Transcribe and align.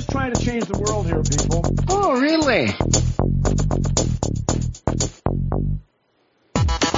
just 0.00 0.12
trying 0.12 0.32
to 0.32 0.40
change 0.42 0.64
the 0.64 0.78
world 0.78 1.04
here, 1.04 1.22
people. 1.22 1.60
Oh, 1.88 2.18
really? 2.18 2.68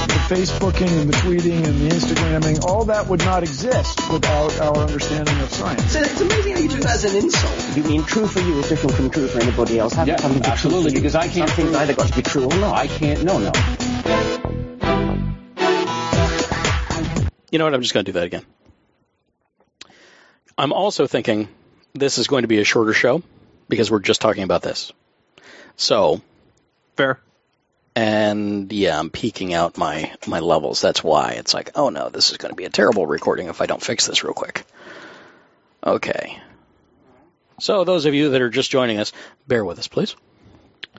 The 0.06 0.28
Facebooking 0.30 1.00
and 1.00 1.08
the 1.10 1.16
tweeting 1.18 1.64
and 1.66 1.80
the 1.80 1.88
Instagramming, 1.88 2.64
all 2.64 2.84
that 2.84 3.08
would 3.08 3.18
not 3.24 3.42
exist 3.42 3.98
without 4.12 4.56
our 4.60 4.76
understanding 4.76 5.36
of 5.40 5.50
science. 5.52 5.82
So 5.90 5.98
it's 6.00 6.20
amazing 6.20 6.52
how 6.52 6.58
you 6.60 6.68
do 6.68 6.76
that 6.76 6.94
as 6.94 7.04
an 7.04 7.16
insult. 7.16 7.76
You 7.76 7.82
mean 7.82 8.04
true 8.04 8.28
for 8.28 8.38
you 8.38 8.60
is 8.60 8.68
different 8.68 8.94
from 8.94 9.10
true 9.10 9.26
for 9.26 9.40
anybody 9.40 9.80
else? 9.80 9.94
Have 9.94 10.06
Yeah, 10.06 10.18
something 10.18 10.40
to 10.40 10.48
be 10.48 10.52
absolutely, 10.52 10.90
true 10.92 11.00
because 11.00 11.16
I 11.16 11.26
can't 11.26 11.48
Something's 11.50 11.70
prove- 11.70 11.74
either 11.82 11.94
got 11.94 12.06
to 12.06 12.14
be 12.14 12.22
true 12.22 12.44
or 12.44 12.54
not. 12.56 12.74
I 12.76 12.86
can't. 12.86 13.24
No, 13.24 13.38
no. 13.38 13.50
You 17.50 17.58
know 17.58 17.64
what? 17.64 17.74
I'm 17.74 17.82
just 17.82 17.94
going 17.94 18.04
to 18.06 18.12
do 18.12 18.18
that 18.20 18.24
again. 18.26 18.46
I'm 20.56 20.72
also 20.72 21.08
thinking 21.08 21.48
this 21.94 22.18
is 22.18 22.26
going 22.26 22.42
to 22.42 22.48
be 22.48 22.60
a 22.60 22.64
shorter 22.64 22.92
show 22.92 23.22
because 23.68 23.90
we're 23.90 24.00
just 24.00 24.20
talking 24.20 24.42
about 24.44 24.62
this. 24.62 24.92
So, 25.76 26.20
Fair. 26.96 27.18
and 27.96 28.72
yeah, 28.72 28.98
I'm 28.98 29.10
peaking 29.10 29.54
out 29.54 29.78
my 29.78 30.12
my 30.26 30.40
levels. 30.40 30.80
That's 30.80 31.02
why 31.02 31.32
it's 31.32 31.54
like, 31.54 31.70
oh 31.74 31.88
no, 31.88 32.08
this 32.08 32.30
is 32.30 32.36
going 32.36 32.50
to 32.52 32.56
be 32.56 32.64
a 32.64 32.70
terrible 32.70 33.06
recording 33.06 33.48
if 33.48 33.60
I 33.60 33.66
don't 33.66 33.82
fix 33.82 34.06
this 34.06 34.24
real 34.24 34.34
quick. 34.34 34.64
Okay. 35.84 36.38
So, 37.60 37.84
those 37.84 38.06
of 38.06 38.14
you 38.14 38.30
that 38.30 38.42
are 38.42 38.50
just 38.50 38.70
joining 38.70 38.98
us, 38.98 39.12
bear 39.46 39.64
with 39.64 39.78
us, 39.78 39.88
please. 39.88 40.16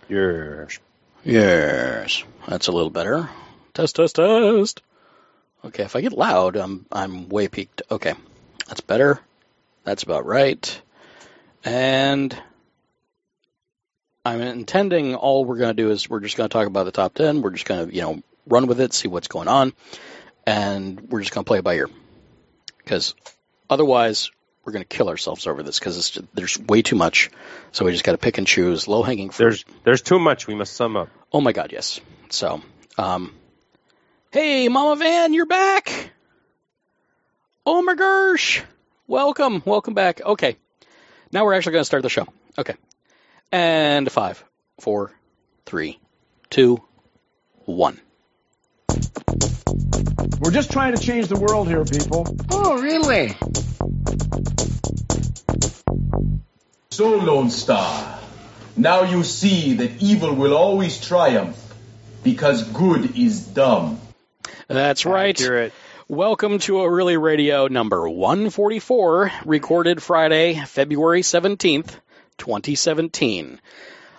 Yes. 0.10 0.80
Yes, 1.26 2.23
that's 2.48 2.68
a 2.68 2.71
little 2.71 2.90
better. 2.90 3.30
Test, 3.73 3.96
test, 3.96 4.16
test. 4.18 4.82
Okay, 5.63 5.84
if 5.84 5.96
I 5.96 6.02
get 6.02 6.12
loud, 6.12 6.57
I'm 6.57 6.85
I'm 6.91 7.30
way 7.30 7.48
peaked. 7.48 7.82
Okay, 7.90 8.13
that's 8.68 8.82
better. 8.82 9.20
That's 9.84 10.04
about 10.04 10.26
right. 10.26 10.82
And 11.66 12.38
I'm 14.26 14.41
intending 14.41 15.16
all 15.16 15.46
we're 15.46 15.57
going 15.57 15.76
to 15.76 15.82
do 15.82 15.91
is 15.91 16.10
we're 16.10 16.21
just 16.21 16.38
going 16.38 16.49
to 16.49 16.54
talk 16.54 16.68
about 16.68 16.85
the 16.85 16.91
top 16.91 17.13
ten. 17.13 17.41
We're 17.41 17.52
just 17.52 17.66
going 17.66 17.90
to 17.90 17.96
you 17.96 18.02
know 18.02 18.22
run 18.48 18.68
with 18.68 18.80
it, 18.80 18.94
see 18.94 19.07
what's 19.07 19.27
going 19.27 19.48
on, 19.48 19.74
and 20.46 20.99
we're 21.10 21.22
just 21.22 21.34
going 21.34 21.44
to 21.44 21.48
play 21.48 21.60
it 21.60 21.63
by 21.63 21.76
ear. 21.76 21.90
Because 22.77 23.16
otherwise, 23.70 24.30
we're 24.63 24.74
going 24.74 24.84
to 24.84 24.98
kill 24.98 25.10
ourselves 25.10 25.46
over 25.48 25.63
this 25.63 25.80
because 25.80 26.20
there's 26.34 26.57
way 26.57 26.82
too 26.82 26.96
much. 26.96 27.29
So 27.72 27.85
we 27.85 27.91
just 27.91 28.04
got 28.04 28.13
to 28.13 28.18
pick 28.18 28.38
and 28.38 28.48
choose 28.48 28.88
low 28.88 29.04
hanging 29.04 29.29
fruit. 29.29 29.46
There's 29.46 29.66
there's 29.84 30.02
too 30.02 30.20
much. 30.20 30.48
We 30.48 30.55
must 30.55 30.74
sum 30.74 30.96
up. 30.96 31.10
Oh 31.32 31.41
my 31.41 31.52
God, 31.52 31.72
yes. 31.72 32.00
So, 32.29 32.62
um, 32.98 33.34
hey, 34.32 34.70
Mama 34.70 34.96
Van, 34.98 35.34
you're 35.34 35.46
back. 35.46 36.12
Oh 37.66 37.82
my 37.82 37.96
gosh, 37.96 38.63
welcome, 39.07 39.62
welcome 39.65 39.93
back. 39.93 40.21
Okay, 40.21 40.57
now 41.32 41.46
we're 41.46 41.54
actually 41.54 41.73
going 41.73 41.82
to 41.82 41.85
start 41.85 42.04
the 42.04 42.09
show. 42.09 42.27
Okay, 42.57 42.76
and 43.51 44.12
five, 44.12 44.43
four, 44.79 45.12
three, 45.65 45.99
two, 46.49 46.82
one. 47.65 47.99
We're 50.40 50.51
just 50.51 50.71
trying 50.71 50.95
to 50.95 51.01
change 51.01 51.27
the 51.27 51.40
world 51.40 51.68
here, 51.68 51.84
people. 51.85 52.27
Oh, 52.51 52.82
really? 52.82 53.35
So, 56.91 57.17
Lone 57.17 57.49
Star, 57.49 58.20
now 58.76 59.04
you 59.04 59.23
see 59.23 59.76
that 59.76 60.01
evil 60.01 60.34
will 60.35 60.55
always 60.55 60.99
triumph 60.99 61.57
because 62.23 62.63
good 62.63 63.17
is 63.17 63.48
dumb. 63.48 63.99
That's 64.67 65.06
right. 65.06 65.40
Accurate. 65.40 65.73
Welcome 66.09 66.59
to 66.59 66.81
a 66.81 66.91
really 66.91 67.16
radio 67.16 67.68
number 67.68 68.09
144, 68.09 69.31
recorded 69.46 70.03
Friday, 70.03 70.56
February 70.56 71.22
17th, 71.22 71.95
2017. 72.38 73.62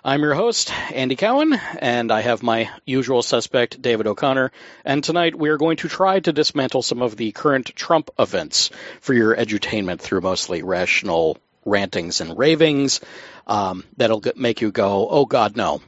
I'm 0.02 0.22
your 0.22 0.32
host, 0.32 0.72
Andy 0.94 1.14
Cowan, 1.14 1.52
and 1.52 2.10
I 2.10 2.22
have 2.22 2.42
my 2.42 2.70
usual 2.86 3.22
suspect, 3.22 3.82
David 3.82 4.06
O'Connor, 4.06 4.50
and 4.82 5.04
tonight 5.04 5.34
we 5.34 5.50
are 5.50 5.58
going 5.58 5.76
to 5.76 5.88
try 5.88 6.20
to 6.20 6.32
dismantle 6.32 6.80
some 6.80 7.02
of 7.02 7.16
the 7.16 7.32
current 7.32 7.76
Trump 7.76 8.08
events 8.18 8.70
for 9.02 9.12
your 9.12 9.36
edutainment 9.36 10.00
through 10.00 10.22
mostly 10.22 10.62
rational 10.62 11.36
rantings 11.66 12.22
and 12.22 12.38
ravings 12.38 13.02
um, 13.46 13.84
that'll 13.98 14.22
make 14.36 14.62
you 14.62 14.72
go, 14.72 15.06
oh 15.06 15.26
God, 15.26 15.54
no. 15.54 15.82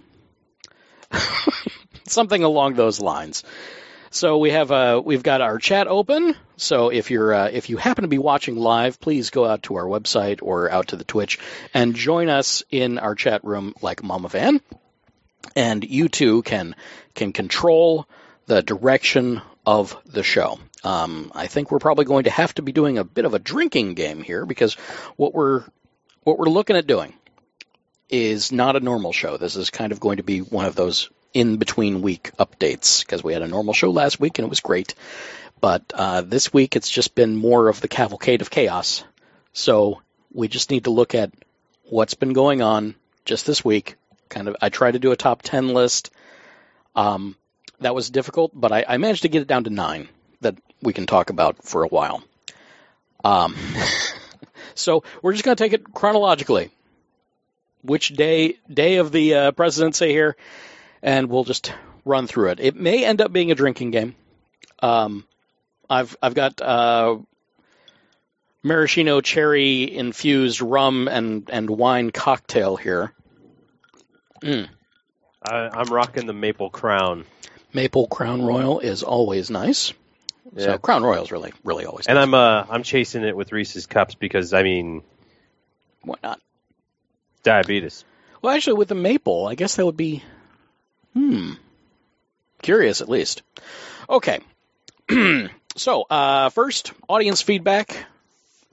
Something 2.06 2.42
along 2.42 2.74
those 2.74 3.00
lines. 3.00 3.44
So 4.16 4.38
we 4.38 4.48
have 4.52 4.72
uh, 4.72 5.02
we've 5.04 5.22
got 5.22 5.42
our 5.42 5.58
chat 5.58 5.88
open. 5.88 6.34
So 6.56 6.88
if 6.88 7.10
you're 7.10 7.34
uh, 7.34 7.48
if 7.52 7.68
you 7.68 7.76
happen 7.76 8.00
to 8.00 8.08
be 8.08 8.16
watching 8.16 8.56
live, 8.56 8.98
please 8.98 9.28
go 9.28 9.44
out 9.44 9.64
to 9.64 9.74
our 9.74 9.84
website 9.84 10.38
or 10.40 10.70
out 10.70 10.88
to 10.88 10.96
the 10.96 11.04
Twitch 11.04 11.38
and 11.74 11.94
join 11.94 12.30
us 12.30 12.62
in 12.70 12.98
our 12.98 13.14
chat 13.14 13.44
room 13.44 13.74
like 13.82 14.02
Mama 14.02 14.30
Van. 14.30 14.62
And 15.54 15.84
you 15.84 16.08
too 16.08 16.40
can 16.40 16.76
can 17.14 17.34
control 17.34 18.08
the 18.46 18.62
direction 18.62 19.42
of 19.66 19.94
the 20.06 20.22
show. 20.22 20.58
Um, 20.82 21.30
I 21.34 21.46
think 21.46 21.70
we're 21.70 21.78
probably 21.78 22.06
going 22.06 22.24
to 22.24 22.30
have 22.30 22.54
to 22.54 22.62
be 22.62 22.72
doing 22.72 22.96
a 22.96 23.04
bit 23.04 23.26
of 23.26 23.34
a 23.34 23.38
drinking 23.38 23.96
game 23.96 24.22
here 24.22 24.46
because 24.46 24.76
what 25.16 25.34
we're 25.34 25.62
what 26.22 26.38
we're 26.38 26.46
looking 26.46 26.76
at 26.76 26.86
doing 26.86 27.12
is 28.08 28.50
not 28.50 28.76
a 28.76 28.80
normal 28.80 29.12
show. 29.12 29.36
This 29.36 29.56
is 29.56 29.68
kind 29.68 29.92
of 29.92 30.00
going 30.00 30.16
to 30.16 30.22
be 30.22 30.38
one 30.40 30.64
of 30.64 30.74
those 30.74 31.10
in 31.36 31.58
between 31.58 32.00
week 32.00 32.30
updates 32.38 33.00
because 33.00 33.22
we 33.22 33.34
had 33.34 33.42
a 33.42 33.46
normal 33.46 33.74
show 33.74 33.90
last 33.90 34.18
week 34.18 34.38
and 34.38 34.46
it 34.46 34.48
was 34.48 34.60
great. 34.60 34.94
But 35.60 35.82
uh, 35.92 36.22
this 36.22 36.50
week 36.50 36.76
it's 36.76 36.88
just 36.88 37.14
been 37.14 37.36
more 37.36 37.68
of 37.68 37.82
the 37.82 37.88
cavalcade 37.88 38.40
of 38.40 38.48
chaos. 38.48 39.04
So 39.52 40.00
we 40.32 40.48
just 40.48 40.70
need 40.70 40.84
to 40.84 40.90
look 40.90 41.14
at 41.14 41.30
what's 41.90 42.14
been 42.14 42.32
going 42.32 42.62
on 42.62 42.94
just 43.26 43.44
this 43.44 43.62
week. 43.62 43.96
Kind 44.30 44.48
of, 44.48 44.56
I 44.62 44.70
tried 44.70 44.92
to 44.92 44.98
do 44.98 45.12
a 45.12 45.16
top 45.16 45.42
ten 45.42 45.68
list. 45.68 46.10
Um, 46.94 47.36
that 47.80 47.94
was 47.94 48.08
difficult, 48.08 48.52
but 48.54 48.72
I, 48.72 48.86
I 48.88 48.96
managed 48.96 49.22
to 49.22 49.28
get 49.28 49.42
it 49.42 49.48
down 49.48 49.64
to 49.64 49.70
nine 49.70 50.08
that 50.40 50.56
we 50.80 50.94
can 50.94 51.04
talk 51.04 51.28
about 51.28 51.62
for 51.62 51.82
a 51.82 51.88
while. 51.88 52.24
Um, 53.22 53.54
so 54.74 55.04
we're 55.20 55.32
just 55.32 55.44
going 55.44 55.54
to 55.54 55.62
take 55.62 55.74
it 55.74 55.92
chronologically. 55.92 56.70
Which 57.82 58.08
day 58.08 58.56
day 58.72 58.96
of 58.96 59.12
the 59.12 59.34
uh, 59.34 59.50
presidency 59.52 60.08
here, 60.08 60.34
and 61.02 61.28
we'll 61.28 61.44
just 61.44 61.72
run 62.04 62.26
through 62.26 62.50
it. 62.50 62.60
It 62.60 62.76
may 62.76 63.04
end 63.04 63.20
up 63.20 63.32
being 63.32 63.50
a 63.50 63.54
drinking 63.54 63.90
game. 63.90 64.14
Um, 64.80 65.24
I've 65.88 66.16
I've 66.22 66.34
got 66.34 66.60
uh, 66.60 67.18
maraschino 68.62 69.20
cherry 69.20 69.94
infused 69.94 70.60
rum 70.60 71.08
and 71.08 71.48
and 71.52 71.70
wine 71.70 72.10
cocktail 72.10 72.76
here. 72.76 73.12
Mm. 74.42 74.68
I, 75.42 75.68
I'm 75.72 75.92
rocking 75.92 76.26
the 76.26 76.32
maple 76.32 76.70
crown, 76.70 77.24
Maple 77.72 78.06
Crown 78.08 78.42
Royal 78.42 78.80
is 78.80 79.02
always 79.02 79.50
nice. 79.50 79.92
So 80.56 80.70
Yeah. 80.70 80.76
Crown 80.78 81.02
Royal 81.02 81.24
is 81.24 81.30
really 81.30 81.52
really 81.62 81.84
always 81.84 82.06
and 82.06 82.16
nice. 82.16 82.22
I'm 82.24 82.34
uh 82.34 82.64
I'm 82.70 82.82
chasing 82.82 83.22
it 83.22 83.36
with 83.36 83.52
Reese's 83.52 83.86
cups 83.86 84.14
because 84.14 84.52
I 84.52 84.62
mean 84.62 85.02
Why 86.02 86.16
not? 86.22 86.40
diabetes. 87.42 88.04
Well, 88.42 88.54
actually, 88.54 88.74
with 88.78 88.88
the 88.88 88.94
maple, 88.94 89.46
I 89.46 89.54
guess 89.54 89.76
that 89.76 89.86
would 89.86 89.96
be, 89.96 90.22
hmm, 91.16 91.52
curious 92.60 93.00
at 93.00 93.08
least. 93.08 93.42
Okay, 94.08 94.40
so 95.76 96.02
uh, 96.02 96.50
first, 96.50 96.92
audience 97.08 97.40
feedback. 97.42 97.96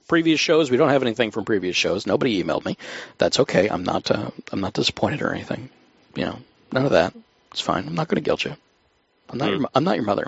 Previous 0.06 0.38
shows, 0.38 0.70
we 0.70 0.76
don't 0.76 0.90
have 0.90 1.00
anything 1.00 1.30
from 1.30 1.46
previous 1.46 1.76
shows. 1.76 2.06
Nobody 2.06 2.42
emailed 2.42 2.66
me. 2.66 2.76
That's 3.16 3.40
okay. 3.40 3.68
I'm 3.68 3.84
not. 3.84 4.10
Uh, 4.10 4.30
I'm 4.52 4.60
not 4.60 4.74
disappointed 4.74 5.22
or 5.22 5.32
anything. 5.32 5.70
You 6.14 6.26
know, 6.26 6.38
none 6.72 6.84
of 6.84 6.90
that. 6.90 7.14
It's 7.52 7.62
fine. 7.62 7.86
I'm 7.86 7.94
not 7.94 8.08
going 8.08 8.22
to 8.22 8.24
guilt 8.24 8.44
you. 8.44 8.54
I'm 9.30 9.38
not. 9.38 9.48
Hmm. 9.48 9.60
Your, 9.60 9.68
I'm 9.74 9.84
not 9.84 9.96
your 9.96 10.04
mother. 10.04 10.26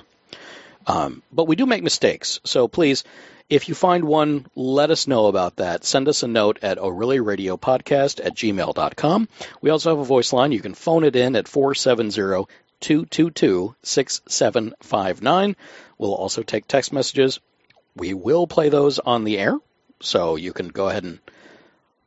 Um, 0.87 1.23
but 1.31 1.45
we 1.45 1.57
do 1.57 1.67
make 1.67 1.83
mistakes. 1.83 2.41
So 2.45 2.69
please, 2.69 3.05
if 3.49 3.69
you 3.69 3.75
find 3.75 4.05
one, 4.05 4.47
let 4.57 4.91
us 4.91 5.07
know 5.07 5.27
about 5.27 5.57
that. 5.57 5.85
Send 5.85 6.09
us 6.09 6.23
a 6.23 6.29
note 6.29 6.59
at 6.63 6.79
Podcast 6.79 8.25
at 8.25 8.35
gmail.com. 8.35 9.29
We 9.61 9.71
also 9.71 9.91
have 9.91 9.99
a 9.99 10.05
voice 10.05 10.33
line. 10.33 10.53
You 10.53 10.61
can 10.61 10.75
phone 10.75 11.05
it 11.05 11.15
in 11.15 11.37
at 11.37 11.47
470 11.47 12.47
222 12.81 13.75
6759. 13.83 15.57
We'll 15.99 16.15
also 16.15 16.43
take 16.43 16.67
text 16.67 16.93
messages. 16.93 17.39
We 17.95 18.15
will 18.15 18.47
play 18.47 18.69
those 18.69 18.99
on 18.99 19.25
the 19.25 19.39
air. 19.39 19.57
So 20.01 20.37
you 20.37 20.53
can 20.53 20.69
go 20.69 20.89
ahead 20.89 21.05
and 21.05 21.21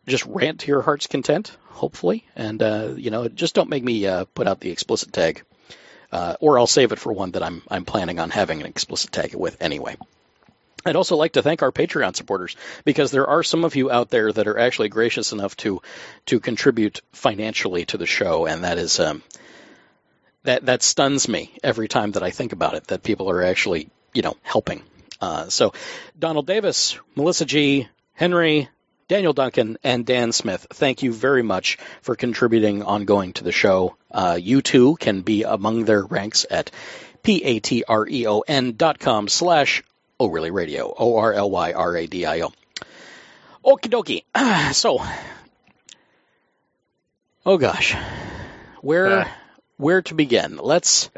just 0.08 0.26
rant 0.26 0.60
to 0.62 0.68
your 0.68 0.82
heart's 0.82 1.08
content, 1.08 1.56
hopefully. 1.70 2.26
And, 2.36 2.62
uh, 2.62 2.94
you 2.98 3.12
know, 3.12 3.28
just 3.30 3.56
don't 3.56 3.70
make 3.70 3.84
me 3.84 4.06
uh, 4.06 4.26
put 4.26 4.48
out 4.48 4.60
the 4.60 4.72
explicit 4.72 5.14
tag. 5.14 5.44
Uh, 6.12 6.36
or 6.40 6.60
I'll 6.60 6.68
save 6.68 6.92
it 6.92 7.00
for 7.00 7.14
one 7.14 7.32
that 7.32 7.44
I'm 7.44 7.62
I'm 7.70 7.86
planning 7.86 8.20
on 8.20 8.32
having 8.32 8.60
an 8.60 8.66
explicit 8.66 9.12
tag 9.12 9.36
with 9.36 9.62
anyway. 9.62 9.96
I'd 10.86 10.96
also 10.96 11.16
like 11.16 11.34
to 11.34 11.42
thank 11.42 11.62
our 11.62 11.72
Patreon 11.72 12.16
supporters 12.16 12.56
because 12.86 13.12
there 13.12 13.28
are 13.28 13.44
some 13.44 13.66
of 13.66 13.76
you 13.76 13.92
out 13.92 14.10
there 14.10 14.32
that 14.32 14.48
are 14.48 14.58
actually 14.58 14.90
gracious 14.90 15.32
enough 15.32 15.56
to 15.58 15.82
to 16.28 16.40
contribute 16.40 17.02
financially 17.12 17.86
to 17.86 17.98
the 17.98 18.06
show, 18.06 18.46
and 18.46 18.64
that 18.64 18.78
is 18.78 19.00
um, 19.00 19.22
that 20.44 20.66
that 20.66 20.82
stuns 20.84 21.28
me 21.28 21.52
every 21.64 21.88
time 21.88 22.12
that 22.12 22.24
I 22.24 22.32
think 22.32 22.54
about 22.54 22.76
it. 22.76 22.88
That 22.88 23.04
people 23.04 23.30
are 23.30 23.44
actually 23.44 23.90
you 24.14 24.22
know 24.22 24.38
helping. 24.42 24.84
Uh, 25.22 25.50
so 25.50 25.74
Donald 26.18 26.48
Davis, 26.48 26.98
Melissa 27.16 27.46
G, 27.46 27.90
Henry, 28.14 28.70
Daniel 29.10 29.34
Duncan, 29.34 29.78
and 29.84 30.06
Dan 30.06 30.32
Smith, 30.32 30.68
thank 30.70 31.04
you 31.04 31.12
very 31.12 31.44
much 31.44 31.78
for 32.02 32.16
contributing 32.16 32.84
ongoing 32.84 33.34
to 33.34 33.44
the 33.44 33.52
show. 33.52 33.98
Uh, 34.12 34.38
you 34.40 34.62
too 34.62 34.96
can 34.96 35.22
be 35.22 35.44
among 35.44 35.84
their 35.84 36.06
ranks 36.06 36.46
at 36.50 36.72
p-a-t-r-e-o-n 40.20 40.20
dot 40.20 40.20
com 40.20 40.26
slash 40.26 40.26
O'Reilly 40.28 40.52
Radio, 40.52 40.94
O-R-L-Y-R-A-D-I-O. 40.98 42.52
Okie 43.66 43.90
dokie. 43.90 44.24
So, 44.74 45.00
oh 47.46 47.58
gosh, 47.58 47.96
where 48.82 49.10
Yeah. 49.10 49.32
where 49.78 50.02
to 50.04 50.14
begin? 50.14 50.58
Let's 50.62 51.10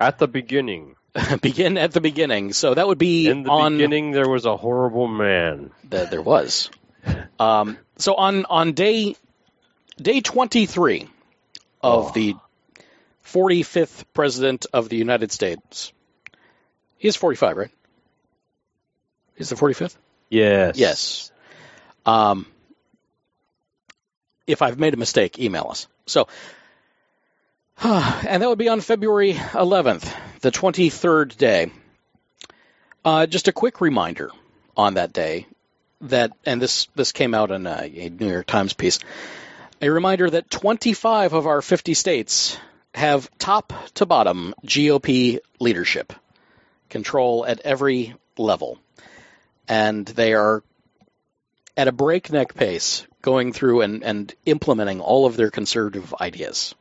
At 0.00 0.18
the 0.18 0.28
beginning, 0.28 0.96
begin 1.40 1.78
at 1.78 1.92
the 1.92 2.00
beginning. 2.00 2.52
So 2.52 2.74
that 2.74 2.86
would 2.86 2.98
be 2.98 3.28
in 3.28 3.42
the 3.44 3.50
on 3.50 3.72
beginning, 3.76 4.12
there 4.12 4.28
was 4.28 4.44
a 4.44 4.56
horrible 4.56 5.06
man. 5.08 5.70
that 5.90 6.10
there 6.10 6.22
was. 6.22 6.70
Um, 7.38 7.78
so 7.98 8.14
on 8.14 8.44
on 8.46 8.72
day 8.72 9.16
day 10.00 10.20
twenty 10.20 10.66
three 10.66 11.02
of 11.82 12.06
Oh. 12.08 12.12
the 12.14 12.34
forty 13.20 13.62
fifth 13.62 14.04
president 14.14 14.66
of 14.72 14.88
the 14.88 14.96
United 14.96 15.30
States. 15.32 15.92
He 16.98 17.08
is 17.08 17.16
forty 17.16 17.36
five, 17.36 17.56
right? 17.56 17.70
He's 19.36 19.48
the 19.48 19.56
forty 19.56 19.74
fifth. 19.74 19.96
Yes. 20.30 20.78
Yes. 20.78 21.32
Um, 22.06 22.46
if 24.46 24.62
I've 24.62 24.78
made 24.78 24.94
a 24.94 24.98
mistake, 24.98 25.38
email 25.38 25.68
us. 25.70 25.88
So, 26.06 26.28
and 27.82 28.42
that 28.42 28.48
would 28.48 28.58
be 28.58 28.68
on 28.68 28.80
February 28.80 29.34
11th, 29.34 30.12
the 30.40 30.50
23rd 30.50 31.36
day. 31.36 31.70
Uh, 33.04 33.26
just 33.26 33.48
a 33.48 33.52
quick 33.52 33.80
reminder 33.80 34.30
on 34.76 34.94
that 34.94 35.12
day 35.12 35.46
that, 36.00 36.32
and 36.44 36.60
this 36.60 36.88
this 36.94 37.12
came 37.12 37.34
out 37.34 37.50
in 37.50 37.66
a, 37.66 37.82
a 37.82 38.08
New 38.08 38.30
York 38.30 38.46
Times 38.46 38.72
piece. 38.72 38.98
A 39.82 39.90
reminder 39.90 40.30
that 40.30 40.50
25 40.50 41.32
of 41.34 41.46
our 41.46 41.60
50 41.60 41.94
states 41.94 42.56
have 42.94 43.30
top 43.38 43.72
to 43.94 44.06
bottom 44.06 44.54
GOP 44.64 45.40
leadership, 45.60 46.12
control 46.88 47.44
at 47.44 47.60
every 47.60 48.14
level, 48.38 48.78
and 49.68 50.06
they 50.06 50.34
are 50.34 50.62
at 51.76 51.88
a 51.88 51.92
breakneck 51.92 52.54
pace 52.54 53.06
going 53.22 53.52
through 53.52 53.80
and, 53.80 54.04
and 54.04 54.34
implementing 54.44 55.00
all 55.00 55.26
of 55.26 55.36
their 55.36 55.50
conservative 55.50 56.14
ideas. 56.20 56.74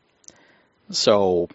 So 0.91 1.49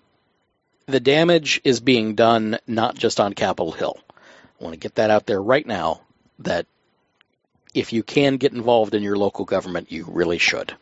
the 0.86 1.00
damage 1.00 1.60
is 1.64 1.80
being 1.80 2.14
done 2.14 2.58
not 2.66 2.96
just 2.96 3.20
on 3.20 3.34
Capitol 3.34 3.72
Hill. 3.72 3.98
I 4.60 4.64
want 4.64 4.74
to 4.74 4.80
get 4.80 4.96
that 4.96 5.10
out 5.10 5.26
there 5.26 5.40
right 5.40 5.66
now 5.66 6.00
that 6.40 6.66
if 7.74 7.92
you 7.92 8.02
can 8.02 8.38
get 8.38 8.52
involved 8.52 8.94
in 8.94 9.02
your 9.02 9.16
local 9.16 9.44
government, 9.44 9.92
you 9.92 10.06
really 10.08 10.38
should. 10.38 10.74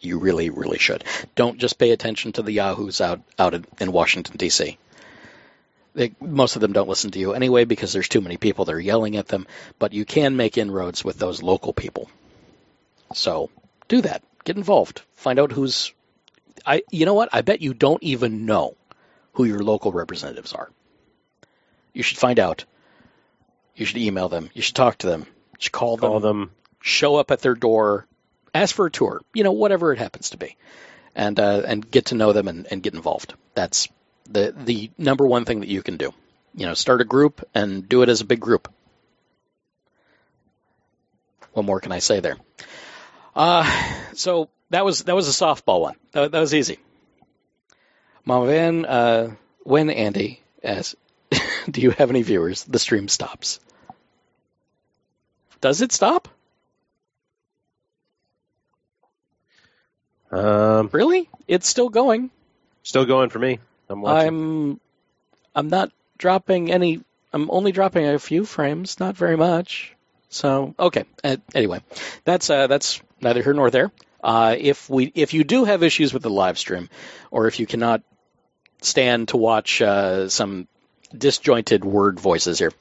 You 0.00 0.18
really, 0.18 0.50
really 0.50 0.78
should. 0.78 1.04
Don't 1.34 1.58
just 1.58 1.78
pay 1.78 1.92
attention 1.92 2.32
to 2.32 2.42
the 2.42 2.52
yahoos 2.52 3.00
out 3.00 3.20
out 3.38 3.54
in, 3.54 3.66
in 3.78 3.92
Washington 3.92 4.36
D.C. 4.36 4.78
They, 5.94 6.12
most 6.20 6.56
of 6.56 6.62
them 6.62 6.72
don't 6.72 6.88
listen 6.88 7.10
to 7.12 7.18
you 7.18 7.32
anyway 7.32 7.64
because 7.64 7.92
there's 7.92 8.08
too 8.08 8.20
many 8.20 8.36
people 8.36 8.64
that 8.64 8.74
are 8.74 8.80
yelling 8.80 9.16
at 9.16 9.28
them. 9.28 9.46
But 9.78 9.92
you 9.92 10.04
can 10.04 10.36
make 10.36 10.56
inroads 10.56 11.04
with 11.04 11.18
those 11.18 11.42
local 11.42 11.72
people. 11.72 12.10
So 13.12 13.50
do 13.88 14.00
that. 14.02 14.22
Get 14.44 14.56
involved. 14.56 15.02
Find 15.16 15.38
out 15.38 15.52
who's. 15.52 15.92
I. 16.64 16.82
You 16.90 17.06
know 17.06 17.14
what? 17.14 17.30
I 17.32 17.42
bet 17.42 17.60
you 17.60 17.74
don't 17.74 18.02
even 18.02 18.46
know 18.46 18.76
who 19.32 19.44
your 19.44 19.58
local 19.60 19.92
representatives 19.92 20.52
are. 20.52 20.70
You 21.92 22.02
should 22.02 22.18
find 22.18 22.38
out. 22.38 22.64
You 23.74 23.84
should 23.84 23.98
email 23.98 24.28
them. 24.28 24.50
You 24.54 24.62
should 24.62 24.76
talk 24.76 24.98
to 24.98 25.06
them. 25.06 25.20
You 25.22 25.58
should 25.58 25.72
call, 25.72 25.98
Call 25.98 26.20
them 26.20 26.38
them. 26.40 26.50
show 26.80 27.16
up 27.16 27.30
at 27.30 27.40
their 27.40 27.54
door, 27.54 28.06
ask 28.54 28.74
for 28.74 28.86
a 28.86 28.90
tour, 28.90 29.20
you 29.34 29.42
know, 29.44 29.52
whatever 29.52 29.92
it 29.92 29.98
happens 29.98 30.30
to 30.30 30.36
be, 30.36 30.56
and 31.14 31.38
uh, 31.40 31.62
and 31.66 31.90
get 31.90 32.06
to 32.06 32.14
know 32.14 32.32
them 32.32 32.48
and, 32.48 32.66
and 32.70 32.82
get 32.82 32.94
involved. 32.94 33.34
That's 33.54 33.88
the 34.28 34.54
the 34.56 34.90
number 34.98 35.26
one 35.26 35.44
thing 35.44 35.60
that 35.60 35.68
you 35.68 35.82
can 35.82 35.96
do. 35.96 36.12
You 36.54 36.66
know, 36.66 36.74
start 36.74 37.00
a 37.00 37.04
group 37.04 37.46
and 37.54 37.88
do 37.88 38.02
it 38.02 38.08
as 38.08 38.20
a 38.20 38.24
big 38.24 38.40
group. 38.40 38.68
What 41.52 41.64
more 41.64 41.80
can 41.80 41.92
I 41.92 41.98
say 42.00 42.20
there? 42.20 42.36
Uh, 43.34 43.64
so 44.14 44.48
that 44.70 44.84
was 44.84 45.04
that 45.04 45.14
was 45.14 45.28
a 45.28 45.32
softball 45.44 45.80
one. 45.80 45.96
That, 46.12 46.32
that 46.32 46.40
was 46.40 46.54
easy. 46.54 46.78
Mama 48.24 48.46
Van, 48.46 48.84
uh, 48.84 49.34
when 49.62 49.90
Andy 49.90 50.40
asks, 50.62 50.94
"Do 51.70 51.80
you 51.80 51.90
have 51.90 52.10
any 52.10 52.22
viewers?" 52.22 52.64
The 52.64 52.78
stream 52.78 53.08
stops. 53.08 53.60
Does 55.60 55.80
it 55.82 55.92
stop? 55.92 56.28
Um, 60.30 60.88
Really? 60.92 61.28
It's 61.48 61.68
still 61.68 61.88
going. 61.88 62.30
still 62.82 63.04
going 63.04 63.30
for 63.30 63.38
me. 63.38 63.58
I'm 63.90 64.00
watching. 64.00 64.28
I'm 64.28 64.80
I'm 65.54 65.68
not 65.68 65.92
dropping 66.18 66.70
any 66.70 67.02
I'm 67.32 67.50
only 67.50 67.72
dropping 67.72 68.06
a 68.06 68.18
few 68.18 68.44
frames, 68.44 68.98
not 68.98 69.16
very 69.16 69.36
much. 69.36 69.94
So, 70.28 70.74
okay. 70.78 71.04
Uh, 71.22 71.36
anyway, 71.54 71.82
that's 72.24 72.50
uh, 72.50 72.66
that's 72.66 73.00
neither 73.20 73.42
here 73.42 73.52
nor 73.52 73.70
there. 73.70 73.90
Uh, 74.22 74.54
if 74.58 74.88
we 74.90 75.10
if 75.14 75.34
you 75.34 75.44
do 75.44 75.64
have 75.64 75.82
issues 75.82 76.12
with 76.12 76.22
the 76.22 76.30
live 76.30 76.58
stream 76.58 76.88
or 77.30 77.46
if 77.46 77.58
you 77.58 77.66
cannot 77.66 78.02
stand 78.82 79.28
to 79.28 79.36
watch 79.36 79.80
uh, 79.80 80.28
some 80.28 80.68
disjointed 81.16 81.84
word 81.84 82.20
voices 82.20 82.58
here, 82.58 82.72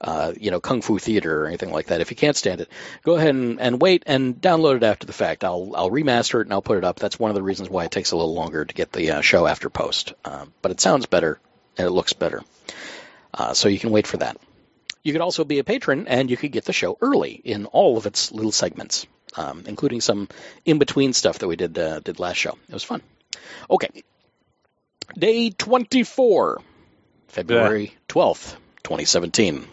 uh, 0.00 0.32
you 0.40 0.50
know, 0.50 0.60
kung 0.60 0.80
fu 0.80 0.98
theater 0.98 1.42
or 1.42 1.46
anything 1.46 1.70
like 1.70 1.86
that. 1.86 2.00
If 2.00 2.10
you 2.10 2.16
can't 2.16 2.36
stand 2.36 2.60
it, 2.60 2.68
go 3.02 3.16
ahead 3.16 3.34
and, 3.34 3.60
and 3.60 3.80
wait 3.80 4.04
and 4.06 4.34
download 4.40 4.76
it 4.76 4.82
after 4.82 5.06
the 5.06 5.12
fact. 5.12 5.44
I'll 5.44 5.72
I'll 5.74 5.90
remaster 5.90 6.40
it 6.40 6.46
and 6.46 6.52
I'll 6.52 6.62
put 6.62 6.78
it 6.78 6.84
up. 6.84 6.98
That's 6.98 7.18
one 7.18 7.30
of 7.30 7.34
the 7.34 7.42
reasons 7.42 7.68
why 7.68 7.84
it 7.84 7.90
takes 7.90 8.12
a 8.12 8.16
little 8.16 8.34
longer 8.34 8.64
to 8.64 8.74
get 8.74 8.92
the 8.92 9.10
uh, 9.10 9.20
show 9.20 9.46
after 9.46 9.68
post. 9.68 10.14
Um, 10.24 10.52
but 10.62 10.72
it 10.72 10.80
sounds 10.80 11.06
better 11.06 11.38
and 11.76 11.86
it 11.86 11.90
looks 11.90 12.14
better, 12.14 12.42
uh, 13.34 13.52
so 13.54 13.68
you 13.68 13.78
can 13.78 13.90
wait 13.90 14.06
for 14.06 14.16
that. 14.18 14.38
You 15.02 15.12
could 15.12 15.22
also 15.22 15.44
be 15.44 15.58
a 15.58 15.64
patron 15.64 16.08
and 16.08 16.30
you 16.30 16.36
could 16.36 16.52
get 16.52 16.64
the 16.64 16.72
show 16.72 16.96
early 17.00 17.32
in 17.32 17.66
all 17.66 17.96
of 17.96 18.06
its 18.06 18.32
little 18.32 18.52
segments, 18.52 19.06
um, 19.34 19.64
including 19.66 20.00
some 20.00 20.28
in 20.64 20.78
between 20.78 21.12
stuff 21.12 21.38
that 21.38 21.48
we 21.48 21.56
did 21.56 21.78
uh, 21.78 22.00
did 22.00 22.18
last 22.18 22.36
show. 22.36 22.56
It 22.68 22.74
was 22.74 22.84
fun. 22.84 23.02
Okay, 23.70 24.02
day 25.16 25.50
twenty 25.50 26.04
four, 26.04 26.62
February 27.28 27.94
twelfth, 28.08 28.56
twenty 28.82 29.04
seventeen. 29.04 29.66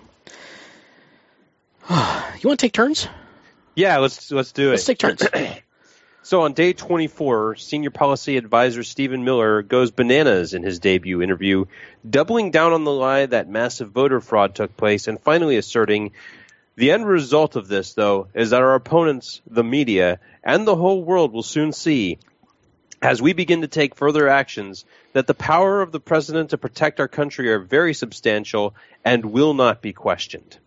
you 1.90 2.48
want 2.48 2.60
to 2.60 2.66
take 2.66 2.74
turns? 2.74 3.08
yeah, 3.76 3.98
let's 3.98 4.32
let's 4.32 4.52
do 4.52 4.70
it. 4.70 4.72
Let's 4.72 4.86
take 4.86 5.00
turns. 5.00 5.24
So 6.24 6.42
on 6.42 6.52
day 6.52 6.74
24, 6.74 7.56
senior 7.56 7.90
policy 7.90 8.36
advisor 8.36 8.84
Stephen 8.84 9.24
Miller 9.24 9.62
goes 9.62 9.92
bananas 9.92 10.54
in 10.54 10.62
his 10.62 10.80
debut 10.80 11.22
interview, 11.22 11.68
doubling 12.10 12.52
down 12.52 12.74
on 12.74 12.84
the 12.84 12.92
lie 12.92 13.28
that 13.28 13.48
massive 13.48 13.92
voter 13.92 14.20
fraud 14.20 14.54
took 14.54 14.76
place 14.76 15.08
and 15.08 15.22
finally 15.22 15.56
asserting 15.56 16.12
the 16.76 16.92
end 16.92 17.08
result 17.08 17.56
of 17.56 17.70
this, 17.70 17.94
though, 17.94 18.28
is 18.34 18.50
that 18.50 18.62
our 18.62 18.76
opponents, 18.76 19.42
the 19.48 19.64
media, 19.64 20.20
and 20.44 20.68
the 20.68 20.76
whole 20.76 21.02
world 21.02 21.32
will 21.32 21.44
soon 21.44 21.72
see, 21.72 22.20
as 23.02 23.22
we 23.22 23.32
begin 23.32 23.62
to 23.62 23.70
take 23.70 23.96
further 23.96 24.28
actions, 24.28 24.84
that 25.14 25.28
the 25.28 25.34
power 25.34 25.82
of 25.82 25.94
the 25.94 26.02
president 26.02 26.50
to 26.50 26.58
protect 26.58 27.00
our 27.00 27.08
country 27.08 27.54
are 27.54 27.60
very 27.60 27.94
substantial 27.94 28.76
and 29.06 29.24
will 29.24 29.54
not 29.54 29.82
be 29.82 29.94
questioned. 29.94 30.58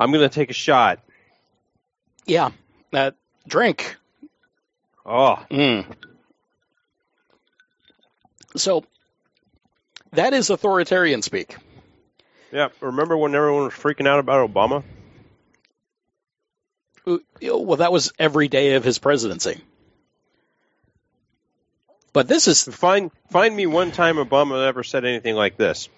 I'm 0.00 0.10
going 0.12 0.28
to 0.28 0.34
take 0.34 0.50
a 0.50 0.54
shot. 0.54 1.00
yeah, 2.26 2.50
uh, 2.92 3.10
drink. 3.46 3.96
Oh, 5.04 5.44
Mm. 5.50 5.84
So 8.56 8.84
that 10.12 10.32
is 10.32 10.50
authoritarian 10.50 11.22
speak. 11.22 11.56
Yeah, 12.50 12.68
remember 12.80 13.16
when 13.16 13.34
everyone 13.34 13.64
was 13.64 13.74
freaking 13.74 14.08
out 14.08 14.18
about 14.18 14.50
Obama? 14.50 14.82
Well, 17.06 17.76
that 17.76 17.92
was 17.92 18.12
every 18.18 18.48
day 18.48 18.74
of 18.74 18.84
his 18.84 18.98
presidency. 18.98 19.60
But 22.12 22.26
this 22.26 22.48
is 22.48 22.64
Find 22.64 23.10
find 23.30 23.54
me 23.54 23.66
one 23.66 23.92
time 23.92 24.16
Obama 24.16 24.66
ever 24.66 24.82
said 24.82 25.04
anything 25.04 25.36
like 25.36 25.56
this. 25.56 25.88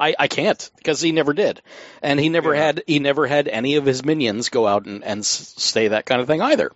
I, 0.00 0.14
I 0.18 0.28
can't 0.28 0.70
because 0.76 1.00
he 1.00 1.12
never 1.12 1.32
did, 1.32 1.62
and 2.02 2.18
he 2.18 2.28
never 2.28 2.54
Yeah. 2.54 2.64
had 2.64 2.82
he 2.86 2.98
never 2.98 3.26
had 3.26 3.46
any 3.48 3.76
of 3.76 3.84
his 3.86 4.04
minions 4.04 4.48
go 4.48 4.66
out 4.66 4.86
and, 4.86 5.04
and 5.04 5.24
say 5.24 5.88
that 5.88 6.04
kind 6.06 6.20
of 6.20 6.26
thing 6.26 6.42
either. 6.42 6.72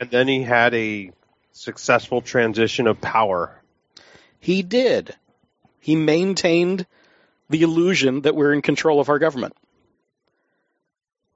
And 0.00 0.10
then 0.10 0.28
he 0.28 0.42
had 0.42 0.74
a 0.74 1.10
successful 1.52 2.20
transition 2.20 2.86
of 2.86 3.00
power. 3.00 3.60
He 4.40 4.62
did. 4.62 5.14
He 5.80 5.96
maintained 5.96 6.86
the 7.50 7.62
illusion 7.62 8.22
that 8.22 8.34
we're 8.34 8.52
in 8.52 8.62
control 8.62 9.00
of 9.00 9.08
our 9.08 9.18
government. 9.18 9.54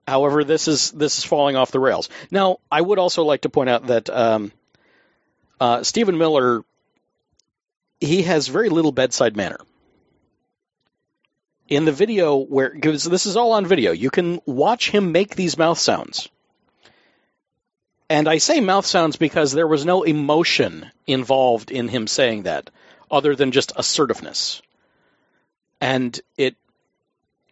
However, 0.07 0.43
this 0.45 0.69
is 0.69 0.91
this 0.93 1.19
is 1.19 1.25
falling 1.25 1.57
off 1.57 1.71
the 1.71 1.81
rails. 1.81 2.09
Now, 2.31 2.59
I 2.71 2.81
would 2.81 2.99
also 2.99 3.25
like 3.25 3.43
to 3.43 3.51
point 3.51 3.69
out 3.71 3.89
that 3.89 4.09
um, 4.09 4.53
uh, 5.61 5.83
Stephen 5.83 6.17
Miller 6.17 6.63
he 8.01 8.23
has 8.23 8.49
very 8.49 8.69
little 8.69 8.93
bedside 8.93 9.37
manner. 9.37 9.59
In 11.69 11.85
the 11.85 11.93
video 11.93 12.37
where 12.37 12.71
because 12.71 13.05
this 13.05 13.27
is 13.27 13.37
all 13.37 13.53
on 13.53 13.67
video, 13.67 13.93
you 13.93 14.11
can 14.11 14.41
watch 14.47 14.91
him 14.91 15.13
make 15.13 15.37
these 15.37 15.59
mouth 15.59 15.79
sounds. 15.79 16.29
And 18.11 18.27
I 18.27 18.39
say 18.39 18.61
mouth 18.61 18.87
sounds 18.87 19.17
because 19.17 19.53
there 19.53 19.67
was 19.67 19.85
no 19.85 20.03
emotion 20.03 20.91
involved 21.07 21.71
in 21.71 21.89
him 21.89 22.07
saying 22.07 22.45
that, 22.45 22.71
other 23.11 23.37
than 23.37 23.53
just 23.53 23.73
assertiveness. 23.77 24.63
And 25.81 26.19
it 26.39 26.57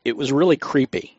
it 0.04 0.16
was 0.16 0.32
really 0.32 0.56
creepy 0.56 1.16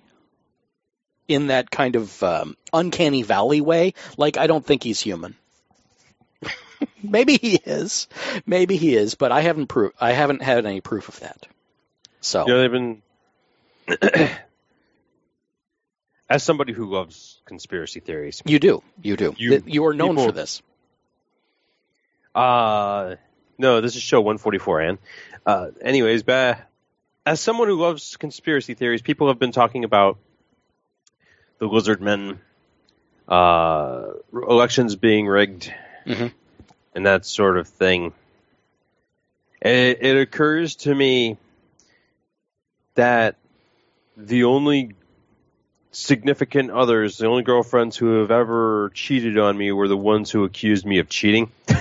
in 1.27 1.48
that 1.48 1.70
kind 1.70 1.96
of 1.96 2.24
um, 2.24 2.58
uncanny 2.74 3.22
valley 3.22 3.62
way. 3.62 3.94
Like 4.18 4.38
I 4.38 4.48
don't 4.48 4.66
think 4.66 4.82
he's 4.82 5.00
human. 5.00 5.36
Maybe 7.04 7.38
he 7.38 7.60
is. 7.63 8.08
Maybe 8.46 8.75
he 8.75 8.96
is, 8.96 9.13
but 9.16 9.32
I 9.32 9.42
haven't 9.42 9.68
pro- 9.68 9.92
I 10.00 10.13
haven't 10.13 10.42
had 10.42 10.66
any 10.66 10.82
proof 10.82 11.10
of 11.10 11.20
that. 11.20 11.48
So 12.22 12.46
You 12.48 12.54
know, 12.54 12.62
they've 12.62 12.72
been. 12.72 13.02
As 16.30 16.44
somebody 16.44 16.74
who 16.74 16.86
loves 16.92 17.42
conspiracy 17.46 18.02
theories, 18.02 18.42
you 18.46 18.60
do, 18.60 18.84
you 19.02 19.16
do. 19.16 19.34
you, 19.38 19.64
you 19.66 19.86
are 19.86 19.94
known 19.94 20.10
people- 20.10 20.26
for 20.26 20.32
this. 20.34 20.62
Uh, 22.36 23.16
no, 23.58 23.80
this 23.82 23.96
is 23.96 24.02
show 24.02 24.20
144, 24.20 24.82
Ann. 24.82 24.98
Uh, 25.46 25.68
anyways, 25.82 26.24
ba- 26.24 26.68
as 27.26 27.40
someone 27.40 27.70
who 27.70 27.80
loves 27.80 28.18
conspiracy 28.18 28.74
theories, 28.74 29.02
people 29.02 29.30
have 29.30 29.40
been 29.40 29.54
talking 29.54 29.86
about 29.86 30.18
the 31.60 31.66
lizard 31.66 32.02
men, 32.02 32.40
uh, 33.28 34.08
elections 34.34 34.96
being 34.98 35.28
rigged, 35.28 35.74
Mhm. 36.06 36.32
and 36.94 37.06
that 37.06 37.26
sort 37.26 37.58
of 37.58 37.68
thing. 37.70 38.14
It, 39.62 40.00
it 40.02 40.18
occurs 40.22 40.76
to 40.78 40.94
me 40.94 41.38
that 42.98 43.36
the 44.18 44.44
only 44.44 44.94
significant 45.92 46.70
others, 46.70 47.18
the 47.18 47.27
only 47.27 47.44
girlfriends 47.44 47.96
who 47.96 48.20
have 48.20 48.32
ever 48.32 48.92
cheated 48.94 49.38
on 49.38 49.58
me 49.58 49.72
were 49.72 49.88
the 49.88 49.96
ones 49.98 50.30
who 50.30 50.44
accused 50.44 50.86
me 50.86 51.00
of 51.00 51.08
cheating. 51.08 51.50
A 51.70 51.74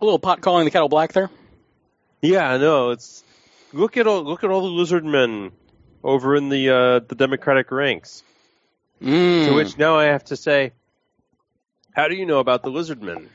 little 0.00 0.18
pot 0.18 0.40
calling 0.40 0.64
the 0.64 0.70
kettle 0.70 0.88
black 0.88 1.12
there. 1.12 1.30
Yeah, 2.20 2.48
I 2.48 2.56
know. 2.58 2.90
It's 2.90 3.22
look 3.72 3.96
at 3.96 4.06
all 4.06 4.22
look 4.22 4.44
at 4.44 4.50
all 4.50 4.62
the 4.62 4.68
lizard 4.68 5.04
men 5.04 5.52
over 6.02 6.34
in 6.36 6.48
the 6.48 6.70
uh, 6.70 7.00
the 7.06 7.14
Democratic 7.14 7.70
ranks. 7.70 8.22
Mm. 9.00 9.46
To 9.46 9.54
which 9.54 9.78
now 9.78 9.98
I 9.98 10.04
have 10.04 10.24
to 10.26 10.36
say, 10.36 10.72
how 11.92 12.08
do 12.08 12.14
you 12.14 12.26
know 12.26 12.38
about 12.38 12.62
the 12.62 12.70
lizard 12.70 13.02
men? 13.02 13.28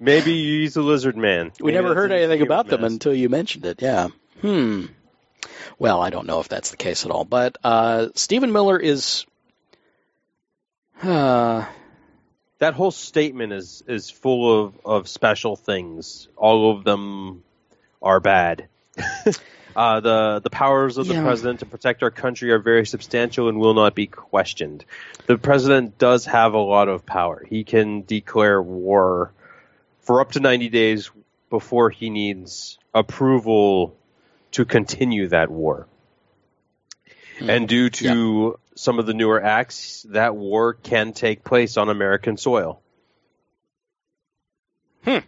Maybe 0.00 0.32
he's 0.60 0.76
a 0.76 0.82
lizard 0.82 1.16
man. 1.16 1.52
we 1.60 1.72
Maybe 1.72 1.82
never 1.82 1.94
heard 1.94 2.12
anything 2.12 2.32
excuse 2.32 2.46
about 2.46 2.66
them 2.68 2.84
until 2.84 3.14
you 3.14 3.28
mentioned 3.28 3.66
it. 3.66 3.82
Yeah. 3.82 4.08
Hmm. 4.40 4.86
Well, 5.78 6.00
I 6.00 6.10
don't 6.10 6.26
know 6.26 6.40
if 6.40 6.48
that's 6.48 6.70
the 6.70 6.76
case 6.76 7.04
at 7.04 7.10
all, 7.10 7.24
but 7.24 7.56
uh, 7.64 8.08
Stephen 8.14 8.52
Miller 8.52 8.78
is. 8.78 9.24
Uh, 11.02 11.64
that 12.58 12.74
whole 12.74 12.90
statement 12.90 13.52
is 13.52 13.82
is 13.86 14.10
full 14.10 14.64
of 14.66 14.74
of 14.84 15.08
special 15.08 15.54
things. 15.56 16.28
All 16.36 16.72
of 16.76 16.82
them 16.84 17.44
are 18.02 18.18
bad. 18.18 18.68
uh, 19.76 20.00
the 20.00 20.40
the 20.42 20.50
powers 20.50 20.98
of 20.98 21.06
the 21.06 21.14
Yeah. 21.14 21.22
president 21.22 21.60
to 21.60 21.66
protect 21.66 22.02
our 22.02 22.10
country 22.10 22.50
are 22.50 22.58
very 22.58 22.84
substantial 22.84 23.48
and 23.48 23.58
will 23.58 23.74
not 23.74 23.94
be 23.94 24.08
questioned. 24.08 24.84
The 25.26 25.38
president 25.38 25.98
does 25.98 26.26
have 26.26 26.54
a 26.54 26.58
lot 26.58 26.88
of 26.88 27.06
power. 27.06 27.44
He 27.48 27.62
can 27.62 28.02
declare 28.02 28.60
war 28.60 29.32
for 30.08 30.22
up 30.22 30.32
to 30.32 30.40
ninety 30.40 30.70
days 30.70 31.10
before 31.50 31.90
he 31.90 32.08
needs 32.08 32.78
approval 32.94 33.94
to 34.52 34.64
continue 34.64 35.28
that 35.28 35.50
war. 35.50 35.86
And 37.42 37.68
due 37.68 37.90
to 37.90 38.58
some 38.74 38.98
of 38.98 39.04
the 39.04 39.12
newer 39.12 39.44
acts, 39.44 40.06
that 40.08 40.34
war 40.34 40.72
can 40.72 41.12
take 41.12 41.44
place 41.44 41.76
on 41.76 41.90
American 41.90 42.38
soil. 42.38 42.80
Hmm. 45.04 45.18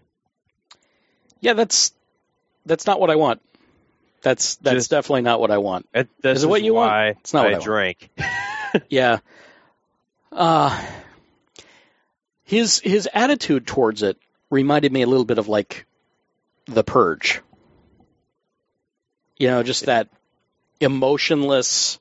Yeah, 1.41 1.53
that's 1.53 1.93
that's 2.65 2.87
not 2.87 2.99
what 2.99 3.11
I 3.11 3.17
want. 3.17 3.43
That's 4.23 4.55
that's 4.57 4.77
Just- 4.77 4.91
definitely 4.91 5.23
not 5.23 5.41
what 5.41 5.51
I 5.51 5.59
want. 5.59 5.89
This 5.93 6.39
Is 6.39 6.45
it 6.45 6.49
what 6.49 6.63
you 6.63 6.73
want? 6.73 7.19
It's 7.21 7.35
not 7.35 7.45
what 7.45 7.53
I 7.53 7.57
I 7.57 7.59
want. 7.59 8.85
Yeah. 8.89 9.19
Uh 10.33 10.83
his 12.45 12.81
his 12.81 13.07
attitude 13.13 13.67
towards 13.67 14.03
it 14.03 14.17
reminded 14.51 14.93
me 14.93 15.03
a 15.03 15.07
little 15.07 15.25
bit 15.25 15.39
of 15.39 15.49
like 15.49 15.87
the 16.67 16.85
purge. 16.85 17.41
You 19.39 19.49
know, 19.49 19.63
just 19.63 19.87
that 19.87 20.09
emotionless 20.81 21.99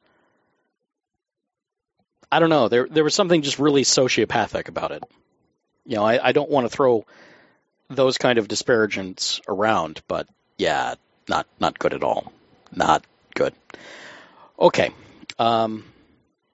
I 2.32 2.40
don't 2.40 2.50
know, 2.50 2.68
there 2.68 2.88
there 2.88 3.04
was 3.04 3.16
something 3.16 3.42
just 3.42 3.60
really 3.60 3.84
sociopathic 3.84 4.68
about 4.68 4.92
it. 4.92 5.04
You 5.86 5.96
know, 5.96 6.04
I, 6.04 6.30
I 6.30 6.32
don't 6.32 6.50
want 6.50 6.66
to 6.66 6.70
throw 6.70 7.06
those 7.90 8.18
kind 8.20 8.38
of 8.38 8.48
disparagements 8.48 9.42
around, 9.48 10.02
but 10.08 10.28
yeah, 10.58 10.96
not 11.28 11.48
not 11.60 11.80
good 11.80 11.94
at 11.94 12.04
all. 12.04 12.32
Not 12.76 13.04
good. 13.34 13.54
Okay. 14.60 14.92
Um 15.40 15.86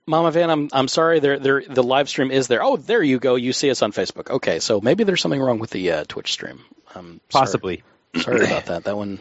Mama 0.07 0.31
Van, 0.31 0.49
I'm 0.51 0.69
I'm 0.71 0.87
sorry. 0.87 1.19
There, 1.19 1.39
there, 1.39 1.63
the 1.67 1.81
live 1.83 2.09
stream 2.09 2.29
is 2.31 2.47
there. 2.47 2.63
Oh, 2.63 2.77
there 2.77 3.01
you 3.01 3.19
go. 3.19 3.35
You 3.35 3.53
see 3.53 3.71
us 3.71 3.81
on 3.81 3.91
Facebook. 3.91 4.29
Okay, 4.29 4.59
so 4.59 4.79
maybe 4.79 5.03
there's 5.03 5.21
something 5.21 5.41
wrong 5.41 5.57
with 5.59 5.71
the 5.71 5.91
uh, 5.91 6.03
Twitch 6.07 6.31
stream. 6.31 6.61
Um, 6.93 7.19
Possibly. 7.29 7.83
Sorry, 8.15 8.45
about 8.45 8.65
that. 8.67 8.83
That 8.83 8.95
one 8.97 9.19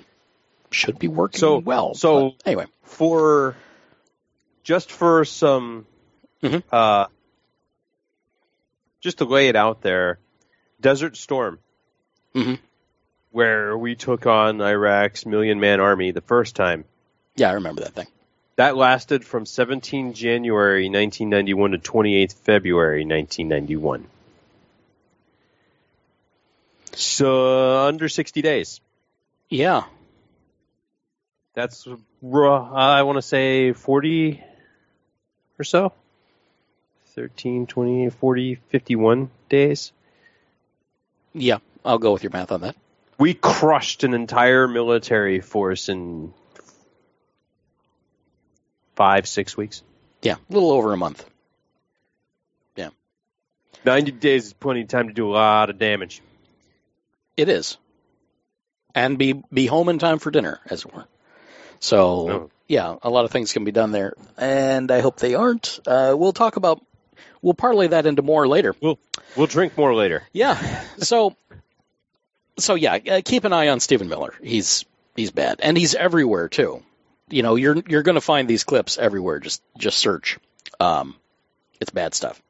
should 0.70 0.98
be 0.98 1.08
working 1.08 1.38
So- 1.40 1.58
well. 1.58 1.94
so- 1.94 2.34
anyway, 2.44 2.66
For 2.82 3.56
just 4.62 4.92
for 4.92 5.24
some 5.24 5.86
Mhm. 6.42 6.62
uh 6.72 7.06
just 9.00 9.18
to 9.18 9.24
lay 9.24 9.48
it 9.48 9.56
out 9.56 9.80
there, 9.82 10.18
Desert 10.80 11.16
Storm, 11.16 11.58
Mhm. 12.34 12.58
where 13.30 13.76
we 13.76 13.94
took 13.94 14.26
on 14.26 14.60
Iraq's 14.60 15.24
million 15.26 15.60
man 15.60 15.80
army 15.80 16.10
the 16.12 16.20
first 16.20 16.54
time. 16.56 16.84
yeah, 17.36 17.50
I 17.50 17.54
remember 17.54 17.82
that 17.82 17.94
thing. 17.94 18.06
That 18.56 18.76
lasted 18.76 19.24
from 19.24 19.46
17 19.46 20.12
January 20.12 20.84
1991 20.84 21.72
to 21.72 21.78
28 21.78 22.32
February 22.32 23.00
1991. 23.04 24.06
So 26.92 27.86
under 27.86 28.08
60 28.08 28.42
days. 28.42 28.80
Yeah, 29.48 29.84
That's 31.54 31.86
ru- 32.22 32.50
I 32.52 33.02
want 33.02 33.16
to 33.16 33.22
say 33.22 33.72
40 33.72 34.42
or 35.58 35.64
so. 35.64 35.92
13, 37.14 37.66
20, 37.66 38.10
40, 38.10 38.54
51 38.70 39.30
days. 39.48 39.92
yeah. 41.32 41.58
I'll 41.84 41.98
go 41.98 42.12
with 42.12 42.22
your 42.22 42.32
math 42.32 42.50
on 42.50 42.62
that. 42.62 42.76
We 43.18 43.34
crushed 43.34 44.04
an 44.04 44.14
entire 44.14 44.66
military 44.66 45.40
force 45.40 45.88
in 45.90 46.32
five, 48.96 49.26
six 49.28 49.56
weeks. 49.56 49.82
Yeah, 50.22 50.34
a 50.34 50.52
little 50.52 50.70
over 50.70 50.92
a 50.92 50.96
month. 50.96 51.24
Yeah. 52.76 52.88
90 53.84 54.12
days 54.12 54.46
is 54.46 54.52
plenty 54.52 54.82
of 54.82 54.88
time 54.88 55.08
to 55.08 55.14
do 55.14 55.28
a 55.30 55.32
lot 55.32 55.70
of 55.70 55.78
damage. 55.78 56.22
It 57.36 57.48
is, 57.48 57.76
and 58.94 59.18
be 59.18 59.42
be 59.52 59.66
home 59.66 59.88
in 59.88 59.98
time 59.98 60.18
for 60.20 60.30
dinner, 60.30 60.60
as 60.70 60.84
it 60.84 60.94
were. 60.94 61.04
So 61.80 61.98
Oh. 62.30 62.50
yeah, 62.68 62.96
a 63.02 63.10
lot 63.10 63.24
of 63.24 63.30
things 63.32 63.52
can 63.52 63.64
be 63.64 63.72
done 63.72 63.90
there, 63.92 64.14
and 64.38 64.90
I 64.90 65.00
hope 65.00 65.16
they 65.18 65.34
aren't. 65.34 65.80
Uh, 65.86 66.14
we'll 66.16 66.32
talk 66.32 66.56
about. 66.56 66.80
We'll 67.42 67.54
parlay 67.54 67.88
that 67.88 68.06
into 68.06 68.22
more 68.22 68.46
later. 68.48 68.74
We'll 68.80 68.98
we'll 69.36 69.48
drink 69.48 69.76
more 69.76 69.94
later. 69.94 70.22
Yeah. 70.32 70.82
So, 70.98 71.36
so 72.56 72.74
yeah, 72.76 72.94
uh, 73.10 73.20
keep 73.24 73.44
an 73.44 73.52
eye 73.52 73.68
on 73.68 73.80
Stephen 73.80 74.08
Miller. 74.08 74.32
He's 74.42 74.84
he's 75.16 75.32
bad, 75.32 75.58
and 75.60 75.76
he's 75.76 75.94
everywhere 75.96 76.48
too. 76.48 76.82
You 77.28 77.42
know, 77.42 77.56
you're 77.56 77.76
you're 77.88 78.02
going 78.02 78.16
to 78.16 78.20
find 78.20 78.48
these 78.48 78.64
clips 78.64 78.98
everywhere. 78.98 79.38
Just 79.40 79.62
just 79.78 79.98
search. 79.98 80.38
Um, 80.80 81.16
it's 81.80 81.90
bad 81.90 82.14
stuff. 82.14 82.40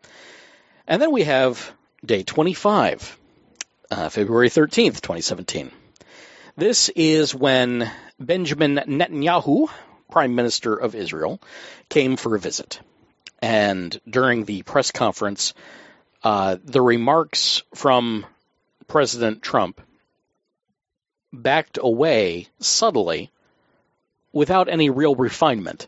And 0.87 1.00
then 1.00 1.12
we 1.12 1.23
have 1.25 1.73
day 2.04 2.23
25, 2.23 3.19
uh, 3.90 4.09
February 4.11 4.50
13th, 4.50 5.00
2017. 5.00 5.71
This 6.57 6.88
is 6.90 7.35
when 7.35 7.90
Benjamin 8.21 8.76
Netanyahu, 8.76 9.69
Prime 10.11 10.35
Minister 10.35 10.75
of 10.75 10.95
Israel, 10.95 11.40
came 11.88 12.16
for 12.16 12.37
a 12.37 12.38
visit. 12.38 12.81
And 13.40 13.99
during 14.09 14.45
the 14.45 14.62
press 14.62 14.90
conference, 14.90 15.54
uh, 16.23 16.57
the 16.62 16.83
remarks 16.83 17.62
from 17.75 18.26
President 18.87 19.43
Trump 19.43 19.81
backed 21.33 21.78
away 21.81 22.49
subtly 22.61 23.31
without 24.34 24.68
any 24.68 24.90
real 24.90 25.14
refinement 25.14 25.86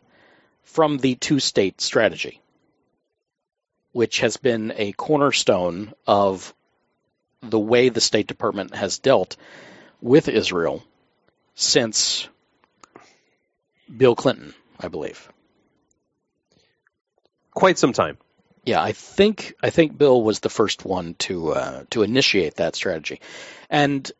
from 0.62 0.96
the 0.98 1.16
two 1.16 1.40
state 1.40 1.80
strategy, 1.80 2.40
which 3.92 4.20
has 4.20 4.38
been 4.38 4.72
a 4.76 4.92
cornerstone 4.92 5.92
of 6.06 6.54
the 7.42 7.58
way 7.58 7.88
the 7.88 8.00
State 8.00 8.28
Department 8.28 8.74
has 8.74 8.98
dealt 8.98 9.36
with 10.00 10.28
Israel 10.28 10.82
since 11.54 12.28
Bill 13.94 14.14
Clinton, 14.14 14.54
I 14.78 14.88
believe. 14.88 15.28
Quite 17.52 17.78
some 17.78 17.92
time. 17.92 18.16
Yeah, 18.64 18.82
I 18.82 18.92
think 18.92 19.54
I 19.62 19.70
think 19.70 19.96
Bill 19.96 20.20
was 20.22 20.40
the 20.40 20.50
first 20.50 20.84
one 20.84 21.14
to 21.20 21.52
uh, 21.52 21.84
to 21.90 22.02
initiate 22.02 22.56
that 22.56 22.74
strategy, 22.74 23.20
and 23.70 24.10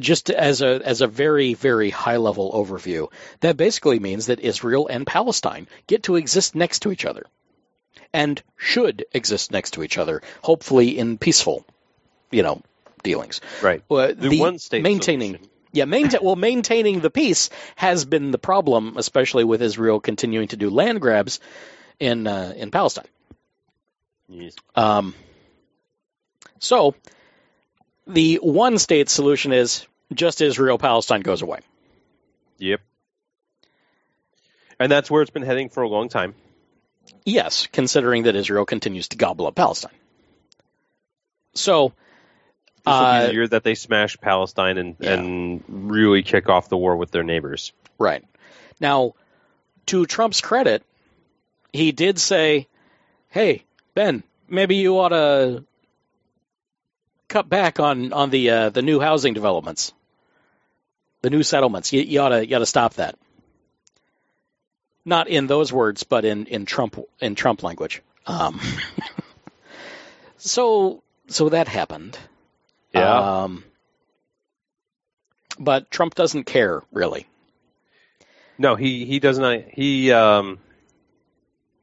just 0.00 0.30
as 0.30 0.62
a 0.62 0.80
as 0.84 1.00
a 1.00 1.06
very 1.06 1.54
very 1.54 1.90
high 1.90 2.16
level 2.18 2.52
overview, 2.52 3.10
that 3.40 3.56
basically 3.56 3.98
means 3.98 4.26
that 4.26 4.40
Israel 4.40 4.86
and 4.88 5.06
Palestine 5.06 5.66
get 5.86 6.04
to 6.04 6.16
exist 6.16 6.54
next 6.54 6.80
to 6.80 6.92
each 6.92 7.04
other, 7.04 7.24
and 8.12 8.42
should 8.56 9.04
exist 9.12 9.52
next 9.52 9.72
to 9.72 9.82
each 9.82 9.98
other, 9.98 10.22
hopefully 10.42 10.98
in 10.98 11.18
peaceful, 11.18 11.64
you 12.30 12.42
know, 12.42 12.62
dealings. 13.02 13.40
Right. 13.62 13.82
Uh, 13.90 14.12
The 14.16 14.40
one 14.40 14.58
state 14.58 14.82
maintaining. 14.82 15.34
solution. 15.34 15.50
Yeah, 15.72 15.86
maintain, 15.86 16.20
well, 16.22 16.36
maintaining 16.36 17.00
the 17.00 17.10
peace 17.10 17.50
has 17.74 18.04
been 18.04 18.30
the 18.30 18.38
problem, 18.38 18.94
especially 18.96 19.42
with 19.42 19.60
Israel 19.60 19.98
continuing 19.98 20.46
to 20.48 20.56
do 20.56 20.70
land 20.70 21.00
grabs 21.00 21.40
in 21.98 22.28
uh, 22.28 22.52
in 22.56 22.70
Palestine. 22.70 23.08
Yes. 24.28 24.54
Um, 24.76 25.14
so, 26.60 26.94
the 28.06 28.36
one 28.42 28.78
state 28.78 29.08
solution 29.08 29.52
is 29.52 29.86
just 30.12 30.40
Israel 30.40 30.78
Palestine 30.78 31.20
goes 31.20 31.42
away. 31.42 31.60
Yep. 32.58 32.80
And 34.78 34.90
that's 34.90 35.10
where 35.10 35.22
it's 35.22 35.30
been 35.30 35.42
heading 35.42 35.68
for 35.68 35.82
a 35.82 35.88
long 35.88 36.08
time. 36.08 36.34
Yes, 37.24 37.68
considering 37.72 38.24
that 38.24 38.36
Israel 38.36 38.64
continues 38.66 39.08
to 39.08 39.16
gobble 39.16 39.46
up 39.46 39.54
Palestine. 39.54 39.92
So, 41.54 41.92
This 42.84 42.92
will 42.92 43.00
be 43.00 43.06
Uh, 43.06 43.26
the 43.28 43.32
year 43.32 43.48
that 43.48 43.64
they 43.64 43.74
smash 43.74 44.18
Palestine 44.20 44.76
and, 44.76 44.96
Yeah. 44.98 45.14
and 45.14 45.64
really 45.68 46.22
kick 46.22 46.48
off 46.48 46.68
the 46.68 46.76
war 46.76 46.96
with 46.96 47.10
their 47.10 47.22
neighbors. 47.22 47.72
right. 47.98 48.24
Now, 48.80 49.14
to 49.86 50.04
Trump's 50.04 50.40
credit, 50.40 50.82
he 51.72 51.92
did 51.92 52.18
say, 52.18 52.66
hey, 53.30 53.62
Ben, 53.94 54.22
maybe 54.48 54.76
you 54.76 54.98
ought 54.98 55.10
to 55.10 55.64
cut 57.34 57.48
back 57.48 57.80
on, 57.80 58.12
on 58.12 58.30
the, 58.30 58.48
uh, 58.48 58.70
the 58.70 58.80
new 58.80 59.00
housing 59.00 59.34
developments, 59.34 59.92
the 61.22 61.30
new 61.30 61.42
settlements. 61.42 61.92
You, 61.92 62.00
you 62.00 62.20
ought 62.20 62.28
to, 62.28 62.46
you 62.46 62.54
ought 62.54 62.60
to 62.60 62.66
stop 62.66 62.94
that. 62.94 63.18
Not 65.04 65.26
in 65.26 65.48
those 65.48 65.72
words, 65.72 66.04
but 66.04 66.24
in, 66.24 66.46
in 66.46 66.64
Trump 66.64 66.96
in 67.20 67.34
Trump 67.34 67.64
language. 67.64 68.02
Um, 68.24 68.60
so 70.38 71.02
so 71.26 71.48
that 71.48 71.66
happened. 71.66 72.16
Yeah. 72.94 73.42
Um, 73.42 73.64
but 75.58 75.90
Trump 75.90 76.14
doesn't 76.14 76.44
care 76.44 76.82
really. 76.92 77.26
No, 78.56 78.76
he 78.76 79.04
he 79.04 79.18
does 79.18 79.38
not. 79.38 79.58
He 79.72 80.10
um, 80.12 80.58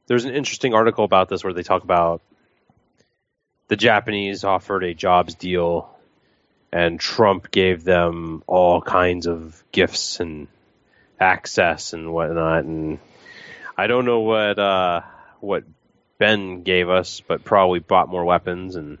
there's 0.06 0.24
an 0.24 0.34
interesting 0.34 0.74
article 0.74 1.04
about 1.04 1.28
this 1.28 1.44
where 1.44 1.52
they 1.52 1.62
talk 1.62 1.84
about 1.84 2.22
the 3.72 3.76
Japanese 3.76 4.44
offered 4.44 4.84
a 4.84 4.92
jobs 4.92 5.34
deal, 5.34 5.88
and 6.70 7.00
Trump 7.00 7.50
gave 7.50 7.84
them 7.84 8.44
all 8.46 8.82
kinds 8.82 9.26
of 9.26 9.64
gifts 9.72 10.20
and 10.20 10.46
access 11.18 11.94
and 11.94 12.12
whatnot. 12.12 12.64
And 12.64 12.98
I 13.74 13.86
don't 13.86 14.04
know 14.04 14.20
what 14.20 14.58
uh, 14.58 15.00
what 15.40 15.64
Ben 16.18 16.64
gave 16.64 16.90
us, 16.90 17.22
but 17.26 17.44
probably 17.44 17.78
bought 17.78 18.10
more 18.10 18.26
weapons, 18.26 18.76
and 18.76 18.98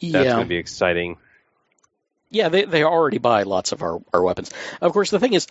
that's 0.00 0.14
yeah, 0.14 0.24
going 0.24 0.44
to 0.44 0.48
be 0.48 0.56
exciting. 0.56 1.18
yeah, 2.30 2.48
they 2.48 2.64
they 2.64 2.84
already 2.84 3.18
buy 3.18 3.42
lots 3.42 3.72
of 3.72 3.82
our, 3.82 4.00
our 4.14 4.22
weapons. 4.22 4.50
Of 4.80 4.94
course, 4.94 5.10
the 5.10 5.20
thing 5.20 5.34
is, 5.34 5.46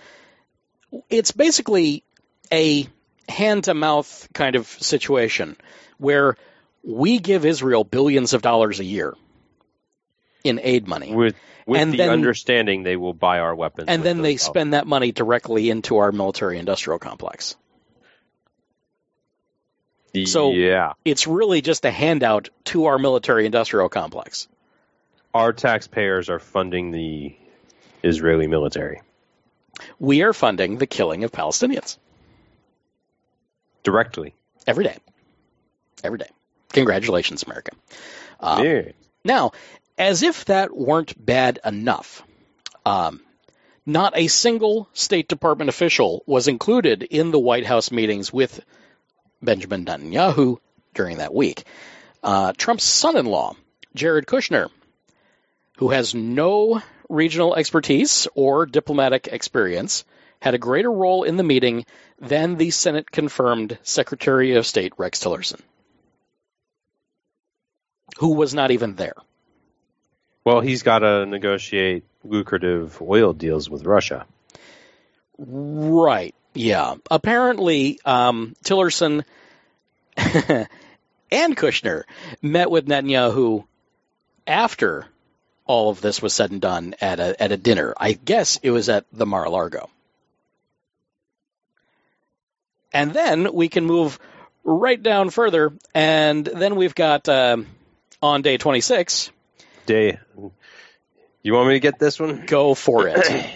it's 1.08 1.34
basically 1.34 2.04
a 2.52 2.88
hand 3.30 3.66
to 3.66 3.76
mouth 3.76 4.28
kind 4.34 4.56
of 4.56 4.66
situation 4.66 5.56
where 6.00 6.36
we 6.88 7.20
give 7.20 7.46
Israel 7.46 7.84
billions 7.84 8.34
of 8.34 8.42
dollars 8.42 8.80
a 8.80 8.86
year 8.86 9.14
in 10.44 10.60
aid 10.64 10.88
money. 10.88 11.14
With 11.14 11.36
with 11.66 11.82
And 11.82 11.92
the 11.92 11.98
then- 11.98 12.10
understanding 12.10 12.84
they 12.84 12.96
will 12.96 13.14
buy 13.14 13.40
our 13.40 13.54
weapons, 13.54 13.90
and 13.90 14.02
then 14.04 14.22
they 14.22 14.36
dollars. 14.38 14.42
spend 14.42 14.74
that 14.74 14.88
money 14.88 15.12
directly 15.12 15.70
into 15.70 15.98
our 15.98 16.14
military 16.14 16.58
industrial 16.60 16.98
complex. 16.98 17.58
so- 20.26 20.52
yeah. 20.54 20.94
It's 21.06 21.28
really 21.28 21.62
just 21.62 21.84
a 21.86 21.92
handout 21.92 22.50
to 22.66 22.86
our 22.86 22.98
military 22.98 23.46
industrial 23.46 23.90
complex. 23.90 24.48
our 25.34 25.52
taxpayers 25.54 26.30
are 26.30 26.40
funding 26.40 26.92
the 26.92 27.36
Israeli 28.04 28.48
military 28.48 29.02
We 30.00 30.24
are 30.24 30.34
funding 30.34 30.78
the 30.78 30.88
killing 30.88 31.24
of 31.26 31.32
Palestinians 31.32 31.98
directly. 33.84 34.34
every 34.66 34.86
day. 34.86 34.98
Every 36.04 36.18
day. 36.18 36.30
Congratulations, 36.74 37.44
America. 37.44 37.72
Yeah. 38.42 38.92
Now, 39.24 39.52
as 39.98 40.24
if 40.24 40.46
that 40.46 40.76
weren't 40.76 41.14
bad 41.24 41.60
enough, 41.66 42.24
um, 42.86 43.22
not 43.86 44.18
a 44.18 44.28
single 44.28 44.90
State 44.94 45.28
Department 45.28 45.70
official 45.70 46.24
was 46.26 46.48
included 46.48 47.04
in 47.04 47.32
the 47.32 47.40
White 47.40 47.66
House 47.66 47.92
meetings 47.92 48.32
with 48.32 48.64
Benjamin 49.42 49.86
Netanyahu 49.86 50.58
during 50.94 51.18
that 51.18 51.34
week. 51.34 51.64
Uh, 52.22 52.54
Trump's 52.54 52.84
son 52.84 53.16
in 53.18 53.26
law, 53.26 53.56
Jared 53.96 54.26
Kushner, 54.26 54.70
who 55.78 55.90
has 55.90 56.14
no 56.14 56.82
regional 57.10 57.56
expertise 57.56 58.28
or 58.36 58.66
diplomatic 58.66 59.30
experience, 59.32 60.04
had 60.42 60.54
a 60.54 60.60
greater 60.60 60.92
role 60.92 61.24
in 61.24 61.38
the 61.38 61.44
meeting 61.44 61.86
than 62.20 62.58
the 62.58 62.72
Senate 62.72 63.10
confirmed 63.10 63.78
Secretary 63.84 64.56
of 64.56 64.68
State 64.68 64.94
Rex 64.98 65.20
Tillerson, 65.20 65.62
who 68.18 68.34
was 68.34 68.54
not 68.54 68.72
even 68.72 68.96
there. 68.96 69.16
Well, 70.44 70.62
he's 70.62 70.84
got 70.84 71.00
to 71.00 71.26
negotiate 71.26 72.06
lucrative 72.24 73.02
oil 73.02 73.34
deals 73.34 73.70
with 73.70 73.86
Russia. 73.86 74.26
Right. 75.38 76.34
Yeah. 76.54 76.96
Apparently, 77.12 78.00
um, 78.06 78.56
Tillerson 78.64 79.24
and 80.18 81.58
Kushner 81.58 82.04
met 82.42 82.72
with 82.72 82.88
Netanyahu 82.88 83.66
after 84.48 85.06
all 85.66 85.90
of 85.90 86.02
this 86.02 86.22
was 86.22 86.34
said 86.34 86.52
and 86.52 86.62
done 86.62 86.96
at 87.02 87.20
a 87.20 87.42
at 87.42 87.52
a 87.52 87.58
dinner. 87.58 87.94
I 87.98 88.14
guess 88.14 88.58
it 88.64 88.72
was 88.72 88.90
at 88.90 89.06
the 89.12 89.26
Mar-a-Lago. 89.26 89.90
And 92.94 93.14
then 93.14 93.54
we 93.54 93.68
can 93.68 93.86
move 93.86 94.18
right 94.64 95.02
down 95.02 95.30
further, 95.30 95.74
and 95.94 96.46
then 96.46 96.78
we've 96.78 96.96
got 96.96 97.28
um 97.30 97.68
on 98.28 98.42
day 98.42 98.58
26. 98.58 99.32
Day. 99.86 100.20
You 101.44 101.54
want 101.54 101.70
me 101.70 101.76
to 101.76 101.80
get 101.80 101.98
this 101.98 102.20
one? 102.20 102.46
Go 102.46 102.74
for 102.74 103.08
it. 103.08 103.50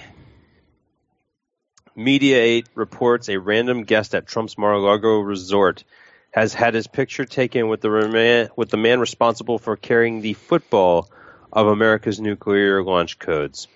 Mediaite 1.97 2.67
reports 2.73 3.27
a 3.27 3.38
random 3.38 3.84
guest 3.84 4.15
at 4.15 4.25
Trump's 4.25 4.57
Mar-a-Lago 4.57 5.19
resort 5.19 5.84
has 6.31 6.53
had 6.53 6.73
his 6.73 6.88
picture 6.88 7.25
taken 7.25 7.67
with 7.67 7.81
the 7.81 7.89
man, 7.89 8.49
with 8.55 8.69
the 8.69 8.77
man 8.77 9.01
responsible 9.01 9.60
for 9.60 9.75
carrying 9.75 10.21
the 10.21 10.34
football 10.34 11.10
of 11.51 11.67
America's 11.67 12.21
nuclear 12.21 12.81
launch 12.81 13.19
codes. 13.19 13.67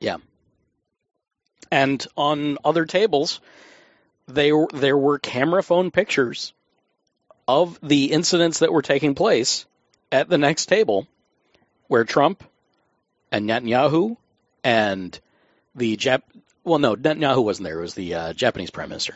Yeah. 0.00 0.16
And 1.70 2.04
on 2.16 2.58
other 2.64 2.84
tables, 2.84 3.40
they, 4.26 4.50
there 4.72 4.98
were 4.98 5.20
camera 5.20 5.62
phone 5.62 5.92
pictures 5.92 6.52
of 7.46 7.78
the 7.82 8.12
incidents 8.12 8.60
that 8.60 8.72
were 8.72 8.82
taking 8.82 9.14
place 9.14 9.66
at 10.10 10.28
the 10.28 10.38
next 10.38 10.66
table, 10.66 11.06
where 11.88 12.04
Trump 12.04 12.42
and 13.30 13.48
Netanyahu 13.48 14.16
and 14.62 15.18
the 15.74 15.96
Jap 15.96 16.22
well, 16.62 16.78
no, 16.78 16.96
Netanyahu 16.96 17.44
wasn't 17.44 17.64
there. 17.64 17.78
It 17.78 17.82
was 17.82 17.94
the 17.94 18.14
uh, 18.14 18.32
Japanese 18.32 18.70
prime 18.70 18.88
minister, 18.88 19.14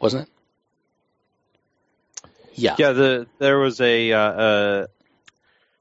wasn't 0.00 0.24
it? 0.24 0.28
Yeah. 2.54 2.76
Yeah, 2.78 2.92
the 2.92 3.26
there 3.38 3.58
was 3.58 3.80
a 3.80 4.12
uh, 4.12 4.18
uh, 4.18 4.86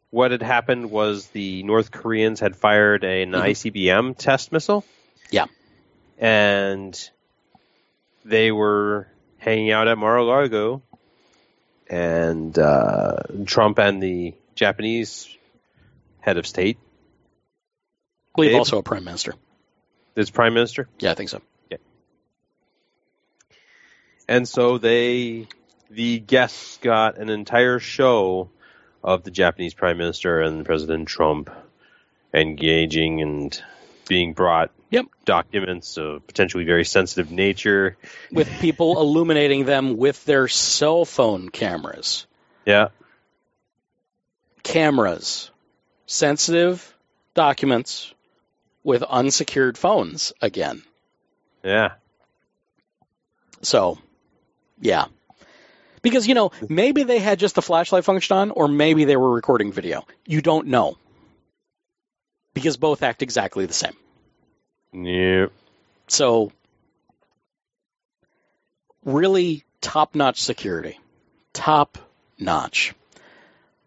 what 0.10 0.32
had 0.32 0.42
happened 0.42 0.92
was 0.92 1.28
the 1.28 1.64
North 1.64 1.92
Koreans 1.92 2.40
had 2.40 2.56
fired 2.56 3.04
an 3.04 3.32
Mhm. 3.32 3.42
ICBM 3.42 4.16
test 4.18 4.52
missile. 4.52 4.86
Yeah. 5.32 5.46
and 6.18 7.10
they 8.26 8.52
were 8.52 9.08
hanging 9.40 9.72
out 9.72 9.88
at 9.88 9.98
Mar-a-Lago, 9.98 10.84
and 11.92 12.58
uh, 12.58 13.18
Trump 13.46 13.78
and 13.78 14.02
the 14.02 14.34
Japanese 14.56 15.28
head 16.22 16.38
of 16.38 16.48
state, 16.48 16.78
I 18.34 18.36
believe 18.36 18.56
also 18.56 18.78
a 18.78 18.84
prime 18.84 19.04
minister. 19.04 19.36
this 20.16 20.30
prime 20.30 20.54
minister, 20.54 20.88
Yeah, 21.00 21.12
I 21.12 21.16
think 21.16 21.30
so. 21.30 21.42
Yeah. 21.70 21.78
and 24.28 24.48
so 24.48 24.78
they 24.78 25.48
the 25.90 26.20
guests 26.20 26.78
got 26.82 27.18
an 27.18 27.30
entire 27.30 27.80
show 27.80 28.50
of 29.04 29.24
the 29.24 29.32
Japanese 29.32 29.74
prime 29.74 29.98
minister 29.98 30.40
and 30.40 30.66
President 30.66 31.10
Trump 31.10 31.50
engaging 32.34 33.22
and 33.22 33.62
being 34.08 34.34
brought 34.34 34.72
Yep. 34.90 35.06
documents 35.26 35.98
of 35.98 36.26
potentially 36.28 36.66
very 36.66 36.84
sensitive 36.84 37.32
nature. 37.32 37.98
With 38.32 38.50
people 38.60 39.00
illuminating 39.02 39.66
them 39.66 39.98
with 39.98 40.24
their 40.26 40.48
cell 40.48 41.06
phone 41.06 41.50
cameras. 41.50 42.26
Yeah. 42.66 42.90
Cameras. 44.64 45.50
Sensitive 46.06 46.94
documents 47.34 48.14
with 48.84 49.04
unsecured 49.04 49.78
phones 49.78 50.34
again. 50.42 50.84
Yeah. 51.64 51.94
So, 53.62 53.98
yeah. 54.80 55.06
Because, 56.02 56.28
you 56.28 56.34
know, 56.34 56.52
maybe 56.68 57.04
they 57.04 57.20
had 57.20 57.40
just 57.40 57.56
the 57.56 57.62
flashlight 57.62 58.04
function 58.04 58.36
on, 58.36 58.52
or 58.52 58.68
maybe 58.68 59.06
they 59.06 59.16
were 59.16 59.32
recording 59.32 59.72
video. 59.72 60.06
You 60.26 60.42
don't 60.42 60.68
know. 60.68 60.98
Because 62.54 62.78
both 62.78 63.02
act 63.04 63.22
exactly 63.22 63.66
the 63.66 63.74
same. 63.74 63.94
Yep. 64.94 65.52
So, 66.08 66.52
really 69.06 69.64
top 69.80 70.16
notch 70.16 70.42
security. 70.42 71.00
Top 71.54 71.98
notch. 72.38 72.94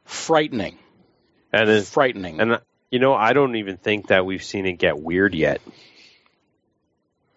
Frightening. 0.05 0.79
And 1.53 1.68
it, 1.68 1.85
Frightening. 1.85 2.40
and 2.40 2.53
uh, 2.53 2.59
you 2.90 2.98
know, 2.98 3.14
I 3.14 3.33
don't 3.33 3.57
even 3.57 3.77
think 3.77 4.09
that 4.09 4.24
we've 4.27 4.42
seen 4.42 4.66
it 4.66 4.74
get 4.74 4.98
weird 4.98 5.35
yet. 5.35 5.61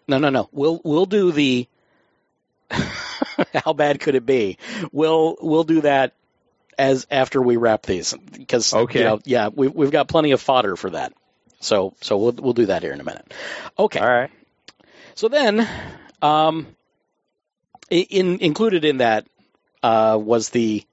No, 0.06 0.18
no, 0.18 0.30
no. 0.30 0.48
We'll 0.52 0.80
we'll 0.84 1.06
do 1.06 1.32
the 1.32 1.66
how 2.70 3.72
bad 3.74 4.00
could 4.00 4.14
it 4.14 4.24
be? 4.26 4.58
We'll 4.92 5.36
we'll 5.40 5.64
do 5.64 5.82
that 5.82 6.14
as 6.78 7.06
after 7.10 7.42
we 7.42 7.56
wrap 7.56 7.82
these 7.82 8.14
because 8.32 8.72
Okay. 8.72 9.00
you 9.00 9.04
know, 9.04 9.20
yeah, 9.24 9.48
we've 9.54 9.74
we've 9.74 9.90
got 9.90 10.08
plenty 10.08 10.30
of 10.32 10.40
fodder 10.40 10.76
for 10.76 10.90
that. 10.90 11.12
So 11.60 11.94
so 12.00 12.16
we'll 12.18 12.32
we'll 12.32 12.52
do 12.52 12.66
that 12.66 12.82
here 12.82 12.92
in 12.92 13.00
a 13.00 13.04
minute. 13.04 13.32
Okay. 13.78 13.98
All 13.98 14.06
right. 14.06 14.30
So 15.14 15.28
then, 15.28 15.68
um, 16.22 16.66
in 17.90 18.38
included 18.40 18.84
in 18.84 18.98
that 18.98 19.26
uh, 19.82 20.18
was 20.20 20.50
the. 20.50 20.84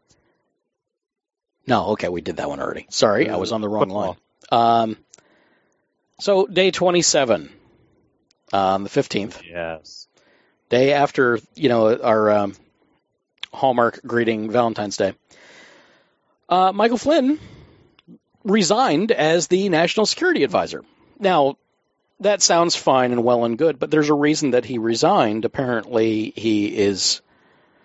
No, 1.67 1.87
okay, 1.89 2.09
we 2.09 2.21
did 2.21 2.37
that 2.37 2.47
one 2.49 2.59
already. 2.59 2.85
Sorry, 2.89 3.29
I 3.29 3.37
was 3.37 3.51
on 3.51 3.61
the 3.61 3.69
wrong 3.69 3.89
line. 3.89 4.15
Um, 4.51 4.97
so 6.19 6.45
day 6.45 6.69
twenty-seven, 6.71 7.49
um, 8.53 8.83
the 8.83 8.89
fifteenth, 8.89 9.41
Yes. 9.43 10.07
day 10.69 10.93
after 10.93 11.39
you 11.55 11.69
know 11.69 11.95
our 11.95 12.31
um, 12.31 12.53
Hallmark 13.53 14.01
greeting 14.05 14.51
Valentine's 14.51 14.97
Day. 14.97 15.13
Uh, 16.47 16.71
Michael 16.71 16.97
Flynn 16.99 17.39
resigned 18.45 19.11
as 19.11 19.47
the 19.47 19.67
national 19.69 20.05
security 20.05 20.43
advisor. 20.43 20.83
Now, 21.19 21.57
that 22.21 22.41
sounds 22.41 22.75
fine 22.75 23.11
and 23.11 23.23
well 23.23 23.43
and 23.43 23.57
good, 23.57 23.77
but 23.79 23.91
there's 23.91 24.09
a 24.09 24.13
reason 24.13 24.51
that 24.51 24.63
he 24.63 24.77
resigned. 24.77 25.43
Apparently, 25.43 26.31
he 26.35 26.67
is 26.77 27.21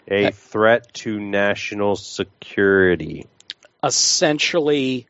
A 0.06 0.30
threat 0.30 0.92
to 0.94 1.18
national 1.18 1.96
security. 1.96 3.26
essentially, 3.82 5.06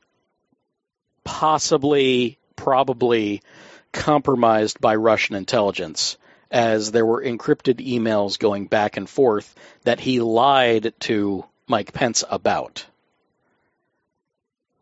possibly, 1.25 2.39
probably 2.57 3.43
compromised 3.93 4.81
by 4.81 4.95
Russian 4.95 5.35
intelligence, 5.35 6.17
as 6.51 6.93
there 6.93 7.05
were 7.05 7.23
encrypted 7.23 7.85
emails 7.87 8.39
going 8.39 8.67
back 8.67 8.97
and 8.97 9.09
forth 9.09 9.55
that 9.83 10.01
he 10.01 10.21
lied 10.21 10.95
to 11.01 11.45
Mike 11.67 11.93
Pence 11.93 12.25
about. 12.31 12.87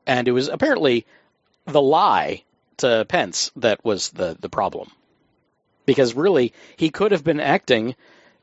And 0.09 0.27
it 0.27 0.33
was 0.33 0.49
apparently 0.49 1.07
the 1.67 1.83
lie 1.83 2.43
to 2.79 3.05
Pence 3.09 3.53
that 3.57 3.85
was 3.85 4.11
the, 4.11 4.37
the 4.41 4.49
problem. 4.49 4.91
Because 5.87 6.15
really, 6.15 6.53
he 6.77 6.91
could 6.91 7.13
have 7.13 7.23
been 7.23 7.41
acting 7.41 7.95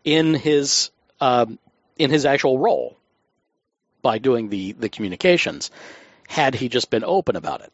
in 0.04 0.34
his 0.34 0.91
um, 1.19 1.60
in 1.97 2.10
his 2.10 2.25
actual 2.25 2.60
role 2.60 2.97
by 4.01 4.19
doing 4.19 4.49
the, 4.49 4.73
the 4.73 4.89
communications 4.89 5.71
had 6.28 6.54
he 6.54 6.69
just 6.69 6.89
been 6.89 7.04
open 7.04 7.36
about 7.36 7.62
it. 7.62 7.71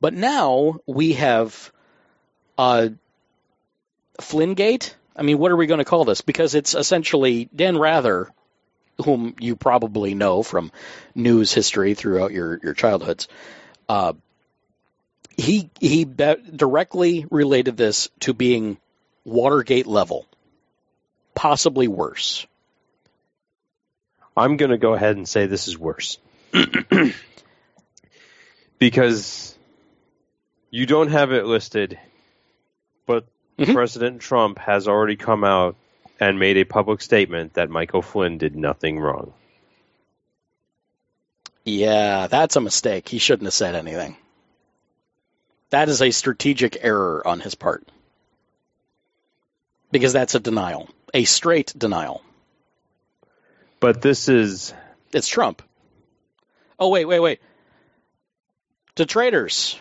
But 0.00 0.14
now 0.14 0.80
we 0.86 1.14
have 1.14 1.72
uh, 2.58 2.88
Flynngate. 4.20 4.94
I 5.16 5.22
mean, 5.22 5.38
what 5.38 5.52
are 5.52 5.56
we 5.56 5.66
going 5.66 5.78
to 5.78 5.84
call 5.84 6.04
this? 6.04 6.20
Because 6.20 6.54
it's 6.54 6.74
essentially 6.74 7.48
Dan 7.54 7.78
Rather, 7.78 8.30
whom 9.02 9.34
you 9.40 9.56
probably 9.56 10.14
know 10.14 10.42
from 10.42 10.70
news 11.14 11.52
history 11.52 11.94
throughout 11.94 12.32
your, 12.32 12.58
your 12.62 12.74
childhoods. 12.74 13.28
Uh, 13.88 14.12
he 15.36 15.70
he 15.80 16.04
directly 16.04 17.26
related 17.30 17.76
this 17.76 18.10
to 18.20 18.34
being 18.34 18.78
Watergate 19.24 19.86
level, 19.86 20.26
possibly 21.34 21.88
worse. 21.88 22.46
I'm 24.36 24.56
going 24.56 24.70
to 24.70 24.78
go 24.78 24.94
ahead 24.94 25.16
and 25.16 25.28
say 25.28 25.46
this 25.46 25.68
is 25.68 25.78
worse. 25.78 26.18
because 28.78 29.56
you 30.70 30.86
don't 30.86 31.10
have 31.10 31.32
it 31.32 31.44
listed, 31.44 31.98
but 33.06 33.26
Mhm. 33.58 33.74
President 33.74 34.22
Trump 34.22 34.58
has 34.58 34.88
already 34.88 35.16
come 35.16 35.44
out 35.44 35.76
and 36.20 36.38
made 36.38 36.58
a 36.58 36.64
public 36.64 37.00
statement 37.00 37.54
that 37.54 37.70
Michael 37.70 38.02
Flynn 38.02 38.36
did 38.36 38.54
nothing 38.54 39.00
wrong. 39.00 39.32
Yeah, 41.64 42.26
that's 42.26 42.56
a 42.56 42.60
mistake. 42.60 43.08
He 43.08 43.18
shouldn't 43.18 43.46
have 43.46 43.54
said 43.54 43.74
anything. 43.74 44.16
That 45.70 45.88
is 45.88 46.02
a 46.02 46.10
strategic 46.10 46.78
error 46.84 47.26
on 47.26 47.40
his 47.40 47.54
part. 47.54 47.88
Because 49.90 50.12
that's 50.12 50.34
a 50.34 50.40
denial, 50.40 50.88
a 51.14 51.24
straight 51.24 51.72
denial. 51.76 52.22
But 53.80 54.02
this 54.02 54.28
is 54.28 54.74
It's 55.12 55.26
Trump. 55.26 55.62
Oh, 56.78 56.88
wait, 56.88 57.06
wait, 57.06 57.20
wait. 57.20 57.40
To 58.96 59.06
traitors. 59.06 59.78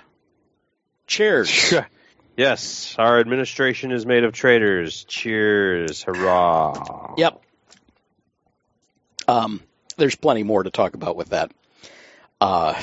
Cheers. 1.06 1.74
yes, 2.40 2.96
our 2.98 3.20
administration 3.20 3.92
is 3.92 4.06
made 4.06 4.24
of 4.24 4.34
traitors. 4.34 5.04
Cheers, 5.04 6.04
hurrah! 6.04 7.14
Yep. 7.18 7.42
Um, 9.28 9.62
there's 9.98 10.16
plenty 10.16 10.44
more 10.44 10.64
to 10.64 10.72
talk 10.72 10.96
about 10.96 11.16
with 11.16 11.30
that. 11.30 11.52
Uh, 12.42 12.82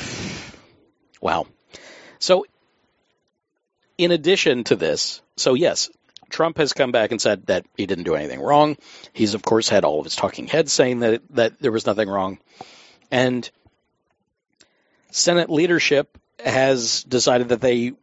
wow. 1.20 1.46
So, 2.18 2.46
in 3.98 4.12
addition 4.12 4.64
to 4.64 4.76
this, 4.76 5.22
so 5.36 5.54
yes, 5.54 5.90
Trump 6.28 6.58
has 6.58 6.72
come 6.72 6.92
back 6.92 7.10
and 7.10 7.20
said 7.20 7.46
that 7.46 7.64
he 7.76 7.86
didn't 7.86 8.04
do 8.04 8.14
anything 8.14 8.40
wrong. 8.40 8.76
He's 9.12 9.34
of 9.34 9.42
course 9.42 9.68
had 9.68 9.84
all 9.84 9.98
of 9.98 10.04
his 10.04 10.16
talking 10.16 10.46
heads 10.46 10.72
saying 10.72 11.00
that 11.00 11.22
that 11.30 11.58
there 11.60 11.72
was 11.72 11.86
nothing 11.86 12.08
wrong, 12.08 12.38
and 13.10 13.48
Senate 15.10 15.48
leadership 15.48 16.18
has 16.44 17.02
decided 17.04 17.48
that 17.48 17.62
they 17.62 17.94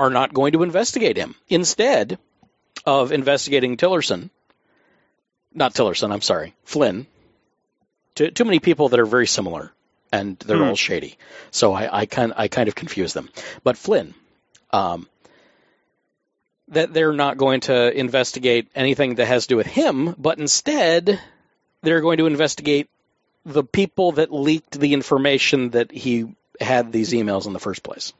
are 0.00 0.10
not 0.10 0.32
going 0.34 0.52
to 0.52 0.62
investigate 0.62 1.16
him. 1.16 1.34
Instead 1.48 2.18
of 2.86 3.12
investigating 3.12 3.76
Tillerson, 3.76 4.30
not 5.52 5.74
Tillerson, 5.74 6.12
I'm 6.12 6.22
sorry, 6.22 6.54
Flynn. 6.64 7.06
Too, 8.14 8.30
too 8.30 8.44
many 8.44 8.60
people 8.60 8.88
that 8.88 9.00
are 9.00 9.06
very 9.16 9.26
similar, 9.26 9.72
and 10.12 10.38
they're 10.38 10.56
Hmm. 10.56 10.70
all 10.70 10.76
shady. 10.76 11.16
So 11.50 11.72
I, 11.72 12.02
I 12.02 12.06
kind 12.06 12.32
I 12.36 12.48
kind 12.48 12.68
of 12.68 12.74
confuse 12.74 13.12
them. 13.12 13.28
But 13.62 13.76
Flynn, 13.76 14.14
um, 14.72 15.06
that 16.68 16.94
they're 16.94 17.12
not 17.12 17.36
going 17.36 17.60
to 17.62 17.76
investigate 17.98 18.68
anything 18.74 19.16
that 19.16 19.26
has 19.26 19.44
to 19.44 19.48
do 19.54 19.56
with 19.56 19.66
him, 19.66 20.14
but 20.18 20.38
instead 20.38 21.20
they're 21.82 22.00
going 22.00 22.18
to 22.18 22.26
investigate 22.26 22.88
the 23.44 23.64
people 23.64 24.12
that 24.12 24.32
leaked 24.32 24.78
the 24.78 24.92
information 24.94 25.70
that 25.70 25.90
he 25.92 26.34
had 26.60 26.92
these 26.92 27.12
emails 27.12 27.46
in 27.46 27.52
the 27.52 27.58
first 27.68 27.82
place. 27.82 28.12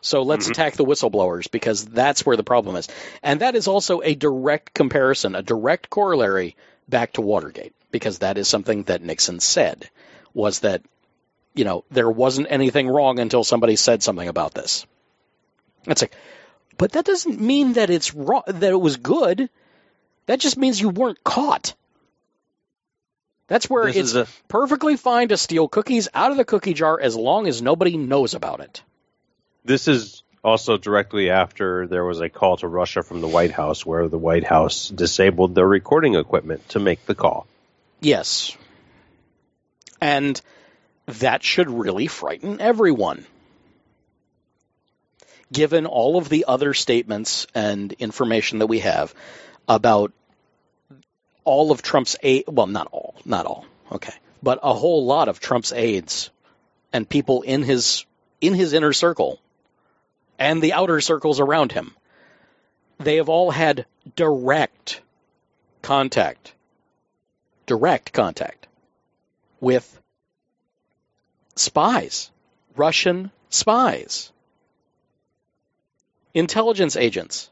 So 0.00 0.22
let's 0.22 0.44
mm-hmm. 0.44 0.52
attack 0.52 0.74
the 0.74 0.84
whistleblowers 0.84 1.50
because 1.50 1.84
that's 1.84 2.24
where 2.24 2.36
the 2.36 2.44
problem 2.44 2.76
is. 2.76 2.88
And 3.22 3.40
that 3.40 3.56
is 3.56 3.68
also 3.68 4.00
a 4.02 4.14
direct 4.14 4.74
comparison, 4.74 5.34
a 5.34 5.42
direct 5.42 5.90
corollary 5.90 6.56
back 6.88 7.14
to 7.14 7.22
Watergate 7.22 7.74
because 7.90 8.18
that 8.18 8.38
is 8.38 8.48
something 8.48 8.84
that 8.84 9.02
Nixon 9.02 9.40
said 9.40 9.90
was 10.34 10.60
that 10.60 10.82
you 11.54 11.64
know 11.64 11.84
there 11.90 12.10
wasn't 12.10 12.48
anything 12.50 12.88
wrong 12.88 13.18
until 13.18 13.42
somebody 13.42 13.76
said 13.76 14.02
something 14.02 14.28
about 14.28 14.54
this. 14.54 14.86
It's 15.86 16.02
like 16.02 16.14
but 16.78 16.92
that 16.92 17.04
doesn't 17.04 17.40
mean 17.40 17.74
that 17.74 17.90
it's 17.90 18.14
wrong 18.14 18.42
that 18.46 18.72
it 18.72 18.80
was 18.80 18.96
good. 18.96 19.48
That 20.26 20.40
just 20.40 20.56
means 20.56 20.80
you 20.80 20.90
weren't 20.90 21.22
caught. 21.24 21.74
That's 23.48 23.70
where 23.70 23.86
This 23.86 23.96
it's 23.96 24.14
a- 24.14 24.26
perfectly 24.48 24.96
fine 24.96 25.28
to 25.28 25.36
steal 25.36 25.68
cookies 25.68 26.08
out 26.12 26.32
of 26.32 26.36
the 26.36 26.44
cookie 26.44 26.74
jar 26.74 27.00
as 27.00 27.16
long 27.16 27.46
as 27.46 27.62
nobody 27.62 27.96
knows 27.96 28.34
about 28.34 28.60
it. 28.60 28.82
This 29.66 29.88
is 29.88 30.22
also 30.44 30.76
directly 30.76 31.28
after 31.30 31.88
there 31.88 32.04
was 32.04 32.20
a 32.20 32.28
call 32.28 32.56
to 32.58 32.68
Russia 32.68 33.02
from 33.02 33.20
the 33.20 33.26
White 33.26 33.50
House, 33.50 33.84
where 33.84 34.06
the 34.06 34.16
White 34.16 34.44
House 34.44 34.88
disabled 34.88 35.56
their 35.56 35.66
recording 35.66 36.14
equipment 36.14 36.68
to 36.68 36.78
make 36.78 37.04
the 37.06 37.16
call. 37.16 37.48
Yes. 38.00 38.56
And 40.00 40.40
that 41.06 41.42
should 41.42 41.68
really 41.68 42.06
frighten 42.06 42.60
everyone. 42.60 43.26
given 45.52 45.86
all 45.86 46.16
of 46.16 46.28
the 46.28 46.44
other 46.48 46.74
statements 46.74 47.46
and 47.54 47.92
information 47.94 48.58
that 48.58 48.66
we 48.66 48.80
have 48.80 49.14
about 49.68 50.12
all 51.44 51.70
of 51.70 51.82
Trump's 51.82 52.16
aides, 52.22 52.48
well, 52.48 52.66
not 52.66 52.88
all, 52.90 53.14
not 53.24 53.46
all, 53.46 53.64
okay, 53.92 54.14
but 54.42 54.58
a 54.62 54.74
whole 54.74 55.06
lot 55.06 55.28
of 55.28 55.40
Trump's 55.40 55.72
aides 55.72 56.30
and 56.92 57.08
people 57.08 57.42
in 57.42 57.62
his 57.62 58.04
in 58.40 58.54
his 58.54 58.72
inner 58.72 58.92
circle 58.92 59.40
and 60.38 60.62
the 60.62 60.72
outer 60.72 61.00
circles 61.00 61.40
around 61.40 61.72
him, 61.72 61.94
they 62.98 63.16
have 63.16 63.28
all 63.28 63.50
had 63.50 63.86
direct 64.14 65.00
contact, 65.82 66.52
direct 67.66 68.12
contact 68.12 68.66
with 69.60 70.00
spies, 71.54 72.30
Russian 72.76 73.30
spies, 73.50 74.32
intelligence 76.34 76.96
agents. 76.96 77.50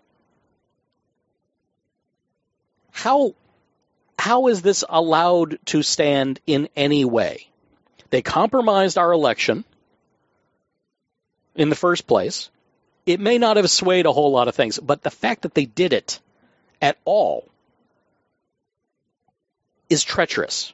How 2.92 3.34
how 4.18 4.46
is 4.46 4.62
this 4.62 4.84
allowed 4.88 5.58
to 5.66 5.82
stand 5.82 6.40
in 6.46 6.68
any 6.76 7.04
way? 7.04 7.48
They 8.10 8.22
compromised 8.22 8.96
our 8.96 9.12
election 9.12 9.64
in 11.54 11.68
the 11.68 11.76
first 11.76 12.06
place. 12.06 12.48
It 13.06 13.20
may 13.20 13.38
not 13.38 13.58
have 13.58 13.70
swayed 13.70 14.06
a 14.06 14.12
whole 14.12 14.32
lot 14.32 14.48
of 14.48 14.54
things, 14.54 14.78
but 14.78 15.02
the 15.02 15.10
fact 15.10 15.42
that 15.42 15.54
they 15.54 15.66
did 15.66 15.92
it 15.92 16.20
at 16.80 16.96
all 17.04 17.48
is 19.90 20.02
treacherous. 20.02 20.72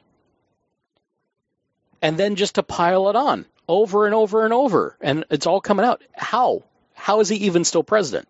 And 2.01 2.17
then 2.17 2.35
just 2.35 2.55
to 2.55 2.63
pile 2.63 3.09
it 3.09 3.15
on 3.15 3.45
over 3.67 4.05
and 4.05 4.15
over 4.15 4.45
and 4.45 4.53
over, 4.53 4.97
and 5.01 5.25
it's 5.29 5.45
all 5.45 5.61
coming 5.61 5.85
out. 5.85 6.01
How? 6.13 6.63
How 6.93 7.19
is 7.19 7.29
he 7.29 7.37
even 7.37 7.63
still 7.63 7.83
president? 7.83 8.27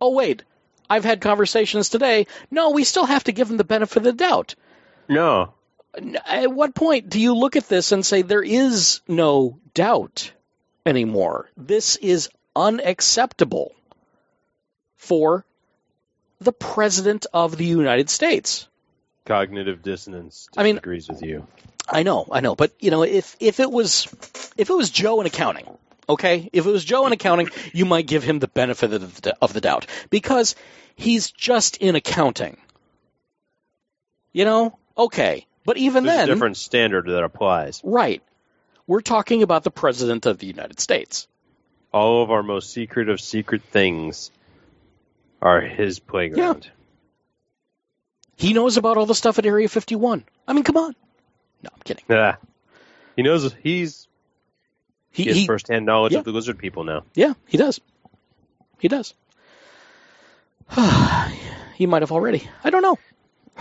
Oh, 0.00 0.12
wait, 0.12 0.44
I've 0.88 1.04
had 1.04 1.20
conversations 1.20 1.88
today. 1.88 2.26
No, 2.50 2.70
we 2.70 2.84
still 2.84 3.04
have 3.04 3.24
to 3.24 3.32
give 3.32 3.50
him 3.50 3.56
the 3.56 3.64
benefit 3.64 3.98
of 3.98 4.02
the 4.04 4.12
doubt. 4.12 4.54
No. 5.08 5.52
At 6.26 6.52
what 6.52 6.74
point 6.74 7.08
do 7.08 7.20
you 7.20 7.34
look 7.34 7.56
at 7.56 7.68
this 7.68 7.92
and 7.92 8.04
say 8.04 8.22
there 8.22 8.42
is 8.42 9.00
no 9.08 9.58
doubt 9.74 10.32
anymore? 10.88 11.48
This 11.56 11.96
is 11.96 12.28
unacceptable 12.56 13.72
for 14.96 15.44
the 16.40 16.52
President 16.52 17.26
of 17.32 17.56
the 17.56 17.64
United 17.66 18.10
States. 18.10 18.66
Cognitive 19.24 19.82
dissonance 19.82 20.48
I 20.56 20.62
mean- 20.64 20.78
agrees 20.78 21.08
with 21.08 21.22
you. 21.22 21.46
I 21.90 22.02
know, 22.02 22.26
I 22.30 22.40
know, 22.40 22.54
but 22.54 22.72
you 22.80 22.90
know, 22.90 23.02
if 23.02 23.34
if 23.40 23.60
it 23.60 23.70
was 23.70 24.08
if 24.58 24.68
it 24.68 24.74
was 24.74 24.90
Joe 24.90 25.22
in 25.22 25.26
accounting, 25.26 25.66
okay, 26.06 26.50
if 26.52 26.66
it 26.66 26.70
was 26.70 26.84
Joe 26.84 27.06
in 27.06 27.12
accounting, 27.14 27.48
you 27.72 27.86
might 27.86 28.06
give 28.06 28.22
him 28.22 28.40
the 28.40 28.48
benefit 28.48 28.92
of 28.92 29.20
the, 29.22 29.34
of 29.40 29.54
the 29.54 29.62
doubt 29.62 29.86
because 30.10 30.54
he's 30.96 31.30
just 31.30 31.78
in 31.78 31.96
accounting. 31.96 32.58
You 34.34 34.44
know, 34.44 34.78
okay, 34.98 35.46
but 35.64 35.78
even 35.78 36.04
then 36.04 36.16
There's 36.16 36.18
then, 36.26 36.28
a 36.28 36.34
different 36.34 36.56
standard 36.58 37.06
that 37.06 37.24
applies. 37.24 37.80
right? 37.82 38.22
We're 38.88 39.02
talking 39.02 39.42
about 39.42 39.64
the 39.64 39.70
president 39.70 40.24
of 40.24 40.38
the 40.38 40.46
United 40.46 40.80
States. 40.80 41.28
All 41.92 42.22
of 42.22 42.30
our 42.30 42.42
most 42.42 42.72
secret 42.72 43.10
of 43.10 43.20
secret 43.20 43.62
things 43.62 44.30
are 45.42 45.60
his 45.60 45.98
playground. 46.00 46.64
Yeah. 46.64 46.70
He 48.36 48.52
knows 48.54 48.78
about 48.78 48.96
all 48.96 49.04
the 49.04 49.14
stuff 49.14 49.38
at 49.38 49.44
Area 49.46 49.68
51. 49.68 50.24
I 50.46 50.52
mean, 50.54 50.64
come 50.64 50.78
on. 50.78 50.94
No, 51.62 51.70
I'm 51.72 51.80
kidding. 51.84 52.04
Yeah. 52.08 52.36
He 53.14 53.22
knows 53.22 53.54
he's 53.62 54.08
He, 55.10 55.24
he 55.24 55.28
has 55.28 55.38
he 55.38 55.46
firsthand 55.46 55.84
knowledge 55.84 56.12
yeah. 56.12 56.20
of 56.20 56.24
the 56.24 56.32
lizard 56.32 56.56
people 56.58 56.84
now. 56.84 57.04
yeah, 57.14 57.34
he 57.46 57.58
does. 57.58 57.80
He 58.78 58.88
does. 58.88 59.12
he 61.74 61.86
might 61.86 62.02
have 62.02 62.12
already. 62.12 62.48
I 62.64 62.70
don't 62.70 62.82
know. 62.82 62.98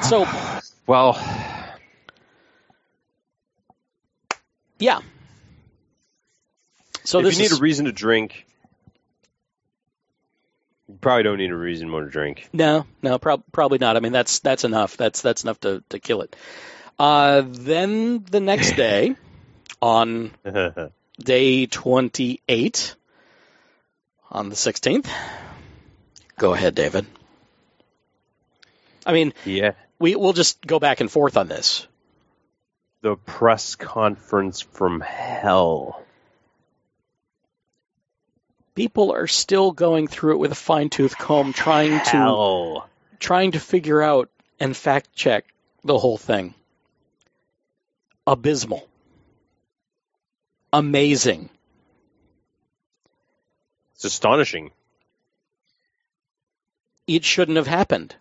So 0.03 0.25
Well, 0.87 1.19
yeah. 4.79 5.01
So 7.08 7.20
if 7.20 7.36
you 7.36 7.39
need 7.39 7.52
is 7.52 7.60
a 7.60 7.62
reason 7.62 7.86
to 7.86 7.93
drink, 7.93 8.46
you 10.89 10.98
probably 11.00 11.24
don't 11.24 11.38
need 11.38 11.52
a 11.52 11.56
reason 11.56 11.89
more 11.89 12.04
to 12.04 12.10
drink. 12.10 12.50
no, 12.52 12.86
no, 13.02 13.17
prob- 13.17 13.46
probably 13.54 13.78
not. 13.78 13.96
I 13.96 14.02
mean, 14.02 14.12
that's 14.12 14.39
that's 14.39 14.65
enough. 14.65 14.98
That's 14.98 15.22
that's 15.22 15.43
enough 15.43 15.58
to 15.62 15.82
to 15.88 16.00
kill 16.00 16.22
it. 16.22 16.36
Uh, 17.00 17.43
then 17.46 18.26
the 18.30 18.41
next 18.41 18.72
day, 18.76 19.15
on 19.82 20.32
day 21.17 21.65
28 21.65 22.96
on 24.30 24.50
the 24.50 24.56
16th. 24.56 25.08
Go 26.38 26.54
ahead, 26.54 26.76
David. 26.76 27.06
I 29.06 29.13
mean, 29.13 29.34
yeah. 29.46 29.72
we 29.98 30.17
we'll 30.17 30.34
just 30.34 30.60
go 30.67 30.78
back 30.78 31.00
and 31.00 31.10
forth 31.10 31.38
on 31.38 31.48
this. 31.48 31.88
The 33.02 33.15
press 33.15 33.76
conference 33.76 34.60
from 34.60 35.00
hell. 35.00 36.04
People 38.77 39.11
are 39.11 39.25
still 39.25 39.71
going 39.71 40.07
through 40.07 40.33
it 40.33 40.37
with 40.37 40.51
a 40.51 40.55
fine 40.69 40.89
tooth 40.91 41.17
comb, 41.17 41.51
trying 41.51 41.99
to 41.99 42.17
Hell. 42.17 42.87
trying 43.19 43.53
to 43.53 43.59
figure 43.59 44.03
out 44.03 44.29
and 44.59 44.77
fact 44.77 45.15
check 45.15 45.45
the 45.83 45.97
whole 45.97 46.19
thing. 46.19 46.53
Abysmal. 48.27 48.87
Amazing. 50.71 51.49
It's 53.95 54.05
astonishing. 54.05 54.69
it 57.07 57.25
shouldn't 57.25 57.57
have 57.57 57.65
happened. 57.65 58.15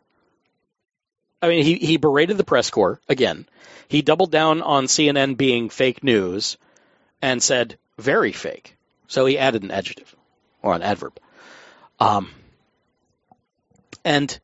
I 1.43 1.49
mean, 1.49 1.65
he, 1.65 1.75
he 1.75 1.99
berated 1.99 2.39
the 2.39 2.45
press 2.45 2.71
corps 2.71 2.99
again. 3.11 3.47
He 3.89 4.01
doubled 4.01 4.31
down 4.31 4.63
on 4.63 4.87
CNN 4.87 5.37
being 5.37 5.69
fake 5.69 6.03
news 6.03 6.57
and 7.21 7.43
said 7.43 7.77
very 7.99 8.33
fake. 8.33 8.75
So 9.07 9.27
he 9.27 9.37
added 9.37 9.63
an 9.63 9.71
adjective 9.71 10.17
or 10.67 10.75
an 10.75 10.83
adverb. 10.83 11.19
Um, 12.01 12.31
and 14.05 14.39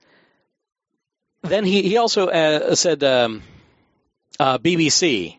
then 1.43 1.65
he, 1.65 1.83
he 1.83 1.97
also 1.97 2.29
uh, 2.29 2.75
said 2.77 3.03
um, 3.03 3.43
uh, 4.39 4.59
BBC 4.59 5.37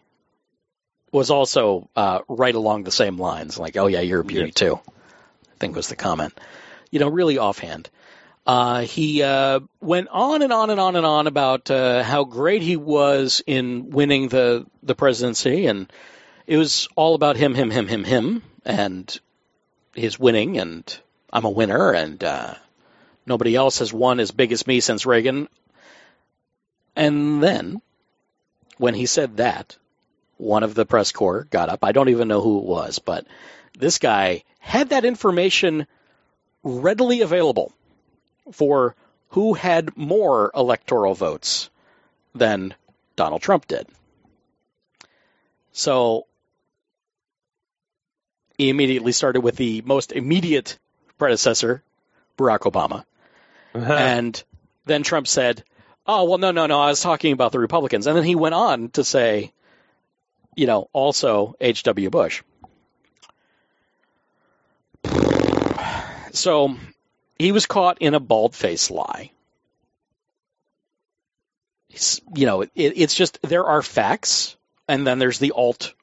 was 1.12 1.30
also 1.30 1.90
uh, 1.96 2.20
right 2.28 2.54
along 2.54 2.84
the 2.84 2.92
same 2.92 3.18
lines, 3.18 3.58
like, 3.58 3.78
oh, 3.78 3.88
yeah, 3.88 4.02
you're 4.02 4.22
a 4.22 4.26
beauty 4.26 4.48
Yeah. 4.48 4.52
too, 4.54 4.80
I 4.86 5.58
think 5.60 5.76
was 5.76 5.88
the 5.88 5.96
comment. 5.96 6.34
You 6.92 7.00
know, 7.00 7.08
really 7.08 7.38
offhand. 7.38 7.90
Uh, 8.46 8.82
he 8.82 9.24
uh, 9.24 9.62
went 9.80 10.10
on 10.10 10.42
and 10.42 10.52
on 10.52 10.70
and 10.70 10.80
on 10.80 10.98
and 10.98 11.06
on 11.06 11.28
about 11.28 11.72
uh, 11.72 12.04
how 12.04 12.26
great 12.26 12.62
he 12.62 12.76
was 12.76 13.42
in 13.48 13.90
winning 13.90 14.28
the 14.28 14.66
the 14.84 14.96
presidency, 14.96 15.68
and 15.68 15.92
it 16.46 16.58
was 16.58 16.90
all 16.98 17.16
about 17.16 17.38
him, 17.38 17.56
him, 17.56 17.72
him, 17.72 17.88
him, 17.88 18.04
him, 18.04 18.44
and 18.66 19.18
his 19.94 20.20
winning, 20.20 20.58
and 20.58 20.98
I'm 21.32 21.46
a 21.46 21.50
winner, 21.50 21.92
and 21.92 22.24
uh, 22.24 22.56
nobody 23.26 23.56
else 23.56 23.80
has 23.80 23.94
won 23.94 24.20
as 24.20 24.32
big 24.32 24.52
as 24.52 24.68
me 24.68 24.80
since 24.80 25.06
Reagan. 25.06 25.48
And 26.96 27.42
then, 27.42 27.82
when 28.78 28.94
he 28.94 29.06
said 29.06 29.38
that, 29.38 29.78
one 30.38 30.64
of 30.64 30.76
the 30.76 30.86
press 30.86 31.12
corps 31.12 31.46
got 31.46 31.70
up. 31.70 31.84
I 31.84 31.92
don't 31.92 32.10
even 32.10 32.28
know 32.28 32.42
who 32.42 32.60
it 32.60 32.66
was, 32.66 33.00
but 33.00 33.26
this 33.78 33.98
guy 33.98 34.44
had 34.60 34.90
that 34.90 35.06
information 35.06 35.88
readily 36.64 37.22
available 37.22 37.72
for 38.52 38.96
who 39.30 39.54
had 39.54 39.98
more 39.98 40.52
electoral 40.56 41.16
votes 41.16 41.70
than 42.36 42.74
Donald 43.16 43.42
Trump 43.42 43.68
did. 43.68 43.88
So 45.72 46.28
he 48.58 48.70
immediately 48.70 49.12
started 49.12 49.42
with 49.42 49.56
the 49.56 49.82
most 49.82 50.12
immediate 50.12 50.78
predecessor, 51.18 51.84
Barack 52.38 52.60
Obama. 52.60 53.06
Uh-huh. 53.76 53.92
and 53.92 54.44
then 54.86 55.02
Trump 55.02 55.28
said, 55.28 55.64
Oh, 56.06 56.26
well, 56.26 56.38
no, 56.38 56.52
no, 56.52 56.68
no, 56.68 56.80
I 56.80 56.90
was 56.90 57.02
talking 57.02 57.34
about 57.34 57.54
the 57.54 57.60
Republicans. 57.60 58.08
And 58.08 58.16
then 58.16 58.26
he 58.26 58.36
went 58.36 58.54
on 58.54 58.90
to 58.90 59.04
say, 59.04 59.54
you 60.56 60.68
know, 60.68 60.90
also 60.92 61.56
H.W. 61.62 62.10
Bush. 62.10 62.44
So 66.34 66.76
he 67.40 67.52
was 67.52 67.66
caught 67.66 68.00
in 68.02 68.16
a 68.16 68.20
bald 68.20 68.56
faced 68.56 68.92
lie. 68.92 69.32
You 72.36 72.46
know, 72.48 72.62
it, 72.62 72.72
it's 72.76 73.14
just 73.14 73.40
there 73.44 73.66
are 73.66 73.82
facts, 73.82 74.58
and 74.88 75.06
then 75.06 75.20
there's 75.20 75.40
the 75.40 75.52
alt 75.52 75.94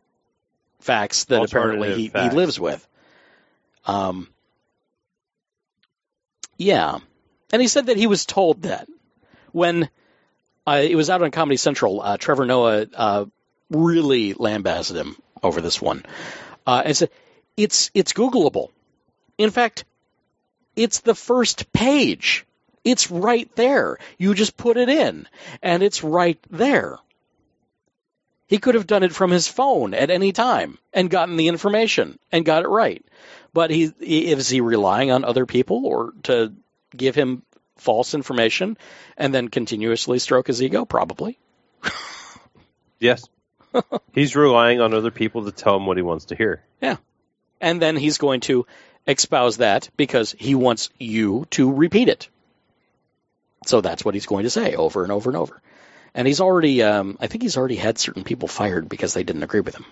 facts 0.80 1.24
that 1.24 1.42
apparently 1.42 1.94
he, 1.94 2.06
Alternative 2.08 2.32
he 2.32 2.36
lives 2.36 2.58
with. 2.58 2.86
Um, 3.86 4.28
yeah, 6.58 6.98
and 7.52 7.62
he 7.62 7.68
said 7.68 7.86
that 7.86 7.96
he 7.96 8.06
was 8.06 8.26
told 8.26 8.62
that 8.62 8.88
when 9.52 9.88
uh, 10.66 10.82
it 10.82 10.94
was 10.94 11.10
out 11.10 11.22
on 11.22 11.30
Comedy 11.30 11.56
Central, 11.56 12.00
uh, 12.00 12.16
Trevor 12.16 12.46
Noah 12.46 12.86
uh, 12.94 13.24
really 13.70 14.34
lambasted 14.34 14.96
him 14.96 15.16
over 15.42 15.60
this 15.60 15.80
one, 15.80 16.04
uh, 16.66 16.82
and 16.84 16.96
said 16.96 17.10
it's 17.56 17.90
it's 17.94 18.12
Googleable. 18.12 18.70
In 19.38 19.50
fact, 19.50 19.84
it's 20.76 21.00
the 21.00 21.14
first 21.14 21.72
page. 21.72 22.46
It's 22.84 23.10
right 23.10 23.54
there. 23.56 23.98
You 24.18 24.34
just 24.34 24.56
put 24.56 24.76
it 24.76 24.88
in, 24.88 25.26
and 25.62 25.82
it's 25.82 26.02
right 26.02 26.38
there. 26.50 26.98
He 28.50 28.58
could 28.58 28.74
have 28.74 28.88
done 28.88 29.04
it 29.04 29.14
from 29.14 29.30
his 29.30 29.46
phone 29.46 29.94
at 29.94 30.10
any 30.10 30.32
time 30.32 30.76
and 30.92 31.08
gotten 31.08 31.36
the 31.36 31.46
information 31.46 32.18
and 32.32 32.44
got 32.44 32.64
it 32.64 32.68
right. 32.68 33.06
But 33.52 33.70
he 33.70 33.84
is 34.00 34.48
he 34.48 34.60
relying 34.60 35.12
on 35.12 35.24
other 35.24 35.46
people 35.46 35.86
or 35.86 36.12
to 36.24 36.52
give 36.96 37.14
him 37.14 37.44
false 37.76 38.12
information 38.12 38.76
and 39.16 39.32
then 39.32 39.46
continuously 39.46 40.18
stroke 40.18 40.48
his 40.48 40.60
ego? 40.60 40.84
Probably. 40.84 41.38
Yes. 43.02 43.26
He's 44.12 44.36
relying 44.36 44.82
on 44.82 44.92
other 44.92 45.10
people 45.10 45.46
to 45.46 45.52
tell 45.52 45.74
him 45.74 45.86
what 45.86 45.96
he 45.96 46.02
wants 46.02 46.26
to 46.26 46.36
hear. 46.36 46.62
Yeah. 46.82 46.98
And 47.58 47.80
then 47.80 47.96
he's 47.96 48.18
going 48.18 48.40
to 48.40 48.66
espouse 49.06 49.56
that 49.56 49.88
because 49.96 50.36
he 50.38 50.54
wants 50.54 50.90
you 50.98 51.46
to 51.52 51.72
repeat 51.72 52.10
it. 52.10 52.28
So 53.64 53.80
that's 53.80 54.04
what 54.04 54.12
he's 54.12 54.26
going 54.26 54.42
to 54.42 54.50
say 54.50 54.74
over 54.74 55.02
and 55.02 55.10
over 55.10 55.30
and 55.30 55.36
over. 55.38 55.62
And 56.14 56.26
he's 56.26 56.40
already, 56.40 56.82
um, 56.82 57.16
I 57.20 57.26
think 57.26 57.42
he's 57.42 57.56
already 57.56 57.76
had 57.76 57.98
certain 57.98 58.24
people 58.24 58.48
fired 58.48 58.88
because 58.88 59.14
they 59.14 59.22
didn't 59.22 59.42
agree 59.42 59.60
with 59.60 59.76
him. 59.76 59.84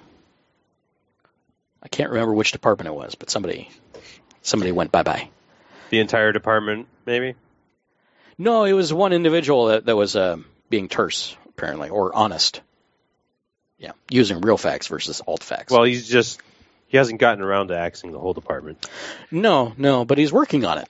I 1.82 1.88
can't 1.88 2.10
remember 2.10 2.34
which 2.34 2.52
department 2.52 2.88
it 2.88 2.94
was, 2.94 3.14
but 3.14 3.30
somebody, 3.30 3.70
somebody 4.42 4.72
went 4.72 4.90
bye 4.90 5.04
bye. 5.04 5.30
The 5.90 6.00
entire 6.00 6.32
department, 6.32 6.88
maybe? 7.06 7.34
No, 8.36 8.64
it 8.64 8.72
was 8.72 8.92
one 8.92 9.12
individual 9.12 9.66
that, 9.66 9.86
that 9.86 9.96
was 9.96 10.16
uh, 10.16 10.38
being 10.70 10.88
terse, 10.88 11.36
apparently, 11.48 11.88
or 11.88 12.14
honest. 12.14 12.60
Yeah, 13.78 13.92
using 14.10 14.40
real 14.40 14.58
facts 14.58 14.88
versus 14.88 15.22
alt 15.26 15.44
facts. 15.44 15.72
Well, 15.72 15.84
he's 15.84 16.08
just, 16.08 16.40
he 16.88 16.96
hasn't 16.96 17.20
gotten 17.20 17.44
around 17.44 17.68
to 17.68 17.78
axing 17.78 18.10
the 18.10 18.18
whole 18.18 18.34
department. 18.34 18.88
no, 19.30 19.72
no, 19.76 20.04
but 20.04 20.18
he's 20.18 20.32
working 20.32 20.64
on 20.64 20.78
it. 20.78 20.88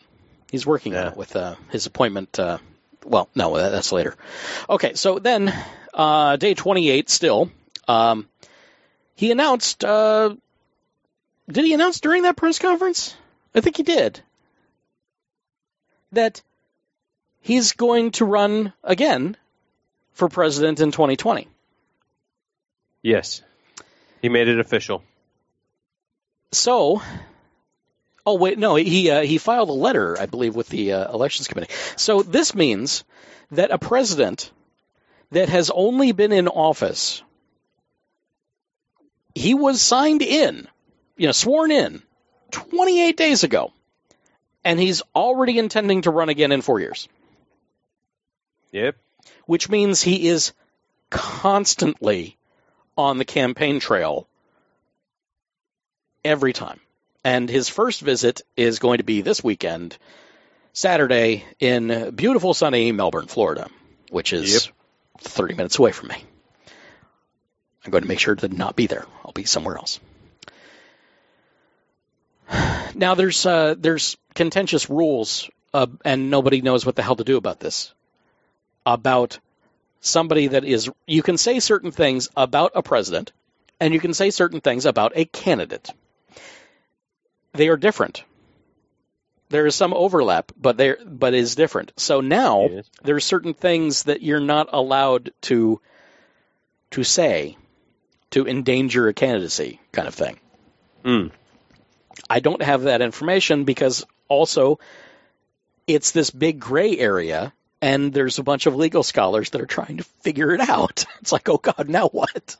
He's 0.50 0.66
working 0.66 0.96
on 0.96 1.08
it 1.08 1.16
with 1.16 1.36
uh, 1.36 1.56
his 1.70 1.84
appointment. 1.84 2.38
Uh, 2.38 2.58
well, 3.08 3.28
no, 3.34 3.56
that- 3.56 3.70
that's 3.70 3.92
later. 3.92 4.16
Okay, 4.68 4.94
so 4.94 5.18
then 5.18 5.52
uh, 5.94 6.36
day 6.36 6.54
28 6.54 7.08
still. 7.10 7.50
Um, 7.86 8.28
he 9.14 9.30
announced. 9.32 9.84
Uh, 9.84 10.34
did 11.50 11.64
he 11.64 11.74
announce 11.74 12.00
during 12.00 12.22
that 12.22 12.36
press 12.36 12.58
conference? 12.58 13.14
I 13.54 13.60
think 13.60 13.76
he 13.76 13.82
did. 13.82 14.20
That 16.12 16.42
he's 17.40 17.72
going 17.72 18.12
to 18.12 18.24
run 18.24 18.72
again 18.84 19.36
for 20.12 20.28
president 20.28 20.80
in 20.80 20.92
2020. 20.92 21.48
Yes. 23.02 23.42
He 24.20 24.28
made 24.28 24.48
it 24.48 24.58
official. 24.60 25.02
So, 26.52 27.00
oh 28.28 28.34
wait, 28.34 28.58
no, 28.58 28.74
he 28.74 29.10
uh, 29.10 29.22
he 29.22 29.38
filed 29.38 29.70
a 29.70 29.72
letter, 29.72 30.20
I 30.20 30.26
believe, 30.26 30.54
with 30.54 30.68
the 30.68 30.92
uh, 30.92 31.12
elections 31.12 31.48
committee. 31.48 31.72
So 31.96 32.22
this 32.22 32.54
means 32.54 33.04
that 33.52 33.70
a 33.70 33.78
president 33.78 34.50
that 35.30 35.48
has 35.48 35.70
only 35.70 36.12
been 36.12 36.32
in 36.32 36.46
office, 36.46 37.22
he 39.34 39.54
was 39.54 39.80
signed 39.80 40.20
in, 40.20 40.68
you 41.16 41.26
know, 41.26 41.32
sworn 41.32 41.70
in, 41.70 42.02
28 42.50 43.16
days 43.16 43.44
ago, 43.44 43.72
and 44.62 44.78
he's 44.78 45.00
already 45.16 45.58
intending 45.58 46.02
to 46.02 46.10
run 46.10 46.28
again 46.28 46.52
in 46.52 46.60
four 46.60 46.80
years, 46.80 47.08
Yep. 48.72 48.96
which 49.46 49.70
means 49.70 50.02
he 50.02 50.28
is 50.28 50.52
constantly 51.08 52.36
on 52.94 53.16
the 53.16 53.24
campaign 53.24 53.80
trail 53.80 54.28
every 56.22 56.52
time. 56.52 56.80
And 57.24 57.48
his 57.48 57.68
first 57.68 58.00
visit 58.00 58.42
is 58.56 58.78
going 58.78 58.98
to 58.98 59.04
be 59.04 59.20
this 59.22 59.42
weekend, 59.42 59.98
Saturday, 60.72 61.44
in 61.58 62.12
beautiful 62.14 62.54
sunny 62.54 62.92
Melbourne, 62.92 63.26
Florida, 63.26 63.68
which 64.10 64.32
is 64.32 64.70
30 65.20 65.54
minutes 65.54 65.78
away 65.78 65.92
from 65.92 66.08
me. 66.08 66.24
I'm 67.84 67.90
going 67.90 68.02
to 68.02 68.08
make 68.08 68.20
sure 68.20 68.34
to 68.34 68.48
not 68.48 68.76
be 68.76 68.86
there. 68.86 69.06
I'll 69.24 69.32
be 69.32 69.44
somewhere 69.44 69.76
else. 69.76 70.00
Now 72.94 73.14
there's 73.14 73.44
uh, 73.46 73.74
there's 73.78 74.16
contentious 74.34 74.90
rules, 74.90 75.50
uh, 75.72 75.86
and 76.04 76.30
nobody 76.30 76.62
knows 76.62 76.84
what 76.84 76.96
the 76.96 77.02
hell 77.02 77.16
to 77.16 77.24
do 77.24 77.36
about 77.36 77.60
this. 77.60 77.92
About 78.84 79.38
somebody 80.00 80.48
that 80.48 80.64
is, 80.64 80.90
you 81.06 81.22
can 81.22 81.36
say 81.36 81.60
certain 81.60 81.92
things 81.92 82.28
about 82.36 82.72
a 82.74 82.82
president, 82.82 83.32
and 83.78 83.92
you 83.92 84.00
can 84.00 84.14
say 84.14 84.30
certain 84.30 84.60
things 84.60 84.86
about 84.86 85.12
a 85.14 85.26
candidate. 85.26 85.90
They 87.52 87.68
are 87.68 87.76
different. 87.76 88.24
There 89.50 89.66
is 89.66 89.74
some 89.74 89.94
overlap, 89.94 90.52
but 90.60 90.76
there 90.76 90.98
but 91.06 91.32
it 91.34 91.38
is 91.38 91.54
different. 91.54 91.92
So 91.96 92.20
now 92.20 92.68
Yes. 92.70 92.90
there 93.02 93.16
are 93.16 93.20
certain 93.20 93.54
things 93.54 94.04
that 94.04 94.22
you're 94.22 94.40
not 94.40 94.68
allowed 94.72 95.32
to 95.42 95.80
to 96.90 97.04
say 97.04 97.56
to 98.30 98.46
endanger 98.46 99.08
a 99.08 99.14
candidacy, 99.14 99.80
kind 99.92 100.06
of 100.06 100.14
thing. 100.14 100.38
Mm. 101.04 101.30
I 102.28 102.40
don't 102.40 102.62
have 102.62 102.82
that 102.82 103.00
information 103.00 103.64
because 103.64 104.04
also 104.28 104.78
it's 105.86 106.10
this 106.10 106.30
big 106.30 106.60
gray 106.60 106.98
area 106.98 107.52
and 107.80 108.12
there's 108.12 108.38
a 108.38 108.42
bunch 108.42 108.66
of 108.66 108.76
legal 108.76 109.02
scholars 109.02 109.50
that 109.50 109.60
are 109.62 109.66
trying 109.66 109.96
to 109.98 110.04
figure 110.04 110.52
it 110.52 110.60
out. 110.60 111.06
It's 111.20 111.32
like, 111.32 111.48
oh 111.48 111.56
God, 111.58 111.88
now 111.88 112.08
what? 112.08 112.56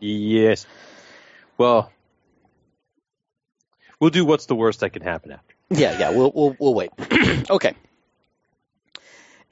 Yes. 0.00 0.66
Well, 1.58 1.92
we'll 4.00 4.10
do 4.10 4.24
what's 4.24 4.46
the 4.46 4.54
worst 4.54 4.80
that 4.80 4.90
can 4.90 5.02
happen 5.02 5.32
after. 5.32 5.54
Yeah, 5.70 5.98
yeah, 5.98 6.10
we'll 6.10 6.32
we'll 6.34 6.56
we'll 6.58 6.74
wait. 6.74 6.90
okay. 7.50 7.74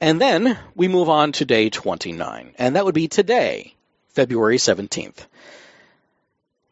And 0.01 0.19
then 0.19 0.57
we 0.75 0.87
move 0.87 1.09
on 1.09 1.31
to 1.33 1.45
day 1.45 1.69
29, 1.69 2.53
and 2.57 2.75
that 2.75 2.83
would 2.83 2.93
be 2.93 3.07
today, 3.07 3.73
February 4.09 4.57
17th. 4.57 5.25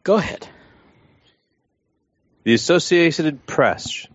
Go 0.02 0.16
ahead. 0.16 0.46
The 2.42 2.52
Associated 2.52 3.46
Press 3.46 4.06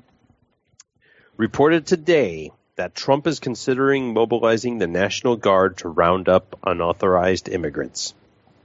reported 1.37 1.87
today 1.87 2.51
that 2.75 2.93
Trump 2.93 3.25
is 3.25 3.39
considering 3.39 4.13
mobilizing 4.13 4.77
the 4.77 4.87
National 4.87 5.35
Guard 5.35 5.79
to 5.79 5.89
round 5.89 6.29
up 6.29 6.59
unauthorized 6.63 7.49
immigrants. 7.49 8.13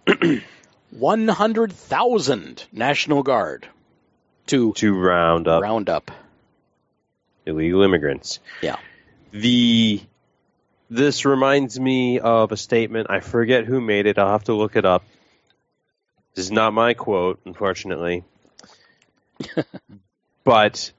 100,000 0.91 2.65
National 2.71 3.23
Guard 3.23 3.67
to 4.47 4.73
To 4.75 4.95
round 4.95 5.49
up 5.49 5.63
round 5.63 5.89
up. 5.89 6.11
illegal 7.47 7.83
immigrants. 7.83 8.41
Yeah. 8.63 8.77
The 9.33 10.01
this 10.91 11.25
reminds 11.25 11.79
me 11.81 12.21
of 12.21 12.53
a 12.53 12.57
statement. 12.57 13.09
I 13.11 13.21
forget 13.21 13.65
who 13.65 13.81
made 13.81 14.07
it. 14.07 14.19
I'll 14.19 14.33
have 14.33 14.45
to 14.45 14.55
look 14.55 14.77
it 14.77 14.85
up. 14.85 15.03
This 16.35 16.47
is 16.47 16.51
not 16.53 16.73
my 16.73 16.95
quote, 16.95 17.41
unfortunately. 17.45 18.25
but 20.45 20.93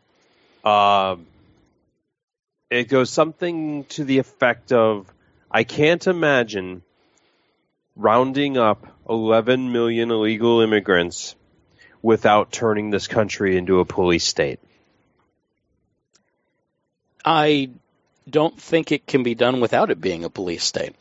um, 0.63 1.25
it 2.69 2.85
goes 2.89 3.09
something 3.09 3.85
to 3.85 4.03
the 4.03 4.17
effect 4.17 4.71
of 4.71 5.05
I 5.51 5.63
can't 5.63 6.05
imagine 6.07 6.81
rounding 7.95 8.57
up 8.57 8.87
11 9.07 9.71
million 9.71 10.11
illegal 10.11 10.61
immigrants 10.61 11.35
without 12.05 12.51
turning 12.51 12.91
this 12.91 13.07
country 13.07 13.57
into 13.57 13.79
a 13.79 13.85
police 13.85 14.23
state. 14.23 14.59
I 17.25 17.71
don't 18.29 18.55
think 18.61 18.91
it 18.91 19.07
can 19.07 19.23
be 19.23 19.33
done 19.33 19.59
without 19.59 19.89
it 19.89 19.99
being 19.99 20.23
a 20.23 20.29
police 20.29 20.63
state. 20.63 20.95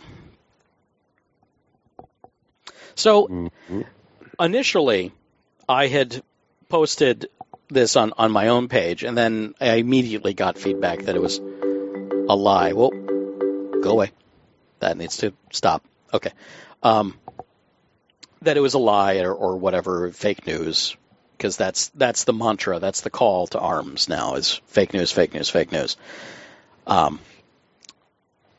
So 2.94 3.50
initially, 4.40 5.12
I 5.68 5.88
had 5.88 6.22
posted 6.70 7.28
this 7.68 7.96
on, 7.96 8.14
on 8.16 8.32
my 8.32 8.48
own 8.48 8.68
page, 8.68 9.04
and 9.04 9.14
then 9.14 9.54
I 9.60 9.74
immediately 9.74 10.32
got 10.32 10.56
feedback 10.56 11.02
that 11.02 11.14
it 11.14 11.20
was 11.20 11.38
a 11.38 12.34
lie. 12.34 12.72
Well, 12.72 12.92
go 13.82 13.90
away. 13.90 14.10
That 14.80 14.96
needs 14.96 15.18
to 15.18 15.34
stop. 15.52 15.84
Okay. 16.14 16.32
Um, 16.82 17.18
that 18.44 18.56
it 18.56 18.60
was 18.60 18.74
a 18.74 18.78
lie 18.78 19.18
or, 19.18 19.32
or 19.32 19.56
whatever, 19.56 20.10
fake 20.10 20.46
news, 20.46 20.96
because 21.36 21.56
that's 21.56 21.88
that's 21.88 22.24
the 22.24 22.32
mantra, 22.32 22.78
that's 22.78 23.02
the 23.02 23.10
call 23.10 23.46
to 23.48 23.58
arms 23.58 24.08
now 24.08 24.34
is 24.34 24.60
fake 24.66 24.94
news, 24.94 25.10
fake 25.12 25.34
news, 25.34 25.50
fake 25.50 25.72
news. 25.72 25.96
Um, 26.86 27.20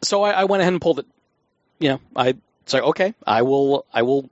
so 0.02 0.24
I, 0.24 0.32
I 0.32 0.44
went 0.46 0.62
ahead 0.62 0.74
and 0.74 0.82
pulled 0.82 1.00
it. 1.00 1.06
You 1.80 1.90
know, 1.90 2.02
I 2.16 2.36
like 2.72 2.84
okay, 2.84 3.14
I 3.26 3.42
will, 3.42 3.86
I 3.94 4.04
will, 4.04 4.30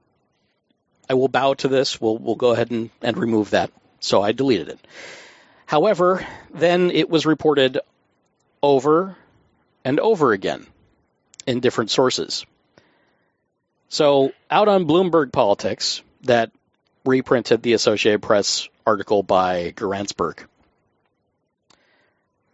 I 1.09 1.13
will 1.13 1.27
bow 1.27 1.53
to 1.55 1.67
this. 1.67 1.99
We'll 1.99 2.17
we'll 2.17 2.35
go 2.35 2.51
ahead 2.51 2.71
and, 2.71 2.89
and 3.01 3.17
remove 3.17 3.51
that. 3.51 3.71
So 3.99 4.21
I 4.21 4.31
deleted 4.31 4.69
it. 4.69 4.79
However, 5.65 6.25
then 6.53 6.91
it 6.91 7.09
was 7.09 7.25
reported 7.25 7.79
over 8.61 9.15
and 9.83 9.99
over 9.99 10.31
again 10.33 10.65
in 11.45 11.59
different 11.59 11.91
sources. 11.91 12.45
So 13.93 14.31
out 14.49 14.69
on 14.69 14.87
Bloomberg 14.87 15.31
Politics, 15.31 16.01
that 16.23 16.49
reprinted 17.05 17.61
the 17.61 17.73
Associated 17.73 18.23
Press 18.23 18.67
article 18.87 19.21
by 19.21 19.71
Garance 19.71 20.17
Burke. 20.17 20.49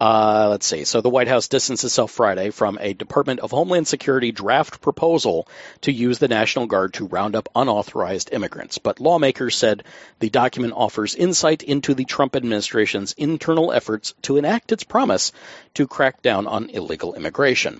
Uh, 0.01 0.47
let's 0.49 0.65
see. 0.65 0.83
So 0.83 0.99
the 0.99 1.09
White 1.09 1.29
House 1.29 1.47
distanced 1.47 1.85
itself 1.85 2.11
Friday 2.11 2.49
from 2.49 2.77
a 2.81 2.91
Department 2.93 3.39
of 3.39 3.51
Homeland 3.51 3.87
Security 3.87 4.33
draft 4.33 4.81
proposal 4.81 5.47
to 5.83 5.93
use 5.93 6.19
the 6.19 6.27
National 6.27 6.65
Guard 6.65 6.95
to 6.95 7.07
round 7.07 7.37
up 7.37 7.47
unauthorized 7.55 8.33
immigrants. 8.33 8.77
But 8.77 8.99
lawmakers 8.99 9.55
said 9.55 9.85
the 10.19 10.29
document 10.29 10.73
offers 10.75 11.15
insight 11.15 11.63
into 11.63 11.93
the 11.93 12.03
Trump 12.03 12.35
administration's 12.35 13.13
internal 13.13 13.71
efforts 13.71 14.13
to 14.23 14.35
enact 14.35 14.73
its 14.73 14.83
promise 14.83 15.31
to 15.75 15.87
crack 15.87 16.21
down 16.21 16.47
on 16.47 16.69
illegal 16.69 17.15
immigration. 17.15 17.79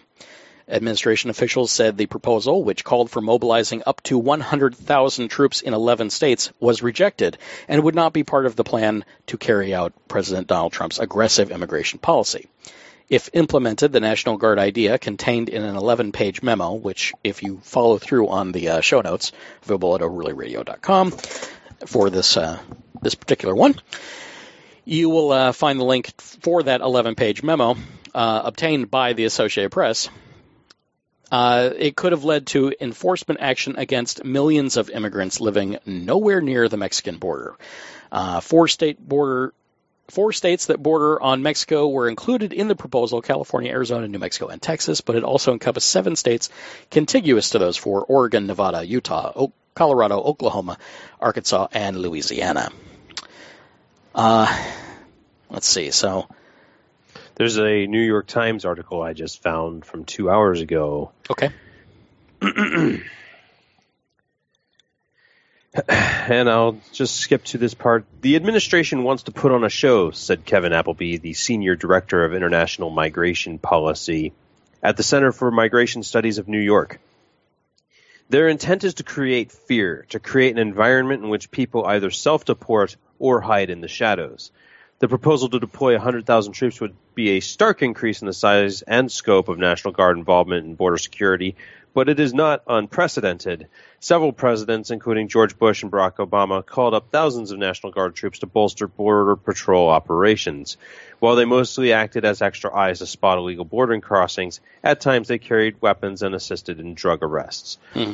Administration 0.69 1.29
officials 1.31 1.71
said 1.71 1.97
the 1.97 2.05
proposal, 2.05 2.63
which 2.63 2.83
called 2.83 3.09
for 3.09 3.21
mobilizing 3.21 3.81
up 3.87 4.03
to 4.03 4.17
100,000 4.17 5.27
troops 5.27 5.61
in 5.61 5.73
11 5.73 6.11
states, 6.11 6.51
was 6.59 6.83
rejected 6.83 7.37
and 7.67 7.83
would 7.83 7.95
not 7.95 8.13
be 8.13 8.23
part 8.23 8.45
of 8.45 8.55
the 8.55 8.63
plan 8.63 9.03
to 9.27 9.37
carry 9.37 9.73
out 9.73 9.93
President 10.07 10.47
Donald 10.47 10.71
Trump's 10.71 10.99
aggressive 10.99 11.49
immigration 11.49 11.97
policy. 11.97 12.49
If 13.09 13.31
implemented, 13.33 13.91
the 13.91 13.99
National 13.99 14.37
Guard 14.37 14.59
idea 14.59 14.99
contained 14.99 15.49
in 15.49 15.63
an 15.63 15.75
11 15.75 16.11
page 16.11 16.43
memo, 16.43 16.75
which, 16.75 17.13
if 17.23 17.41
you 17.41 17.59
follow 17.63 17.97
through 17.97 18.27
on 18.27 18.51
the 18.51 18.69
uh, 18.69 18.81
show 18.81 19.01
notes, 19.01 19.31
available 19.63 19.95
at 19.95 20.01
overlyradio.com 20.01 21.11
for 21.87 22.11
this, 22.11 22.37
uh, 22.37 22.59
this 23.01 23.15
particular 23.15 23.55
one, 23.55 23.73
you 24.85 25.09
will 25.09 25.31
uh, 25.31 25.51
find 25.51 25.79
the 25.79 25.85
link 25.85 26.21
for 26.21 26.61
that 26.61 26.81
11 26.81 27.15
page 27.15 27.41
memo 27.41 27.75
uh, 28.13 28.41
obtained 28.45 28.91
by 28.91 29.13
the 29.13 29.25
Associated 29.25 29.71
Press 29.71 30.09
uh, 31.31 31.69
it 31.75 31.95
could 31.95 32.11
have 32.11 32.23
led 32.23 32.47
to 32.47 32.73
enforcement 32.79 33.39
action 33.41 33.75
against 33.77 34.23
millions 34.23 34.77
of 34.77 34.89
immigrants 34.89 35.39
living 35.39 35.77
nowhere 35.85 36.41
near 36.41 36.67
the 36.67 36.77
Mexican 36.77 37.17
border. 37.17 37.55
Uh, 38.11 38.39
four 38.39 38.67
state 38.67 38.99
border 38.99 39.53
Four 40.09 40.33
states 40.33 40.65
that 40.67 40.81
border 40.81 41.21
on 41.21 41.43
Mexico 41.43 41.87
were 41.87 42.09
included 42.09 42.51
in 42.51 42.67
the 42.67 42.75
proposal 42.75 43.21
California, 43.21 43.71
Arizona, 43.71 44.07
New 44.07 44.17
Mexico, 44.17 44.47
and 44.47 44.59
Texas, 44.59 45.01
but 45.01 45.15
it 45.15 45.23
also 45.23 45.53
encompassed 45.53 45.87
seven 45.87 46.15
states 46.15 46.49
contiguous 46.89 47.51
to 47.51 47.59
those 47.59 47.77
four 47.77 48.03
Oregon, 48.05 48.47
Nevada, 48.47 48.83
Utah, 48.83 49.31
o- 49.35 49.53
Colorado, 49.75 50.19
Oklahoma, 50.19 50.79
Arkansas, 51.21 51.67
and 51.71 51.95
Louisiana. 51.95 52.69
Uh, 54.15 54.47
let's 55.51 55.67
see. 55.67 55.91
So 55.91 56.27
There's 57.39 57.57
a 57.57 57.87
New 57.87 58.01
York 58.01 58.27
Times 58.27 58.65
article 58.65 59.01
I 59.01 59.13
just 59.13 59.41
found 59.41 59.85
from 59.85 60.03
two 60.03 60.29
hours 60.29 60.59
ago. 60.59 61.13
Okay. 61.29 61.51
and 62.41 63.01
I'll 66.49 66.81
just 66.91 67.15
skip 67.15 67.45
to 67.45 67.57
this 67.57 67.73
part. 67.73 68.03
The 68.19 68.35
administration 68.35 69.03
wants 69.03 69.23
to 69.23 69.31
put 69.31 69.53
on 69.53 69.63
a 69.63 69.69
show, 69.69 70.11
said 70.11 70.43
Kevin 70.43 70.73
Appleby, 70.73 71.15
the 71.15 71.31
senior 71.31 71.77
director 71.77 72.25
of 72.25 72.33
international 72.33 72.89
migration 72.89 73.57
policy 73.57 74.33
at 74.83 74.97
the 74.97 75.03
Center 75.03 75.31
for 75.31 75.49
Migration 75.49 76.03
Studies 76.03 76.39
of 76.39 76.49
New 76.49 76.59
York. 76.59 76.99
Their 78.27 78.49
intent 78.49 78.83
is 78.83 78.95
to 78.95 79.03
create 79.03 79.53
fear, 79.53 80.05
to 80.09 80.19
create 80.19 80.51
an 80.51 80.57
environment 80.57 81.23
in 81.23 81.29
which 81.29 81.51
people 81.51 81.85
either 81.85 82.11
self 82.11 82.43
deport 82.43 82.97
or 83.17 83.39
hide 83.39 83.69
in 83.69 83.79
the 83.79 83.87
shadows. 83.87 84.51
The 84.99 85.07
proposal 85.07 85.47
to 85.49 85.59
deploy 85.61 85.93
100,000 85.93 86.51
troops 86.51 86.81
would 86.81 86.93
be 87.15 87.29
a 87.29 87.39
stark 87.39 87.81
increase 87.81 88.21
in 88.21 88.27
the 88.27 88.33
size 88.33 88.81
and 88.81 89.09
scope 89.09 89.47
of 89.47 89.57
National 89.57 89.93
Guard 89.93 90.17
involvement 90.17 90.65
in 90.65 90.75
border 90.75 90.97
security, 90.97 91.55
but 91.93 92.09
it 92.09 92.19
is 92.19 92.33
not 92.33 92.63
unprecedented. 92.67 93.69
Several 94.01 94.33
presidents, 94.33 94.91
including 94.91 95.29
George 95.29 95.57
Bush 95.57 95.83
and 95.83 95.91
Barack 95.91 96.17
Obama, 96.17 96.65
called 96.65 96.93
up 96.93 97.11
thousands 97.11 97.51
of 97.51 97.59
National 97.59 97.93
Guard 97.93 98.13
troops 98.13 98.39
to 98.39 98.45
bolster 98.45 98.87
Border 98.87 99.37
Patrol 99.37 99.87
operations. 99.87 100.75
While 101.19 101.37
they 101.37 101.45
mostly 101.45 101.93
acted 101.93 102.25
as 102.25 102.41
extra 102.41 102.75
eyes 102.75 102.99
to 102.99 103.05
spot 103.05 103.37
illegal 103.37 103.63
border 103.63 103.97
crossings, 104.01 104.59
at 104.83 104.99
times 104.99 105.29
they 105.29 105.37
carried 105.37 105.81
weapons 105.81 106.23
and 106.23 106.35
assisted 106.35 106.81
in 106.81 106.93
drug 106.93 107.23
arrests. 107.23 107.77
Hmm. 107.93 108.13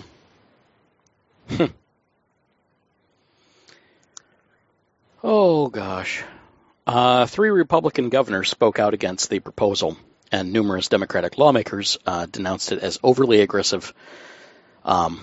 oh 5.23 5.67
gosh. 5.69 6.23
Uh, 6.85 7.25
three 7.25 7.49
Republican 7.49 8.09
governors 8.09 8.49
spoke 8.49 8.77
out 8.77 8.93
against 8.93 9.29
the 9.29 9.39
proposal, 9.39 9.97
and 10.31 10.53
numerous 10.53 10.87
Democratic 10.87 11.37
lawmakers 11.37 11.97
uh, 12.05 12.27
denounced 12.27 12.71
it 12.71 12.79
as 12.79 12.99
overly 13.01 13.41
aggressive. 13.41 13.91
Um, 14.83 15.19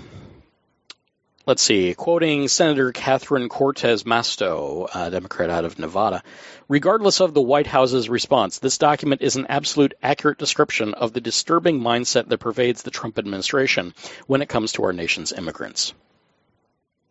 let's 1.46 1.62
see, 1.62 1.94
quoting 1.94 2.48
Senator 2.48 2.90
Catherine 2.90 3.48
Cortez 3.48 4.02
Masto, 4.02 4.88
a 4.92 5.12
Democrat 5.12 5.50
out 5.50 5.64
of 5.64 5.78
Nevada, 5.78 6.24
regardless 6.68 7.20
of 7.20 7.32
the 7.32 7.40
White 7.40 7.68
House's 7.68 8.08
response, 8.08 8.58
this 8.58 8.78
document 8.78 9.22
is 9.22 9.36
an 9.36 9.46
absolute 9.48 9.94
accurate 10.02 10.38
description 10.38 10.94
of 10.94 11.12
the 11.12 11.20
disturbing 11.20 11.78
mindset 11.78 12.26
that 12.28 12.38
pervades 12.38 12.82
the 12.82 12.90
Trump 12.90 13.20
administration 13.20 13.94
when 14.26 14.42
it 14.42 14.48
comes 14.48 14.72
to 14.72 14.84
our 14.84 14.92
nation's 14.92 15.30
immigrants. 15.30 15.94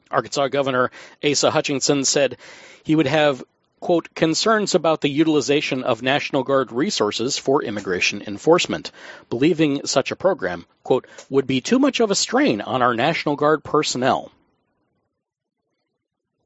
Arkansas 0.09 0.49
Governor 0.49 0.91
Asa 1.23 1.51
Hutchinson 1.51 2.03
said 2.03 2.35
he 2.83 2.97
would 2.97 3.07
have 3.07 3.41
quote, 3.81 4.13
concerns 4.15 4.75
about 4.75 5.01
the 5.01 5.09
utilization 5.09 5.83
of 5.83 6.01
National 6.01 6.43
Guard 6.43 6.71
resources 6.71 7.37
for 7.37 7.63
immigration 7.63 8.21
enforcement, 8.21 8.91
believing 9.29 9.85
such 9.85 10.11
a 10.11 10.15
program, 10.15 10.65
quote, 10.83 11.07
would 11.29 11.47
be 11.47 11.59
too 11.59 11.79
much 11.79 11.99
of 11.99 12.11
a 12.11 12.15
strain 12.15 12.61
on 12.61 12.81
our 12.81 12.93
National 12.93 13.35
Guard 13.35 13.63
personnel. 13.63 14.31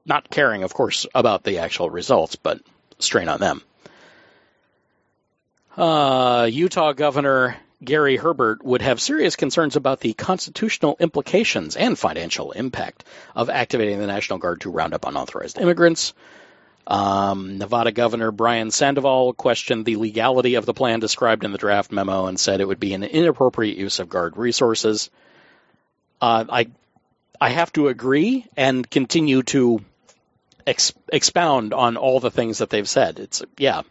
Not 0.05 0.29
caring, 0.29 0.63
of 0.63 0.73
course, 0.73 1.05
about 1.13 1.43
the 1.43 1.59
actual 1.59 1.89
results, 1.89 2.38
but 2.38 2.61
strain 2.99 3.27
on 3.27 3.39
them. 3.39 3.61
Uh, 5.77 6.47
Utah 6.49 6.93
Governor 6.93 7.57
Gary 7.83 8.15
Herbert 8.15 8.63
would 8.63 8.81
have 8.81 9.01
serious 9.01 9.36
concerns 9.36 9.75
about 9.75 9.99
the 9.99 10.13
constitutional 10.13 10.95
implications 11.01 11.75
and 11.75 11.99
financial 11.99 12.53
impact 12.53 13.03
of 13.36 13.49
activating 13.49 13.99
the 13.99 14.07
National 14.07 14.39
Guard 14.39 14.61
to 14.61 14.71
round 14.71 14.93
up 14.93 15.05
unauthorized 15.05 15.59
immigrants. 15.59 16.13
Um, 16.88 17.57
Nevada 17.57 17.91
Governor 17.91 18.31
Brian 18.31 18.69
Sandoval 18.69 19.33
questioned 19.33 19.86
the 19.86 19.95
legality 19.95 20.55
of 20.55 20.65
the 20.65 20.73
plan 20.73 20.99
described 20.99 21.43
in 21.43 21.51
the 21.51 21.57
draft 21.57 21.91
memo 21.91 22.27
and 22.27 22.39
said 22.39 22.61
it 22.61 22.67
would 22.67 22.79
be 22.79 22.93
an 22.93 23.03
inappropriate 23.03 23.77
use 23.77 23.99
of 23.99 24.07
guard 24.07 24.38
resources. 24.38 25.09
Uh, 26.21 26.45
I 26.47 26.67
I 27.41 27.49
have 27.49 27.73
to 27.73 27.88
agree 27.88 28.45
and 28.55 28.89
continue 28.89 29.41
to 29.43 29.81
ex- 30.65 30.93
expound 31.11 31.73
on 31.73 31.97
all 31.97 32.19
the 32.19 32.31
things 32.31 32.59
that 32.59 32.69
they've 32.69 32.88
said. 32.88 33.19
It's 33.19 33.43
yeah, 33.57 33.81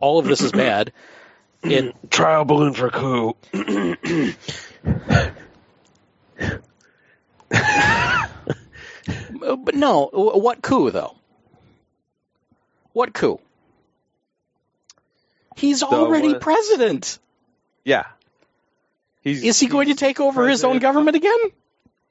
all 0.00 0.18
of 0.18 0.26
this 0.26 0.40
is 0.40 0.52
bad. 0.52 0.92
It 1.60 1.92
Trial 2.08 2.44
balloon 2.44 2.72
for 2.72 2.88
coup. 2.88 3.34
but 3.52 4.36
no, 9.74 10.08
what 10.12 10.62
coup 10.62 10.92
though? 10.92 11.17
What 12.98 13.14
coup? 13.14 13.38
He's 15.54 15.84
already 15.84 16.32
what- 16.32 16.40
president. 16.40 17.20
Yeah. 17.84 18.06
He's, 19.22 19.44
Is 19.44 19.60
he 19.60 19.68
going 19.68 19.86
to 19.86 19.94
take 19.94 20.18
over 20.18 20.48
his 20.48 20.64
own 20.64 20.80
government 20.80 21.16
again? 21.16 21.38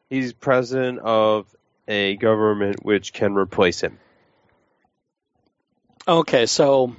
He's 0.10 0.32
president 0.32 1.00
of 1.00 1.54
a 1.90 2.16
government 2.16 2.86
which 2.86 3.12
can 3.12 3.36
replace 3.36 3.82
him. 3.82 4.00
Okay, 6.08 6.46
so 6.46 6.96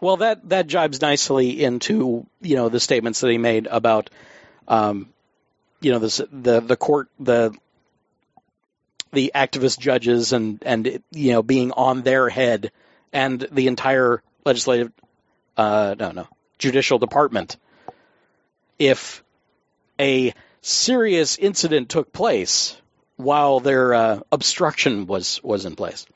well 0.00 0.18
that 0.18 0.48
that 0.50 0.68
jibes 0.68 1.02
nicely 1.02 1.64
into 1.64 2.28
you 2.40 2.54
know 2.54 2.68
the 2.68 2.78
statements 2.78 3.22
that 3.22 3.30
he 3.32 3.38
made 3.38 3.66
about 3.66 4.08
um, 4.68 5.08
you 5.80 5.90
know 5.90 5.98
this, 5.98 6.20
the 6.30 6.60
the 6.60 6.76
court 6.76 7.08
the 7.18 7.52
the 9.12 9.32
activist 9.34 9.80
judges 9.80 10.32
and 10.32 10.62
and 10.64 11.02
you 11.10 11.32
know 11.32 11.42
being 11.42 11.72
on 11.72 12.02
their 12.02 12.28
head 12.28 12.70
and 13.16 13.48
the 13.50 13.66
entire 13.66 14.22
legislative 14.44 14.92
uh, 15.56 15.94
no 15.98 16.10
no 16.12 16.28
judicial 16.58 16.98
department 16.98 17.56
if 18.78 19.24
a 19.98 20.34
serious 20.60 21.38
incident 21.38 21.88
took 21.88 22.12
place 22.12 22.76
while 23.16 23.60
their 23.60 23.94
uh, 23.94 24.20
obstruction 24.30 25.06
was 25.06 25.40
was 25.42 25.64
in 25.64 25.76
place. 25.76 26.06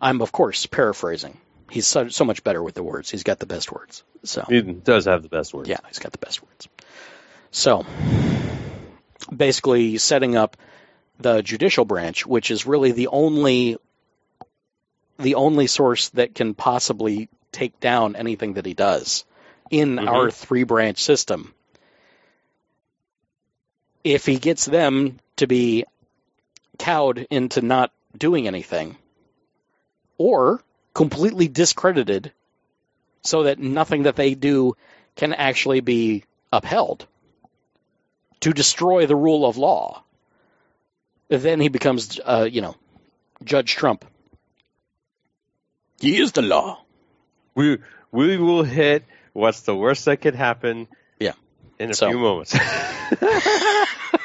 I'm 0.00 0.20
of 0.20 0.32
course 0.32 0.66
paraphrasing. 0.66 1.38
He's 1.70 1.86
so, 1.86 2.08
so 2.08 2.24
much 2.24 2.44
better 2.44 2.62
with 2.62 2.74
the 2.74 2.82
words. 2.82 3.08
He's 3.10 3.22
got 3.22 3.38
the 3.38 3.46
best 3.46 3.72
words. 3.72 4.02
So 4.24 4.44
He 4.48 4.60
does 4.60 5.06
have 5.06 5.22
the 5.22 5.28
best 5.28 5.54
words. 5.54 5.68
yeah, 5.68 5.78
he's 5.88 6.00
got 6.00 6.12
the 6.12 6.18
best 6.18 6.42
words. 6.42 6.68
So 7.52 7.86
basically 9.34 9.96
setting 9.98 10.36
up 10.36 10.56
the 11.20 11.40
judicial 11.40 11.84
branch, 11.84 12.26
which 12.26 12.50
is 12.50 12.66
really 12.66 12.90
the 12.92 13.06
only 13.06 13.78
the 15.22 15.36
only 15.36 15.66
source 15.66 16.10
that 16.10 16.34
can 16.34 16.54
possibly 16.54 17.28
take 17.50 17.80
down 17.80 18.16
anything 18.16 18.54
that 18.54 18.66
he 18.66 18.74
does 18.74 19.24
in 19.70 19.96
Mhm. 19.96 20.08
our 20.08 20.30
three 20.30 20.64
branch 20.64 21.02
system. 21.02 21.54
If 24.04 24.26
he 24.26 24.38
gets 24.38 24.64
them 24.64 25.20
to 25.36 25.46
be 25.46 25.84
cowed 26.78 27.26
into 27.30 27.60
not 27.62 27.92
doing 28.16 28.46
anything, 28.46 28.96
or 30.18 30.62
completely 30.94 31.48
discredited 31.48 32.32
so 33.22 33.44
that 33.44 33.58
nothing 33.58 34.04
that 34.04 34.16
they 34.16 34.34
do 34.34 34.76
can 35.16 35.32
actually 35.32 35.80
be 35.80 36.24
upheld 36.52 37.06
to 38.40 38.52
destroy 38.52 39.06
the 39.06 39.16
rule 39.16 39.46
of 39.46 39.56
law. 39.56 40.02
Then 41.28 41.60
he 41.60 41.68
becomes, 41.68 42.20
uh, 42.24 42.48
you 42.50 42.60
know, 42.60 42.76
Judge 43.44 43.74
Trump. 43.74 44.04
He 46.02 46.18
is 46.20 46.32
the 46.32 46.42
law. 46.42 46.82
We 47.54 47.78
we 48.10 48.36
will 48.36 48.64
hit 48.64 49.04
what's 49.32 49.60
the 49.62 49.74
worst 49.76 50.04
that 50.06 50.16
could 50.20 50.34
happen. 50.34 50.88
Yeah. 51.20 51.34
In 51.78 51.90
a 51.90 51.94
So- 51.94 52.08
few 52.10 52.18
moments. 52.18 52.58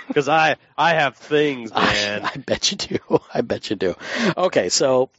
Because 0.07 0.29
I 0.29 0.55
I 0.77 0.93
have 0.95 1.17
things, 1.17 1.71
man. 1.71 2.23
I, 2.25 2.31
I 2.33 2.37
bet 2.37 2.71
you 2.71 2.77
do. 2.77 3.19
I 3.33 3.41
bet 3.41 3.69
you 3.69 3.75
do. 3.75 3.93
Okay, 4.35 4.69
so, 4.69 5.09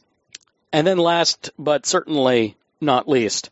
and 0.73 0.85
then 0.85 0.97
last 0.97 1.51
but 1.57 1.85
certainly 1.85 2.57
not 2.81 3.07
least, 3.07 3.49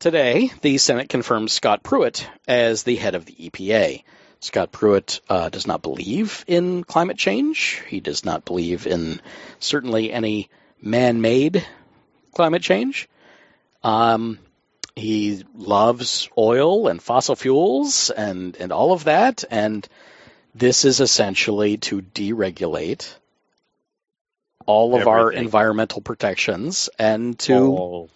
today 0.00 0.50
the 0.62 0.78
Senate 0.78 1.08
confirms 1.08 1.52
Scott 1.52 1.82
Pruitt 1.84 2.28
as 2.48 2.82
the 2.82 2.96
head 2.96 3.14
of 3.14 3.26
the 3.26 3.34
EPA. 3.34 4.02
Scott 4.40 4.72
Pruitt 4.72 5.20
uh, 5.28 5.50
does 5.50 5.66
not 5.66 5.82
believe 5.82 6.44
in 6.48 6.84
climate 6.84 7.18
change. 7.18 7.82
He 7.88 8.00
does 8.00 8.24
not 8.24 8.44
believe 8.44 8.86
in 8.86 9.20
certainly 9.60 10.10
any 10.12 10.48
man-made 10.80 11.64
climate 12.34 12.62
change. 12.62 13.08
Um, 13.82 14.38
he 14.96 15.44
loves 15.56 16.28
oil 16.38 16.88
and 16.88 17.02
fossil 17.02 17.36
fuels 17.36 18.10
and, 18.10 18.56
and 18.56 18.72
all 18.72 18.92
of 18.92 19.04
that, 19.04 19.44
and 19.50 19.86
this 20.54 20.84
is 20.84 21.00
essentially 21.00 21.78
to 21.78 22.00
deregulate 22.00 23.12
all 24.66 24.94
of 24.94 25.06
our 25.06 25.30
environmental 25.32 26.00
protections 26.00 26.88
and 26.98 27.38
to 27.40 27.54
Oh, 27.54 28.08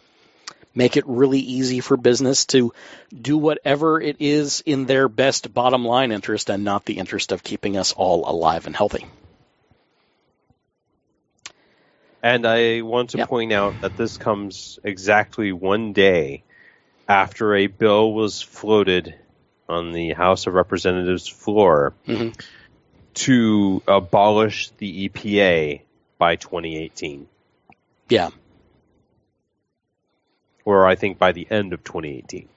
make 0.74 0.96
it 0.96 1.04
really 1.06 1.40
easy 1.40 1.80
for 1.80 1.96
business 1.96 2.46
to 2.46 2.72
do 3.12 3.36
whatever 3.36 4.00
it 4.00 4.16
is 4.20 4.62
in 4.64 4.86
their 4.86 5.08
best 5.08 5.52
bottom 5.52 5.84
line 5.84 6.12
interest 6.12 6.50
and 6.50 6.64
not 6.64 6.84
the 6.84 6.98
interest 6.98 7.32
of 7.32 7.42
keeping 7.42 7.76
us 7.76 7.92
all 7.92 8.30
alive 8.30 8.66
and 8.66 8.76
healthy. 8.76 9.04
And 12.22 12.46
I 12.46 12.82
want 12.82 13.10
to 13.10 13.18
Yep. 13.18 13.28
point 13.28 13.52
out 13.52 13.80
that 13.82 13.96
this 13.96 14.16
comes 14.16 14.78
exactly 14.82 15.52
one 15.52 15.92
day 15.92 16.42
after 17.08 17.54
a 17.54 17.66
bill 17.68 18.12
was 18.12 18.42
floated 18.42 19.14
on 19.68 19.92
the 19.92 20.12
House 20.12 20.46
of 20.46 20.54
Representatives 20.54 21.28
floor 21.28 21.94
Mhm. 22.06 22.34
to 23.14 23.82
abolish 23.86 24.70
the 24.78 25.08
EPA 25.08 25.82
by 26.18 26.36
2018, 26.36 27.28
Yeah. 28.08 28.30
or 30.64 30.86
I 30.86 30.96
think 30.96 31.18
by 31.18 31.32
the 31.32 31.46
end 31.50 31.72
of 31.72 31.84
2018. 31.84 32.48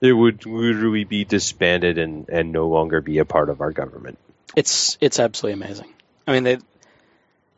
It 0.00 0.12
would 0.12 0.44
literally 0.44 1.04
be 1.04 1.24
disbanded 1.24 1.98
and, 1.98 2.28
and 2.28 2.52
no 2.52 2.68
longer 2.68 3.00
be 3.00 3.18
a 3.18 3.24
part 3.24 3.48
of 3.48 3.60
our 3.60 3.72
government. 3.72 4.18
It's 4.54 4.98
it's 5.00 5.18
absolutely 5.18 5.64
amazing. 5.64 5.92
I 6.26 6.32
mean, 6.32 6.44
they 6.44 6.58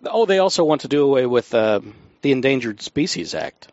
oh 0.04 0.26
they 0.26 0.38
also 0.38 0.64
want 0.64 0.82
to 0.82 0.88
do 0.88 1.04
away 1.04 1.26
with 1.26 1.54
uh, 1.54 1.80
the 2.22 2.32
Endangered 2.32 2.80
Species 2.82 3.34
Act. 3.34 3.68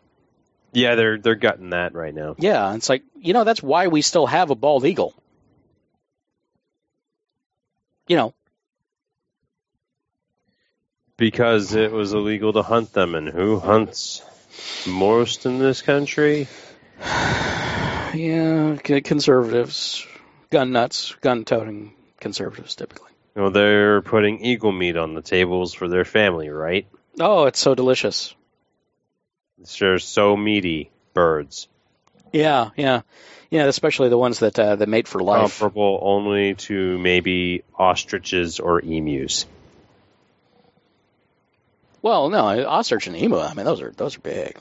Yeah, 0.72 0.94
they're 0.96 1.18
they're 1.18 1.34
gutting 1.34 1.70
that 1.70 1.94
right 1.94 2.14
now. 2.14 2.34
Yeah, 2.38 2.74
it's 2.74 2.88
like 2.88 3.02
you 3.20 3.32
know 3.32 3.44
that's 3.44 3.62
why 3.62 3.88
we 3.88 4.02
still 4.02 4.26
have 4.26 4.50
a 4.50 4.54
bald 4.54 4.84
eagle. 4.84 5.14
You 8.06 8.16
know, 8.16 8.34
Because 11.16 11.74
it 11.74 11.92
was 11.92 12.12
illegal 12.12 12.52
to 12.54 12.62
hunt 12.62 12.92
them, 12.92 13.14
and 13.14 13.28
who 13.28 13.60
hunts 13.60 14.20
most 14.86 15.46
in 15.46 15.60
this 15.60 15.80
country? 15.80 16.48
yeah, 17.00 18.76
conservatives, 18.82 20.04
gun 20.50 20.72
nuts, 20.72 21.14
gun-toting 21.20 21.92
conservatives 22.18 22.74
typically. 22.74 23.13
Well, 23.36 23.50
they're 23.50 24.00
putting 24.02 24.44
eagle 24.44 24.72
meat 24.72 24.96
on 24.96 25.14
the 25.14 25.22
tables 25.22 25.74
for 25.74 25.88
their 25.88 26.04
family, 26.04 26.48
right? 26.50 26.86
Oh, 27.18 27.46
it's 27.46 27.58
so 27.60 27.74
delicious. 27.74 28.34
They're 29.78 29.98
so 29.98 30.36
meaty 30.36 30.90
birds, 31.14 31.68
Yeah, 32.32 32.70
yeah, 32.76 33.02
yeah. 33.50 33.64
Especially 33.66 34.08
the 34.08 34.18
ones 34.18 34.40
that 34.40 34.58
uh, 34.58 34.76
that 34.76 34.88
mate 34.88 35.08
for 35.08 35.20
life. 35.20 35.60
comparable 35.60 35.98
only 36.02 36.54
to 36.54 36.98
maybe 36.98 37.64
ostriches 37.74 38.60
or 38.60 38.80
emus. 38.80 39.46
Well, 42.02 42.28
no, 42.30 42.66
ostrich 42.68 43.06
and 43.06 43.16
emu. 43.16 43.38
I 43.38 43.54
mean, 43.54 43.64
those 43.66 43.80
are 43.80 43.90
those 43.90 44.16
are 44.16 44.20
big. 44.20 44.56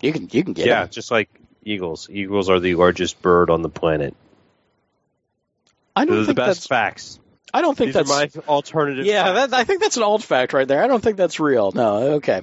You 0.00 0.12
can 0.12 0.28
you 0.30 0.44
can 0.44 0.52
get 0.52 0.66
yeah, 0.66 0.80
them. 0.80 0.90
just 0.90 1.10
like 1.10 1.28
eagles. 1.64 2.08
Eagles 2.10 2.48
are 2.50 2.60
the 2.60 2.74
largest 2.76 3.20
bird 3.22 3.50
on 3.50 3.62
the 3.62 3.68
planet. 3.68 4.14
I 5.96 6.04
don't 6.04 6.16
Those 6.16 6.24
are 6.24 6.26
the 6.26 6.34
think 6.34 6.36
best 6.36 6.66
that's. 6.66 6.66
facts. 6.66 7.18
I 7.54 7.60
don't 7.60 7.78
think 7.78 7.94
These 7.94 8.06
that's. 8.06 8.34
my 8.36 8.42
alternative. 8.48 9.06
yeah, 9.06 9.32
that, 9.32 9.54
I 9.54 9.62
think 9.62 9.80
that's 9.80 9.96
an 9.96 10.02
old 10.02 10.24
fact 10.24 10.52
right 10.52 10.66
there. 10.66 10.82
I 10.82 10.88
don't 10.88 11.00
think 11.00 11.16
that's 11.16 11.38
real. 11.38 11.70
No, 11.70 12.14
okay. 12.14 12.42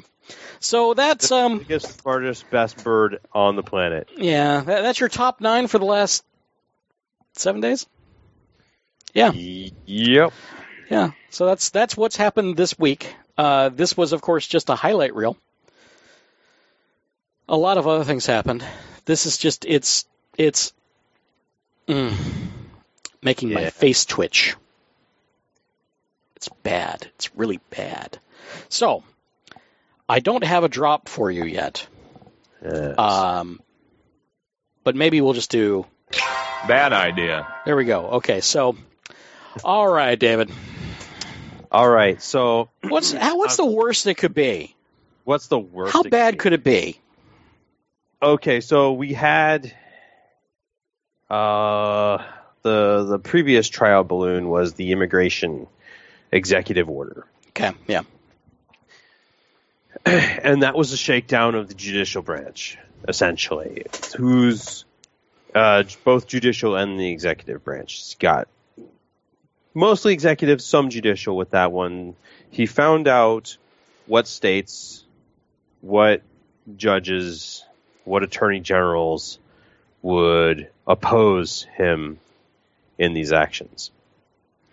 So 0.62 0.94
that's 0.94 1.28
the 1.28 1.36
um 1.36 1.58
biggest, 1.60 2.00
smartest, 2.00 2.50
best 2.50 2.82
bird 2.82 3.20
on 3.34 3.58
the 3.58 3.64
planet. 3.64 4.08
yeah 4.16 4.62
that, 4.62 4.82
that's 4.84 5.02
your 5.02 5.10
top 5.10 5.42
nine 5.42 5.68
for 5.68 5.80
the 5.80 5.86
last 5.86 6.24
seven 7.34 7.60
days. 7.60 7.86
Yeah. 9.14 9.32
Yep. 9.34 10.32
Yeah. 10.90 11.12
So 11.30 11.46
that's 11.46 11.72
that's 11.72 11.98
what's 11.98 12.16
happened 12.16 12.56
this 12.56 12.80
week. 12.80 13.14
Uh, 13.38 13.68
this 13.68 13.98
was, 13.98 14.14
of 14.14 14.22
course, 14.22 14.48
just 14.48 14.70
a 14.70 14.76
highlight 14.76 15.14
reel. 15.14 15.36
A 17.50 17.58
lot 17.58 17.78
of 17.78 17.86
other 17.86 18.06
things 18.06 18.26
happened. 18.26 18.64
This 19.04 19.26
is 19.26 19.38
just 19.38 19.66
it's 19.66 20.06
it's 20.38 20.72
mm, 21.86 22.16
making 23.22 23.52
my 23.52 23.70
face 23.72 24.06
twitch. 24.06 24.56
It's 26.42 26.50
bad. 26.64 27.08
It's 27.14 27.36
really 27.36 27.60
bad. 27.70 28.18
So 28.68 29.04
I 30.10 30.22
don't 30.22 30.44
have 30.44 30.64
a 30.64 30.70
drop 30.70 31.08
for 31.08 31.30
you 31.30 31.44
yet. 31.44 31.86
Yes. 32.64 32.98
Um, 32.98 33.62
but 34.84 34.96
maybe 34.96 35.22
we'll 35.22 35.34
just 35.34 35.52
do. 35.52 35.86
Bad 36.68 36.94
idea. 36.94 37.46
There 37.64 37.76
we 37.76 37.86
go. 37.86 38.08
Okay. 38.08 38.42
So, 38.42 38.76
all 39.64 39.88
right, 39.88 40.18
David. 40.18 40.52
All 41.72 41.88
right. 41.88 42.20
So, 42.20 42.70
What's 42.82 43.12
how, 43.12 43.38
what's 43.38 43.58
the 43.58 43.66
worst 43.66 44.08
it 44.08 44.16
could 44.16 44.34
be? 44.34 44.76
what's 45.24 45.46
the 45.46 45.60
worst? 45.60 45.94
How 45.94 46.02
bad 46.02 46.34
be? 46.34 46.38
could 46.40 46.54
it 46.54 46.64
be? 46.64 47.00
Okay, 48.20 48.62
so 48.62 48.94
we 48.94 49.14
had 49.14 49.72
uh, 51.30 52.24
the 52.64 53.06
the 53.08 53.20
previous 53.20 53.70
trial 53.70 54.04
balloon 54.04 54.50
was 54.50 54.74
the 54.74 54.92
immigration 54.92 55.68
executive 56.32 56.90
order, 56.90 57.26
Okay, 57.50 57.72
yeah, 57.88 58.02
and 60.06 60.64
that 60.64 60.76
was 60.76 60.94
a 60.94 60.98
shakedown 60.98 61.56
of 61.56 61.68
the 61.68 61.74
judicial 61.74 62.22
branch, 62.22 62.78
essentially, 63.08 63.86
who's 64.18 64.86
uh, 65.54 65.84
both 66.04 66.28
judicial 66.28 66.76
and 66.76 67.00
the 67.00 67.10
executive 67.12 67.64
branch 67.64 68.18
got 68.20 68.48
mostly 69.74 70.14
executive, 70.14 70.62
some 70.62 70.90
judicial 70.90 71.36
with 71.36 71.52
that 71.52 71.72
one. 71.72 72.16
He 72.50 72.66
found 72.66 73.08
out 73.08 73.58
what 74.06 74.28
states, 74.28 75.04
what 75.82 76.22
judges, 76.76 77.66
what 78.04 78.24
attorney 78.24 78.60
generals 78.60 79.40
would 80.02 80.70
oppose 80.88 81.64
him 81.76 82.20
in 82.98 83.14
these 83.14 83.32
actions. 83.32 83.92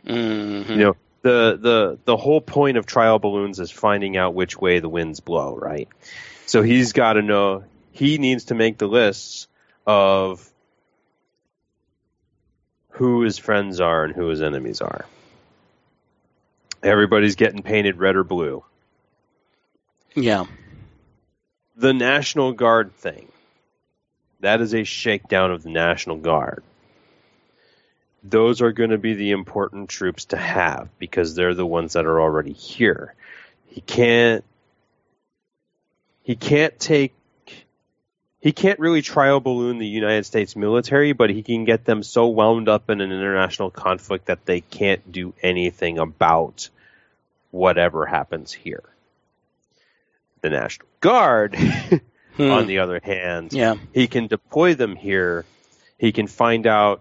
hmm 0.07 0.63
You 0.67 0.77
know, 0.77 0.97
the, 1.23 1.59
the 1.61 1.99
the 2.05 2.17
whole 2.17 2.41
point 2.41 2.77
of 2.77 2.87
trial 2.87 3.19
balloons 3.19 3.59
is 3.61 3.71
finding 3.71 4.17
out 4.17 4.35
which 4.35 4.57
way 4.57 4.79
the 4.79 4.89
winds 4.89 5.21
blow, 5.21 5.57
right? 5.57 5.89
So 6.47 6.63
he's 6.63 6.93
got 6.93 7.15
to 7.15 7.23
know 7.23 7.65
he 7.93 8.19
needs 8.19 8.47
to 8.47 8.55
make 8.55 8.79
the 8.79 8.87
lists 8.87 9.49
of 9.87 10.49
who 12.91 13.23
his 13.23 13.39
friends 13.39 13.81
are 13.81 14.05
and 14.05 14.15
who 14.15 14.29
his 14.29 14.43
enemies 14.43 14.81
are. 14.81 15.05
Everybody's 16.83 17.35
getting 17.35 17.63
painted 17.63 17.97
red 17.99 18.17
or 18.17 18.25
blue. 18.25 18.65
yeah, 20.15 20.47
the 21.77 21.93
National 21.93 22.53
Guard 22.53 22.95
thing. 22.95 23.29
That 24.41 24.61
is 24.61 24.75
a 24.75 24.85
shakedown 24.85 25.51
of 25.51 25.65
the 25.65 25.71
National 25.71 26.17
Guard. 26.17 26.63
Those 28.31 28.61
are 28.63 28.73
going 28.73 28.91
to 28.91 28.99
be 28.99 29.15
the 29.15 29.31
important 29.31 29.89
troops 29.89 30.27
to 30.27 30.37
have 30.37 30.89
because 30.99 31.35
they're 31.35 31.55
the 31.55 31.67
ones 31.67 31.95
that 31.95 32.05
are 32.07 32.21
already 32.21 32.53
here. 32.53 33.15
He 33.69 33.81
can't 33.81 34.45
he 36.23 36.37
can't 36.37 36.79
take 36.79 37.15
he 38.41 38.53
can't 38.53 38.79
really 38.79 39.03
trial 39.03 39.41
balloon 39.41 39.79
the 39.79 39.87
United 39.87 40.25
States 40.25 40.55
military, 40.57 41.13
but 41.13 41.31
he 41.31 41.43
can 41.43 41.65
get 41.65 41.85
them 41.85 42.03
so 42.03 42.27
wound 42.29 42.69
up 42.69 42.89
in 42.91 43.01
an 43.01 43.11
international 43.11 43.71
conflict 43.71 44.27
that 44.27 44.45
they 44.47 44.61
can't 44.61 45.11
do 45.11 45.35
anything 45.43 45.99
about 45.99 46.69
whatever 47.51 48.07
happens 48.07 48.53
here. 48.53 48.85
The 50.43 50.51
National 50.51 50.87
Guard, 51.01 51.57
Hmm. 52.37 52.51
on 52.53 52.67
the 52.69 52.79
other 52.79 53.01
hand, 53.03 53.53
Yeah. 53.53 53.75
he 53.93 54.07
can 54.07 54.29
deploy 54.29 54.75
them 54.75 54.95
here. 54.95 55.45
He 55.99 56.13
can 56.13 56.29
find 56.29 56.69
out 56.69 57.01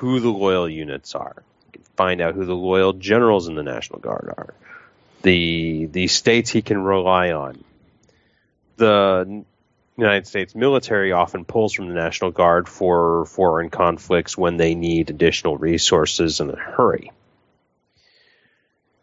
who 0.00 0.18
the 0.18 0.30
loyal 0.30 0.66
units 0.66 1.14
are. 1.14 1.42
Find 1.94 2.22
out 2.22 2.34
who 2.34 2.46
the 2.46 2.54
loyal 2.54 2.94
generals 2.94 3.48
in 3.48 3.54
the 3.54 3.62
National 3.62 3.98
Guard 3.98 4.32
are. 4.34 4.54
The 5.20 5.84
the 5.92 6.06
states 6.06 6.48
he 6.48 6.62
can 6.62 6.82
rely 6.82 7.32
on. 7.32 7.62
The 8.78 9.44
United 9.98 10.26
States 10.26 10.54
military 10.54 11.12
often 11.12 11.44
pulls 11.44 11.74
from 11.74 11.88
the 11.88 11.94
National 11.94 12.30
Guard 12.30 12.66
for 12.66 13.26
foreign 13.26 13.68
conflicts 13.68 14.38
when 14.38 14.56
they 14.56 14.74
need 14.74 15.10
additional 15.10 15.58
resources 15.58 16.40
in 16.40 16.48
a 16.48 16.56
hurry. 16.56 17.12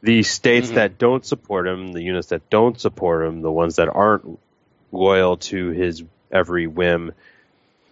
The 0.02 0.24
states 0.24 0.72
Mhm. 0.72 0.76
that 0.76 0.98
don't 0.98 1.24
support 1.24 1.68
him, 1.68 1.94
the 1.94 2.02
units 2.02 2.30
that 2.30 2.50
don't 2.50 2.80
support 2.80 3.24
him, 3.24 3.44
the 3.44 3.52
ones 3.52 3.76
that 3.76 3.88
aren't 3.88 4.40
loyal 4.92 5.38
to 5.38 5.70
his 5.70 6.04
every 6.32 6.66
whim, 6.66 7.14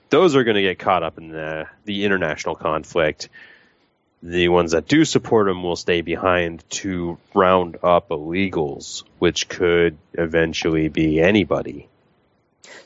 those 0.10 0.36
are 0.36 0.44
going 0.44 0.56
to 0.56 0.62
get 0.62 0.80
caught 0.80 1.04
up 1.04 1.18
in 1.18 1.30
the, 1.30 1.68
the 1.86 2.06
international 2.06 2.56
conflict. 2.56 3.30
The 4.24 4.50
ones 4.50 4.72
that 4.72 4.88
do 4.88 5.06
support 5.06 5.48
him 5.48 5.62
will 5.62 5.76
stay 5.76 6.02
behind 6.02 6.64
to 6.72 7.18
round 7.34 7.78
up 7.84 8.10
illegals, 8.10 9.04
which 9.20 9.48
could 9.48 9.98
eventually 10.14 10.88
be 10.88 11.20
anybody. 11.20 11.88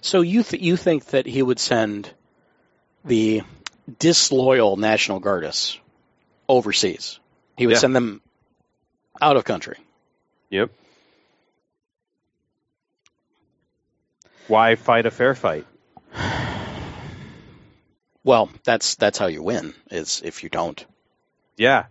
So 0.01 0.21
you 0.21 0.43
th- 0.43 0.61
you 0.61 0.75
think 0.75 1.05
that 1.07 1.25
he 1.25 1.41
would 1.41 1.59
send 1.59 2.11
the 3.05 3.43
disloyal 3.99 4.75
National 4.75 5.19
Guardists 5.19 5.77
overseas? 6.47 7.19
He 7.57 7.67
would 7.67 7.73
Yeah. 7.73 7.79
send 7.79 7.95
them 7.95 8.21
out 9.21 9.37
of 9.37 9.43
country. 9.45 9.77
Yep. 10.49 10.71
Why 14.47 14.75
fight 14.75 15.05
a 15.05 15.11
fair 15.11 15.35
fight? 15.35 15.65
Well, 18.23 18.49
that's 18.63 18.95
that's 18.95 19.17
how 19.17 19.27
you 19.27 19.41
win. 19.41 19.73
Is 19.89 20.21
if 20.23 20.43
you 20.43 20.49
don't. 20.49 20.85
Yeah. 21.57 21.85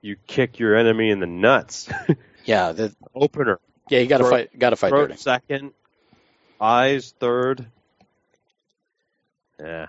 You 0.00 0.16
kick 0.26 0.58
your 0.58 0.76
enemy 0.76 1.10
in 1.10 1.20
the 1.20 1.26
nuts. 1.26 1.88
Yeah, 2.44 2.72
the, 2.72 2.96
Opener. 3.14 3.60
yeah, 3.90 3.98
you 3.98 4.06
got 4.06 4.18
to 4.18 4.24
fight. 4.24 4.58
Got 4.58 4.70
to 4.70 4.76
fight 4.76 4.88
Throat 4.88 5.08
dirty. 5.08 5.20
second. 5.20 5.72
Eyes 6.58 7.12
third. 7.20 7.66
Yeah. 9.60 9.88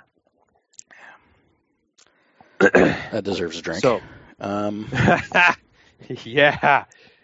That 2.59 3.23
deserves 3.23 3.57
a 3.57 3.61
drink. 3.61 3.81
So, 3.81 4.01
um, 4.41 4.89
yeah. 6.25 6.83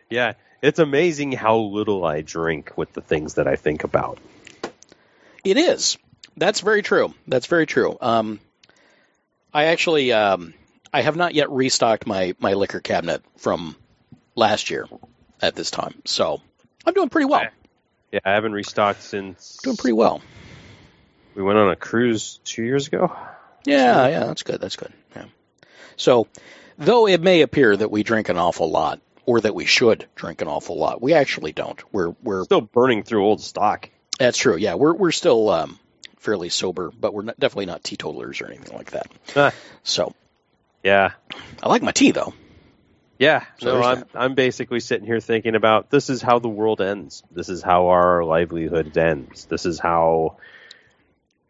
Yeah. 0.10 0.34
It's 0.62 0.80
amazing 0.80 1.34
how 1.34 1.58
little 1.58 2.06
I 2.06 2.22
drink 2.22 2.72
with 2.78 2.94
the 2.94 3.02
things 3.02 3.34
that 3.34 3.46
I 3.46 3.58
think 3.58 3.84
about. 3.84 4.20
It 5.44 5.58
is. 5.58 5.98
That's 6.38 6.60
very 6.62 6.82
true. 6.82 7.14
That's 7.28 7.48
very 7.48 7.66
true. 7.66 7.98
Um, 8.02 8.40
I 9.54 9.66
actually, 9.66 10.12
um, 10.12 10.54
I 10.94 11.02
have 11.02 11.16
not 11.16 11.34
yet 11.34 11.50
restocked 11.50 12.06
my 12.08 12.36
my 12.40 12.54
liquor 12.54 12.80
cabinet 12.80 13.24
from 13.38 13.76
last 14.36 14.70
year 14.70 14.88
at 15.42 15.56
this 15.56 15.72
time, 15.72 16.02
so 16.06 16.42
I'm 16.86 16.94
doing 16.94 17.10
pretty 17.10 17.26
well. 17.26 17.44
Yeah, 18.12 18.20
I 18.26 18.32
haven't 18.32 18.54
restocked 18.54 19.02
since 19.02 19.58
Doing 19.64 19.78
pretty 19.78 19.94
well. 19.94 20.22
we 21.36 21.44
went 21.44 21.58
on 21.58 21.70
a 21.70 21.76
cruise 21.76 22.40
two 22.46 22.64
years 22.64 22.88
ago. 22.88 23.12
Yeah, 23.66 24.08
yeah, 24.08 24.26
that's 24.26 24.44
good. 24.44 24.62
That's 24.62 24.76
good. 24.76 24.94
Yeah. 25.16 25.26
So, 25.98 26.28
though 26.78 27.08
it 27.08 27.20
may 27.22 27.42
appear 27.42 27.76
that 27.76 27.90
we 27.92 28.04
drink 28.04 28.30
an 28.30 28.38
awful 28.38 28.70
lot, 28.70 29.00
or 29.26 29.42
that 29.42 29.56
we 29.56 29.66
should 29.66 30.06
drink 30.16 30.42
an 30.42 30.48
awful 30.48 30.78
lot, 30.78 31.02
we 31.02 31.14
actually 31.14 31.52
don't. 31.52 31.82
We're 31.94 32.10
we're 32.22 32.44
Still 32.44 32.62
burning 32.62 33.04
through 33.04 33.26
old 33.26 33.42
stock. 33.42 33.90
that's 34.20 34.38
true. 34.38 34.56
Yeah, 34.58 34.76
we're 34.76 34.94
we're 34.94 35.12
still 35.12 35.50
um, 35.50 35.80
fairly 36.26 36.50
sober, 36.50 36.92
but 37.00 37.14
we're 37.14 37.22
not, 37.22 37.40
definitely 37.40 37.68
not 37.68 37.84
teetotalers 37.84 38.42
or 38.42 38.48
anything 38.48 38.76
like 38.76 38.92
that. 38.92 39.08
Ah. 39.36 39.54
So, 39.84 40.14
Yeah. 40.84 41.12
I 41.62 41.70
like 41.70 41.84
my 41.84 41.92
tea 41.92 42.12
though. 42.12 42.34
Yeah, 43.18 43.46
So 43.60 43.80
no, 43.80 43.82
I'm 43.82 44.00
that. 44.00 44.08
I'm 44.14 44.36
basically 44.36 44.82
sitting 44.82 45.06
here 45.06 45.22
thinking 45.22 45.56
about 45.56 45.90
this 45.90 46.10
is 46.10 46.22
how 46.22 46.40
the 46.40 46.50
world 46.50 46.82
ends. 46.82 47.24
This 47.32 47.48
is 47.48 47.62
how 47.62 47.88
our 47.88 48.26
livelihood 48.26 48.98
ends. 48.98 49.46
This 49.46 49.66
is 49.66 49.80
how 49.80 50.36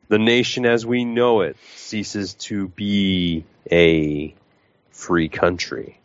the 0.10 0.20
nation 0.20 0.68
as 0.68 0.86
we 0.86 1.06
know 1.06 1.42
it 1.42 1.58
ceases 1.76 2.36
to 2.36 2.68
be 2.68 3.46
a 3.72 4.36
free 4.92 5.30
country. 5.30 6.00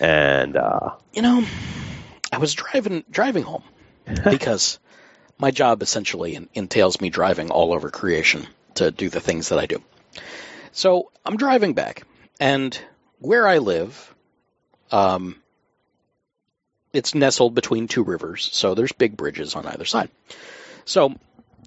And 0.00 0.56
uh 0.56 0.90
You 1.12 1.20
know, 1.20 1.44
I 2.32 2.38
was 2.38 2.54
driving 2.54 3.04
driving 3.10 3.42
home 3.42 3.64
because 4.06 4.78
my 5.38 5.50
job 5.50 5.82
essentially 5.82 6.48
entails 6.54 7.00
me 7.00 7.10
driving 7.10 7.50
all 7.50 7.72
over 7.72 7.90
creation 7.90 8.46
to 8.74 8.90
do 8.90 9.08
the 9.08 9.20
things 9.20 9.48
that 9.48 9.58
I 9.58 9.66
do. 9.66 9.82
So 10.72 11.10
I'm 11.24 11.36
driving 11.36 11.74
back, 11.74 12.02
and 12.40 12.78
where 13.18 13.46
I 13.46 13.58
live, 13.58 14.14
um, 14.90 15.36
it's 16.92 17.14
nestled 17.14 17.54
between 17.54 17.88
two 17.88 18.04
rivers, 18.04 18.48
so 18.52 18.74
there's 18.74 18.92
big 18.92 19.16
bridges 19.16 19.54
on 19.54 19.66
either 19.66 19.84
side. 19.84 20.10
So 20.84 21.14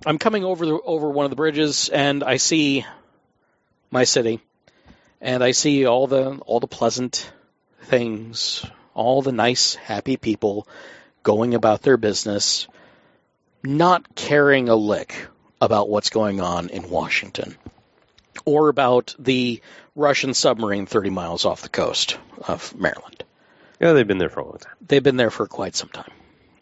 I'm 0.05 0.17
coming 0.17 0.43
over 0.43 0.65
the, 0.65 0.79
over 0.79 1.09
one 1.09 1.25
of 1.25 1.29
the 1.29 1.35
bridges, 1.35 1.89
and 1.89 2.23
I 2.23 2.37
see 2.37 2.85
my 3.91 4.03
city, 4.03 4.39
and 5.21 5.43
I 5.43 5.51
see 5.51 5.85
all 5.85 6.07
the 6.07 6.37
all 6.45 6.59
the 6.59 6.67
pleasant 6.67 7.31
things, 7.83 8.65
all 8.93 9.21
the 9.21 9.31
nice, 9.31 9.75
happy 9.75 10.17
people 10.17 10.67
going 11.23 11.55
about 11.55 11.81
their 11.81 11.97
business, 11.97 12.67
not 13.67 14.15
caring 14.15 14.69
a 14.69 14.75
lick 14.75 15.27
about 15.59 15.89
what's 15.89 16.09
going 16.09 16.39
on 16.39 16.69
in 16.69 16.89
Washington 16.89 17.57
or 18.45 18.69
about 18.69 19.13
the 19.19 19.61
Russian 19.95 20.33
submarine 20.33 20.85
30 20.85 21.09
miles 21.09 21.43
off 21.45 21.61
the 21.61 21.69
coast 21.69 22.17
of 22.47 22.73
Maryland. 22.75 23.23
yeah, 23.81 23.93
they've 23.93 24.07
been 24.07 24.19
there 24.19 24.29
for 24.29 24.39
a 24.39 24.45
long 24.45 24.57
time. 24.59 24.73
They've 24.87 25.03
been 25.03 25.17
there 25.17 25.31
for 25.31 25.47
quite 25.47 25.75
some 25.75 25.89
time. 25.89 26.11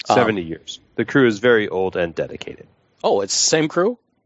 Um, 0.10 0.16
70 0.16 0.42
years. 0.44 0.80
The 0.96 1.06
crew 1.06 1.28
is 1.28 1.40
very 1.40 1.68
old 1.68 1.96
and 1.96 2.16
dedicated. 2.16 2.68
Oh, 3.04 3.22
it's 3.22 3.36
the 3.36 3.50
same 3.50 3.68
crew? 3.68 4.00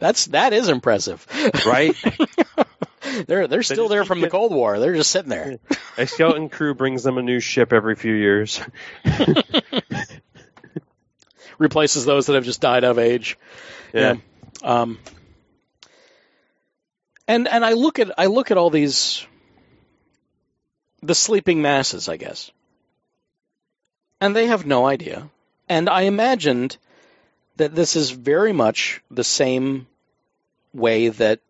That's 0.00 0.26
that 0.26 0.52
is 0.52 0.68
impressive. 0.68 1.26
Right? 1.66 1.96
They're 3.26 3.48
they're 3.48 3.62
still 3.62 3.88
there 3.88 4.04
from 4.04 4.20
the 4.20 4.30
Cold 4.30 4.52
War. 4.52 4.78
They're 4.78 4.94
just 4.94 5.10
sitting 5.10 5.30
there. 5.30 5.58
a 5.98 6.06
skeleton 6.06 6.48
crew 6.48 6.74
brings 6.74 7.02
them 7.02 7.18
a 7.18 7.22
new 7.22 7.40
ship 7.40 7.72
every 7.72 7.96
few 7.96 8.14
years. 8.14 8.60
Replaces 11.60 12.06
those 12.06 12.26
that 12.26 12.34
have 12.36 12.44
just 12.44 12.62
died 12.62 12.84
of 12.84 12.98
age. 12.98 13.36
Yeah. 13.92 14.16
Um, 14.62 14.98
and 17.28 17.46
and 17.46 17.62
I 17.64 17.74
look 17.74 17.98
at 17.98 18.10
I 18.18 18.26
look 18.26 18.50
at 18.50 18.56
all 18.56 18.70
these 18.70 19.26
the 21.02 21.14
sleeping 21.14 21.60
masses, 21.60 22.08
I 22.08 22.16
guess, 22.16 22.50
and 24.22 24.34
they 24.34 24.46
have 24.46 24.64
no 24.64 24.86
idea. 24.86 25.28
And 25.68 25.90
I 25.90 26.02
imagined 26.02 26.78
that 27.56 27.74
this 27.74 27.94
is 27.94 28.10
very 28.10 28.54
much 28.54 29.02
the 29.10 29.22
same 29.22 29.86
way 30.72 31.10
that 31.10 31.40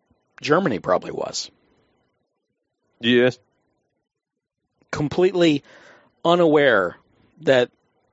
Germany 0.41 0.79
probably 0.79 1.11
was, 1.11 1.49
Yes. 2.99 3.39
completely 4.91 5.63
unaware 6.25 6.97
that 7.41 7.71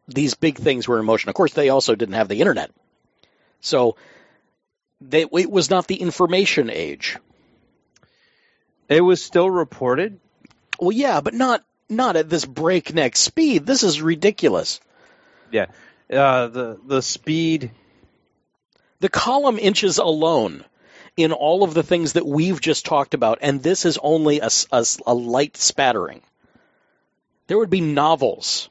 these 0.09 0.35
big 0.35 0.57
things 0.57 0.89
were 0.89 0.99
in 0.99 1.05
motion. 1.05 1.29
Of 1.29 1.37
course, 1.37 1.53
they 1.53 1.69
also 1.69 1.95
didn't 1.95 2.15
have 2.15 2.29
the 2.29 2.41
internet, 2.41 2.71
so 3.61 3.97
they, 5.01 5.23
it 5.23 5.51
was 5.51 5.71
not 5.71 5.87
the 5.87 6.01
information 6.01 6.71
age. 6.71 7.19
It 8.89 9.03
was 9.03 9.23
still 9.23 9.51
reported. 9.51 10.19
Well, 10.81 10.93
yeah, 10.93 11.21
but 11.21 11.35
not 11.35 11.63
not 11.89 12.17
at 12.17 12.29
this 12.29 12.45
breakneck 12.45 13.17
speed. 13.17 13.67
This 13.67 13.83
is 13.83 14.03
ridiculous. 14.03 14.81
Yeah. 15.53 15.67
Uh, 16.11 16.49
the 16.49 16.81
the 16.87 17.03
speed 17.03 17.71
The 19.01 19.09
column 19.09 19.59
inches 19.59 19.99
alone 19.99 20.65
in 21.17 21.33
all 21.33 21.63
of 21.63 21.75
the 21.75 21.83
things 21.83 22.15
that 22.15 22.27
we've 22.27 22.61
just 22.61 22.85
talked 22.85 23.15
about, 23.15 23.39
and 23.43 23.63
this 23.63 23.85
is 23.85 23.99
only 24.03 24.41
a 24.41 25.15
light 25.15 25.57
spattering. 25.57 26.23
There 27.47 27.59
would 27.59 27.71
be 27.71 27.81
novels, 27.81 28.69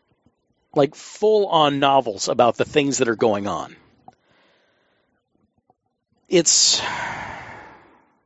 like 0.77 0.95
full 0.95 1.47
on 1.47 1.79
novels 1.79 2.29
about 2.29 2.55
the 2.55 2.65
things 2.65 2.99
that 2.99 3.09
are 3.09 3.15
going 3.15 3.47
on. 3.47 3.75
It's 6.29 6.81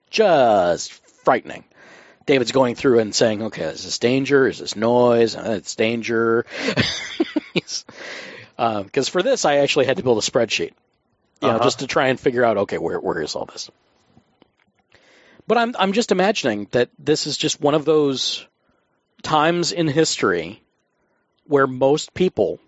just 0.10 0.92
frightening. 1.24 1.64
David's 2.26 2.52
going 2.52 2.76
through 2.76 3.00
and 3.00 3.14
saying, 3.16 3.42
okay, 3.44 3.64
is 3.64 3.84
this 3.84 3.98
danger? 4.00 4.48
Is 4.48 4.60
this 4.60 4.76
noise? 4.76 5.36
Uh, 5.36 5.56
It's 5.58 5.76
danger. 5.76 6.46
Because 8.58 9.10
for 9.10 9.24
this, 9.24 9.44
I 9.44 9.58
actually 9.58 9.86
had 9.88 9.98
to 9.98 10.04
build 10.04 10.20
a 10.20 10.22
spreadsheet, 10.22 10.74
you 11.42 11.48
know, 11.48 11.56
Uh-huh. 11.56 11.64
just 11.64 11.80
to 11.80 11.88
try 11.88 12.08
and 12.10 12.20
figure 12.20 12.46
out, 12.46 12.58
okay, 12.58 12.78
where 12.78 13.00
where 13.00 13.20
is 13.22 13.36
all 13.36 13.46
this? 13.46 13.72
But 15.48 15.58
I'm 15.58 15.76
I'm 15.80 15.94
just 15.94 16.12
imagining 16.12 16.68
that 16.72 16.90
this 17.00 17.26
is 17.26 17.38
just 17.38 17.60
one 17.60 17.74
of 17.74 17.86
those 17.86 18.46
times 19.24 19.72
in 19.72 19.88
history 19.88 20.61
where 21.46 21.68
most 21.68 22.14
people 22.14 22.60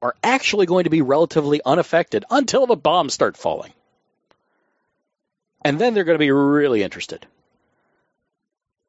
are 0.00 0.16
actually 0.22 0.66
going 0.66 0.84
to 0.84 0.90
be 0.90 1.02
relatively 1.02 1.60
unaffected 1.64 2.24
until 2.30 2.66
the 2.66 2.76
bombs 2.76 3.14
start 3.14 3.36
falling. 3.36 3.72
And 5.64 5.78
then 5.78 5.94
they're 5.94 6.04
going 6.04 6.16
to 6.16 6.18
be 6.18 6.32
really 6.32 6.82
interested. 6.82 7.24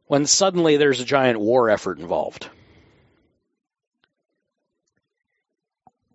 When 0.08 0.26
suddenly 0.26 0.78
there's 0.78 1.00
a 1.00 1.06
giant 1.06 1.40
war 1.40 1.70
effort 1.70 2.00
involved. 2.00 2.50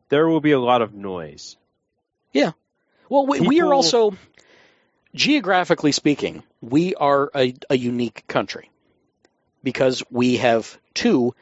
There 0.09 0.27
will 0.27 0.41
be 0.41 0.53
a 0.53 0.61
lot 0.61 0.83
of 0.83 0.95
noise. 0.95 1.57
Yeah. 2.33 2.53
Well, 3.09 3.27
we, 3.27 3.41
we 3.41 3.61
are 3.61 3.73
also, 3.73 4.17
geographically 5.15 5.93
speaking, 5.93 6.43
we 6.61 6.95
are 6.95 7.31
a, 7.35 7.55
a 7.71 7.77
unique 7.77 8.27
country 8.27 8.71
because 9.63 10.03
we 10.11 10.39
have 10.39 10.79
two 10.93 11.35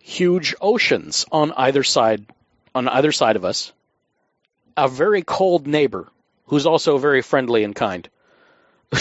huge 0.00 0.54
oceans 0.60 1.24
on 1.30 1.52
either 1.52 1.82
side 1.84 2.26
on 2.74 2.88
either 2.88 3.12
side 3.12 3.36
of 3.36 3.44
us. 3.44 3.72
A 4.76 4.88
very 4.88 5.22
cold 5.22 5.66
neighbor 5.66 6.08
who's 6.46 6.66
also 6.66 6.98
very 6.98 7.22
friendly 7.22 7.64
and 7.64 7.74
kind 7.74 8.08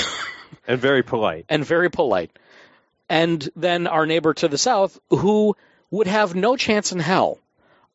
And 0.68 0.80
very 0.80 1.02
polite. 1.04 1.46
and 1.50 1.66
very 1.66 1.90
polite. 1.90 2.32
And 3.08 3.48
then 3.56 3.88
our 3.88 4.06
neighbor 4.06 4.34
to 4.36 4.48
the 4.48 4.58
south 4.58 5.00
who 5.10 5.56
would 5.90 6.08
have 6.08 6.36
no 6.36 6.56
chance 6.56 6.92
in 6.92 7.00
hell 7.00 7.40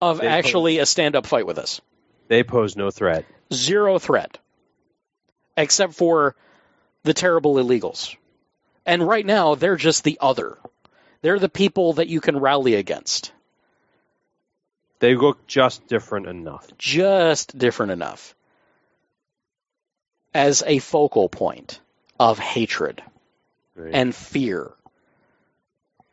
of 0.00 0.18
They 0.20 0.26
actually 0.26 0.78
a 0.78 0.86
stand-up 0.86 1.26
fight 1.26 1.46
with 1.46 1.58
us. 1.58 1.80
They 2.26 2.42
pose 2.42 2.76
no 2.76 2.90
threat. 2.90 3.24
zero 3.52 3.98
threat, 3.98 4.38
except 5.56 5.94
for 5.94 6.34
the 7.04 7.14
terrible 7.14 7.54
illegals. 7.56 8.16
And 8.86 9.06
right 9.06 9.24
now, 9.24 9.54
they're 9.54 9.76
just 9.76 10.02
the 10.02 10.18
other. 10.20 10.58
They're 11.24 11.38
the 11.38 11.48
people 11.48 11.94
that 11.94 12.08
you 12.08 12.20
can 12.20 12.38
rally 12.38 12.74
against. 12.74 13.32
They 14.98 15.14
look 15.14 15.46
just 15.46 15.86
different 15.86 16.26
enough. 16.26 16.66
Just 16.76 17.56
different 17.56 17.92
enough. 17.92 18.34
As 20.34 20.62
a 20.66 20.80
focal 20.80 21.30
point 21.30 21.80
of 22.20 22.38
hatred 22.38 23.02
and 23.74 24.14
fear. 24.14 24.70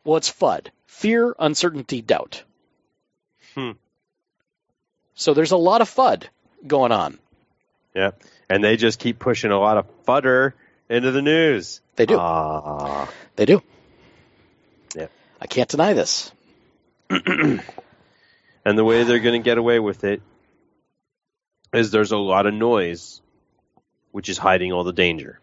Well, 0.02 0.16
it's 0.16 0.30
FUD. 0.30 0.68
Fear, 0.86 1.36
uncertainty, 1.38 2.00
doubt. 2.00 2.42
Hmm. 3.54 3.72
So 5.14 5.34
there's 5.34 5.52
a 5.52 5.58
lot 5.58 5.82
of 5.82 5.90
FUD 5.90 6.24
going 6.66 6.90
on. 6.90 7.18
yeah. 7.94 8.12
And 8.48 8.64
they 8.64 8.78
just 8.78 8.98
keep 8.98 9.18
pushing 9.18 9.50
a 9.50 9.60
lot 9.60 9.76
of 9.76 9.84
fudder 10.06 10.54
into 10.88 11.10
the 11.10 11.20
news. 11.20 11.82
They 11.96 12.06
do. 12.06 12.16
Ah. 12.18 13.10
They 13.36 13.44
do. 13.44 13.62
I 15.42 15.46
can't 15.46 15.68
deny 15.68 15.92
this. 15.92 16.30
and 17.10 17.60
the 18.64 18.84
way 18.84 19.02
they're 19.02 19.18
going 19.18 19.40
to 19.42 19.44
get 19.44 19.58
away 19.58 19.80
with 19.80 20.04
it 20.04 20.22
is 21.74 21.90
there's 21.90 22.12
a 22.12 22.16
lot 22.16 22.46
of 22.46 22.54
noise, 22.54 23.20
which 24.12 24.28
is 24.28 24.38
hiding 24.38 24.72
all 24.72 24.84
the 24.84 24.92
danger. 24.92 25.40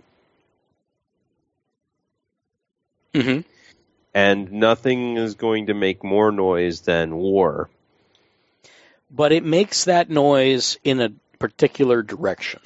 hmm 3.13 3.39
And 4.13 4.51
nothing 4.53 5.17
is 5.17 5.35
going 5.35 5.67
to 5.67 5.73
make 5.73 6.03
more 6.03 6.31
noise 6.31 6.81
than 6.81 7.15
war. 7.17 7.69
but 9.11 9.31
it 9.33 9.43
makes 9.43 9.85
that 9.85 10.09
noise 10.09 10.77
in 10.83 11.01
a 11.01 11.11
particular 11.39 12.01
direction. 12.03 12.61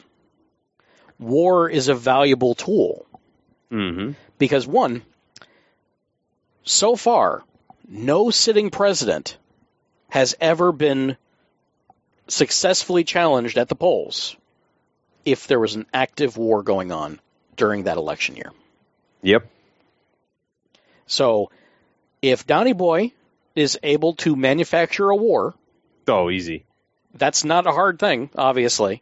War 1.20 1.70
is 1.70 1.88
a 1.88 1.96
valuable 1.96 2.54
tool 2.54 3.06
Mm-hmm. 3.72 4.12
because, 4.38 4.68
one, 4.68 5.02
so 6.64 6.96
far, 6.96 7.44
no 7.88 8.30
sitting 8.30 8.70
president 8.70 9.38
has 10.10 10.36
ever 10.40 10.72
been 10.72 11.18
successfully 12.28 13.04
challenged 13.04 13.58
at 13.58 13.68
the 13.70 13.76
polls 13.76 14.36
if 15.26 15.48
there 15.48 15.60
was 15.60 15.76
an 15.76 15.86
active 15.94 16.38
war 16.38 16.64
going 16.64 16.92
on 16.92 17.20
during 17.56 17.84
that 17.84 17.98
election 17.98 18.36
year. 18.36 18.52
Yep. 19.22 19.48
So, 21.08 21.52
if 22.22 22.46
Donny 22.48 22.74
Boy 22.74 23.12
is 23.56 23.78
able 23.84 24.14
to 24.16 24.36
manufacture 24.36 25.10
a 25.10 25.16
war, 25.16 25.54
Oh, 26.08 26.30
easy. 26.30 26.66
that's 27.14 27.44
not 27.44 27.68
a 27.68 27.72
hard 27.72 28.00
thing, 28.00 28.30
obviously. 28.36 29.02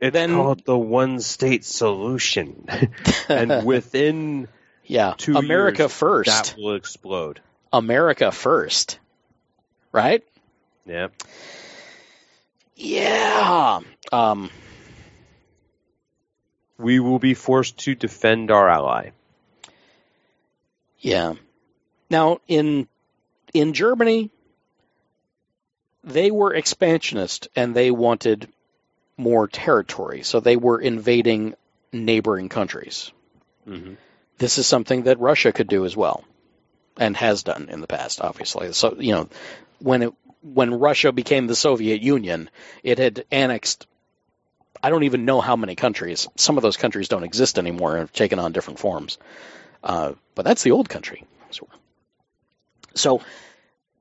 It's 0.00 0.12
Then- 0.12 0.34
called 0.34 0.64
the 0.64 0.76
one 0.78 1.20
state 1.20 1.64
solution. 1.64 2.66
and 3.28 3.64
within 3.64 4.48
Yeah, 4.86 5.14
two 5.16 5.36
America 5.36 5.82
years, 5.84 5.92
first. 5.92 6.28
that 6.30 6.54
will 6.56 6.74
explode. 6.74 7.40
America 7.72 8.30
first. 8.32 8.98
Right? 9.92 10.22
Yeah. 10.84 11.08
Yeah. 12.76 13.80
Um, 14.12 14.50
We 16.78 17.00
will 17.00 17.18
be 17.18 17.34
forced 17.34 17.78
to 17.78 17.94
defend 17.94 18.50
our 18.50 18.68
ally. 18.68 19.10
yeah. 21.00 21.34
Now 22.10 22.38
in 22.46 22.86
in 23.52 23.72
Germany 23.72 24.30
they 26.04 26.30
were 26.30 26.54
expansionist 26.54 27.48
and 27.56 27.74
they 27.74 27.90
wanted 27.90 28.48
more 29.16 29.48
territory. 29.48 30.22
So 30.22 30.38
they 30.40 30.56
were 30.56 30.80
invading 30.80 31.54
neighboring 31.92 32.48
countries. 32.48 33.10
Mm-hmm. 33.66 33.94
This 34.38 34.58
is 34.58 34.66
something 34.66 35.04
that 35.04 35.18
Russia 35.18 35.52
could 35.52 35.68
do 35.68 35.84
as 35.84 35.96
well 35.96 36.24
and 36.98 37.16
has 37.16 37.42
done 37.42 37.68
in 37.70 37.80
the 37.80 37.86
past 37.86 38.20
obviously. 38.20 38.72
So, 38.72 38.96
you 38.98 39.12
know, 39.12 39.28
when 39.78 40.02
it 40.02 40.14
when 40.42 40.78
Russia 40.78 41.10
became 41.12 41.46
the 41.46 41.56
Soviet 41.56 42.02
Union, 42.02 42.50
it 42.82 42.98
had 42.98 43.24
annexed 43.30 43.86
I 44.82 44.90
don't 44.90 45.04
even 45.04 45.24
know 45.24 45.40
how 45.40 45.56
many 45.56 45.74
countries. 45.74 46.28
Some 46.36 46.56
of 46.56 46.62
those 46.62 46.76
countries 46.76 47.08
don't 47.08 47.24
exist 47.24 47.58
anymore 47.58 47.92
and 47.92 48.00
have 48.00 48.12
taken 48.12 48.38
on 48.38 48.52
different 48.52 48.78
forms. 48.78 49.18
Uh, 49.82 50.12
but 50.34 50.44
that's 50.44 50.62
the 50.62 50.72
old 50.72 50.88
country. 50.88 51.24
So, 51.50 51.68
so 52.94 53.22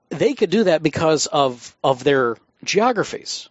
they 0.09 0.33
could 0.33 0.49
do 0.49 0.65
that 0.65 0.83
because 0.83 1.27
of 1.27 1.75
of 1.83 2.03
their 2.03 2.38
geographies. 2.63 3.49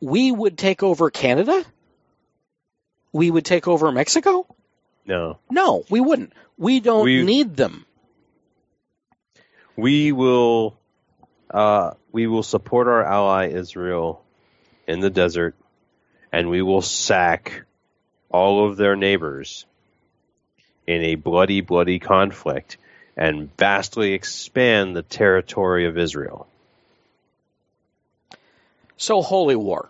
We 0.00 0.30
would 0.30 0.58
take 0.58 0.82
over 0.82 1.10
Canada. 1.10 1.64
We 3.12 3.30
would 3.30 3.44
take 3.44 3.68
over 3.68 3.90
Mexico. 3.92 4.46
No. 5.06 5.38
No, 5.50 5.84
we 5.90 6.00
wouldn't. 6.00 6.32
We 6.56 6.80
don't 6.80 7.04
We- 7.04 7.22
need 7.22 7.56
them. 7.56 7.84
We 9.76 10.12
will 10.12 10.76
uh, 11.50 11.92
we 12.12 12.26
will 12.26 12.42
support 12.44 12.86
our 12.86 13.04
ally 13.04 13.48
Israel 13.48 14.22
in 14.86 15.00
the 15.00 15.10
desert 15.10 15.54
and 16.32 16.50
we 16.50 16.62
will 16.62 16.82
sack 16.82 17.62
all 18.30 18.68
of 18.68 18.76
their 18.76 18.96
neighbors 18.96 19.66
in 20.86 21.02
a 21.02 21.14
bloody, 21.14 21.60
bloody 21.60 21.98
conflict 21.98 22.76
and 23.16 23.56
vastly 23.56 24.12
expand 24.12 24.96
the 24.96 25.02
territory 25.02 25.86
of 25.86 25.96
Israel. 25.96 26.48
So 28.96 29.22
holy 29.22 29.56
war 29.56 29.88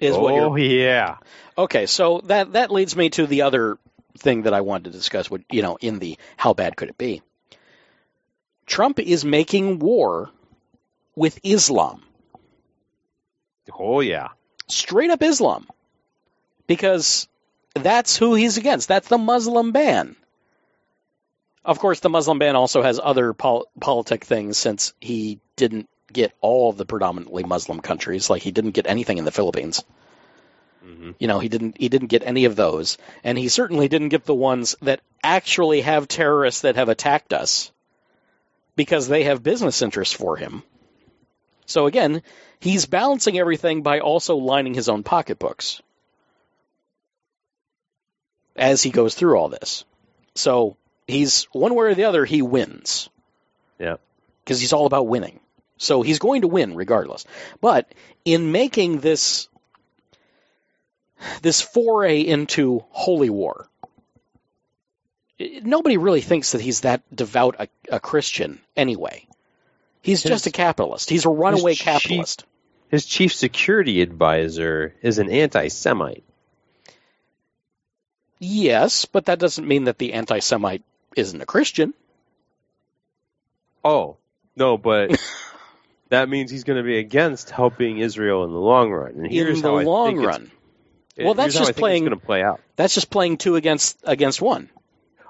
is 0.00 0.16
what 0.16 0.34
oh 0.34 0.56
you're 0.56 0.58
yeah. 0.58 1.16
Okay, 1.56 1.86
so 1.86 2.20
that 2.24 2.52
that 2.52 2.70
leads 2.70 2.96
me 2.96 3.10
to 3.10 3.26
the 3.26 3.42
other 3.42 3.78
thing 4.18 4.42
that 4.42 4.54
I 4.54 4.60
wanted 4.62 4.84
to 4.84 4.90
discuss. 4.98 5.30
Would 5.30 5.44
you 5.50 5.62
know 5.62 5.76
in 5.80 5.98
the 5.98 6.18
how 6.36 6.54
bad 6.54 6.76
could 6.76 6.88
it 6.88 6.98
be? 6.98 7.22
Trump 8.66 8.98
is 8.98 9.24
making 9.24 9.78
war 9.78 10.30
with 11.16 11.38
Islam, 11.42 12.02
Oh 13.78 14.00
yeah. 14.00 14.28
straight 14.68 15.10
up 15.10 15.22
Islam, 15.22 15.68
because 16.66 17.28
that's 17.74 18.16
who 18.16 18.34
he's 18.34 18.56
against. 18.56 18.88
That's 18.88 19.08
the 19.08 19.18
Muslim 19.18 19.72
ban. 19.72 20.16
Of 21.64 21.78
course, 21.78 22.00
the 22.00 22.10
Muslim 22.10 22.38
ban 22.38 22.56
also 22.56 22.82
has 22.82 23.00
other 23.02 23.32
pol- 23.32 23.66
politic 23.80 24.24
things 24.24 24.58
since 24.58 24.92
he 25.00 25.40
didn't 25.56 25.88
get 26.12 26.32
all 26.40 26.70
of 26.70 26.76
the 26.76 26.84
predominantly 26.84 27.42
Muslim 27.42 27.80
countries. 27.80 28.28
Like 28.28 28.42
he 28.42 28.50
didn't 28.50 28.72
get 28.72 28.86
anything 28.86 29.18
in 29.18 29.24
the 29.24 29.30
Philippines. 29.30 29.82
Mm-hmm. 30.86 31.10
You 31.18 31.28
know, 31.28 31.38
he 31.38 31.48
didn't 31.48 31.78
he 31.78 31.88
didn't 31.88 32.08
get 32.08 32.26
any 32.26 32.44
of 32.44 32.56
those, 32.56 32.98
and 33.22 33.38
he 33.38 33.48
certainly 33.48 33.88
didn't 33.88 34.10
get 34.10 34.24
the 34.24 34.34
ones 34.34 34.76
that 34.82 35.00
actually 35.22 35.80
have 35.80 36.08
terrorists 36.08 36.60
that 36.62 36.76
have 36.76 36.88
attacked 36.90 37.32
us 37.32 37.72
because 38.76 39.08
they 39.08 39.24
have 39.24 39.42
business 39.42 39.80
interests 39.82 40.14
for 40.14 40.36
him. 40.36 40.62
So 41.66 41.86
again, 41.86 42.22
he's 42.60 42.84
balancing 42.86 43.38
everything 43.38 43.82
by 43.82 44.00
also 44.00 44.36
lining 44.36 44.74
his 44.74 44.88
own 44.88 45.02
pocketbooks 45.02 45.80
as 48.56 48.82
he 48.82 48.90
goes 48.90 49.14
through 49.14 49.36
all 49.38 49.48
this. 49.48 49.84
So 50.34 50.76
he's 51.06 51.44
one 51.52 51.74
way 51.74 51.86
or 51.86 51.94
the 51.94 52.04
other, 52.04 52.24
he 52.24 52.42
wins 52.42 53.08
Yeah. 53.78 53.96
because 54.44 54.60
he's 54.60 54.72
all 54.72 54.86
about 54.86 55.06
winning. 55.06 55.40
So 55.78 56.02
he's 56.02 56.18
going 56.18 56.42
to 56.42 56.48
win 56.48 56.74
regardless. 56.76 57.24
But 57.60 57.92
in 58.24 58.52
making 58.52 59.00
this 59.00 59.48
this 61.42 61.60
foray 61.60 62.20
into 62.20 62.84
holy 62.90 63.30
war, 63.30 63.68
nobody 65.38 65.96
really 65.96 66.20
thinks 66.20 66.52
that 66.52 66.60
he's 66.60 66.80
that 66.82 67.02
devout 67.14 67.56
a, 67.58 67.68
a 67.90 68.00
Christian 68.00 68.60
anyway. 68.76 69.26
He's 70.02 70.22
His- 70.22 70.30
just 70.30 70.46
a 70.46 70.50
capitalist. 70.50 71.10
He's 71.10 71.24
a 71.24 71.30
runaway 71.30 71.74
chief- 71.74 71.84
capitalist. 71.84 72.44
His 72.88 73.06
chief 73.06 73.34
security 73.34 74.02
advisor 74.02 74.94
is 75.02 75.18
an 75.18 75.30
anti-Semite. 75.30 76.22
Yes, 78.38 79.06
but 79.06 79.26
that 79.26 79.38
doesn't 79.38 79.66
mean 79.66 79.84
that 79.84 79.98
the 79.98 80.12
anti-Semite 80.12 80.82
isn't 81.16 81.40
a 81.40 81.46
Christian. 81.46 81.94
Oh 83.84 84.16
no, 84.56 84.76
but 84.78 85.18
that 86.08 86.28
means 86.28 86.50
he's 86.50 86.64
going 86.64 86.76
to 86.76 86.82
be 86.82 86.98
against 86.98 87.50
helping 87.50 87.98
Israel 87.98 88.44
in 88.44 88.52
the 88.52 88.58
long 88.58 88.90
run. 88.92 89.12
And 89.12 89.30
here's 89.30 89.58
in 89.58 89.62
the 89.62 89.68
how 89.70 89.76
I 89.78 89.84
long 89.84 90.16
think 90.16 90.26
it- 91.16 91.24
Well, 91.24 91.34
that's 91.34 91.54
just 91.54 91.76
playing- 91.76 92.04
going 92.04 92.18
to 92.18 92.24
play 92.24 92.42
out. 92.42 92.60
That's 92.76 92.94
just 92.94 93.10
playing 93.10 93.36
two 93.38 93.56
against 93.56 93.98
against 94.04 94.40
one. 94.42 94.68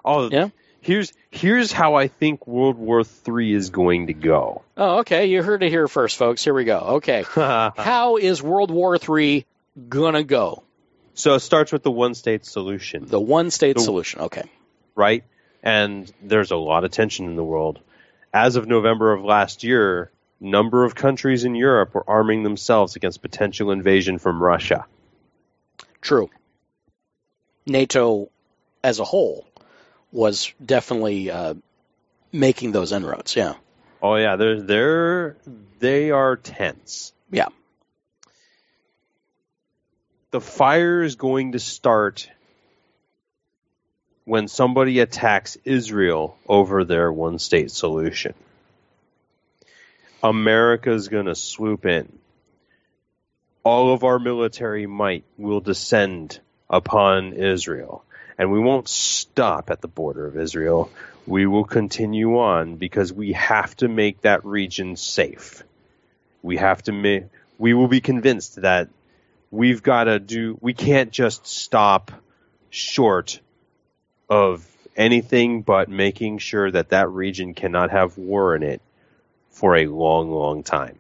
Oh, 0.05 0.29
Yeah. 0.31 0.49
Here's 0.81 1.15
here's 1.31 1.73
how 1.73 1.95
I 1.95 2.09
think 2.09 2.47
World 2.47 2.77
War 2.77 3.05
Three 3.05 3.55
is 3.55 3.71
going 3.71 4.09
to 4.09 4.13
go. 4.13 4.61
Oh, 4.77 4.99
okay. 4.99 5.27
You 5.27 5.43
heard 5.43 5.63
it 5.63 5.71
here 5.71 5.89
first, 5.89 6.19
folks. 6.19 6.45
Here 6.45 6.53
we 6.53 6.65
go. 6.65 6.79
Okay. 7.01 7.25
How 7.35 8.19
is 8.19 8.43
World 8.43 8.71
War 8.71 8.99
III 8.99 9.47
gonna 9.89 10.25
go? 10.25 10.63
so 11.15 11.35
it 11.37 11.41
starts 11.41 11.73
with 11.73 11.83
the 11.85 11.91
one-state 11.91 12.45
solution. 12.45 13.07
The 13.07 13.21
one-state 13.21 13.77
The- 13.77 13.83
solution. 13.83 14.21
Okay. 14.23 14.43
right? 14.95 15.25
And 15.63 16.13
there's 16.23 16.51
a 16.51 16.57
lot 16.57 16.85
of 16.85 16.91
tension 16.91 17.27
in 17.27 17.37
the 17.37 17.45
world. 17.45 17.79
As 18.33 18.57
of 18.57 18.67
November 18.67 19.13
of 19.15 19.25
last 19.25 19.65
year, 19.65 20.11
number 20.39 20.85
of 20.85 20.95
countries 20.95 21.45
in 21.45 21.55
Europe 21.55 21.95
were 21.95 22.05
arming 22.07 22.43
themselves 22.43 22.95
against 22.97 23.23
potential 23.23 23.71
invasion 23.71 24.19
from 24.19 24.43
Russia. 24.43 24.85
True. 26.05 26.29
NATO, 27.67 28.29
as 28.83 29.01
a 29.01 29.05
whole, 29.05 29.47
was 30.13 30.53
definitely 30.65 31.31
uh, 31.31 31.55
making 32.31 32.73
those 32.73 32.93
inroads. 32.93 33.35
Yeah. 33.35 33.55
Oh 34.03 34.17
yeah, 34.17 34.37
they're 34.37 34.61
they're 34.61 35.37
they 35.79 36.11
are 36.11 36.37
tense. 36.37 37.15
Yeah. 37.31 37.49
The 40.31 40.43
fire 40.43 41.03
is 41.03 41.15
going 41.15 41.53
to 41.53 41.59
start 41.59 42.29
when 44.27 44.47
somebody 44.47 44.99
attacks 44.99 45.57
Israel 45.65 46.37
over 46.47 46.85
their 46.85 47.11
one 47.11 47.39
state 47.39 47.71
solution. 47.71 48.35
America's 50.23 51.09
going 51.09 51.27
to 51.27 51.35
swoop 51.35 51.87
in. 51.87 52.19
All 53.65 53.93
of 53.93 54.05
our 54.05 54.19
military 54.19 54.87
might 54.87 55.25
will 55.39 55.61
descend 55.61 56.39
upon 56.69 57.33
Israel. 57.33 58.05
And 58.39 58.53
we 58.53 58.61
won't 58.61 58.89
stop 58.89 59.71
at 59.71 59.81
the 59.81 59.89
border 59.89 60.27
of 60.27 60.37
Israel. 60.37 60.91
We 61.27 61.47
will 61.47 61.65
continue 61.65 62.39
on 62.39 62.77
because 62.77 63.13
we 63.13 63.33
have 63.33 63.75
to 63.77 63.89
make 63.89 64.21
that 64.23 64.45
region 64.45 64.97
safe. 64.97 65.63
We 66.43 66.59
have 66.59 66.83
to 66.85 66.93
make, 66.93 67.25
we 67.59 67.73
will 67.73 67.89
be 67.89 68.01
convinced 68.01 68.61
that 68.63 68.89
we've 69.51 69.83
got 69.83 70.05
to 70.05 70.19
do, 70.19 70.59
we 70.61 70.75
can't 70.75 71.11
just 71.11 71.47
stop 71.47 72.11
short 72.71 73.41
of 74.29 74.67
anything 74.97 75.63
but 75.63 75.89
making 75.89 76.39
sure 76.39 76.71
that 76.71 76.91
that 76.91 77.09
region 77.09 77.55
cannot 77.55 77.91
have 77.91 78.19
war 78.19 78.57
in 78.57 78.63
it 78.63 78.83
for 79.51 79.77
a 79.77 79.87
long, 79.87 80.31
long 80.31 80.63
time. 80.63 80.99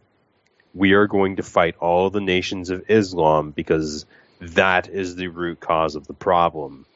We 0.74 0.92
are 0.92 1.06
going 1.06 1.36
to 1.36 1.42
fight 1.42 1.76
all 1.78 2.10
the 2.10 2.20
nations 2.20 2.70
of 2.70 2.84
Islam 2.88 3.52
because 3.52 4.06
that 4.40 4.88
is 4.88 5.16
the 5.16 5.28
root 5.28 5.60
cause 5.60 5.94
of 5.94 6.06
the 6.06 6.14
problem. 6.14 6.86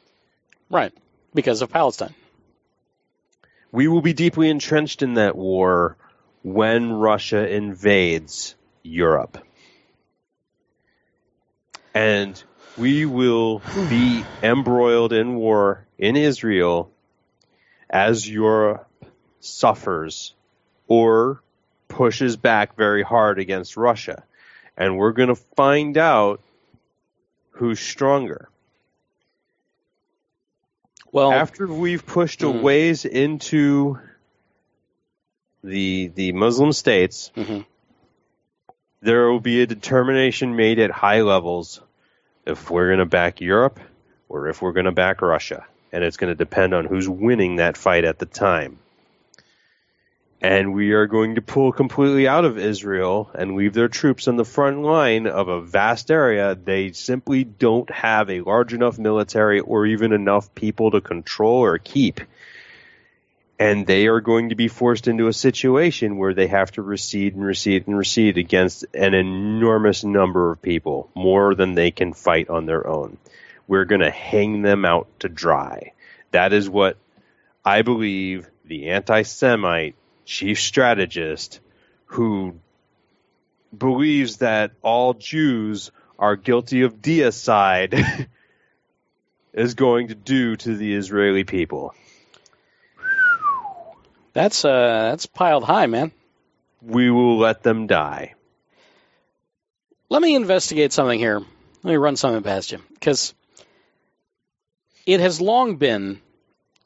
Right. 0.68 0.92
Because 1.34 1.62
of 1.62 1.70
Palestine. 1.70 2.14
We 3.70 3.86
will 3.86 4.02
be 4.02 4.12
deeply 4.12 4.48
entrenched 4.48 5.02
in 5.02 5.14
that 5.14 5.36
war 5.36 5.96
when 6.42 6.92
Russia 6.92 7.48
invades 7.48 8.54
Europe. 8.82 9.38
And 11.94 12.42
we 12.76 13.04
will 13.04 13.60
be 13.88 14.24
embroiled 14.42 15.12
in 15.12 15.34
war 15.34 15.86
in 15.98 16.16
Israel 16.16 16.90
as 17.90 18.28
Europe 18.28 18.88
suffers 19.40 20.34
or 20.86 21.42
pushes 21.98 22.36
back 22.36 22.76
very 22.76 23.02
hard 23.02 23.40
against 23.40 23.76
Russia. 23.76 24.22
And 24.76 24.96
we're 24.96 25.10
going 25.10 25.30
to 25.30 25.34
find 25.34 25.98
out 25.98 26.40
who's 27.50 27.80
stronger. 27.80 28.48
Well, 31.10 31.32
After 31.32 31.66
we've 31.66 32.06
pushed 32.06 32.42
a 32.42 32.46
Mhm. 32.46 32.62
ways 32.62 33.04
into 33.04 33.98
the 35.64 36.12
the 36.14 36.30
Muslim 36.30 36.72
states, 36.72 37.32
Mhm. 37.36 37.66
there 39.00 39.28
will 39.28 39.40
be 39.40 39.60
a 39.62 39.66
determination 39.66 40.54
made 40.54 40.78
at 40.78 40.92
high 40.92 41.22
levels 41.22 41.80
if 42.46 42.70
we're 42.70 42.86
going 42.86 43.00
to 43.00 43.06
back 43.06 43.40
Europe 43.40 43.80
or 44.28 44.46
if 44.46 44.62
we're 44.62 44.72
going 44.72 44.86
to 44.86 44.92
back 44.92 45.20
Russia, 45.20 45.66
and 45.90 46.04
it's 46.04 46.16
going 46.16 46.30
to 46.30 46.36
depend 46.36 46.74
on 46.74 46.84
who's 46.84 47.08
winning 47.08 47.56
that 47.56 47.76
fight 47.76 48.04
at 48.04 48.20
the 48.20 48.26
time. 48.26 48.78
And 50.40 50.72
we 50.72 50.92
are 50.92 51.06
going 51.06 51.34
to 51.34 51.42
pull 51.42 51.72
completely 51.72 52.28
out 52.28 52.44
of 52.44 52.58
Israel 52.58 53.28
and 53.34 53.56
leave 53.56 53.74
their 53.74 53.88
troops 53.88 54.28
on 54.28 54.36
the 54.36 54.44
front 54.44 54.82
line 54.82 55.26
of 55.26 55.48
a 55.48 55.60
vast 55.60 56.12
area. 56.12 56.54
They 56.54 56.92
simply 56.92 57.42
don't 57.42 57.90
have 57.90 58.30
a 58.30 58.42
large 58.42 58.72
enough 58.72 58.98
military 58.98 59.58
or 59.58 59.84
even 59.86 60.12
enough 60.12 60.54
people 60.54 60.92
to 60.92 61.00
control 61.00 61.64
or 61.64 61.78
keep. 61.78 62.20
And 63.58 63.84
they 63.84 64.06
are 64.06 64.20
going 64.20 64.50
to 64.50 64.54
be 64.54 64.68
forced 64.68 65.08
into 65.08 65.26
a 65.26 65.32
situation 65.32 66.18
where 66.18 66.34
they 66.34 66.46
have 66.46 66.70
to 66.72 66.82
recede 66.82 67.34
and 67.34 67.44
recede 67.44 67.88
and 67.88 67.98
recede 67.98 68.38
against 68.38 68.84
an 68.94 69.14
enormous 69.14 70.04
number 70.04 70.52
of 70.52 70.62
people, 70.62 71.10
more 71.16 71.56
than 71.56 71.74
they 71.74 71.90
can 71.90 72.12
fight 72.12 72.48
on 72.48 72.66
their 72.66 72.86
own. 72.86 73.18
We're 73.66 73.86
going 73.86 74.02
to 74.02 74.10
hang 74.10 74.62
them 74.62 74.84
out 74.84 75.08
to 75.20 75.28
dry. 75.28 75.94
That 76.30 76.52
is 76.52 76.70
what 76.70 76.96
I 77.64 77.82
believe 77.82 78.48
the 78.64 78.90
anti 78.90 79.22
Semite 79.22 79.96
chief 80.28 80.60
strategist 80.60 81.60
who 82.04 82.60
believes 83.76 84.36
that 84.36 84.72
all 84.82 85.14
Jews 85.14 85.90
are 86.18 86.36
guilty 86.36 86.82
of 86.82 86.96
deicide 87.00 88.28
is 89.54 89.72
going 89.72 90.08
to 90.08 90.14
do 90.14 90.54
to 90.56 90.76
the 90.76 90.94
Israeli 90.94 91.44
people. 91.44 91.94
that's 94.34 94.66
uh, 94.66 95.08
that's 95.10 95.24
piled 95.24 95.64
high, 95.64 95.86
man. 95.86 96.12
We 96.82 97.10
will 97.10 97.38
let 97.38 97.62
them 97.62 97.86
die. 97.86 98.34
Let 100.10 100.20
me 100.20 100.34
investigate 100.34 100.92
something 100.92 101.18
here. 101.18 101.38
Let 101.38 101.90
me 101.90 101.96
run 101.96 102.16
something 102.16 102.42
past 102.42 102.70
you 102.70 102.80
because 102.92 103.32
it 105.06 105.20
has 105.20 105.40
long 105.40 105.76
been 105.76 106.20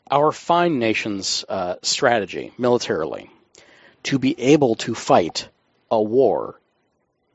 our 0.09 0.31
fine 0.31 0.79
nation's 0.79 1.45
uh, 1.49 1.77
strategy 1.83 2.53
militarily 2.57 3.32
to 4.05 4.19
be 4.19 4.39
able 4.39 4.75
to 4.77 4.95
fight 4.95 5.49
a 5.91 6.01
war 6.03 6.61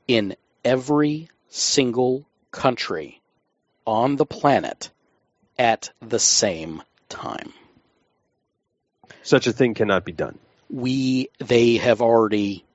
in 0.08 0.36
every 0.64 1.30
single 1.50 2.26
country 2.52 3.22
on 3.86 4.16
the 4.16 4.26
planet 4.26 4.90
at 5.58 5.90
the 6.02 6.20
same 6.20 6.82
time. 7.10 7.54
Such 9.24 9.48
a 9.48 9.54
thing 9.54 9.74
cannot 9.74 10.06
be 10.06 10.12
done. 10.12 10.38
We 10.70 11.30
they 11.40 11.78
have 11.78 12.02
already 12.02 12.66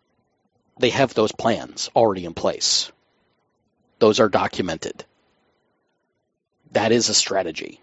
they 0.78 0.90
have 0.90 1.14
those 1.14 1.32
plans 1.32 1.90
already 1.94 2.24
in 2.24 2.34
place. 2.34 2.90
Those 3.98 4.20
are 4.20 4.28
documented. 4.28 5.04
That 6.72 6.92
is 6.92 7.08
a 7.08 7.14
strategy. 7.14 7.80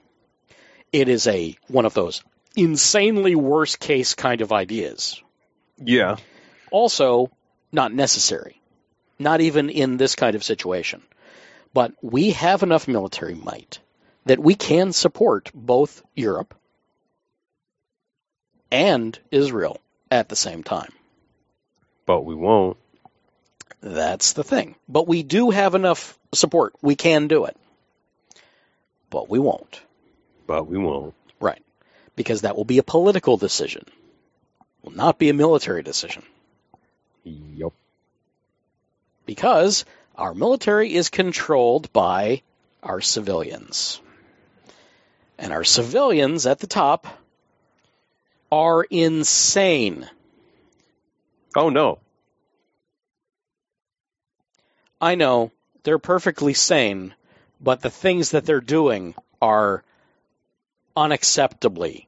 It 0.91 1.07
is 1.07 1.27
a 1.27 1.55
one 1.67 1.85
of 1.85 1.93
those 1.93 2.23
insanely 2.55 3.35
worst 3.35 3.79
case 3.79 4.15
kind 4.15 4.41
of 4.41 4.51
ideas. 4.51 5.21
Yeah. 5.81 6.17
Also, 6.71 7.31
not 7.71 7.93
necessary. 7.93 8.61
Not 9.17 9.41
even 9.41 9.69
in 9.69 9.97
this 9.97 10.15
kind 10.15 10.35
of 10.35 10.43
situation. 10.43 11.01
But 11.73 11.93
we 12.01 12.31
have 12.31 12.63
enough 12.63 12.87
military 12.87 13.35
might 13.35 13.79
that 14.25 14.39
we 14.39 14.55
can 14.55 14.93
support 14.93 15.51
both 15.53 16.03
Europe 16.15 16.55
and 18.71 19.17
Israel 19.31 19.79
at 20.11 20.29
the 20.29 20.35
same 20.35 20.63
time. 20.63 20.91
But 22.05 22.21
we 22.21 22.35
won't. 22.35 22.77
That's 23.81 24.33
the 24.33 24.43
thing. 24.43 24.75
But 24.87 25.07
we 25.07 25.23
do 25.23 25.51
have 25.51 25.75
enough 25.75 26.17
support. 26.33 26.73
We 26.81 26.95
can 26.95 27.27
do 27.27 27.45
it. 27.45 27.55
But 29.09 29.29
we 29.29 29.39
won't. 29.39 29.81
But 30.47 30.67
we 30.67 30.77
won't. 30.77 31.13
Right. 31.39 31.63
Because 32.15 32.41
that 32.41 32.55
will 32.55 32.65
be 32.65 32.79
a 32.79 32.83
political 32.83 33.37
decision. 33.37 33.85
Will 34.83 34.91
not 34.91 35.17
be 35.17 35.29
a 35.29 35.33
military 35.33 35.83
decision. 35.83 36.23
Yup. 37.23 37.73
Because 39.25 39.85
our 40.15 40.33
military 40.33 40.93
is 40.93 41.09
controlled 41.09 41.91
by 41.93 42.41
our 42.81 43.01
civilians. 43.01 44.01
And 45.37 45.53
our 45.53 45.63
civilians 45.63 46.45
at 46.45 46.59
the 46.59 46.67
top 46.67 47.07
are 48.51 48.83
insane. 48.83 50.09
Oh 51.55 51.69
no. 51.69 51.99
I 55.01 55.15
know 55.15 55.51
they're 55.83 55.99
perfectly 55.99 56.53
sane, 56.53 57.13
but 57.61 57.81
the 57.81 57.89
things 57.89 58.31
that 58.31 58.45
they're 58.45 58.59
doing 58.59 59.15
are 59.41 59.83
unacceptably 60.95 62.07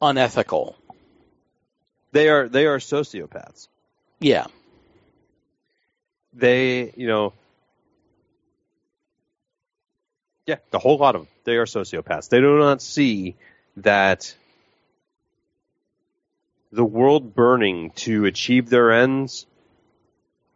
unethical. 0.00 0.76
They 2.12 2.28
are 2.28 2.48
they 2.48 2.66
are 2.66 2.78
sociopaths. 2.78 3.68
Yeah. 4.20 4.46
They, 6.32 6.92
you 6.96 7.06
know, 7.06 7.32
yeah, 10.46 10.56
the 10.70 10.78
whole 10.78 10.98
lot 10.98 11.14
of 11.14 11.22
them. 11.22 11.28
They 11.44 11.56
are 11.56 11.66
sociopaths. 11.66 12.28
They 12.28 12.40
do 12.40 12.58
not 12.58 12.82
see 12.82 13.36
that 13.78 14.34
the 16.72 16.84
world 16.84 17.34
burning 17.34 17.90
to 17.90 18.26
achieve 18.26 18.68
their 18.68 18.92
ends 18.92 19.46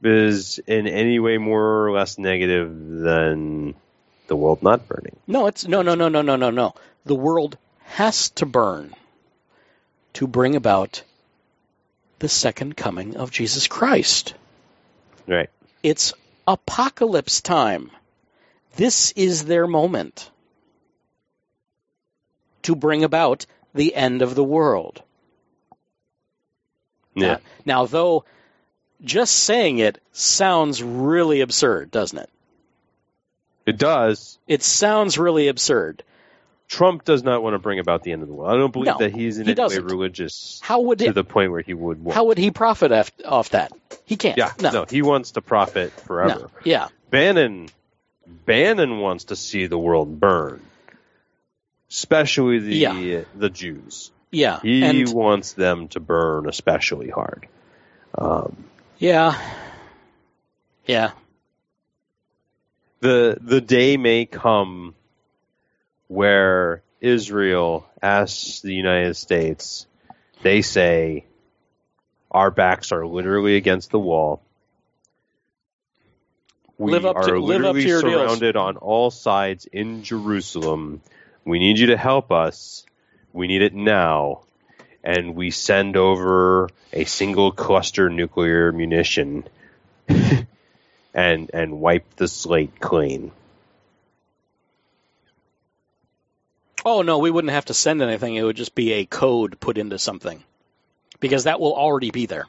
is 0.02 0.58
in 0.66 0.86
any 0.86 1.18
way 1.18 1.38
more 1.38 1.86
or 1.86 1.92
less 1.92 2.18
negative 2.18 2.70
than 2.70 3.74
the 4.26 4.36
world 4.36 4.62
not 4.62 4.88
burning. 4.88 5.16
No, 5.26 5.46
it's 5.46 5.66
no 5.66 5.82
no 5.82 5.94
no 5.94 6.08
no 6.08 6.22
no 6.22 6.36
no 6.36 6.50
no. 6.50 6.74
The 7.04 7.14
world 7.14 7.58
has 7.84 8.30
to 8.30 8.46
burn 8.46 8.94
to 10.14 10.26
bring 10.26 10.56
about 10.56 11.02
the 12.18 12.28
second 12.28 12.76
coming 12.76 13.16
of 13.16 13.30
Jesus 13.30 13.66
Christ. 13.66 14.34
Right. 15.26 15.50
It's 15.82 16.12
apocalypse 16.46 17.40
time. 17.40 17.90
This 18.76 19.12
is 19.12 19.44
their 19.44 19.66
moment 19.66 20.30
to 22.62 22.74
bring 22.74 23.04
about 23.04 23.46
the 23.74 23.94
end 23.94 24.22
of 24.22 24.34
the 24.34 24.44
world. 24.44 25.02
Yeah. 27.14 27.26
Now, 27.26 27.40
now, 27.64 27.86
though, 27.86 28.24
just 29.02 29.34
saying 29.34 29.78
it 29.78 30.00
sounds 30.12 30.82
really 30.82 31.40
absurd, 31.40 31.90
doesn't 31.90 32.18
it? 32.18 32.30
It 33.66 33.78
does. 33.78 34.38
It 34.46 34.62
sounds 34.62 35.18
really 35.18 35.48
absurd. 35.48 36.02
Trump 36.70 37.04
does 37.04 37.24
not 37.24 37.42
want 37.42 37.54
to 37.54 37.58
bring 37.58 37.80
about 37.80 38.04
the 38.04 38.12
end 38.12 38.22
of 38.22 38.28
the 38.28 38.34
world. 38.34 38.52
I 38.52 38.56
don't 38.56 38.72
believe 38.72 38.86
No, 38.92 38.98
that 38.98 39.12
he's 39.12 39.38
in 39.38 39.44
he 39.46 39.50
any 39.50 39.60
way 39.60 39.64
doesn't. 39.64 39.84
religious 39.86 40.60
How 40.62 40.80
would 40.82 41.00
to 41.00 41.06
it, 41.06 41.14
the 41.16 41.24
point 41.24 41.50
where 41.50 41.62
he 41.62 41.74
would 41.74 42.02
want. 42.02 42.14
how 42.14 42.26
would 42.26 42.38
he 42.38 42.52
profit 42.52 42.92
off, 42.92 43.10
off 43.24 43.50
that? 43.50 43.72
He 44.04 44.16
can't. 44.16 44.38
yeah, 44.38 44.52
no, 44.60 44.70
no, 44.70 44.84
he 44.88 45.02
wants 45.02 45.32
to 45.32 45.42
profit 45.42 45.90
forever. 45.92 46.42
no. 46.42 46.50
Yeah, 46.64 46.88
Bannon 47.10 47.68
Bannon 48.46 48.98
wants 49.00 49.24
to 49.24 49.36
see 49.36 49.66
the 49.66 49.76
world 49.78 50.20
burn. 50.20 50.60
Especially 51.90 52.60
the 52.60 52.76
Yeah. 52.76 53.22
the 53.34 53.50
Jews. 53.50 54.12
yeah, 54.30 54.60
He 54.60 54.84
and 54.84 55.12
wants 55.12 55.54
them 55.54 55.88
to 55.88 55.98
burn 55.98 56.48
especially 56.48 57.10
hard. 57.10 57.48
Um, 58.16 58.64
yeah, 58.98 59.36
yeah. 60.86 61.10
the 63.00 63.38
the 63.40 63.60
day 63.60 63.96
may 63.96 64.24
come 64.26 64.94
where 66.10 66.82
Israel 67.00 67.88
asks 68.02 68.62
the 68.62 68.74
United 68.74 69.14
States, 69.14 69.86
they 70.42 70.60
say, 70.60 71.24
our 72.32 72.50
backs 72.50 72.90
are 72.90 73.06
literally 73.06 73.54
against 73.54 73.92
the 73.92 73.98
wall. 74.00 74.42
We 76.78 76.90
Live 76.90 77.06
up 77.06 77.16
are 77.16 77.22
to- 77.26 77.38
live 77.38 77.64
up 77.64 77.74
literally 77.74 77.82
to 77.82 77.88
your 77.88 78.02
deals." 78.02 78.14
surrounded 78.14 78.56
on 78.56 78.76
all 78.76 79.12
sides 79.12 79.66
in 79.66 80.02
Jerusalem. 80.02 81.00
We 81.44 81.60
need 81.60 81.78
you 81.78 81.86
to 81.88 81.96
help 81.96 82.32
us. 82.32 82.84
We 83.32 83.46
need 83.46 83.62
it 83.62 83.74
now. 83.74 84.40
And 85.04 85.36
we 85.36 85.52
send 85.52 85.96
over 85.96 86.70
a 86.92 87.04
single 87.04 87.52
cluster 87.52 88.10
nuclear 88.10 88.72
munition 88.72 89.44
and 91.14 91.50
and 91.54 91.80
wipe 91.80 92.16
the 92.16 92.26
slate 92.26 92.80
clean. 92.80 93.30
Oh 96.84 97.02
no, 97.02 97.18
we 97.18 97.30
wouldn't 97.30 97.52
have 97.52 97.66
to 97.66 97.74
send 97.74 98.02
anything. 98.02 98.34
It 98.36 98.42
would 98.42 98.56
just 98.56 98.74
be 98.74 98.92
a 98.94 99.06
code 99.06 99.60
put 99.60 99.78
into 99.78 99.98
something, 99.98 100.42
because 101.20 101.44
that 101.44 101.60
will 101.60 101.74
already 101.74 102.10
be 102.10 102.26
there. 102.26 102.46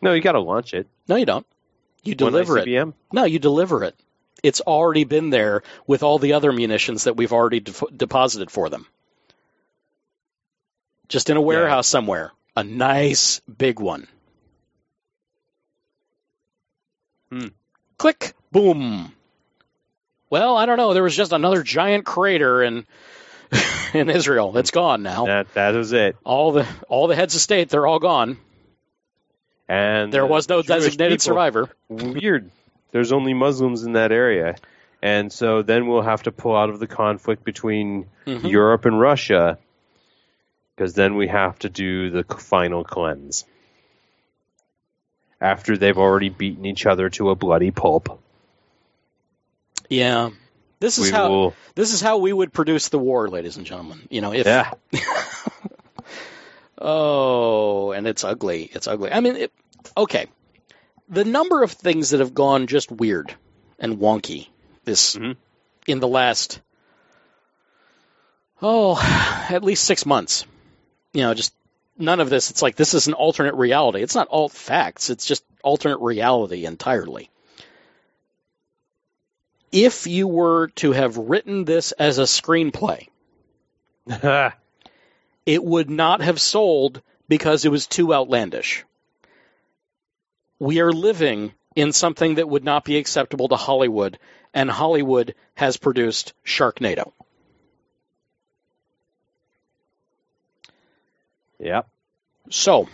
No, 0.00 0.12
you 0.12 0.20
got 0.22 0.32
to 0.32 0.40
launch 0.40 0.74
it. 0.74 0.86
No, 1.08 1.16
you 1.16 1.26
don't. 1.26 1.46
You 2.04 2.14
deliver 2.14 2.58
it. 2.58 2.64
No, 3.12 3.24
you 3.24 3.38
deliver 3.38 3.84
it. 3.84 3.94
It's 4.42 4.60
already 4.60 5.04
been 5.04 5.30
there 5.30 5.62
with 5.86 6.02
all 6.02 6.18
the 6.18 6.34
other 6.34 6.52
munitions 6.52 7.04
that 7.04 7.16
we've 7.16 7.32
already 7.32 7.60
de- 7.60 7.72
deposited 7.96 8.50
for 8.50 8.70
them. 8.70 8.86
Just 11.08 11.30
in 11.30 11.36
a 11.36 11.40
warehouse 11.40 11.88
somewhere. 11.88 12.32
A 12.56 12.62
nice 12.64 13.40
big 13.40 13.80
one. 13.80 14.06
Hmm. 17.30 17.48
Click, 17.98 18.34
boom. 18.52 19.12
Well, 20.30 20.56
I 20.56 20.66
don't 20.66 20.76
know. 20.76 20.92
There 20.94 21.02
was 21.02 21.16
just 21.16 21.32
another 21.32 21.62
giant 21.62 22.04
crater 22.04 22.62
in 22.62 22.84
in 23.94 24.10
Israel. 24.10 24.56
It's 24.58 24.70
gone 24.70 25.02
now. 25.02 25.26
That 25.26 25.52
that 25.54 25.74
is 25.74 25.92
it. 25.92 26.16
All 26.24 26.52
the 26.52 26.66
all 26.88 27.06
the 27.06 27.16
heads 27.16 27.34
of 27.34 27.40
state, 27.40 27.68
they're 27.70 27.86
all 27.86 27.98
gone. 27.98 28.36
And 29.68 30.12
There 30.12 30.26
was 30.26 30.48
no 30.48 30.62
Jewish 30.62 30.84
designated 30.84 31.18
people- 31.20 31.24
survivor. 31.24 31.68
Weird. 31.88 32.50
There's 32.90 33.12
only 33.12 33.34
Muslims 33.34 33.82
in 33.84 33.92
that 33.94 34.12
area, 34.12 34.56
and 35.02 35.30
so 35.30 35.60
then 35.60 35.86
we'll 35.88 36.00
have 36.02 36.22
to 36.22 36.32
pull 36.32 36.56
out 36.56 36.70
of 36.70 36.78
the 36.80 36.86
conflict 36.86 37.44
between 37.44 38.06
Mhm. 38.26 38.50
Europe 38.50 38.86
and 38.86 38.98
Russia, 38.98 39.58
because 40.74 40.94
then 40.94 41.16
we 41.16 41.28
have 41.28 41.58
to 41.60 41.68
do 41.68 42.08
the 42.10 42.24
final 42.24 42.84
cleanse 42.84 43.44
after 45.40 45.76
they've 45.76 45.98
already 45.98 46.30
beaten 46.30 46.64
each 46.64 46.86
other 46.86 47.10
to 47.10 47.28
a 47.30 47.34
bloody 47.34 47.70
pulp. 47.70 48.18
Yeah. 49.88 50.30
This 50.80 50.98
is 50.98 51.06
We 51.06 51.10
how 51.10 51.28
will. 51.30 51.54
this 51.74 51.92
is 51.92 52.00
how 52.00 52.18
we 52.18 52.32
would 52.32 52.52
produce 52.52 52.88
the 52.88 52.98
war, 52.98 53.28
ladies 53.28 53.56
and 53.56 53.66
gentlemen. 53.66 54.06
You 54.10 54.20
know, 54.20 54.32
if 54.32 54.46
Yeah. 54.46 54.70
Oh, 56.80 57.90
and 57.90 58.06
it's 58.06 58.22
ugly. 58.22 58.70
It's 58.72 58.86
ugly. 58.86 59.10
I 59.10 59.18
mean, 59.20 59.34
it, 59.36 59.52
okay. 59.96 60.26
The 61.08 61.24
number 61.24 61.62
of 61.64 61.72
things 61.72 62.10
that 62.10 62.20
have 62.20 62.34
gone 62.34 62.68
just 62.68 62.92
weird 62.92 63.34
and 63.80 63.98
wonky 63.98 64.46
this 64.84 65.16
Mhm. 65.16 65.36
in 65.88 65.98
the 66.00 66.06
last 66.08 66.60
oh, 68.62 68.96
at 69.50 69.62
least 69.64 69.84
6 69.84 70.04
months. 70.06 70.44
You 71.12 71.22
know, 71.22 71.34
just 71.34 71.52
none 71.96 72.20
of 72.20 72.30
this. 72.30 72.50
It's 72.50 72.62
like 72.62 72.76
this 72.76 72.94
is 72.94 73.06
an 73.08 73.14
alternate 73.14 73.54
reality. 73.54 74.02
It's 74.02 74.14
not 74.14 74.28
alt 74.30 74.52
facts. 74.52 75.10
It's 75.10 75.26
just 75.26 75.44
alternate 75.64 75.98
reality 75.98 76.64
entirely. 76.64 77.30
If 79.70 80.06
you 80.06 80.26
were 80.26 80.68
to 80.76 80.92
have 80.92 81.16
written 81.16 81.64
this 81.64 81.92
as 81.92 82.18
a 82.18 82.22
screenplay, 82.22 83.08
it 85.46 85.64
would 85.64 85.90
not 85.90 86.22
have 86.22 86.40
sold 86.40 87.02
because 87.28 87.64
it 87.64 87.70
was 87.70 87.86
too 87.86 88.14
outlandish. 88.14 88.84
We 90.58 90.80
are 90.80 90.92
living 90.92 91.52
in 91.76 91.92
something 91.92 92.36
that 92.36 92.48
would 92.48 92.64
not 92.64 92.84
be 92.84 92.96
acceptable 92.96 93.48
to 93.48 93.56
Hollywood, 93.56 94.18
and 94.54 94.70
Hollywood 94.70 95.34
has 95.54 95.76
produced 95.76 96.32
Sharknado. 96.44 97.12
yep. 101.58 101.86
So, 102.50 102.88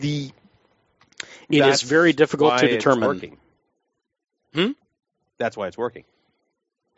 the 0.00 0.30
it 1.48 1.56
is 1.56 1.60
That's 1.60 1.82
very 1.82 2.12
difficult 2.12 2.58
to 2.58 2.68
determine. 2.68 3.38
Hmm? 4.54 4.72
That's 5.38 5.56
why 5.56 5.68
it's 5.68 5.78
working. 5.78 6.04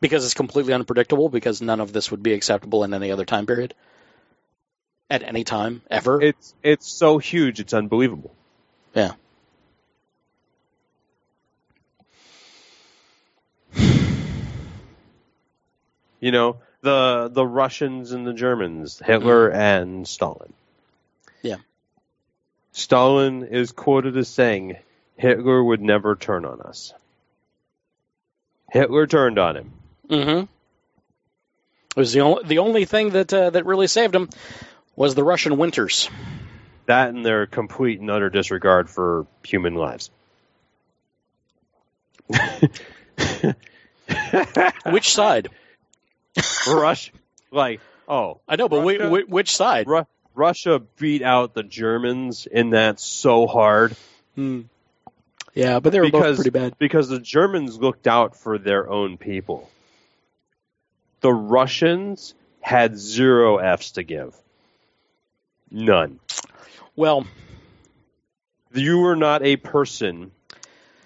because 0.00 0.24
it's 0.24 0.34
completely 0.34 0.72
unpredictable 0.72 1.28
because 1.28 1.60
none 1.60 1.80
of 1.80 1.92
this 1.92 2.10
would 2.10 2.22
be 2.22 2.32
acceptable 2.32 2.84
in 2.84 2.94
any 2.94 3.12
other 3.12 3.24
time 3.26 3.46
period 3.46 3.74
at 5.10 5.22
any 5.22 5.44
time 5.44 5.82
ever. 5.90 6.20
It's 6.22 6.54
it's 6.62 6.86
so 6.86 7.18
huge, 7.18 7.60
it's 7.60 7.74
unbelievable. 7.74 8.34
yeah. 8.94 9.12
You 16.22 16.32
know, 16.32 16.58
the 16.82 17.30
the 17.32 17.46
Russians 17.46 18.12
and 18.12 18.26
the 18.26 18.34
Germans, 18.34 19.00
Hitler 19.02 19.48
mm-hmm. 19.48 19.58
and 19.58 20.06
Stalin. 20.08 20.52
Yeah. 21.40 21.56
Stalin 22.72 23.42
is 23.44 23.72
quoted 23.72 24.18
as 24.18 24.28
saying, 24.28 24.76
Hitler 25.16 25.64
would 25.64 25.80
never 25.80 26.16
turn 26.16 26.44
on 26.44 26.60
us. 26.60 26.92
Hitler 28.70 29.06
turned 29.06 29.38
on 29.38 29.56
him. 29.56 29.72
Mm-hmm. 30.08 30.40
It 30.40 31.96
was 31.96 32.12
the 32.12 32.20
only 32.20 32.44
the 32.44 32.58
only 32.58 32.84
thing 32.84 33.10
that 33.10 33.32
uh, 33.32 33.50
that 33.50 33.66
really 33.66 33.86
saved 33.88 34.14
him 34.14 34.28
was 34.96 35.14
the 35.14 35.24
Russian 35.24 35.56
winters. 35.56 36.08
That 36.86 37.08
and 37.10 37.24
their 37.24 37.46
complete 37.46 38.00
and 38.00 38.10
utter 38.10 38.30
disregard 38.30 38.88
for 38.90 39.26
human 39.44 39.74
lives. 39.74 40.10
Which 44.86 45.12
side? 45.12 45.48
Rush, 46.66 47.12
like, 47.50 47.80
oh, 48.08 48.40
I 48.48 48.56
know, 48.56 48.68
but 48.68 48.84
Russia- 48.84 49.08
whi- 49.08 49.24
which 49.28 49.54
side? 49.54 49.86
Ru- 49.88 50.06
Russia 50.34 50.80
beat 50.98 51.22
out 51.22 51.54
the 51.54 51.62
Germans 51.64 52.46
in 52.46 52.70
that 52.70 53.00
so 53.00 53.46
hard 53.46 53.96
Hmm. 54.36 54.62
Yeah, 55.54 55.80
but 55.80 55.92
they 55.92 56.00
were 56.00 56.10
both 56.10 56.22
because 56.22 56.36
pretty 56.36 56.50
bad. 56.50 56.78
because 56.78 57.08
the 57.08 57.18
Germans 57.18 57.78
looked 57.78 58.06
out 58.06 58.36
for 58.36 58.58
their 58.58 58.88
own 58.88 59.18
people. 59.18 59.68
The 61.20 61.32
Russians 61.32 62.34
had 62.60 62.96
zero 62.96 63.58
Fs 63.58 63.92
to 63.92 64.02
give. 64.02 64.34
None. 65.70 66.20
Well, 66.96 67.26
You 68.72 68.98
were 68.98 69.16
not 69.16 69.42
a 69.42 69.56
person. 69.56 70.30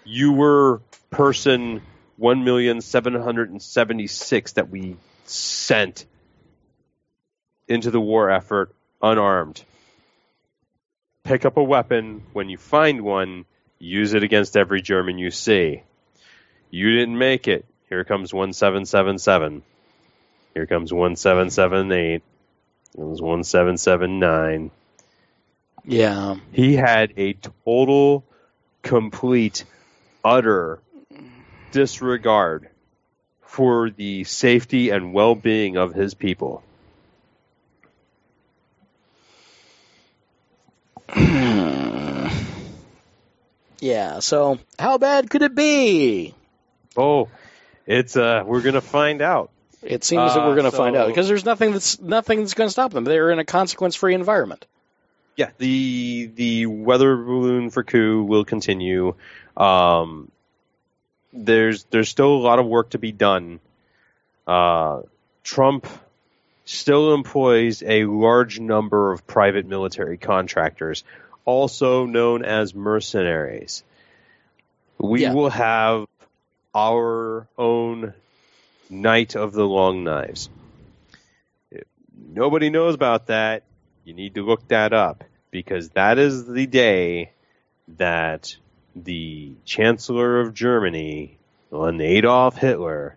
You 0.05 0.33
were 0.33 0.81
person 1.11 1.81
one 2.17 2.45
million 2.45 2.81
seven 2.81 3.15
hundred 3.15 3.51
and 3.51 3.63
seventy 3.63 4.07
six 4.07 4.53
that 4.53 4.69
we 4.69 4.97
sent 5.25 6.05
into 7.67 7.91
the 7.91 8.01
war 8.01 8.31
effort 8.31 8.75
unarmed. 9.03 9.63
Pick 11.25 11.45
up 11.47 11.57
a 11.57 11.63
weapon 11.63 12.23
when 12.35 12.51
you 12.51 12.59
find 12.59 13.01
one, 13.03 13.47
use 13.85 14.15
it 14.15 14.23
against 14.23 14.57
every 14.57 14.83
German 14.83 15.19
you 15.19 15.31
see. 15.31 15.83
You 16.71 16.93
didn't 16.93 17.19
make 17.19 17.49
it. 17.49 17.65
Here 17.89 18.05
comes 18.05 18.33
1777. 18.33 19.63
Here 20.55 20.67
comes 20.67 20.93
1778. 20.93 22.23
It 22.97 23.01
was 23.01 23.21
1779 23.21 24.71
yeah. 25.85 26.37
he 26.53 26.75
had 26.77 27.13
a 27.17 27.35
total, 27.65 28.25
complete, 28.83 29.65
utter 30.25 30.81
disregard 31.73 32.69
for 33.43 33.91
the 33.91 34.25
safety 34.25 34.91
and 34.91 35.13
well 35.13 35.35
being 35.35 35.77
of 35.77 35.95
his 35.95 36.15
people. 36.15 36.63
Yeah. 43.85 44.21
So, 44.21 44.59
how 44.79 44.97
bad 44.97 45.29
could 45.29 45.43
it 45.43 45.55
be? 45.55 46.35
Oh, 46.97 47.29
it's 47.87 48.17
uh 48.17 48.43
we're 48.47 48.63
gonna 48.63 48.81
find 48.81 49.21
out. 49.21 49.51
It 49.83 50.05
seems 50.05 50.33
that 50.33 50.43
Uh, 50.43 50.49
we're 50.49 50.55
going 50.55 50.71
to 50.71 50.75
find 50.75 50.97
out 50.97 51.09
because 51.09 51.29
there's 51.29 51.45
nothing 51.45 51.73
that's 51.73 52.01
nothing 52.01 52.41
that's 52.41 52.55
going 52.55 52.69
to 52.69 52.73
stop 52.73 52.95
them. 52.95 53.05
They're 53.05 53.31
in 53.31 53.39
a 53.39 53.45
consequence-free 53.45 54.15
environment. 54.15 54.65
Yeah, 55.37 55.51
the 55.59 56.31
the 56.35 56.65
weather 56.65 57.15
balloon 57.15 57.69
for 57.69 57.85
coup 57.85 58.23
will 58.23 58.47
continue. 58.47 59.15
Um, 59.59 60.31
there's 61.35 61.85
there's 61.91 62.09
still 62.09 62.33
a 62.35 62.41
lot 62.41 62.59
of 62.59 62.65
work 62.65 62.91
to 62.91 62.99
be 62.99 63.13
done. 63.13 63.61
Uh, 64.47 65.03
Trump 65.43 65.87
still 66.65 67.13
employs 67.13 67.83
a 67.83 68.07
large 68.07 68.59
number 68.59 69.13
of 69.13 69.27
private 69.27 69.67
military 69.67 70.17
contractors, 70.17 71.05
also 71.45 72.07
known 72.07 72.45
as 72.45 72.75
mercenaries. 72.75 73.85
We 74.99 75.23
Yeah. 75.23 75.35
will 75.35 75.51
have 75.51 76.07
our 76.75 77.47
own 77.57 78.15
Night 78.91 79.35
of 79.35 79.53
the 79.53 79.67
Long 79.67 80.05
Knives. 80.05 80.49
If 81.71 81.85
nobody 82.17 82.71
knows 82.71 82.95
about 82.95 83.27
that, 83.27 83.63
you 84.05 84.15
need 84.15 84.35
to 84.35 84.45
look 84.45 84.69
that 84.69 84.93
up 84.93 85.25
because 85.51 85.91
that 85.91 86.19
is 86.19 86.47
the 86.47 86.67
day 86.67 87.31
that 87.97 88.57
the 88.95 89.53
Chancellor 89.65 90.41
of 90.41 90.55
Germany, 90.55 91.39
Adolf 91.73 92.57
Hitler, 92.57 93.17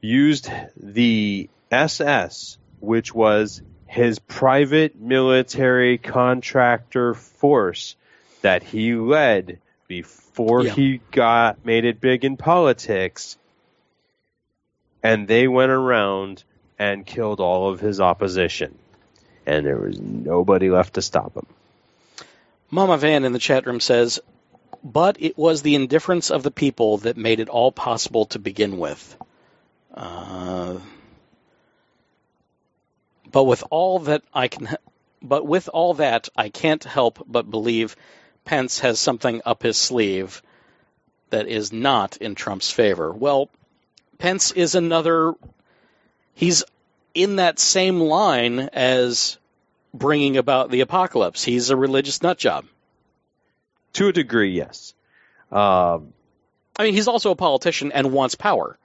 used 0.00 0.50
the 0.76 1.48
SS, 1.70 2.58
which 2.80 3.14
was 3.14 3.62
his 3.92 4.18
private 4.20 4.98
military 4.98 5.98
contractor 5.98 7.12
force 7.12 7.94
that 8.40 8.62
he 8.62 8.94
led 8.94 9.58
before 9.86 10.64
Yeah. 10.64 10.72
he 10.72 11.00
got 11.10 11.62
made 11.66 11.84
it 11.84 12.00
big 12.00 12.24
in 12.24 12.38
politics 12.38 13.36
and 15.02 15.28
they 15.28 15.46
went 15.46 15.72
around 15.72 16.42
and 16.78 17.04
killed 17.04 17.40
all 17.40 17.68
of 17.68 17.80
his 17.80 18.00
opposition 18.00 18.78
and 19.44 19.66
there 19.66 19.76
was 19.76 20.00
nobody 20.00 20.70
left 20.70 20.94
to 20.94 21.02
stop 21.02 21.36
him 21.36 21.46
Mama 22.70 22.96
Van 22.96 23.24
in 23.26 23.34
the 23.34 23.38
chat 23.38 23.66
room 23.66 23.80
says, 23.80 24.18
"But 24.82 25.18
it 25.20 25.36
was 25.36 25.60
the 25.60 25.74
indifference 25.74 26.30
of 26.30 26.42
the 26.42 26.50
people 26.50 26.96
that 26.98 27.18
made 27.18 27.38
it 27.38 27.50
all 27.50 27.70
possible 27.70 28.24
to 28.26 28.38
begin 28.38 28.78
with." 28.78 29.16
Uh, 29.92 30.78
but 33.32 33.44
with 33.44 33.64
all 33.70 34.00
that 34.00 34.22
I 34.32 34.48
can, 34.48 34.68
but 35.22 35.46
with 35.46 35.68
all 35.72 35.94
that 35.94 36.28
I 36.36 36.50
can't 36.50 36.84
help 36.84 37.24
but 37.26 37.50
believe 37.50 37.96
Pence 38.44 38.80
has 38.80 39.00
something 39.00 39.42
up 39.44 39.62
his 39.62 39.76
sleeve 39.76 40.42
that 41.30 41.48
is 41.48 41.72
not 41.72 42.18
in 42.18 42.34
Trump's 42.34 42.70
favor. 42.70 43.10
Well, 43.12 43.48
Pence 44.18 44.52
is 44.52 44.74
another. 44.74 45.34
He's 46.34 46.64
in 47.14 47.36
that 47.36 47.58
same 47.58 48.00
line 48.00 48.58
as 48.72 49.38
bringing 49.94 50.36
about 50.36 50.70
the 50.70 50.80
apocalypse. 50.80 51.42
He's 51.42 51.70
a 51.70 51.76
religious 51.76 52.22
nut 52.22 52.38
job. 52.38 52.64
to 53.94 54.08
a 54.08 54.12
degree 54.12 54.52
yes 54.52 54.94
um, 55.50 56.14
I 56.78 56.84
mean, 56.84 56.94
he's 56.94 57.08
also 57.08 57.30
a 57.30 57.36
politician 57.36 57.92
and 57.92 58.10
wants 58.12 58.34
power. 58.34 58.78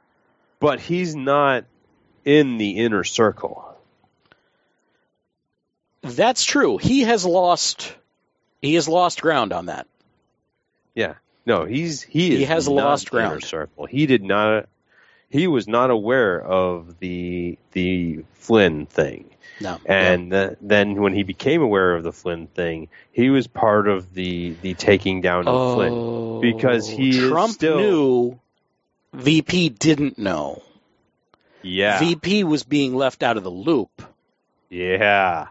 but 0.60 0.82
he's 0.82 1.16
not 1.16 1.64
in 2.26 2.58
the 2.58 2.72
inner 2.80 3.06
circle 3.06 3.77
That's 6.02 6.44
true. 6.46 6.78
He 6.78 7.02
has 7.02 7.26
lost. 7.26 7.94
He 8.62 8.76
has 8.76 8.88
lost 8.88 9.22
ground 9.22 9.54
on 9.54 9.68
that. 9.68 9.88
yeah 10.96 11.16
no 11.46 11.64
he's 11.66 12.02
he 12.02 12.34
is 12.34 12.40
He 12.40 12.46
has 12.46 12.68
lost 12.68 13.12
in 13.12 13.16
the 13.18 13.20
inner 13.22 13.30
ground. 13.30 13.44
circle 13.44 13.86
he 13.86 14.06
did 14.08 14.24
not 14.24 14.68
he 15.30 15.48
was 15.48 15.68
not 15.68 15.92
aware 15.92 16.42
of 16.42 16.98
the 17.00 17.58
the 17.74 18.24
flynn 18.34 18.86
thing 18.88 19.30
No. 19.62 19.80
And 19.86 20.32
th- 20.32 20.58
then 20.62 21.00
when 21.02 21.14
he 21.14 21.24
became 21.24 21.62
aware 21.62 21.96
of 21.96 22.04
the 22.04 22.12
Flynn 22.12 22.46
thing, 22.48 22.90
he 23.12 23.30
was 23.32 23.48
part 23.48 23.88
of 23.88 24.14
the 24.14 24.56
the 24.62 24.74
taking 24.76 25.22
down 25.22 25.48
of 25.48 25.76
Flynn 25.76 25.94
Oh, 25.94 26.42
because 26.42 26.88
he 26.90 27.28
Trump 27.30 27.54
still- 27.54 27.80
knew. 27.80 28.40
VP 29.14 29.70
didn't 29.70 30.18
know. 30.20 30.62
yeah 31.64 32.00
VP 32.00 32.44
was 32.44 32.64
being 32.64 32.94
left 32.96 33.24
out 33.24 33.38
of 33.38 33.44
the 33.44 33.52
loop. 33.52 34.02
yeah. 34.70 35.48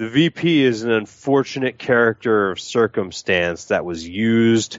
The 0.00 0.08
VP 0.08 0.62
is 0.64 0.82
an 0.82 0.90
unfortunate 0.90 1.76
character 1.76 2.50
of 2.50 2.58
circumstance 2.58 3.66
that 3.66 3.84
was 3.84 4.08
used 4.08 4.78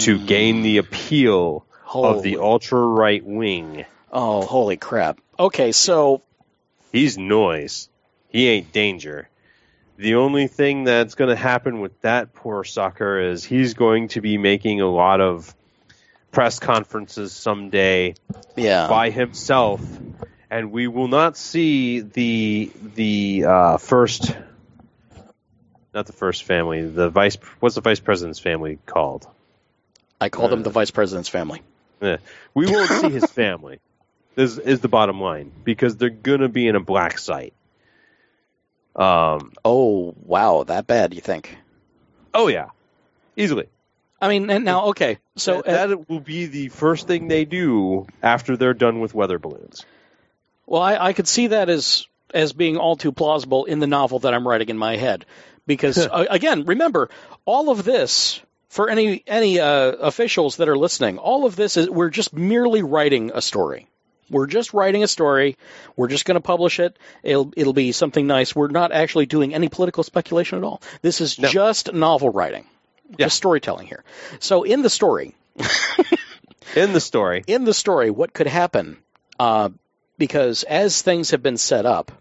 to 0.00 0.18
gain 0.18 0.60
the 0.60 0.76
appeal 0.76 1.64
of 1.94 2.22
the 2.22 2.34
Mm. 2.34 2.42
Ultra 2.42 2.78
right 2.78 3.24
wing. 3.24 3.86
Oh, 4.12 4.42
holy 4.42 4.76
crap. 4.76 5.18
Okay, 5.38 5.72
so 5.72 6.20
He's 6.92 7.16
noise. 7.16 7.88
He 8.28 8.48
ain't 8.48 8.70
danger. 8.70 9.30
The 9.96 10.16
only 10.16 10.46
thing 10.46 10.84
that's 10.84 11.14
going 11.14 11.30
to 11.30 11.36
happen 11.36 11.80
with 11.80 11.98
that 12.02 12.34
poor 12.34 12.62
sucker 12.62 13.18
is 13.18 13.42
he's 13.42 13.72
going 13.72 14.08
to 14.08 14.20
be 14.20 14.36
making 14.36 14.82
a 14.82 14.90
lot 14.90 15.22
of 15.22 15.54
press 16.32 16.58
conferences 16.58 17.32
someday 17.32 18.14
yeah. 18.56 18.88
by 18.88 19.08
himself, 19.08 19.80
and 20.50 20.70
we 20.70 20.86
will 20.86 21.08
not 21.08 21.38
see 21.38 22.00
the 22.00 22.70
the 22.94 23.44
uh, 23.46 23.76
first, 23.78 24.36
not 25.92 26.06
the 26.06 26.12
first 26.12 26.44
family, 26.44 26.82
the 26.82 27.10
vice. 27.10 27.36
What's 27.60 27.74
the 27.74 27.80
vice 27.80 28.00
president's 28.00 28.38
family 28.38 28.78
called? 28.86 29.26
I 30.20 30.28
called 30.28 30.50
them 30.50 30.62
the 30.62 30.70
vice 30.70 30.90
president's 30.90 31.28
family. 31.28 31.62
Eh, 32.02 32.18
we 32.54 32.66
won't 32.66 32.90
see 32.90 33.10
his 33.10 33.24
family. 33.30 33.80
This 34.34 34.58
is 34.58 34.80
the 34.80 34.88
bottom 34.88 35.20
line 35.20 35.50
because 35.64 35.96
they're 35.96 36.10
gonna 36.10 36.48
be 36.48 36.68
in 36.68 36.76
a 36.76 36.80
black 36.80 37.18
site. 37.18 37.52
Um. 38.94 39.52
Oh, 39.64 40.14
wow, 40.24 40.64
that 40.64 40.86
bad, 40.86 41.14
you 41.14 41.20
think? 41.20 41.56
Oh 42.32 42.48
yeah, 42.48 42.70
easily. 43.36 43.66
I 44.20 44.28
mean, 44.28 44.50
and 44.50 44.64
now, 44.64 44.86
okay, 44.86 45.18
so 45.36 45.62
that, 45.62 45.66
uh, 45.66 45.86
that 45.86 46.08
will 46.08 46.20
be 46.20 46.46
the 46.46 46.68
first 46.68 47.06
thing 47.06 47.28
they 47.28 47.46
do 47.46 48.06
after 48.22 48.56
they're 48.56 48.74
done 48.74 49.00
with 49.00 49.14
weather 49.14 49.38
balloons. 49.38 49.86
Well, 50.66 50.82
I, 50.82 50.96
I 50.96 51.12
could 51.14 51.26
see 51.26 51.48
that 51.48 51.70
as 51.70 52.06
as 52.32 52.52
being 52.52 52.76
all 52.76 52.96
too 52.96 53.12
plausible 53.12 53.64
in 53.64 53.80
the 53.80 53.86
novel 53.86 54.20
that 54.20 54.34
I'm 54.34 54.46
writing 54.46 54.68
in 54.68 54.78
my 54.78 54.96
head, 54.96 55.24
because 55.70 55.98
uh, 56.06 56.26
again, 56.28 56.64
remember 56.64 57.08
all 57.46 57.70
of 57.70 57.84
this 57.84 58.40
for 58.68 58.90
any 58.90 59.22
any 59.26 59.58
uh, 59.60 59.92
officials 59.92 60.56
that 60.58 60.68
are 60.68 60.76
listening. 60.76 61.18
All 61.18 61.46
of 61.46 61.54
this 61.56 61.76
is 61.76 61.88
we're 61.88 62.10
just 62.10 62.32
merely 62.34 62.82
writing 62.82 63.30
a 63.34 63.40
story. 63.40 63.86
We're 64.28 64.46
just 64.46 64.74
writing 64.74 65.02
a 65.02 65.08
story. 65.08 65.56
We're 65.96 66.08
just 66.08 66.24
going 66.24 66.36
to 66.36 66.40
publish 66.40 66.78
it. 66.80 66.96
It'll 67.22 67.52
it'll 67.56 67.72
be 67.72 67.92
something 67.92 68.26
nice. 68.26 68.54
We're 68.54 68.68
not 68.68 68.92
actually 68.92 69.26
doing 69.26 69.54
any 69.54 69.68
political 69.68 70.02
speculation 70.04 70.58
at 70.58 70.64
all. 70.64 70.82
This 71.02 71.20
is 71.20 71.38
No. 71.38 71.48
just 71.48 71.92
novel 71.92 72.30
writing, 72.30 72.64
Yeah. 73.10 73.26
just 73.26 73.36
storytelling 73.36 73.86
here. 73.86 74.04
So 74.40 74.62
in 74.64 74.82
the 74.82 74.90
story, 74.90 75.34
In 76.76 76.92
the 76.92 77.00
story, 77.00 77.42
in 77.46 77.64
the 77.64 77.74
story 77.74 78.10
what 78.10 78.32
could 78.32 78.46
happen 78.46 78.98
uh, 79.40 79.70
because 80.18 80.62
as 80.62 81.02
things 81.02 81.30
have 81.32 81.42
been 81.42 81.56
set 81.56 81.84
up 81.86 82.12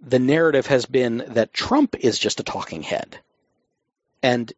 the 0.00 0.18
narrative 0.18 0.66
has 0.66 0.86
been 0.86 1.24
that 1.28 1.52
Trump 1.52 1.96
is 1.98 2.18
just 2.18 2.40
a 2.40 2.44
talking 2.44 2.82
head 2.82 3.18
and 4.22 4.52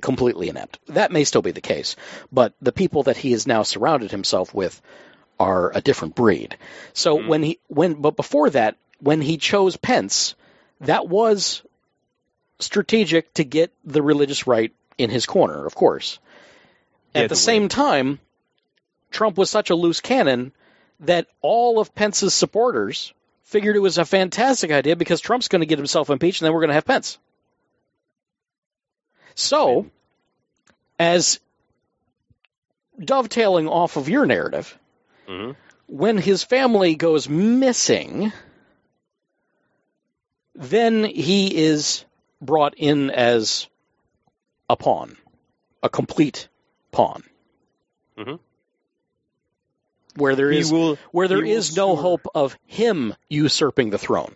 completely 0.00 0.48
inept. 0.48 0.78
That 0.88 1.12
may 1.12 1.24
still 1.24 1.42
be 1.42 1.52
the 1.52 1.60
case, 1.60 1.96
but 2.32 2.54
the 2.60 2.72
people 2.72 3.04
that 3.04 3.16
he 3.16 3.32
has 3.32 3.46
now 3.46 3.62
surrounded 3.62 4.10
himself 4.10 4.54
with 4.54 4.80
are 5.38 5.70
a 5.74 5.80
different 5.80 6.14
breed. 6.14 6.56
So 6.92 7.18
hmm. 7.18 7.28
when 7.28 7.42
he 7.42 7.58
when 7.68 7.94
but 7.94 8.16
before 8.16 8.50
that, 8.50 8.76
when 9.00 9.20
he 9.20 9.36
chose 9.36 9.76
Pence, 9.76 10.34
that 10.80 11.08
was 11.08 11.62
strategic 12.58 13.32
to 13.34 13.44
get 13.44 13.72
the 13.84 14.02
religious 14.02 14.46
right 14.46 14.72
in 14.96 15.10
his 15.10 15.26
corner, 15.26 15.66
of 15.66 15.74
course. 15.74 16.18
Yeah, 17.14 17.22
At 17.22 17.28
the 17.28 17.34
to 17.34 17.40
same 17.40 17.68
time, 17.68 18.18
Trump 19.10 19.36
was 19.36 19.50
such 19.50 19.70
a 19.70 19.74
loose 19.74 20.00
cannon 20.00 20.52
that 21.00 21.26
all 21.42 21.78
of 21.78 21.94
Pence's 21.94 22.32
supporters 22.32 23.12
figured 23.46 23.76
it 23.76 23.80
was 23.80 23.98
a 23.98 24.04
fantastic 24.04 24.70
idea 24.70 24.96
because 24.96 25.20
Trump's 25.20 25.48
going 25.48 25.60
to 25.60 25.66
get 25.66 25.78
himself 25.78 26.10
impeached 26.10 26.40
and 26.42 26.46
then 26.46 26.52
we're 26.52 26.60
going 26.60 26.68
to 26.68 26.74
have 26.74 26.84
Pence. 26.84 27.18
So, 29.34 29.86
as 30.98 31.40
dovetailing 32.98 33.68
off 33.68 33.96
of 33.96 34.08
your 34.08 34.26
narrative, 34.26 34.78
Mhm. 35.28 35.56
when 35.86 36.18
his 36.18 36.42
family 36.42 36.94
goes 36.96 37.28
missing, 37.28 38.32
then 40.54 41.04
he 41.04 41.54
is 41.54 42.04
brought 42.40 42.74
in 42.76 43.10
as 43.10 43.66
a 44.68 44.76
pawn, 44.76 45.16
a 45.82 45.88
complete 45.88 46.48
pawn. 46.90 47.22
Mhm. 48.16 48.40
Where 50.16 50.34
there 50.34 50.50
He 50.50 50.58
is 50.60 50.72
will- 50.72 50.96
where 51.12 51.28
there 51.28 51.44
is 51.44 51.76
no 51.76 51.94
hope 51.96 52.26
of 52.34 52.56
him 52.66 53.14
usurping 53.28 53.90
the 53.90 53.98
throne. 53.98 54.34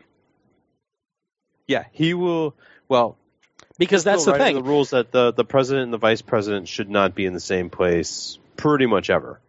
Yeah, 1.67 1.85
he 1.93 2.15
will. 2.15 2.55
Well, 2.89 3.17
Because 3.79 4.05
that's 4.05 4.25
the 4.27 4.35
thing. 4.35 4.57
The 4.57 4.63
rules 4.63 4.91
that 4.91 5.11
the 5.11 5.33
the 5.33 5.45
president 5.45 5.85
and 5.85 5.93
the 5.93 5.99
vice 5.99 6.21
president 6.23 6.69
should 6.69 6.91
not 6.91 7.15
be 7.15 7.25
in 7.25 7.33
the 7.33 7.41
same 7.41 7.71
place 7.71 8.39
pretty 8.57 8.85
much 8.87 9.09
ever. 9.09 9.41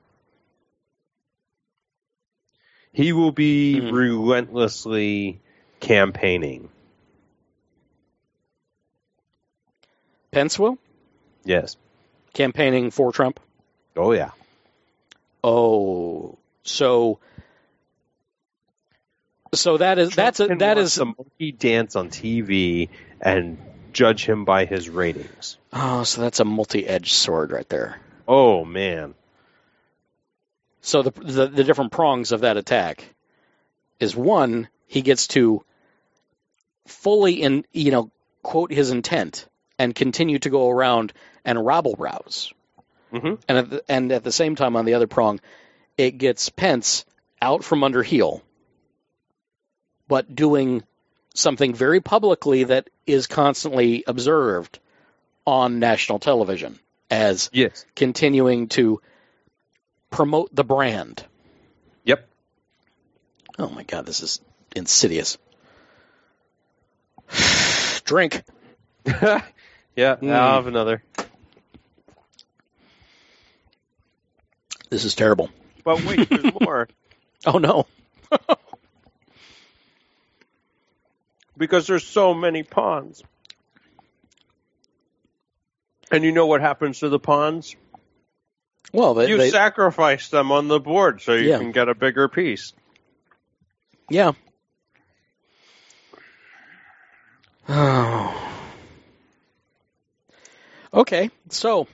He 2.94 3.12
will 3.14 3.32
be 3.32 3.80
Mhm. 3.82 3.92
relentlessly 3.92 5.42
campaigning. 5.80 6.70
Pence 10.32 10.58
will 10.58 10.78
Yes. 11.44 11.76
campaigning 12.34 12.92
for 12.92 13.12
Trump. 13.12 13.40
Oh 13.98 14.12
yeah. 14.14 14.32
Oh, 15.44 16.38
so 16.64 17.20
so 19.54 19.78
that 19.78 20.00
is 20.00 20.16
that's 20.16 20.40
a, 20.40 20.48
Trump 20.48 20.60
that 20.60 20.78
is 20.78 20.96
the 20.96 21.06
monkey 21.06 21.52
dance 21.52 21.96
on 21.96 22.10
TV 22.10 22.90
and 23.20 23.58
judge 23.92 24.26
him 24.26 24.46
by 24.46 24.66
his 24.66 24.90
ratings. 24.90 25.58
oh, 25.74 26.04
so 26.04 26.22
that's 26.22 26.40
a 26.40 26.46
multi-edged 26.46 27.12
sword 27.12 27.52
right 27.52 27.68
there. 27.70 28.00
Oh 28.28 28.64
man. 28.64 29.14
So 30.82 31.04
the, 31.04 31.12
the 31.12 31.48
the 31.48 31.64
different 31.64 31.92
prongs 31.92 32.32
of 32.32 32.42
that 32.42 32.58
attack 32.58 33.04
is 34.00 34.16
one, 34.16 34.68
he 34.88 35.02
gets 35.02 35.28
to 35.28 35.64
fully 36.88 37.42
in 37.42 37.66
you 37.72 37.92
know 37.92 38.12
quote 38.44 38.72
his 38.72 38.92
intent 38.92 39.48
and 39.78 39.94
continue 39.96 40.40
to 40.40 40.50
go 40.50 40.70
around 40.70 41.14
and 41.44 41.66
rabble 41.66 41.96
rouse, 41.98 42.54
Mhm. 43.12 43.42
and 43.48 43.58
at 43.58 43.70
the, 43.70 43.84
and 43.90 44.12
at 44.12 44.24
the 44.24 44.32
same 44.32 44.56
time 44.56 44.76
on 44.76 44.86
the 44.86 44.94
other 44.94 45.08
prong, 45.08 45.40
it 45.98 46.12
gets 46.18 46.50
Pence 46.50 47.06
out 47.42 47.64
from 47.64 47.84
under 47.84 48.04
heel, 48.04 48.42
but 50.08 50.34
doing 50.34 50.84
something 51.34 51.74
very 51.74 52.02
publicly 52.02 52.66
that 52.66 52.90
is 53.06 53.28
constantly 53.28 54.04
observed 54.08 54.80
on 55.46 55.80
national 55.80 56.20
television 56.20 56.80
as 57.10 57.50
Yes. 57.54 57.86
continuing 57.96 58.68
to 58.70 59.02
promote 60.10 60.54
the 60.54 60.64
brand. 60.64 61.26
Yep. 62.06 62.28
Oh 63.60 63.70
my 63.70 63.84
god, 63.84 64.06
this 64.06 64.22
is 64.22 64.40
insidious. 64.76 65.38
Drink. 68.06 68.44
yeah, 69.06 69.42
Mm. 69.96 70.32
I'll 70.32 70.56
have 70.56 70.68
another. 70.68 71.04
This 74.92 75.06
is 75.06 75.16
terrible. 75.16 75.50
But 75.84 76.04
wait, 76.04 76.30
there's 76.30 76.54
more. 76.62 76.88
Oh 77.48 77.58
no. 77.58 77.88
because 81.58 81.88
there's 81.88 82.06
so 82.06 82.34
many 82.36 82.62
pawns. 82.64 83.24
And 86.12 86.24
you 86.26 86.32
know 86.34 86.46
what 86.46 86.62
happens 86.62 87.00
to 87.00 87.10
the 87.10 87.20
pawns? 87.20 87.76
Well, 88.92 89.14
they, 89.14 89.30
you 89.30 89.38
they- 89.38 89.50
sacrifice 89.50 90.28
them 90.28 90.52
on 90.52 90.68
the 90.68 90.80
board 90.80 91.22
so 91.22 91.34
you 91.34 91.50
Yeah. 91.50 91.58
can 91.60 91.72
get 91.72 91.88
a 91.90 91.96
bigger 91.96 92.28
piece. 92.28 92.74
yeah. 94.10 94.34
Oh. 97.70 98.38
Okay, 100.94 101.32
so 101.48 101.88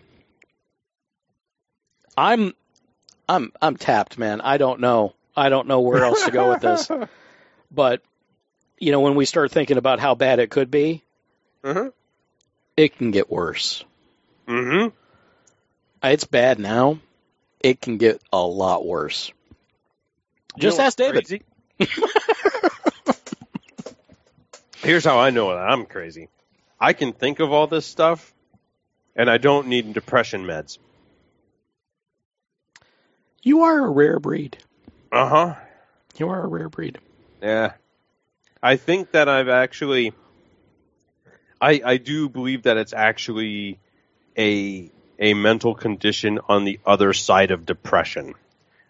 I'm 2.17 2.55
I'm 3.29 3.51
I'm 3.61 3.75
tapped, 3.77 4.17
man. 4.17 4.41
I 4.41 4.57
don't 4.57 4.79
know. 4.79 5.13
I 5.35 5.49
don't 5.49 5.67
know 5.67 5.81
where 5.81 6.03
else 6.03 6.23
to 6.25 6.31
go 6.31 6.49
with 6.49 6.61
this. 6.61 6.89
But 7.71 8.01
you 8.79 8.91
know, 8.93 9.01
when 9.01 9.15
we 9.15 9.25
start 9.25 9.51
thinking 9.51 9.77
about 9.77 9.99
how 9.99 10.15
bad 10.15 10.39
it 10.39 10.49
could 10.49 10.71
be, 10.71 11.03
Mhm. 11.63 11.91
it 12.77 12.97
can 12.97 13.11
get 13.11 13.29
worse. 13.29 13.83
Mm-hmm. 14.47 14.95
It's 16.03 16.23
bad 16.23 16.59
now. 16.59 16.99
It 17.59 17.81
can 17.81 17.97
get 17.97 18.21
a 18.31 18.39
lot 18.39 18.85
worse. 18.85 19.31
Just 20.57 20.79
ask 20.79 20.97
David. 20.97 21.43
Here's 24.77 25.03
how 25.03 25.19
I 25.19 25.31
know 25.31 25.49
that 25.49 25.57
I'm 25.69 25.85
crazy. 25.85 26.29
I 26.79 26.93
can 26.93 27.11
think 27.11 27.39
of 27.39 27.51
all 27.51 27.67
this 27.67 27.85
stuff, 27.85 28.33
and 29.15 29.29
I 29.29 29.37
don't 29.39 29.67
need 29.67 29.93
depression 29.93 30.45
meds. 30.45 30.77
You 33.47 33.61
are 33.61 33.79
a 33.85 33.89
rare 33.89 34.19
breed. 34.19 34.57
Uh 35.09 35.29
huh. 35.29 35.55
You 36.17 36.27
are 36.27 36.43
a 36.43 36.47
rare 36.47 36.67
breed. 36.67 36.97
Yeah. 37.41 37.73
I 38.61 38.75
think 38.75 39.11
that 39.11 39.29
I've 39.29 39.47
actually 39.47 40.11
I 41.61 41.81
I 41.85 41.95
do 41.97 42.27
believe 42.27 42.63
that 42.63 42.75
it's 42.75 42.91
actually 42.91 43.79
a 44.37 44.91
a 45.17 45.33
mental 45.33 45.75
condition 45.75 46.39
on 46.49 46.65
the 46.65 46.81
other 46.85 47.13
side 47.13 47.51
of 47.51 47.65
depression 47.65 48.33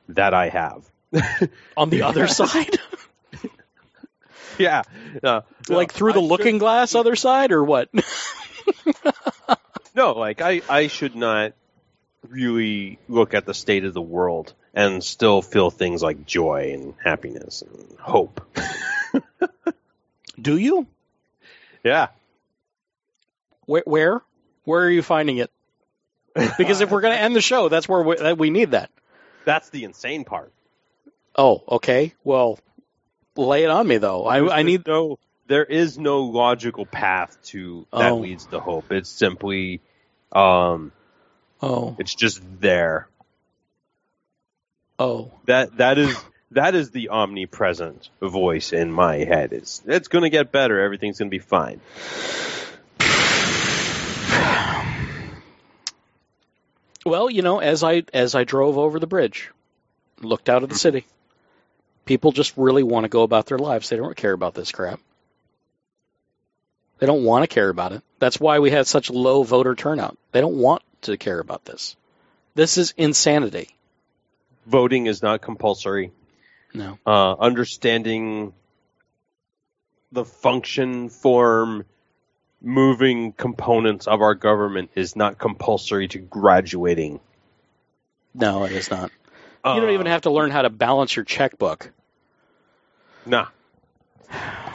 that 0.09 0.33
I 0.33 0.49
have. 0.49 0.83
On 1.77 1.89
the 1.91 2.01
other 2.01 2.27
side? 2.41 2.79
yeah. 4.57 4.81
Uh, 5.23 5.41
like 5.69 5.91
through 5.93 6.13
the 6.13 6.19
I 6.19 6.23
looking 6.23 6.55
should- 6.55 6.59
glass 6.61 6.95
other 6.95 7.15
side 7.15 7.51
or 7.51 7.63
what? 7.63 7.89
No, 9.95 10.11
like 10.13 10.41
I 10.41 10.61
I 10.69 10.87
should 10.87 11.15
not 11.15 11.53
really 12.29 12.99
look 13.07 13.33
at 13.33 13.45
the 13.45 13.53
state 13.53 13.83
of 13.85 13.93
the 13.93 14.01
world 14.01 14.53
and 14.73 15.03
still 15.03 15.41
feel 15.41 15.69
things 15.71 16.01
like 16.03 16.25
joy 16.25 16.71
and 16.73 16.93
happiness 17.03 17.61
and 17.63 17.97
hope. 17.99 18.41
Do 20.39 20.57
you? 20.57 20.87
Yeah. 21.83 22.07
Where 23.65 23.83
where, 23.85 24.21
where 24.63 24.83
are 24.83 24.89
you 24.89 25.01
finding 25.01 25.37
it? 25.37 25.51
Because 26.57 26.81
if 26.81 26.91
we're 26.91 27.01
going 27.01 27.15
to 27.15 27.19
end 27.21 27.35
the 27.35 27.41
show, 27.41 27.67
that's 27.69 27.89
where 27.89 28.03
we, 28.03 28.15
that 28.17 28.37
we 28.37 28.51
need 28.51 28.71
that. 28.71 28.91
That's 29.45 29.69
the 29.71 29.83
insane 29.85 30.23
part. 30.23 30.53
Oh, 31.35 31.63
okay. 31.67 32.13
Well, 32.23 32.59
lay 33.35 33.63
it 33.63 33.69
on 33.69 33.87
me 33.87 33.97
though. 33.97 34.25
I 34.25 34.59
I 34.59 34.61
need 34.63 34.85
no 34.85 35.17
there 35.47 35.63
is 35.65 35.97
no 35.97 36.23
logical 36.23 36.85
path 36.85 37.37
to 37.45 37.87
that 37.91 38.11
Oh. 38.11 38.17
leads 38.17 38.45
to 38.47 38.59
hope. 38.59 38.91
It's 38.91 39.09
simply 39.09 39.81
um 40.31 40.91
Oh, 41.61 41.95
it's 41.99 42.13
just 42.13 42.41
there. 42.59 43.07
oh. 44.99 45.31
That 45.45 45.77
that 45.77 45.97
is 45.97 46.15
that 46.51 46.75
is 46.75 46.91
the 46.91 47.09
omnipresent 47.09 48.09
voice 48.21 48.73
in 48.73 48.91
my 48.91 49.17
head. 49.17 49.53
It's 49.53 49.81
it's 49.85 50.07
gonna 50.07 50.29
get 50.29 50.51
better, 50.51 50.79
everything's 50.79 51.17
gonna 51.17 51.29
be 51.29 51.39
fine. 51.39 51.81
Well, 57.05 57.29
you 57.29 57.41
know, 57.41 57.59
as 57.59 57.83
I 57.83 58.03
as 58.13 58.35
I 58.35 58.43
drove 58.43 58.77
over 58.77 58.99
the 58.99 59.07
bridge, 59.07 59.51
looked 60.21 60.49
out 60.49 60.63
at 60.63 60.69
the 60.69 60.75
city, 60.75 61.05
people 62.05 62.31
just 62.31 62.53
really 62.57 62.83
want 62.83 63.05
to 63.05 63.09
go 63.09 63.23
about 63.23 63.45
their 63.45 63.59
lives. 63.59 63.89
They 63.89 63.95
don't 63.97 64.15
care 64.17 64.33
about 64.33 64.53
this 64.55 64.71
crap. 64.71 64.99
They 66.99 67.07
don't 67.07 67.23
want 67.23 67.43
to 67.43 67.47
care 67.47 67.69
about 67.69 67.93
it. 67.93 68.01
That's 68.19 68.39
why 68.39 68.59
we 68.59 68.71
had 68.71 68.87
such 68.87 69.09
low 69.09 69.43
voter 69.43 69.75
turnout. 69.75 70.17
They 70.31 70.41
don't 70.41 70.57
want 70.57 70.81
to 71.07 71.17
care 71.17 71.39
about 71.39 71.65
this. 71.65 71.95
This 72.55 72.77
is 72.77 72.93
insanity. 72.97 73.69
Voting 74.65 75.07
is 75.07 75.21
not 75.21 75.41
compulsory. 75.41 76.11
No. 76.73 76.97
Uh 77.05 77.33
understanding 77.33 78.53
the 80.11 80.25
function, 80.25 81.09
form, 81.09 81.85
moving 82.61 83.33
components 83.33 84.07
of 84.07 84.21
our 84.21 84.35
government 84.35 84.89
is 84.95 85.15
not 85.15 85.37
compulsory 85.37 86.07
to 86.09 86.19
graduating. 86.19 87.19
No, 88.33 88.63
it 88.63 88.71
is 88.71 88.89
not. 88.89 89.11
you 89.65 89.81
don't 89.81 89.91
even 89.91 90.05
have 90.07 90.21
to 90.21 90.31
learn 90.31 90.51
how 90.51 90.61
to 90.61 90.69
balance 90.69 91.15
your 91.15 91.25
checkbook. 91.25 91.91
Nah. 93.25 93.47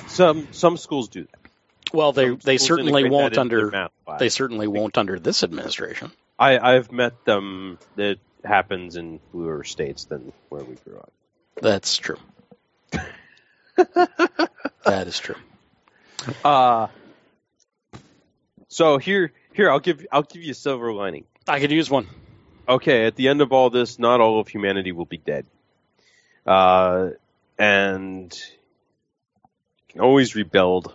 Some 0.09 0.49
some 0.53 0.77
schools 0.77 1.09
do 1.09 1.25
that. 1.25 1.95
Well, 1.95 2.13
they 2.13 2.29
Some 2.29 2.41
they 2.43 2.59
certainly 2.59 3.09
won't 3.09 3.39
under 3.39 3.89
they 4.19 4.29
certainly 4.29 4.67
won't 4.67 4.99
under 4.99 5.19
this 5.19 5.43
administration. 5.43 6.11
I, 6.43 6.75
I've 6.75 6.91
met 6.91 7.25
them. 7.25 7.79
It 7.97 8.19
happens 8.45 8.97
in 8.97 9.21
bluer 9.31 9.63
states 9.63 10.07
than 10.07 10.33
where 10.49 10.65
we 10.65 10.75
grew 10.75 10.99
up. 10.99 11.13
That's 11.61 11.97
true. 11.97 12.19
that 13.77 15.07
is 15.07 15.21
true. 15.21 15.37
Uh 16.45 16.89
so 18.67 18.99
here 18.99 19.33
here 19.53 19.71
I'll 19.71 19.79
give 19.79 20.05
I'll 20.11 20.23
give 20.25 20.43
you 20.43 20.51
a 20.51 20.55
silver 20.55 20.93
lining. 20.93 21.27
I 21.47 21.61
could 21.61 21.71
use 21.71 21.89
one. 21.89 22.09
Okay, 22.69 23.07
at 23.07 23.15
the 23.15 23.29
end 23.29 23.41
of 23.41 23.53
all 23.53 23.71
this, 23.71 24.01
not 24.01 24.21
all 24.21 24.41
of 24.41 24.49
humanity 24.49 24.91
will 24.91 25.05
be 25.05 25.19
dead. 25.19 25.47
Uh 26.45 27.11
and 27.57 28.33
you 28.33 29.93
can 29.93 30.01
always 30.01 30.35
rebuild 30.35 30.93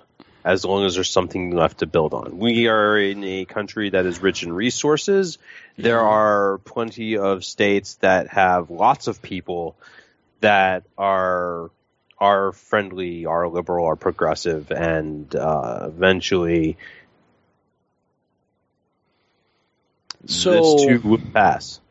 as 0.48 0.64
long 0.64 0.86
as 0.86 0.95
there's 0.95 1.10
something 1.10 1.52
left 1.52 1.80
to 1.80 1.86
build 1.86 2.14
on. 2.14 2.38
We 2.38 2.68
are 2.69 2.98
in 2.98 3.22
a 3.26 3.44
country 3.44 3.90
that 3.90 4.06
is 4.06 4.22
rich 4.22 4.44
in 4.44 4.53
resources. 4.53 5.40
There 5.78 5.99
are 5.99 6.60
plenty 6.60 7.18
of 7.18 7.44
states 7.44 7.95
that 7.95 8.30
have 8.30 8.72
lots 8.72 9.07
of 9.07 9.22
people 9.22 9.76
that 10.40 10.84
are 10.98 11.69
are 12.18 12.53
friendly, 12.53 13.26
are 13.26 13.49
liberal, 13.49 13.88
are 13.88 13.98
progressive, 13.98 14.72
and 14.72 15.36
uh, 15.36 15.82
eventually 15.88 16.78
So 20.28 20.52
this 20.52 20.86
too 20.86 21.02
will 21.07 21.22
pass. 21.34 21.82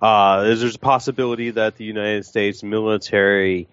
Uh, 0.00 0.44
there's 0.44 0.60
there's 0.60 0.76
a 0.76 0.78
possibility 0.78 1.50
that 1.50 1.76
the 1.76 1.84
United 1.84 2.24
States 2.24 2.62
military, 2.62 3.68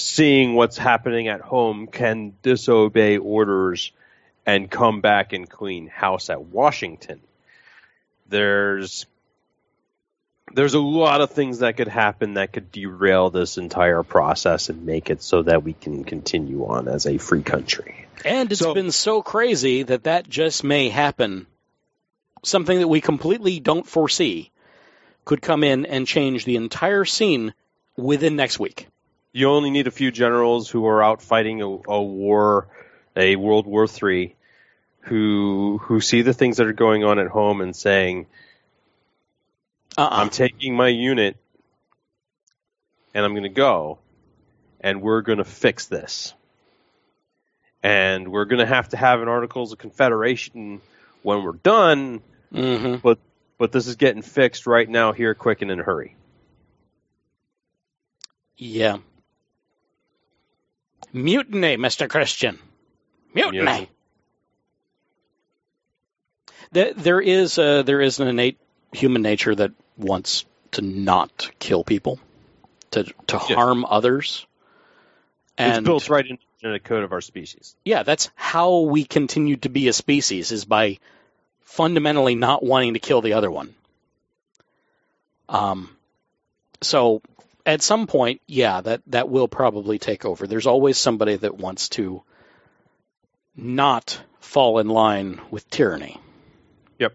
seeing 0.00 0.54
what's 0.54 0.76
happening 0.78 1.28
at 1.28 1.40
home, 1.40 1.86
can 1.86 2.34
disobey 2.42 3.18
orders 3.18 3.92
and 4.46 4.70
come 4.70 5.00
back 5.00 5.32
and 5.32 5.48
clean 5.48 5.86
house 5.88 6.30
at 6.30 6.42
Washington. 6.42 7.20
There's 8.28 9.06
there's 10.52 10.74
a 10.74 10.80
lot 10.80 11.20
of 11.20 11.30
things 11.30 11.60
that 11.60 11.76
could 11.76 11.86
happen 11.86 12.34
that 12.34 12.52
could 12.52 12.72
derail 12.72 13.30
this 13.30 13.56
entire 13.56 14.02
process 14.02 14.68
and 14.68 14.84
make 14.84 15.08
it 15.08 15.22
so 15.22 15.42
that 15.42 15.62
we 15.62 15.72
can 15.74 16.02
continue 16.02 16.64
on 16.66 16.88
as 16.88 17.06
a 17.06 17.18
free 17.18 17.42
country. 17.42 18.06
And 18.24 18.50
it's 18.50 18.60
So- 18.60 18.74
been 18.74 18.90
so 18.90 19.22
crazy 19.22 19.84
that 19.84 20.04
that 20.04 20.28
just 20.28 20.64
may 20.64 20.88
happen. 20.88 21.46
Something 22.42 22.80
that 22.80 22.88
we 22.88 23.00
completely 23.00 23.60
don't 23.60 23.86
foresee 23.86 24.50
could 25.24 25.40
come 25.40 25.62
in 25.62 25.86
and 25.86 26.06
change 26.06 26.44
the 26.44 26.56
entire 26.56 27.04
scene 27.04 27.54
within 27.96 28.34
next 28.34 28.58
week. 28.58 28.88
You 29.32 29.48
only 29.48 29.70
need 29.70 29.86
a 29.86 29.90
few 29.92 30.10
generals 30.10 30.68
who 30.68 30.86
are 30.86 31.02
out 31.02 31.22
fighting 31.22 31.62
a, 31.62 31.66
a 31.66 32.02
war, 32.02 32.66
a 33.16 33.36
World 33.36 33.66
War 33.66 33.86
Three, 33.86 34.34
who 35.02 35.78
who 35.82 36.00
see 36.00 36.22
the 36.22 36.34
things 36.34 36.56
that 36.58 36.66
are 36.66 36.72
going 36.72 37.04
on 37.04 37.18
at 37.18 37.28
home 37.28 37.60
and 37.60 37.74
saying, 37.74 38.26
Uh-uh. 39.96 40.08
"I'm 40.10 40.30
taking 40.30 40.74
my 40.76 40.88
unit 40.88 41.36
and 43.14 43.24
I'm 43.24 43.32
going 43.32 43.42
to 43.44 43.48
go, 43.48 43.98
and 44.80 45.02
we're 45.02 45.22
going 45.22 45.38
to 45.38 45.44
fix 45.44 45.86
this, 45.86 46.32
and 47.82 48.28
we're 48.30 48.44
going 48.44 48.60
to 48.60 48.66
have 48.66 48.88
to 48.90 48.96
have 48.96 49.20
an 49.20 49.28
Articles 49.28 49.72
of 49.72 49.78
Confederation 49.78 50.80
when 51.22 51.42
we're 51.42 51.52
done, 51.52 52.20
hmm 52.52 52.96
but 52.96 53.18
but 53.58 53.72
this 53.72 53.86
is 53.86 53.96
getting 53.96 54.22
fixed 54.22 54.66
right 54.66 54.88
now, 54.88 55.12
here, 55.12 55.34
quick 55.34 55.62
and 55.62 55.70
in 55.70 55.80
a 55.80 55.82
hurry." 55.84 56.16
Yeah. 58.56 58.98
Mutiny, 61.12 61.76
Mr. 61.76 62.08
Christian. 62.08 62.58
Mutiny. 63.34 63.88
There, 66.72 66.92
there 66.94 67.20
is 67.20 67.58
uh, 67.58 67.82
there 67.82 68.00
is 68.00 68.20
an 68.20 68.28
innate 68.28 68.58
human 68.92 69.22
nature 69.22 69.54
that 69.54 69.72
wants 69.96 70.44
to 70.72 70.82
not 70.82 71.50
kill 71.58 71.82
people, 71.84 72.20
to 72.92 73.04
to 73.04 73.12
Yes. 73.36 73.52
harm 73.56 73.84
others. 73.84 74.46
And 75.58 75.78
it's 75.78 75.84
built 75.84 76.08
right 76.08 76.24
into 76.26 76.42
the 76.62 76.78
code 76.78 77.02
of 77.04 77.12
our 77.12 77.20
species. 77.20 77.74
yeah, 77.84 78.02
that's 78.02 78.30
how 78.34 78.80
we 78.80 79.04
continue 79.04 79.56
to 79.58 79.68
be 79.68 79.88
a 79.88 79.92
species 79.92 80.52
is 80.52 80.64
by 80.64 80.98
fundamentally 81.60 82.34
not 82.34 82.62
wanting 82.62 82.94
to 82.94 83.00
kill 83.00 83.20
the 83.20 83.34
other 83.34 83.50
one. 83.50 83.74
Um, 85.48 85.94
so 86.80 87.20
at 87.70 87.82
some 87.82 88.06
point, 88.06 88.40
yeah, 88.46 88.80
that 88.80 89.02
that 89.06 89.28
will 89.28 89.48
probably 89.48 89.98
take 89.98 90.24
over. 90.24 90.46
There's 90.46 90.66
always 90.66 90.98
somebody 90.98 91.36
that 91.36 91.56
wants 91.56 91.88
to 91.90 92.22
not 93.56 94.20
fall 94.40 94.78
in 94.78 94.88
line 94.88 95.40
with 95.50 95.68
tyranny. 95.70 96.18
Yep. 96.98 97.14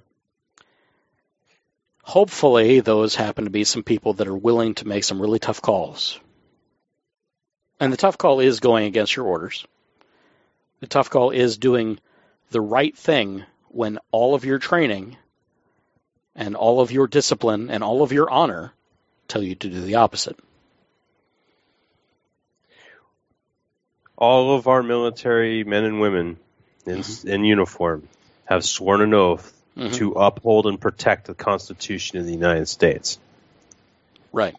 Hopefully, 2.04 2.80
those 2.80 3.16
happen 3.16 3.46
to 3.46 3.50
be 3.50 3.64
some 3.64 3.84
people 3.84 4.14
that 4.14 4.28
are 4.28 4.36
willing 4.36 4.76
to 4.76 4.88
make 4.88 5.04
some 5.04 5.22
really 5.22 5.40
tough 5.40 5.62
calls. 5.62 6.20
And 7.80 7.92
the 7.92 7.98
tough 7.98 8.18
call 8.18 8.40
is 8.40 8.60
going 8.62 8.86
against 8.86 9.16
your 9.16 9.26
orders. 9.26 9.66
The 10.80 10.88
tough 10.88 11.10
call 11.10 11.32
is 11.32 11.58
doing 11.58 12.00
the 12.52 12.62
right 12.62 12.96
thing 12.96 13.44
when 13.70 14.00
all 14.12 14.36
of 14.36 14.46
your 14.46 14.60
training 14.60 15.18
and 16.36 16.56
all 16.56 16.80
of 16.80 16.92
your 16.92 17.08
discipline 17.08 17.70
and 17.70 17.84
all 17.84 18.02
of 18.04 18.14
your 18.14 18.30
honor 18.30 18.75
tell 19.28 19.44
you 19.44 19.56
to 19.56 19.70
do 19.70 19.82
the 19.82 19.96
opposite. 19.96 20.38
all 24.18 24.56
of 24.56 24.68
our 24.68 24.82
military 24.82 25.66
men 25.66 25.84
and 25.84 26.00
women 26.00 26.38
in, 26.86 27.04
in 27.26 27.44
uniform 27.44 28.08
have 28.46 28.64
sworn 28.64 29.02
an 29.02 29.14
oath 29.14 29.52
Mhm. 29.76 29.94
to 29.96 30.14
uphold 30.14 30.68
and 30.68 30.80
protect 30.80 31.28
the 31.28 31.34
Constitution 31.34 32.18
of 32.18 32.26
the 32.26 32.32
United 32.32 32.68
States. 32.70 33.20
Right. 34.32 34.56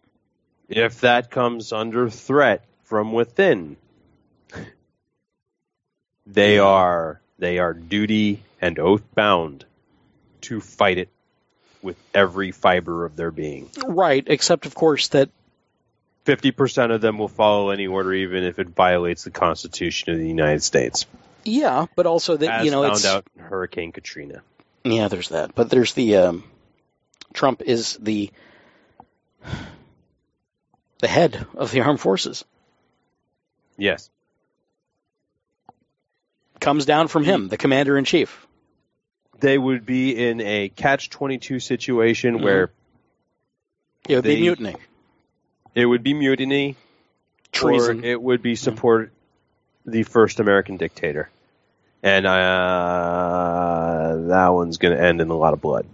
If 0.68 1.00
that 1.00 1.30
comes 1.30 1.72
under 1.72 2.10
threat 2.10 2.66
from 2.84 3.14
within, 3.14 3.78
they 6.26 6.58
are 6.58 7.22
they 7.38 7.58
are 7.58 7.72
duty 7.72 8.42
and 8.60 8.78
oath 8.78 9.04
bound 9.14 9.64
to 10.42 10.60
fight 10.60 10.98
it 10.98 11.08
with 11.86 11.96
every 12.12 12.50
fiber 12.50 13.06
of 13.06 13.16
their 13.16 13.30
being. 13.30 13.70
Right, 13.86 14.24
except 14.26 14.66
of 14.66 14.74
course 14.74 15.08
that 15.08 15.30
Fifty 16.24 16.50
percent 16.50 16.90
of 16.90 17.00
them 17.00 17.18
will 17.18 17.28
follow 17.28 17.70
any 17.70 17.86
order, 17.86 18.12
even 18.12 18.42
if 18.42 18.58
it 18.58 18.70
violates 18.70 19.22
the 19.22 19.30
Constitution 19.30 20.12
of 20.12 20.18
the 20.18 20.26
United 20.26 20.60
States. 20.60 21.06
yeah, 21.44 21.86
but 21.94 22.04
also 22.04 22.36
that 22.36 22.50
as 22.50 22.64
you 22.64 22.72
know 22.72 22.82
found 22.82 22.94
it's 22.94 23.06
out 23.06 23.24
in 23.36 23.44
Hurricane 23.44 23.92
Katrina. 23.92 24.42
Yeah, 24.82 25.06
there's 25.06 25.28
that. 25.28 25.54
But 25.54 25.70
there's 25.70 25.94
the 25.94 26.16
um, 26.16 26.44
Trump 27.32 27.62
is 27.62 27.96
the 28.00 28.30
the 30.98 31.08
head 31.08 31.46
of 31.54 31.70
the 31.70 31.82
armed 31.82 32.00
forces. 32.00 32.44
Yes. 33.78 34.10
Comes 36.58 36.86
down 36.86 37.06
from 37.08 37.22
him, 37.24 37.48
the 37.48 37.56
commander 37.56 37.96
in 37.96 38.04
chief. 38.04 38.45
They 39.40 39.58
would 39.58 39.84
be 39.84 40.16
in 40.28 40.40
a 40.40 40.68
catch 40.70 41.10
22 41.10 41.60
situation 41.60 42.38
Mhm. 42.38 42.42
where 42.42 42.70
It 44.08 44.14
would 44.16 44.24
They- 44.24 44.36
be 44.36 44.40
mutiny, 44.42 44.76
it 45.74 45.84
would 45.84 46.02
be 46.04 46.14
mutiny 46.14 46.76
treason. 47.52 48.04
or 48.04 48.06
it 48.06 48.22
would 48.22 48.40
be 48.40 48.54
support 48.54 49.10
the 49.84 50.04
first 50.04 50.38
American 50.40 50.76
dictator. 50.76 51.28
And 52.04 52.24
uh, 52.26 54.16
that 54.28 54.48
one's 54.48 54.78
going 54.78 54.96
to 54.96 55.02
end 55.02 55.20
in 55.20 55.28
a 55.30 55.34
lot 55.36 55.54
of 55.54 55.60
blood. 55.60 55.86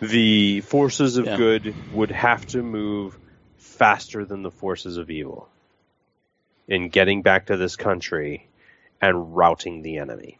The 0.00 0.60
forces 0.62 1.16
of 1.18 1.26
Yeah. 1.26 1.36
good 1.36 1.74
would 1.92 2.10
have 2.12 2.46
to 2.48 2.62
move 2.62 3.18
faster 3.56 4.24
than 4.24 4.42
the 4.42 4.50
forces 4.50 4.96
of 4.96 5.10
evil 5.10 5.48
in 6.66 6.88
getting 6.88 7.20
back 7.22 7.46
to 7.46 7.56
this 7.56 7.76
country 7.76 8.46
and 9.00 9.36
routing 9.36 9.82
the 9.82 9.98
enemy, 9.98 10.38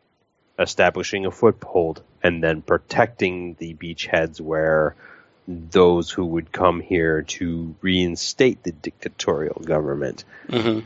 establishing 0.59 1.27
a 1.27 1.31
foothold, 1.31 2.03
and 2.23 2.43
then 2.43 2.63
protecting 2.63 3.55
the 3.59 3.75
beachheads 3.75 4.41
where 4.41 4.95
those 5.47 6.11
who 6.11 6.27
would 6.27 6.53
come 6.53 6.81
here 6.81 7.23
to 7.23 7.75
reinstate 7.81 8.63
the 8.63 8.73
dictatorial 8.73 9.63
government 9.65 10.25
Mhm. 10.49 10.85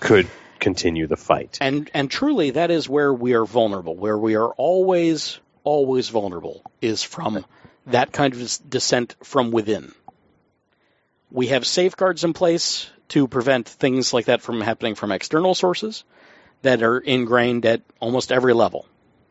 could 0.00 0.28
continue 0.58 1.06
the 1.06 1.16
fight. 1.16 1.58
And 1.60 1.90
and 1.94 2.10
truly, 2.10 2.50
that 2.50 2.70
is 2.70 2.88
where 2.88 3.12
we 3.12 3.34
are 3.34 3.44
vulnerable. 3.44 3.94
Where 3.94 4.18
we 4.18 4.34
are 4.34 4.48
always 4.48 5.38
always 5.62 6.08
vulnerable 6.08 6.62
is 6.80 7.02
from 7.02 7.44
that 7.86 8.12
kind 8.12 8.34
of 8.34 8.58
dissent 8.68 9.14
from 9.22 9.50
within. 9.50 9.92
We 11.30 11.48
have 11.48 11.66
safeguards 11.66 12.24
in 12.24 12.32
place 12.32 12.88
to 13.08 13.28
prevent 13.28 13.68
things 13.68 14.12
like 14.12 14.26
that 14.26 14.40
from 14.40 14.60
happening 14.60 14.94
from 14.94 15.12
external 15.12 15.54
sources 15.54 16.04
that 16.62 16.82
are 16.82 16.98
ingrained 16.98 17.64
at 17.66 17.82
almost 18.00 18.32
every 18.32 18.52
level. 18.52 18.86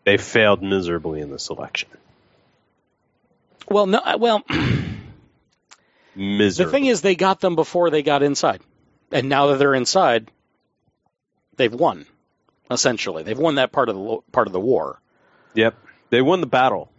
They 0.05 0.17
failed 0.17 0.63
miserably 0.63 1.21
in 1.21 1.29
this 1.29 1.49
election. 1.49 1.89
Well, 3.69 3.85
no, 3.85 3.99
uh, 3.99 4.17
well, 4.19 4.43
Miserably. 6.15 6.65
the 6.65 6.71
thing 6.71 6.85
is, 6.85 7.01
they 7.01 7.15
got 7.15 7.39
them 7.39 7.55
before 7.55 7.89
they 7.91 8.01
got 8.01 8.23
inside, 8.23 8.61
and 9.11 9.29
now 9.29 9.47
that 9.47 9.59
they're 9.59 9.75
inside, 9.75 10.31
they've 11.55 11.73
won. 11.73 12.05
Essentially, 12.71 13.23
they've 13.23 13.37
won 13.37 13.55
that 13.55 13.71
part 13.71 13.89
of 13.89 13.95
the 13.95 14.17
part 14.31 14.47
of 14.47 14.53
the 14.53 14.59
war. 14.59 14.99
Yep. 15.55 15.75
They 16.11 16.21
won 16.21 16.39
the 16.39 16.47
battle. 16.47 16.91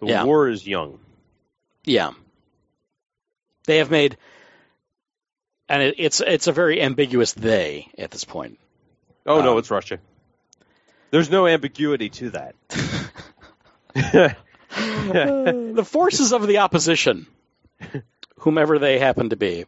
The 0.00 0.06
Yeah. 0.06 0.24
war 0.24 0.48
is 0.48 0.66
young. 0.66 1.00
Yeah, 1.84 2.12
they 3.64 3.78
have 3.78 3.90
made, 3.90 4.16
and 5.68 5.82
it, 5.82 5.94
it's 5.98 6.20
it's 6.20 6.46
a 6.46 6.52
very 6.52 6.80
ambiguous 6.82 7.32
they 7.32 7.88
at 7.98 8.10
this 8.10 8.24
point. 8.24 8.58
Oh 9.28 9.42
no, 9.42 9.52
Um, 9.52 9.58
it's 9.58 9.70
Russia. 9.70 9.98
There's 11.10 11.30
no 11.30 11.46
ambiguity 11.46 12.08
to 12.08 12.30
that. 12.30 12.54
the 13.94 15.84
forces 15.86 16.32
of 16.32 16.46
the 16.46 16.58
opposition, 16.58 17.26
whomever 18.38 18.78
they 18.78 18.98
happen 18.98 19.30
to 19.30 19.36
be. 19.36 19.66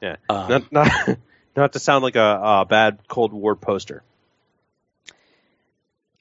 yeah. 0.00 0.16
Um, 0.28 0.48
not, 0.48 0.72
not, 0.72 1.18
not 1.56 1.72
to 1.74 1.78
sound 1.78 2.02
like 2.02 2.16
a, 2.16 2.40
a 2.42 2.66
bad 2.66 2.98
Cold 3.08 3.32
War 3.32 3.56
poster. 3.56 4.02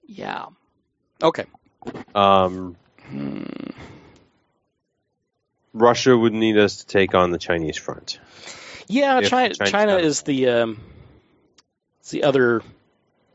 Yeah. 0.06 0.48
Okay. 1.24 1.46
Um, 2.14 2.76
Russia 5.74 6.18
would 6.18 6.34
need 6.34 6.58
us 6.58 6.78
to 6.78 6.88
take 6.88 7.16
on 7.16 7.32
the 7.32 7.38
Chinese 7.38 7.78
front. 7.78 8.20
Yeah, 8.88 9.22
China, 9.22 9.54
China 9.54 9.98
it. 9.98 10.06
is 10.06 10.22
the 10.22 10.50
um, 10.50 10.82
it's 12.08 12.14
the 12.14 12.24
other 12.24 12.64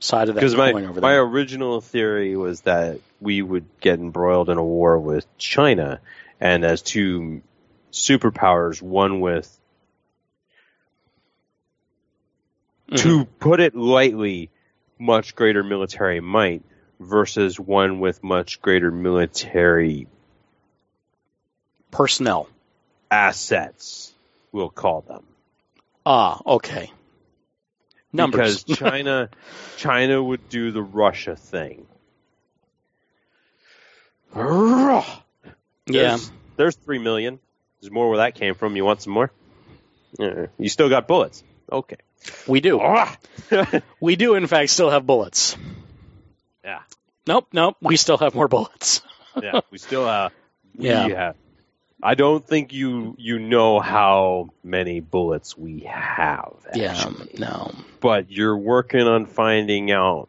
side 0.00 0.30
of 0.30 0.34
that 0.34 0.40
Because 0.40 0.56
my, 0.56 0.72
my 0.72 1.12
original 1.12 1.82
theory 1.82 2.36
was 2.38 2.62
that 2.62 3.00
we 3.20 3.42
would 3.42 3.66
get 3.82 3.98
embroiled 3.98 4.48
in 4.48 4.56
a 4.56 4.64
war 4.64 4.98
with 4.98 5.26
China, 5.36 6.00
and 6.40 6.64
as 6.64 6.80
two 6.80 7.42
superpowers, 7.92 8.80
one 8.80 9.20
with, 9.20 9.46
Mhm. 12.88 12.96
to 13.02 13.24
put 13.26 13.60
it 13.60 13.76
lightly, 13.76 14.48
much 14.98 15.34
greater 15.34 15.62
military 15.62 16.20
might 16.20 16.62
versus 16.98 17.60
one 17.60 18.00
with 18.00 18.24
much 18.24 18.62
greater 18.62 18.90
military 18.90 20.06
Personnel. 21.90 22.48
assets, 23.10 24.14
we'll 24.50 24.70
call 24.70 25.02
them. 25.02 25.24
Ah, 26.06 26.40
okay. 26.46 26.90
Numbers. 28.12 28.62
Because 28.64 28.78
China, 28.78 29.30
China 29.76 30.22
would 30.22 30.48
do 30.48 30.70
the 30.70 30.82
Russia 30.82 31.36
thing. 31.36 31.86
yeah. 35.86 36.18
There's, 36.56 36.76
three 36.76 36.98
million. 36.98 37.40
There's 37.80 37.90
more 37.90 38.08
where 38.08 38.18
that 38.18 38.34
came 38.34 38.54
from. 38.54 38.76
You 38.76 38.84
want 38.84 39.02
some 39.02 39.12
more? 39.12 39.30
Yeah. 40.18 40.46
You 40.58 40.68
still 40.68 40.88
got 40.88 41.08
bullets. 41.08 41.42
Okay. 41.70 41.96
We 42.46 42.60
do. 42.60 42.80
We 44.00 44.16
do, 44.16 44.34
in 44.34 44.46
fact, 44.46 44.70
still 44.70 44.90
have 44.90 45.06
bullets. 45.06 45.56
yeah. 46.64 46.80
Nope, 47.26 47.48
nope. 47.52 47.76
We 47.80 47.96
still 47.96 48.18
have 48.18 48.34
more 48.34 48.48
bullets. 48.48 49.00
Yeah. 49.40 49.60
We 49.70 49.78
still 49.78 50.06
have. 50.06 50.32
We 50.76 50.88
Yeah. 50.88 51.08
have. 51.08 51.36
I 52.02 52.14
don't 52.14 52.44
think 52.46 52.72
you 52.72 53.14
you 53.18 53.38
know 53.38 53.78
how 53.78 54.50
many 54.64 55.00
bullets 55.00 55.56
we 55.56 55.80
have. 55.80 56.54
Yeah. 56.74 57.10
No. 57.38 57.72
But 58.00 58.30
you're 58.30 58.56
working 58.56 59.02
on 59.02 59.26
finding 59.26 59.92
out. 59.92 60.28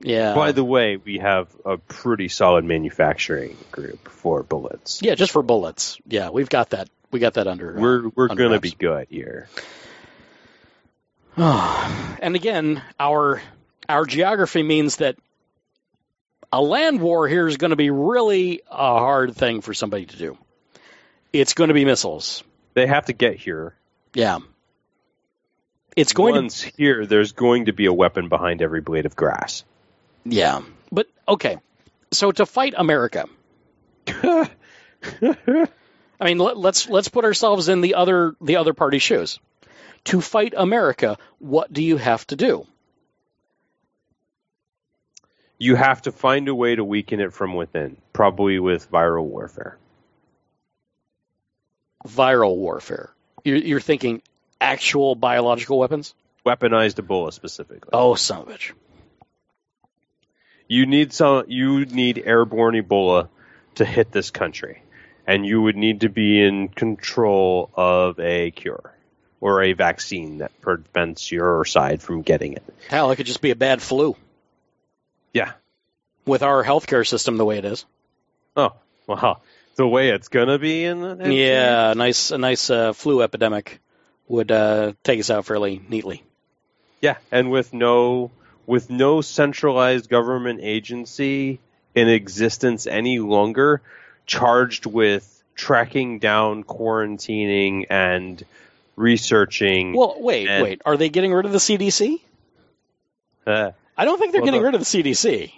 Yeah. 0.00 0.34
By 0.34 0.50
the 0.50 0.64
way, 0.64 0.96
we 0.96 1.18
have 1.18 1.48
a 1.64 1.76
pretty 1.78 2.26
solid 2.28 2.64
manufacturing 2.64 3.56
group 3.70 4.08
for 4.08 4.42
bullets. 4.42 5.00
yeah, 5.00 5.14
just 5.14 5.30
for 5.30 5.42
bullets. 5.42 5.98
Yeah, 6.08 6.30
we've 6.30 6.48
got 6.48 6.70
that. 6.70 6.88
We 7.12 7.20
got 7.20 7.34
that 7.34 7.46
under. 7.46 7.74
We're 7.74 8.08
we're 8.08 8.30
under 8.30 8.42
gonna 8.42 8.54
wraps. 8.54 8.70
be 8.70 8.76
good 8.76 9.06
here. 9.10 9.48
and 11.36 12.34
again, 12.34 12.82
our 12.98 13.40
our 13.88 14.04
geography 14.04 14.62
means 14.62 14.96
that 14.96 15.16
a 16.52 16.60
land 16.60 17.00
war 17.00 17.28
here 17.28 17.46
is 17.46 17.56
going 17.56 17.70
to 17.70 17.76
be 17.76 17.90
really 17.90 18.62
a 18.70 18.98
hard 18.98 19.34
thing 19.36 19.60
for 19.60 19.72
somebody 19.72 20.06
to 20.06 20.16
do. 20.16 20.36
It's 21.32 21.54
going 21.54 21.68
to 21.68 21.74
be 21.74 21.84
missiles. 21.84 22.44
They 22.74 22.86
have 22.86 23.06
to 23.06 23.12
get 23.12 23.36
here. 23.36 23.74
Yeah. 24.14 24.38
It's 25.96 26.12
going 26.12 26.34
Once 26.34 26.62
here, 26.62 27.06
there's 27.06 27.32
going 27.32 27.66
to 27.66 27.72
be 27.72 27.86
a 27.86 27.92
weapon 27.92 28.28
behind 28.28 28.62
every 28.62 28.80
blade 28.80 29.06
of 29.06 29.14
grass. 29.16 29.64
Yeah. 30.24 30.62
But 30.90 31.06
okay. 31.28 31.58
So 32.12 32.32
to 32.32 32.46
fight 32.46 32.74
America. 32.76 33.26
I 34.06 34.48
mean, 36.20 36.38
let, 36.38 36.56
let's 36.56 36.88
let's 36.88 37.08
put 37.08 37.24
ourselves 37.24 37.68
in 37.68 37.80
the 37.80 37.94
other 37.94 38.34
the 38.40 38.56
other 38.56 38.74
party's 38.74 39.02
shoes. 39.02 39.38
To 40.04 40.20
fight 40.20 40.54
America, 40.56 41.18
what 41.38 41.72
do 41.72 41.82
you 41.82 41.96
have 41.96 42.26
to 42.28 42.36
do? 42.36 42.66
You 45.58 45.76
have 45.76 46.02
to 46.02 46.12
find 46.12 46.48
a 46.48 46.54
way 46.54 46.74
to 46.74 46.84
weaken 46.84 47.20
it 47.20 47.32
from 47.32 47.54
within, 47.54 47.96
probably 48.12 48.58
with 48.58 48.90
viral 48.90 49.24
warfare. 49.24 49.78
Viral 52.06 52.56
warfare. 52.56 53.10
You're, 53.44 53.56
you're 53.58 53.80
thinking 53.80 54.22
actual 54.60 55.14
biological 55.14 55.78
weapons? 55.78 56.14
Weaponized 56.46 56.94
Ebola 57.00 57.32
specifically. 57.32 57.90
Oh, 57.92 58.14
son 58.14 58.42
of 58.42 58.48
a 58.48 58.52
bitch. 58.52 58.72
You 60.68 60.86
need 60.86 61.12
some. 61.12 61.44
You 61.48 61.84
need 61.84 62.22
airborne 62.24 62.74
Ebola 62.74 63.28
to 63.76 63.84
hit 63.84 64.10
this 64.10 64.30
country, 64.30 64.82
and 65.26 65.44
you 65.44 65.60
would 65.62 65.76
need 65.76 66.00
to 66.00 66.08
be 66.08 66.42
in 66.42 66.68
control 66.68 67.70
of 67.74 68.18
a 68.18 68.50
cure 68.50 68.94
or 69.40 69.62
a 69.62 69.72
vaccine 69.72 70.38
that 70.38 70.58
prevents 70.60 71.30
your 71.30 71.64
side 71.64 72.00
from 72.00 72.22
getting 72.22 72.54
it. 72.54 72.62
Hell, 72.88 73.10
it 73.10 73.16
could 73.16 73.26
just 73.26 73.40
be 73.42 73.50
a 73.50 73.56
bad 73.56 73.82
flu 73.82 74.16
Yeah. 75.34 75.52
with 76.24 76.42
our 76.44 76.62
healthcare 76.64 77.06
system 77.06 77.36
the 77.36 77.44
way 77.44 77.58
it 77.58 77.64
is. 77.64 77.84
Oh, 78.56 78.72
well, 79.08 79.42
the 79.76 79.86
way 79.88 80.10
it's 80.10 80.28
gonna 80.28 80.58
be 80.58 80.84
in 80.84 81.00
the 81.00 81.10
in- 81.24 81.32
Yeah, 81.32 81.92
a 81.92 81.94
nice 81.94 82.30
a 82.30 82.38
nice 82.38 82.70
uh, 82.70 82.92
flu 82.92 83.22
epidemic 83.22 83.80
would 84.28 84.50
uh, 84.52 84.92
take 85.02 85.20
us 85.20 85.30
out 85.30 85.44
fairly 85.46 85.80
neatly. 85.88 86.22
Yeah, 87.00 87.16
and 87.30 87.50
with 87.50 87.72
no 87.72 88.30
with 88.66 88.90
no 88.90 89.20
centralized 89.20 90.08
government 90.08 90.60
agency 90.62 91.58
in 91.94 92.08
existence 92.08 92.86
any 92.86 93.18
longer, 93.18 93.82
charged 94.26 94.86
with 94.86 95.28
tracking 95.54 96.18
down, 96.20 96.64
quarantining, 96.64 97.86
and 97.90 98.42
researching. 98.96 99.92
Well, 99.94 100.16
wait, 100.18 100.48
And- 100.48 100.62
wait. 100.62 100.82
Are 100.84 100.96
they 100.96 101.08
getting 101.08 101.32
rid 101.32 101.44
of 101.44 101.52
the 101.52 101.58
CDC? 101.58 102.20
uh, 103.46 103.72
I 103.96 104.04
don't 104.04 104.18
think 104.18 104.32
they're 104.32 104.40
Well, 104.40 104.46
getting 104.46 104.60
the- 104.60 104.66
rid 104.66 104.74
of 104.74 104.80
the 104.80 104.86
CDC. 104.86 105.52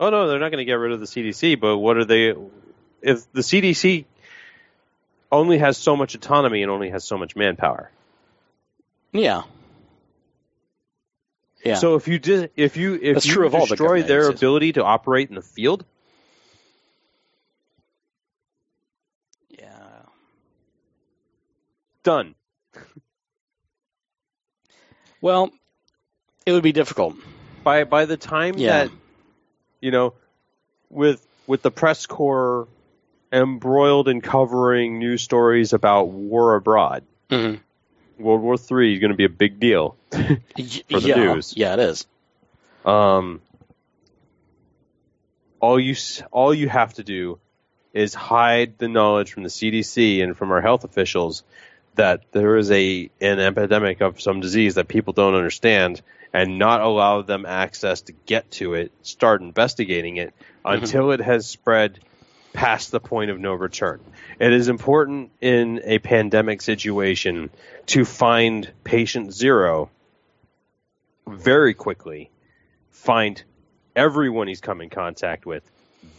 oh 0.00 0.10
no, 0.10 0.28
they're 0.28 0.38
not 0.38 0.50
going 0.50 0.58
to 0.62 0.64
get 0.64 0.74
rid 0.74 0.92
of 0.92 1.00
the 1.00 1.06
CDC. 1.06 1.56
But 1.60 1.78
what 1.78 1.96
are 1.96 2.04
they? 2.04 2.34
If 3.00 3.30
the 3.32 3.42
CDC 3.42 4.04
only 5.30 5.58
has 5.58 5.76
so 5.76 5.96
much 5.96 6.14
autonomy 6.14 6.62
and 6.62 6.70
only 6.70 6.90
has 6.90 7.04
so 7.04 7.18
much 7.18 7.36
manpower. 7.36 7.90
Yeah. 9.12 9.42
Yeah. 11.64 11.74
So 11.74 11.96
if 11.96 12.08
you 12.08 12.18
did, 12.18 12.50
if 12.56 12.76
you 12.76 12.94
if 12.94 13.14
That's 13.14 13.26
you 13.26 13.42
all 13.42 13.50
the 13.50 13.66
destroy 13.66 14.02
their 14.02 14.28
ability 14.28 14.74
to 14.74 14.84
operate 14.84 15.28
in 15.28 15.34
the 15.34 15.42
field, 15.42 15.84
yeah. 19.48 20.02
done. 22.04 22.34
Well, 25.20 25.50
it 26.46 26.52
would 26.52 26.62
be 26.62 26.72
difficult. 26.72 27.16
By 27.64 27.84
by 27.84 28.04
the 28.04 28.16
time 28.16 28.54
Yeah. 28.56 28.84
that 28.84 28.92
you 29.80 29.90
know, 29.90 30.14
with 30.90 31.26
with 31.48 31.62
the 31.62 31.72
press 31.72 32.06
corps 32.06 32.68
embroiled 33.32 34.08
in 34.08 34.20
covering 34.20 34.98
news 34.98 35.22
stories 35.22 35.72
about 35.72 36.08
war 36.08 36.54
abroad, 36.54 37.04
hmm 37.30 37.54
World 38.18 38.42
War 38.42 38.56
Three 38.56 38.94
is 38.94 39.00
going 39.00 39.12
to 39.12 39.16
be 39.16 39.24
a 39.24 39.28
big 39.28 39.60
deal. 39.60 39.96
For 40.10 40.18
the 40.18 41.08
yeah. 41.08 41.14
news. 41.14 41.54
Yeah, 41.56 41.74
it 41.74 41.78
is. 41.80 42.06
Um, 42.84 43.40
all 45.60 45.78
you 45.78 45.94
all 46.30 46.52
you 46.52 46.68
have 46.68 46.94
to 46.94 47.04
do 47.04 47.38
is 47.92 48.14
hide 48.14 48.78
the 48.78 48.88
knowledge 48.88 49.32
from 49.32 49.42
the 49.42 49.48
CDC 49.48 50.22
and 50.22 50.36
from 50.36 50.50
our 50.50 50.60
health 50.60 50.84
officials 50.84 51.42
that 51.94 52.22
there 52.32 52.56
is 52.56 52.70
a 52.70 53.10
an 53.20 53.40
epidemic 53.40 54.00
of 54.00 54.20
some 54.20 54.40
disease 54.40 54.76
that 54.76 54.88
people 54.88 55.12
don't 55.12 55.34
understand 55.34 56.00
and 56.32 56.58
not 56.58 56.80
allow 56.80 57.22
them 57.22 57.46
access 57.46 58.02
to 58.02 58.12
get 58.26 58.50
to 58.52 58.74
it, 58.74 58.92
start 59.02 59.40
investigating 59.40 60.18
it 60.18 60.34
until 60.64 61.10
it 61.10 61.20
has 61.20 61.46
spread 61.46 61.98
past 62.58 62.90
the 62.90 62.98
point 62.98 63.30
of 63.30 63.38
no 63.38 63.52
return. 63.54 64.00
It 64.40 64.52
is 64.52 64.68
important 64.68 65.30
in 65.40 65.80
a 65.84 66.00
pandemic 66.00 66.60
situation 66.60 67.50
to 67.86 68.04
find 68.04 68.68
patient 68.82 69.32
zero 69.32 69.90
very 71.28 71.72
quickly, 71.72 72.30
find 72.90 73.40
everyone 73.94 74.48
he's 74.48 74.60
come 74.60 74.80
in 74.80 74.90
contact 74.90 75.46
with 75.46 75.62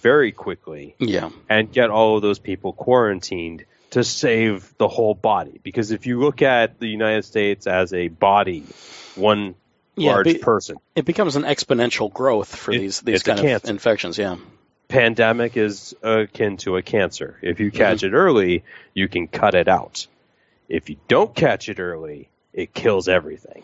very 0.01 0.31
quickly, 0.31 0.95
Yeah. 0.97 1.29
and 1.49 1.69
get 1.73 1.89
all 1.89 2.15
of 2.15 2.21
those 2.21 2.39
people 2.39 2.71
quarantined 2.71 3.65
to 3.89 4.05
save 4.05 4.73
the 4.77 4.87
whole 4.87 5.15
body. 5.15 5.59
Because 5.61 5.91
if 5.91 6.05
you 6.05 6.21
look 6.21 6.41
at 6.41 6.79
the 6.79 6.87
United 6.87 7.25
States 7.25 7.67
as 7.67 7.91
a 7.93 8.07
body, 8.07 8.63
one 9.15 9.55
Yeah, 9.97 10.11
large 10.13 10.25
be- 10.27 10.37
person, 10.37 10.77
It 10.95 11.03
becomes 11.03 11.35
an 11.35 11.43
exponential 11.43 12.13
growth 12.13 12.55
for 12.55 12.71
It- 12.71 12.79
these 12.79 13.01
these 13.01 13.23
kind 13.23 13.39
of 13.41 13.65
infections. 13.65 14.17
Yeah. 14.17 14.37
Pandemic 14.89 15.55
is 15.55 15.95
akin 16.03 16.57
to 16.57 16.75
a 16.75 16.81
cancer. 16.81 17.37
If 17.41 17.61
you 17.61 17.71
catch 17.71 18.03
it 18.03 18.11
early, 18.11 18.65
you 18.93 19.07
can 19.07 19.27
cut 19.27 19.55
it 19.55 19.69
out. 19.69 20.07
If 20.67 20.89
you 20.89 20.97
don't 21.07 21.33
catch 21.33 21.69
it 21.69 21.79
early, 21.79 22.27
it 22.51 22.73
kills 22.73 23.07
everything. 23.07 23.63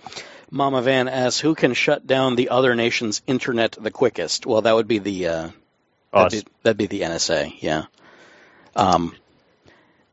Mama 0.50 0.82
Van 0.82 1.08
asks, 1.10 1.40
"Who 1.40 1.56
can 1.56 1.74
shut 1.74 2.08
down 2.08 2.36
the 2.36 2.50
other 2.50 2.76
nation's 2.76 3.22
internet 3.28 3.74
the 3.74 3.92
quickest?" 3.92 4.46
Well, 4.46 4.62
that 4.62 4.76
would 4.76 4.88
be 4.88 5.00
the 5.00 5.28
uh, 5.28 5.48
Us. 6.14 6.32
that'd, 6.32 6.46
be, 6.46 6.52
that'd 6.64 6.78
be 6.78 6.88
the 6.88 7.02
NSA. 7.02 7.56
Yeah. 7.60 7.84
Um, 8.76 9.16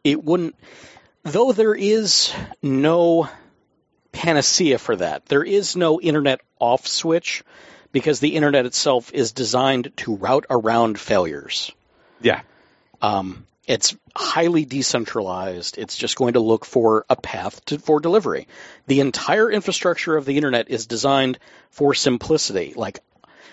it 0.03 0.25
wouldn't, 0.25 0.57
though. 1.23 1.53
There 1.53 1.75
is 1.75 2.33
no 2.63 3.29
panacea 4.11 4.79
for 4.79 4.97
that. 4.97 5.27
There 5.27 5.45
is 5.45 5.77
no 5.77 6.01
internet 6.01 6.41
off 6.59 6.87
switch 6.87 7.45
because 7.93 8.21
the 8.21 8.35
internet 8.35 8.67
itself 8.67 9.13
is 9.13 9.33
designed 9.33 9.93
to 9.99 10.17
route 10.17 10.47
around 10.51 10.99
failures. 10.99 11.71
yeah. 12.21 12.43
Um, 13.01 13.47
it's 13.67 13.97
highly 14.15 14.65
decentralized. 14.65 15.79
It's 15.79 15.97
just 15.97 16.17
going 16.17 16.33
to 16.35 16.41
look 16.41 16.65
for 16.65 17.05
a 17.09 17.17
path 17.17 17.65
to, 17.67 17.79
for 17.79 18.01
delivery. 18.01 18.49
The 18.87 19.01
entire 19.01 19.51
infrastructure 19.51 20.17
of 20.17 20.25
the 20.25 20.37
internet 20.37 20.69
is 20.69 20.87
designed 20.87 21.39
for 21.71 21.95
simplicity. 21.95 22.75
Like, 22.75 23.01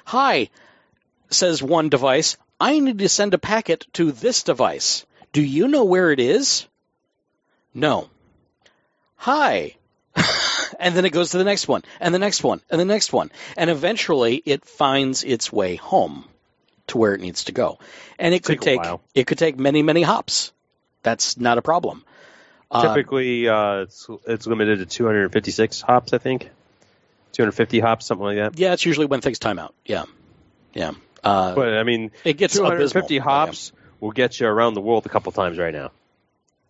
hi, 0.06 0.50
says 1.30 1.62
one 1.62 1.90
device, 1.90 2.38
I 2.60 2.80
need 2.80 3.00
to 3.00 3.10
send 3.10 3.34
a 3.34 3.38
packet 3.38 3.86
to 3.94 4.12
this 4.12 4.44
device. 4.44 5.06
Do 5.32 5.42
you 5.42 5.68
know 5.68 5.86
where 5.86 6.12
it 6.12 6.20
is? 6.20 6.66
No. 7.74 8.10
Hi. 9.16 9.76
And 10.80 10.96
then 10.96 11.06
it 11.06 11.12
goes 11.12 11.32
to 11.32 11.38
the 11.38 11.44
next 11.44 11.68
one, 11.68 11.84
and 12.00 12.14
the 12.16 12.20
next 12.20 12.44
one, 12.44 12.62
and 12.72 12.80
the 12.82 12.86
next 12.86 13.14
one. 13.14 13.30
And 13.58 13.70
eventually 13.70 14.42
it 14.46 14.66
finds 14.66 15.24
its 15.24 15.52
way 15.54 15.76
home 15.76 16.26
to 16.88 16.98
where 16.98 17.14
it 17.14 17.22
needs 17.22 17.44
to 17.46 17.52
go. 17.52 17.78
And 18.18 18.34
it 18.34 18.44
could 18.44 18.62
Take 18.62 18.82
take 18.82 19.00
it 19.14 19.28
could 19.28 19.38
take 19.38 19.60
many, 19.60 19.84
many 19.84 20.02
hops. 20.02 20.52
That's 21.04 21.38
not 21.38 21.58
a 21.58 21.62
problem. 21.62 22.04
Uh, 22.72 22.88
Typically, 22.94 23.48
uh, 23.48 23.82
it's 23.82 24.08
it's 24.28 24.48
limited 24.48 24.80
to 24.80 24.86
256 24.86 25.82
hops, 25.82 26.14
I 26.14 26.18
think. 26.18 26.50
250 27.34 27.80
hops, 27.80 28.06
something 28.08 28.26
like 28.26 28.38
that. 28.38 28.58
yeah, 28.60 28.74
it's 28.74 28.86
usually 28.86 29.06
when 29.06 29.22
things 29.22 29.40
time 29.40 29.60
out. 29.60 29.74
Yeah. 29.86 30.06
Yeah. 30.74 30.92
Uh, 31.24 31.54
But 31.56 31.74
I 31.76 31.84
mean, 31.84 32.12
it 32.24 32.34
gets 32.38 32.56
250 32.56 33.18
abysmal. 33.18 33.34
hops 33.34 33.72
will 34.00 34.12
get 34.12 34.40
you 34.40 34.48
around 34.48 34.74
the 34.74 34.82
world 34.82 35.06
a 35.06 35.10
couple 35.10 35.32
times 35.32 35.58
right 35.58 35.74
now. 35.74 35.92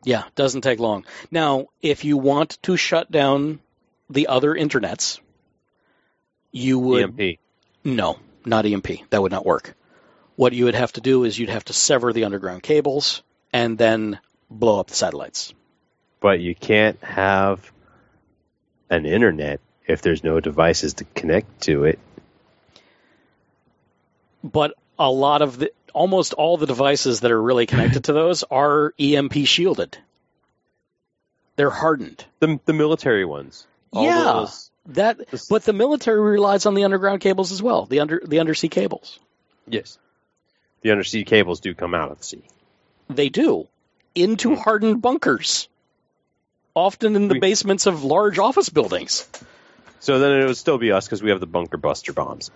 Yeah, 0.03 0.23
doesn't 0.35 0.61
take 0.61 0.79
long. 0.79 1.05
Now, 1.31 1.67
if 1.81 2.05
you 2.05 2.17
want 2.17 2.57
to 2.63 2.77
shut 2.77 3.11
down 3.11 3.59
the 4.09 4.27
other 4.27 4.53
internets, 4.53 5.19
you 6.51 6.79
would 6.79 7.19
EMP. 7.19 7.39
no, 7.83 8.19
not 8.45 8.65
EMP. 8.65 9.09
That 9.09 9.21
would 9.21 9.31
not 9.31 9.45
work. 9.45 9.75
What 10.35 10.53
you 10.53 10.65
would 10.65 10.75
have 10.75 10.93
to 10.93 11.01
do 11.01 11.25
is 11.25 11.37
you'd 11.37 11.49
have 11.49 11.65
to 11.65 11.73
sever 11.73 12.13
the 12.13 12.23
underground 12.23 12.63
cables 12.63 13.23
and 13.51 13.77
then 13.77 14.19
blow 14.49 14.79
up 14.79 14.87
the 14.87 14.95
satellites. 14.95 15.53
But 16.21 16.39
you 16.39 16.55
can't 16.55 17.01
have 17.03 17.71
an 18.89 19.05
internet 19.05 19.59
if 19.85 20.01
there's 20.01 20.23
no 20.23 20.39
devices 20.39 20.95
to 20.95 21.03
connect 21.03 21.61
to 21.63 21.85
it. 21.85 21.99
But 24.43 24.73
a 24.97 25.11
lot 25.11 25.41
of 25.41 25.59
the 25.59 25.71
almost 25.93 26.33
all 26.33 26.57
the 26.57 26.67
devices 26.67 27.21
that 27.21 27.31
are 27.31 27.41
really 27.41 27.65
connected 27.65 28.05
to 28.05 28.13
those 28.13 28.43
are 28.51 28.93
EMP 28.99 29.33
shielded. 29.45 29.97
They're 31.55 31.69
hardened. 31.69 32.23
The 32.39 32.59
the 32.65 32.73
military 32.73 33.25
ones. 33.25 33.67
Yeah, 33.93 34.23
those- 34.23 34.71
that. 34.87 35.29
This- 35.29 35.47
But 35.47 35.63
the 35.63 35.73
military 35.73 36.19
relies 36.19 36.65
on 36.65 36.73
the 36.73 36.83
underground 36.83 37.21
cables 37.21 37.51
as 37.51 37.61
well. 37.61 37.85
The 37.85 37.99
under 38.01 38.21
the 38.25 38.39
undersea 38.39 38.69
cables. 38.69 39.19
yes. 39.67 39.97
The 40.81 40.91
undersea 40.91 41.25
cables 41.25 41.59
do 41.59 41.73
come 41.75 41.93
out 41.93 42.09
of 42.11 42.19
the 42.19 42.23
sea. 42.23 42.43
They 43.09 43.27
do 43.29 43.67
into 44.15 44.55
hardened 44.55 45.01
bunkers, 45.01 45.67
often 46.73 47.15
in 47.17 47.27
the 47.27 47.33
We- 47.33 47.39
basements 47.39 47.85
of 47.85 48.03
large 48.05 48.39
office 48.39 48.69
buildings. 48.69 49.27
So 49.99 50.19
then 50.19 50.31
it 50.39 50.45
would 50.45 50.55
still 50.55 50.77
be 50.77 50.93
us 50.93 51.05
because 51.05 51.21
we 51.21 51.31
have 51.31 51.41
the 51.41 51.45
bunker 51.47 51.75
buster 51.77 52.13
bombs. 52.13 52.49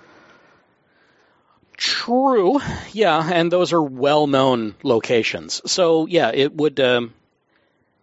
True, 1.75 2.59
yeah, 2.91 3.27
and 3.33 3.51
those 3.51 3.73
are 3.73 3.81
well-known 3.81 4.75
locations. 4.83 5.61
So 5.69 6.05
yeah, 6.05 6.31
it 6.33 6.55
would. 6.55 6.79
Um, 6.79 7.13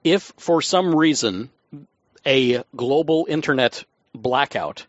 if 0.05 0.33
for 0.39 0.61
some 0.61 0.95
reason 0.95 1.51
a 2.27 2.63
global 2.77 3.27
internet 3.29 3.85
blackout 4.15 4.87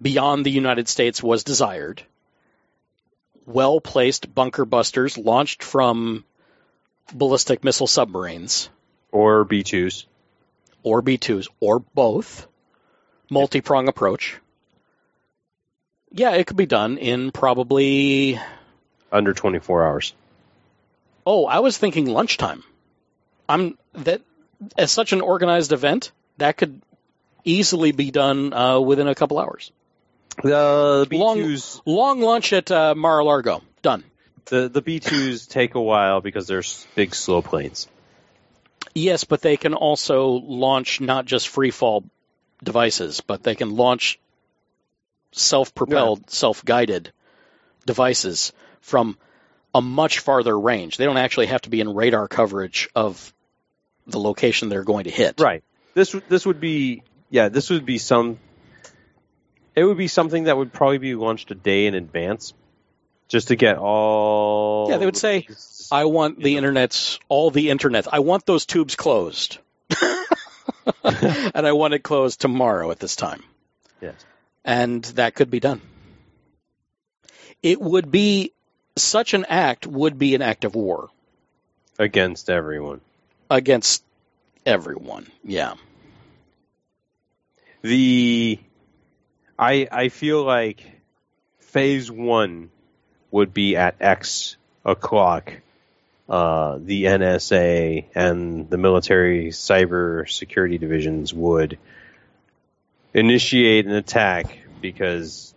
beyond 0.00 0.44
the 0.44 0.50
United 0.50 0.88
States 0.88 1.22
was 1.22 1.44
desired, 1.44 2.02
well-placed 3.46 4.32
bunker 4.34 4.64
busters 4.64 5.16
launched 5.18 5.62
from 5.62 6.24
ballistic 7.12 7.62
missile 7.64 7.86
submarines 7.86 8.68
Or 9.10 9.44
B2s. 9.44 10.04
or 10.82 11.02
B2s 11.02 11.48
or 11.60 11.78
both, 11.80 12.46
multi-prong 13.30 13.88
approach. 13.88 14.38
Yeah, 16.10 16.32
it 16.32 16.46
could 16.46 16.56
be 16.56 16.66
done 16.66 16.98
in 16.98 17.30
probably. 17.32 18.38
Under 19.10 19.32
24 19.32 19.86
hours. 19.86 20.12
Oh, 21.24 21.46
I 21.46 21.60
was 21.60 21.78
thinking 21.78 22.06
lunchtime. 22.06 22.62
I'm 23.48 23.78
that 23.94 24.22
as 24.76 24.90
such 24.90 25.12
an 25.12 25.20
organized 25.20 25.72
event 25.72 26.12
that 26.38 26.56
could 26.56 26.80
easily 27.44 27.92
be 27.92 28.10
done 28.10 28.52
uh, 28.52 28.80
within 28.80 29.08
a 29.08 29.14
couple 29.14 29.38
hours. 29.38 29.72
The 30.42 31.06
Long- 31.10 31.38
B2s, 31.38 31.82
Long 31.84 32.20
lunch 32.20 32.52
at 32.52 32.70
uh, 32.70 32.94
Mar-a-Lago, 32.94 33.62
done. 33.82 34.04
the, 34.46 34.68
the 34.68 34.82
B2s 34.82 35.48
take 35.48 35.74
a 35.74 35.80
while 35.80 36.20
because 36.20 36.46
they're 36.46 36.62
big 36.94 37.14
slow 37.14 37.42
planes. 37.42 37.88
Yes, 38.94 39.24
but 39.24 39.40
they 39.40 39.56
can 39.56 39.74
also 39.74 40.28
launch 40.28 41.00
not 41.00 41.24
just 41.24 41.48
free 41.48 41.70
fall 41.70 42.04
devices, 42.62 43.20
but 43.20 43.42
they 43.42 43.54
can 43.54 43.76
launch 43.76 44.18
self 45.32 45.74
propelled, 45.74 46.30
self 46.30 46.64
guided 46.64 47.12
devices 47.86 48.52
from 48.80 49.16
a 49.74 49.80
much 49.80 50.18
farther 50.18 50.58
range. 50.58 50.96
They 50.96 51.04
don't 51.04 51.16
actually 51.16 51.46
have 51.46 51.62
to 51.62 51.70
be 51.70 51.80
in 51.80 51.94
radar 51.94 52.28
coverage 52.28 52.88
of 52.94 53.32
the 54.06 54.18
location 54.18 54.68
they're 54.68 54.84
going 54.84 55.04
to 55.04 55.10
hit. 55.10 55.40
Right. 55.40 55.62
This 55.94 56.14
this 56.28 56.46
would 56.46 56.60
be 56.60 57.02
yeah. 57.30 57.48
This 57.48 57.70
would 57.70 57.84
be 57.84 57.98
some. 57.98 58.38
It 59.74 59.84
would 59.84 59.96
be 59.96 60.08
something 60.08 60.44
that 60.44 60.56
would 60.56 60.72
probably 60.72 60.98
be 60.98 61.14
launched 61.14 61.50
a 61.50 61.54
day 61.54 61.86
in 61.86 61.94
advance, 61.94 62.52
just 63.28 63.48
to 63.48 63.56
get 63.56 63.78
all. 63.78 64.88
Yeah, 64.90 64.98
they 64.98 65.06
would 65.06 65.16
say, 65.16 65.46
I 65.90 66.04
want 66.04 66.38
the 66.38 66.56
internet's 66.56 67.18
all 67.28 67.50
the 67.50 67.70
internet. 67.70 68.12
I 68.12 68.18
want 68.20 68.46
those 68.46 68.66
tubes 68.66 68.96
closed. 68.96 69.58
and 71.04 71.66
I 71.66 71.72
want 71.72 71.94
it 71.94 72.02
closed 72.02 72.40
tomorrow 72.40 72.90
at 72.90 72.98
this 72.98 73.16
time. 73.16 73.42
Yes. 74.00 74.14
and 74.64 75.04
that 75.04 75.34
could 75.36 75.50
be 75.50 75.60
done. 75.60 75.80
It 77.62 77.80
would 77.80 78.10
be 78.10 78.52
such 78.96 79.32
an 79.34 79.44
act 79.48 79.86
would 79.86 80.18
be 80.18 80.34
an 80.34 80.42
act 80.42 80.64
of 80.64 80.74
war 80.74 81.08
against 81.98 82.50
everyone. 82.50 83.00
Against 83.52 84.02
everyone. 84.64 85.26
Yeah. 85.44 85.74
The 87.82 88.58
I 89.58 89.88
I 89.92 90.08
feel 90.08 90.42
like 90.42 90.82
phase 91.58 92.10
one 92.10 92.70
would 93.30 93.52
be 93.52 93.76
at 93.76 93.96
X 94.00 94.56
o'clock. 94.84 95.52
Uh, 96.28 96.78
the 96.80 97.04
NSA 97.04 98.06
and 98.14 98.70
the 98.70 98.78
military 98.78 99.48
cyber 99.48 100.30
security 100.30 100.78
divisions 100.78 101.34
would 101.34 101.78
initiate 103.12 103.84
an 103.84 103.92
attack 103.92 104.58
because 104.80 105.52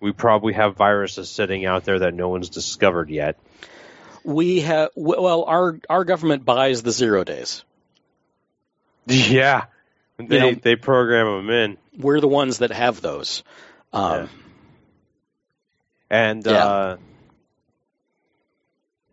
we 0.00 0.12
probably 0.12 0.52
have 0.52 0.76
viruses 0.76 1.30
sitting 1.30 1.64
out 1.64 1.84
there 1.84 2.00
that 2.00 2.12
no 2.12 2.28
one's 2.28 2.50
discovered 2.50 3.08
yet. 3.08 3.38
We 4.26 4.60
have 4.62 4.90
well 4.96 5.44
our 5.44 5.78
our 5.88 6.04
government 6.04 6.44
buys 6.44 6.82
the 6.82 6.90
0 6.90 7.24
days. 7.24 7.64
Yeah, 9.06 9.66
they 10.18 10.40
know- 10.40 10.54
they 10.54 10.74
program 10.74 11.26
them 11.46 11.50
in, 11.50 11.78
We're 11.96 12.20
the 12.20 12.26
ones 12.28 12.58
that 12.58 12.72
have 12.72 13.00
those. 13.00 13.44
Um, 13.92 14.28
and 16.10 16.44
Yeah. 16.44 16.52
uh, 16.66 16.96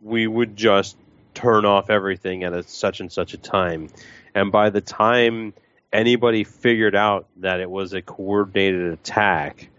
we 0.01 0.25
would 0.27 0.55
just 0.55 0.97
turn 1.35 1.65
off 1.65 1.89
everything 1.91 2.43
at 2.43 2.53
a, 2.53 2.63
such 2.63 2.99
and 2.99 3.11
such 3.11 3.33
a 3.33 3.37
time. 3.37 3.89
And 4.35 4.51
by 4.51 4.71
the 4.71 4.81
time 4.81 5.53
anybody 5.91 6.43
figured 6.43 6.95
out 6.95 7.27
that 7.37 7.59
it 7.59 7.69
was 7.69 7.93
a 7.93 8.01
coordinated 8.01 8.91
attack, 8.93 9.69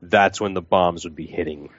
that's 0.00 0.40
when 0.40 0.54
the 0.54 0.62
bombs 0.62 1.04
would 1.04 1.16
be 1.16 1.26
hitting. 1.26 1.70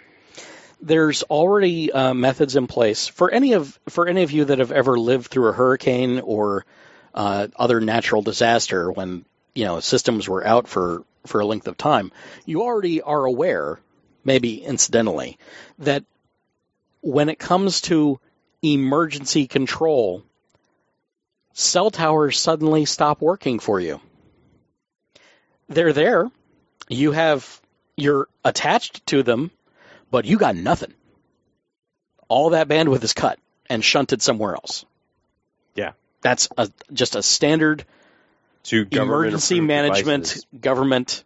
There's 0.81 1.23
already 1.23 1.91
uh, 1.91 2.13
methods 2.13 2.55
in 2.55 2.67
place 2.67 3.07
for 3.07 3.29
any 3.29 3.53
of 3.53 3.77
for 3.89 4.07
any 4.07 4.23
of 4.23 4.31
you 4.31 4.45
that 4.45 4.59
have 4.59 4.71
ever 4.71 4.97
lived 4.97 5.27
through 5.27 5.49
a 5.49 5.53
hurricane 5.53 6.19
or 6.19 6.65
uh, 7.13 7.47
other 7.55 7.81
natural 7.81 8.21
disaster 8.21 8.91
when 8.91 9.25
you 9.53 9.65
know 9.65 9.79
systems 9.81 10.29
were 10.29 10.45
out 10.45 10.67
for 10.67 11.03
for 11.25 11.41
a 11.41 11.45
length 11.45 11.67
of 11.67 11.77
time. 11.77 12.11
You 12.45 12.61
already 12.61 13.01
are 13.01 13.25
aware, 13.25 13.79
maybe 14.23 14.63
incidentally, 14.63 15.37
that 15.79 16.03
when 17.01 17.29
it 17.29 17.39
comes 17.39 17.81
to 17.81 18.19
emergency 18.61 19.47
control, 19.47 20.23
cell 21.53 21.91
towers 21.91 22.39
suddenly 22.39 22.85
stop 22.85 23.21
working 23.21 23.59
for 23.59 23.79
you. 23.79 23.99
They're 25.67 25.93
there. 25.93 26.29
You 26.87 27.11
have 27.11 27.61
you're 27.95 28.27
attached 28.43 29.05
to 29.07 29.23
them, 29.23 29.51
but 30.11 30.25
you 30.25 30.37
got 30.37 30.55
nothing. 30.55 30.93
All 32.27 32.51
that 32.51 32.67
bandwidth 32.67 33.03
is 33.03 33.13
cut 33.13 33.39
and 33.69 33.83
shunted 33.83 34.21
somewhere 34.21 34.53
else. 34.53 34.85
Yeah. 35.75 35.93
That's 36.21 36.49
a, 36.57 36.69
just 36.91 37.15
a 37.15 37.23
standard 37.23 37.85
To 38.65 38.87
emergency 38.91 39.61
management 39.61 40.25
devices. 40.25 40.45
government 40.59 41.23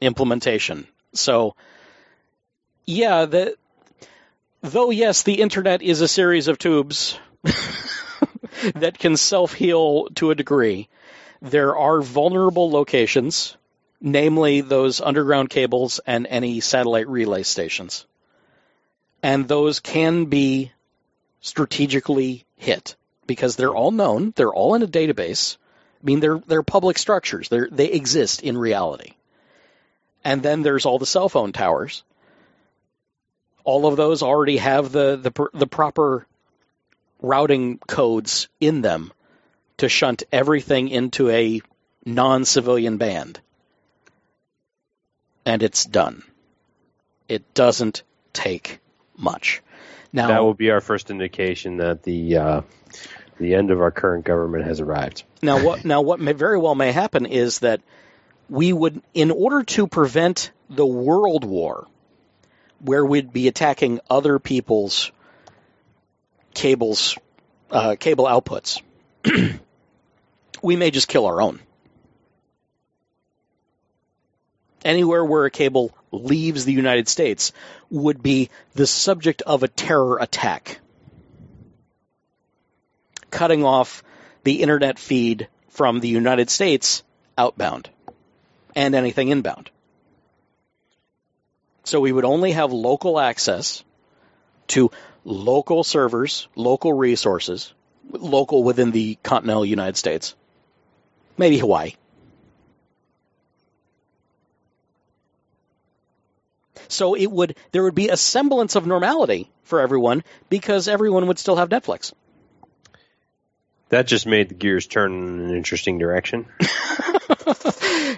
implementation. 0.00 0.86
So, 1.14 1.54
yeah, 2.86 3.26
the, 3.26 3.56
though 4.62 4.90
yes, 4.90 5.22
the 5.22 5.40
internet 5.40 5.82
is 5.82 6.00
a 6.00 6.08
series 6.08 6.48
of 6.48 6.58
tubes 6.58 7.18
that 8.74 8.98
can 8.98 9.16
self 9.16 9.52
heal 9.52 10.08
to 10.16 10.30
a 10.30 10.34
degree. 10.34 10.88
There 11.40 11.76
are 11.76 12.00
vulnerable 12.00 12.70
locations, 12.70 13.56
namely 14.02 14.60
those 14.60 15.00
underground 15.00 15.48
cables 15.48 16.00
and 16.04 16.26
any 16.26 16.60
satellite 16.60 17.08
relay 17.08 17.44
stations. 17.44 18.04
And 19.22 19.46
those 19.46 19.78
can 19.78 20.24
be 20.24 20.72
strategically 21.40 22.44
hit 22.56 22.96
because 23.26 23.54
they're 23.54 23.74
all 23.74 23.92
known, 23.92 24.32
they're 24.34 24.52
all 24.52 24.74
in 24.74 24.82
a 24.82 24.88
database. 24.88 25.56
I 26.02 26.04
mean, 26.04 26.18
they're 26.18 26.42
they're 26.46 26.64
public 26.64 26.98
structures. 26.98 27.48
They 27.48 27.60
they 27.70 27.92
exist 27.92 28.42
in 28.42 28.58
reality. 28.58 29.12
And 30.24 30.42
then 30.42 30.62
there's 30.62 30.84
all 30.84 30.98
the 30.98 31.06
cell 31.06 31.28
phone 31.28 31.52
towers. 31.52 32.02
All 33.62 33.86
of 33.86 33.96
those 33.96 34.22
already 34.22 34.56
have 34.56 34.90
the 34.90 35.16
the 35.16 35.48
the 35.54 35.68
proper 35.68 36.26
routing 37.20 37.78
codes 37.78 38.48
in 38.58 38.82
them 38.82 39.12
to 39.76 39.88
shunt 39.88 40.24
everything 40.32 40.88
into 40.88 41.30
a 41.30 41.60
non-civilian 42.04 42.96
band. 42.96 43.40
And 45.44 45.62
it's 45.62 45.84
done. 45.84 46.22
It 47.28 47.54
doesn't 47.54 48.02
take 48.32 48.80
much. 49.16 49.62
Now 50.12 50.28
That 50.28 50.42
will 50.42 50.54
be 50.54 50.70
our 50.70 50.80
first 50.80 51.10
indication 51.10 51.78
that 51.78 52.02
the 52.02 52.36
uh, 52.36 52.60
the 53.38 53.54
end 53.54 53.70
of 53.70 53.80
our 53.80 53.90
current 53.90 54.24
government 54.24 54.64
has 54.64 54.80
arrived. 54.80 55.24
Now, 55.42 55.64
what 55.64 55.84
now 55.84 56.02
what 56.02 56.20
may 56.20 56.32
very 56.32 56.58
well 56.58 56.74
may 56.74 56.92
happen 56.92 57.26
is 57.26 57.60
that 57.60 57.80
we 58.48 58.72
would, 58.72 59.02
in 59.14 59.30
order 59.30 59.62
to 59.62 59.86
prevent 59.86 60.50
the 60.68 60.86
world 60.86 61.44
war, 61.44 61.86
where 62.80 63.04
we'd 63.04 63.32
be 63.32 63.48
attacking 63.48 64.00
other 64.10 64.38
people's 64.38 65.10
cables, 66.52 67.16
uh, 67.70 67.96
cable 67.98 68.26
outputs, 68.26 68.82
we 70.62 70.76
may 70.76 70.90
just 70.90 71.08
kill 71.08 71.26
our 71.26 71.40
own. 71.40 71.60
Anywhere 74.84 75.24
where 75.24 75.44
a 75.44 75.50
cable 75.50 75.92
leaves 76.10 76.64
the 76.64 76.72
United 76.72 77.08
States 77.08 77.52
would 77.90 78.22
be 78.22 78.50
the 78.74 78.86
subject 78.86 79.42
of 79.42 79.62
a 79.62 79.68
terror 79.68 80.18
attack, 80.18 80.80
cutting 83.30 83.64
off 83.64 84.02
the 84.44 84.62
internet 84.62 84.98
feed 84.98 85.48
from 85.68 86.00
the 86.00 86.08
United 86.08 86.50
States 86.50 87.02
outbound 87.38 87.88
and 88.74 88.94
anything 88.94 89.28
inbound. 89.28 89.70
So 91.84 92.00
we 92.00 92.12
would 92.12 92.24
only 92.24 92.52
have 92.52 92.72
local 92.72 93.18
access 93.18 93.82
to 94.68 94.90
local 95.24 95.84
servers, 95.84 96.48
local 96.54 96.92
resources, 96.92 97.72
local 98.10 98.62
within 98.62 98.90
the 98.90 99.16
continental 99.22 99.64
United 99.64 99.96
States, 99.96 100.34
maybe 101.36 101.58
Hawaii. 101.58 101.92
So 106.92 107.14
it 107.14 107.30
would 107.30 107.56
there 107.72 107.82
would 107.82 107.94
be 107.94 108.08
a 108.08 108.16
semblance 108.16 108.76
of 108.76 108.86
normality 108.86 109.50
for 109.64 109.80
everyone 109.80 110.22
because 110.50 110.88
everyone 110.88 111.26
would 111.26 111.38
still 111.38 111.56
have 111.56 111.68
Netflix. 111.68 112.12
That 113.88 114.06
just 114.06 114.26
made 114.26 114.48
the 114.48 114.54
gears 114.54 114.86
turn 114.86 115.12
in 115.12 115.40
an 115.50 115.56
interesting 115.56 115.98
direction. 115.98 116.46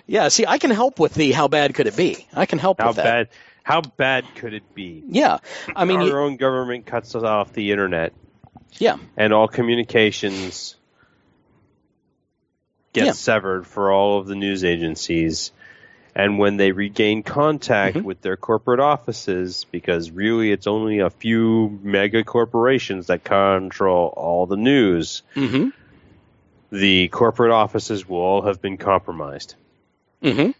Yeah, 0.06 0.28
see, 0.28 0.44
I 0.46 0.58
can 0.58 0.70
help 0.70 0.98
with 0.98 1.14
the 1.14 1.32
how 1.32 1.48
bad 1.48 1.74
could 1.74 1.86
it 1.86 1.96
be? 1.96 2.26
I 2.34 2.44
can 2.46 2.58
help 2.58 2.78
How 2.78 2.88
with 2.88 2.96
that. 2.96 3.04
bad? 3.04 3.28
How 3.62 3.80
bad 3.80 4.24
could 4.34 4.52
it 4.52 4.74
be? 4.74 5.02
Yeah, 5.06 5.38
I 5.74 5.86
mean, 5.86 6.00
our 6.00 6.06
you- 6.06 6.18
own 6.18 6.36
government 6.36 6.84
cuts 6.84 7.14
us 7.14 7.22
off 7.22 7.52
the 7.54 7.70
internet, 7.72 8.12
yeah, 8.72 8.96
and 9.16 9.32
all 9.32 9.48
communications 9.48 10.76
get 12.92 13.06
Yeah. 13.06 13.12
severed 13.12 13.66
for 13.66 13.90
all 13.92 14.18
of 14.18 14.26
the 14.26 14.34
news 14.34 14.62
agencies. 14.62 15.52
And 16.16 16.38
when 16.38 16.56
they 16.56 16.70
regain 16.72 17.22
contact 17.24 17.96
Mm-hmm. 17.96 18.06
with 18.06 18.20
their 18.22 18.36
corporate 18.36 18.78
offices, 18.80 19.66
because 19.72 20.10
really 20.12 20.52
it's 20.52 20.66
only 20.68 21.00
a 21.00 21.10
few 21.10 21.78
mega 21.82 22.22
corporations 22.22 23.08
that 23.08 23.24
control 23.24 24.12
all 24.16 24.46
the 24.46 24.56
news, 24.56 25.22
hmm 25.34 25.70
the 26.70 27.06
corporate 27.08 27.52
offices 27.52 28.08
will 28.08 28.18
all 28.18 28.42
have 28.42 28.60
been 28.60 28.76
compromised. 28.76 29.54
hmm 30.22 30.50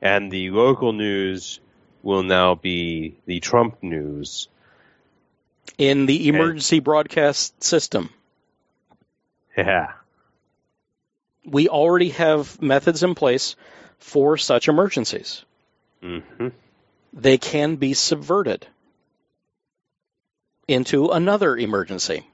And 0.00 0.30
the 0.30 0.50
local 0.50 0.92
news 0.92 1.60
will 2.02 2.22
now 2.22 2.54
be 2.54 3.16
the 3.26 3.40
Trump 3.40 3.82
news. 3.82 4.48
in 5.78 6.06
the 6.06 6.28
emergency 6.28 6.80
broadcast 6.80 7.62
system. 7.62 8.10
Yeah. 9.56 9.92
We 11.44 11.68
already 11.68 12.10
have 12.10 12.60
methods 12.62 13.02
in 13.02 13.14
place 13.14 13.56
for 14.00 14.36
such 14.36 14.68
emergencies. 14.68 15.44
hmm 16.02 16.48
They 17.12 17.38
can 17.38 17.76
be 17.76 17.94
subverted 17.94 18.66
into 20.68 21.08
another 21.08 21.56
emergency. 21.56 22.26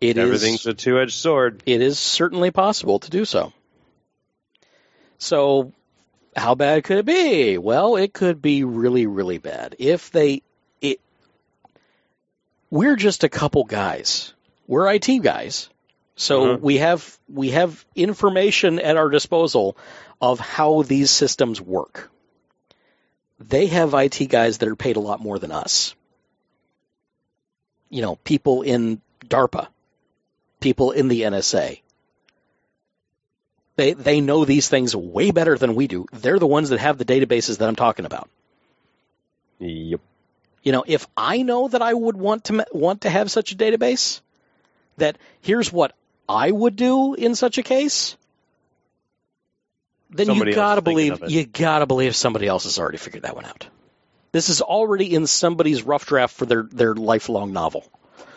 It 0.00 0.18
is- 0.18 0.24
Everything's 0.24 0.66
a 0.66 0.74
two 0.74 0.98
edged 1.00 1.14
sword. 1.14 1.62
it 1.66 1.80
is 1.80 1.98
certainly 1.98 2.50
possible 2.50 2.98
to 3.00 3.10
do 3.10 3.24
so. 3.24 3.52
So, 5.18 5.72
how 6.36 6.54
bad 6.54 6.84
could 6.84 6.98
it 6.98 7.06
be? 7.06 7.56
Well, 7.56 7.96
it 7.96 8.12
could 8.12 8.42
be 8.42 8.64
really, 8.64 9.06
really 9.06 9.38
bad. 9.38 9.76
If 9.78 10.10
they, 10.10 10.42
it, 10.82 11.00
we're 12.70 12.96
just 12.96 13.24
a 13.24 13.28
couple 13.30 13.64
guys. 13.64 14.34
We're 14.66 14.92
IT 14.92 15.22
guys, 15.22 15.70
so 16.16 16.56
Mhm. 16.56 16.60
we 16.60 16.78
have 16.78 17.18
we 17.28 17.50
have 17.50 17.84
information 17.94 18.78
at 18.80 18.96
our 18.96 19.08
disposal 19.10 19.76
of 20.20 20.40
how 20.40 20.82
these 20.82 21.10
systems 21.10 21.60
work. 21.60 22.10
They 23.38 23.66
have 23.66 23.94
IT 23.94 24.26
guys 24.26 24.58
that 24.58 24.68
are 24.68 24.76
paid 24.76 24.96
a 24.96 25.00
lot 25.00 25.20
more 25.20 25.38
than 25.38 25.52
us. 25.52 25.94
You 27.90 28.02
know, 28.02 28.16
people 28.16 28.62
in 28.62 29.00
DARPA, 29.26 29.68
people 30.60 30.90
in 30.92 31.08
the 31.08 31.22
NSA. 31.22 31.82
They 33.76 33.92
they 33.92 34.22
know 34.22 34.46
these 34.46 34.68
things 34.70 34.96
way 34.96 35.32
better 35.32 35.58
than 35.58 35.74
we 35.74 35.86
do. 35.86 36.06
They're 36.12 36.38
the 36.38 36.46
ones 36.46 36.70
that 36.70 36.80
have 36.80 36.96
the 36.96 37.04
databases 37.04 37.58
that 37.58 37.68
I'm 37.68 37.76
talking 37.76 38.06
about. 38.06 38.30
Yep. 39.58 40.00
You 40.62 40.72
know, 40.72 40.84
if 40.86 41.06
I 41.16 41.42
know 41.42 41.68
that 41.68 41.82
I 41.82 41.92
would 41.92 42.16
want 42.16 42.44
to 42.44 42.66
want 42.72 43.02
to 43.02 43.10
have 43.10 43.30
such 43.30 43.52
a 43.52 43.56
database, 43.56 44.20
that 44.96 45.18
here's 45.42 45.70
what 45.70 45.92
I 46.28 46.50
would 46.50 46.76
do 46.76 47.14
in 47.14 47.34
such 47.34 47.58
a 47.58 47.62
case, 47.62 48.16
then 50.10 50.26
Somebody 50.26 50.52
you 50.52 50.54
gotta 50.56 50.82
believe 50.82 51.20
you 51.28 51.44
gotta 51.46 51.86
believe 51.86 52.14
somebody 52.16 52.46
else 52.46 52.64
has 52.64 52.78
already 52.78 52.98
figured 52.98 53.24
that 53.24 53.34
one 53.34 53.44
out. 53.44 53.66
This 54.32 54.48
is 54.48 54.60
already 54.60 55.14
in 55.14 55.26
somebody's 55.26 55.82
rough 55.82 56.06
draft 56.06 56.34
for 56.36 56.46
their 56.46 56.62
their 56.64 56.94
lifelong 56.94 57.52
novel. 57.52 57.84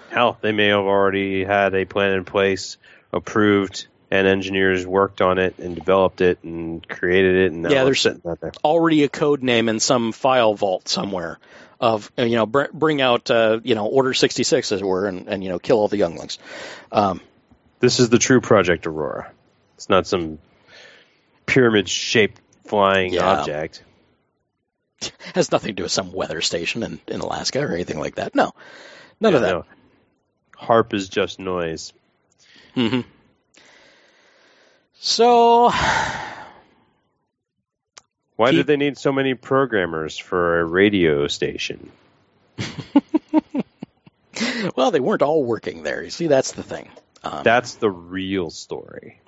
Hell, 0.09 0.37
they 0.41 0.51
may 0.51 0.67
have 0.67 0.79
already 0.79 1.43
had 1.43 1.75
a 1.75 1.85
plan 1.85 2.13
in 2.13 2.25
place, 2.25 2.77
approved, 3.13 3.87
and 4.09 4.25
engineers 4.27 4.85
worked 4.87 5.21
on 5.21 5.37
it 5.37 5.59
and 5.59 5.75
developed 5.75 6.21
it 6.21 6.39
and 6.43 6.87
created 6.87 7.35
it. 7.35 7.51
And 7.51 7.63
Yeah, 7.69 7.83
there's- 7.83 8.01
sitting 8.01 8.21
out 8.27 8.39
there. 8.41 8.51
Already 8.63 9.03
a 9.03 9.09
code 9.09 9.43
name 9.43 9.69
in 9.69 9.79
some 9.79 10.11
file 10.11 10.55
vault 10.55 10.87
somewhere 10.87 11.37
of 11.79 12.11
you 12.17 12.35
know 12.35 12.45
br- 12.45 12.71
bring 12.73 13.01
out 13.01 13.29
uh, 13.29 13.59
you 13.63 13.75
know 13.75 13.85
Order 13.85 14.13
sixty 14.13 14.43
six 14.43 14.71
as 14.71 14.81
it 14.81 14.85
were, 14.85 15.05
and, 15.07 15.27
and 15.27 15.43
you 15.43 15.49
know 15.49 15.59
kill 15.59 15.77
all 15.77 15.87
the 15.87 15.97
younglings. 15.97 16.39
Um, 16.91 17.21
This 17.79 17.99
is 17.99 18.09
the 18.09 18.19
true 18.19 18.41
Project 18.41 18.87
Aurora. 18.87 19.31
It's 19.75 19.89
not 19.89 20.05
some 20.07 20.39
pyramid-shaped 21.45 22.39
flying 22.65 23.13
Yeah. 23.13 23.39
object. 23.39 23.83
has 25.33 25.51
nothing 25.51 25.69
to 25.69 25.73
do 25.73 25.83
with 25.83 25.91
some 25.91 26.11
weather 26.11 26.41
station 26.41 26.83
in, 26.83 26.99
in 27.07 27.21
Alaska 27.21 27.61
or 27.61 27.73
anything 27.73 27.99
like 27.99 28.15
that. 28.15 28.35
No, 28.35 28.53
none 29.21 29.31
Yeah, 29.31 29.37
of 29.37 29.41
that. 29.43 29.49
no. 29.51 29.65
HAARP 30.57 30.93
is 30.93 31.07
just 31.07 31.39
noise. 31.39 31.93
hmm 32.75 32.99
So 34.99 35.71
Why 38.35 38.51
did 38.51 38.67
they 38.67 38.75
need 38.77 38.97
so 38.97 39.13
many 39.13 39.35
programmers 39.35 40.17
for 40.17 40.59
a 40.59 40.65
radio 40.65 41.27
station? 41.27 41.91
well, 44.75 44.91
they 44.91 44.99
weren't 44.99 45.21
all 45.21 45.43
working 45.45 45.83
there. 45.83 46.03
You 46.03 46.09
see, 46.09 46.27
that's 46.27 46.51
the 46.51 46.63
thing. 46.63 46.89
Um, 47.23 47.43
That's 47.43 47.75
the 47.75 47.89
real 47.89 48.49
story. 48.49 49.19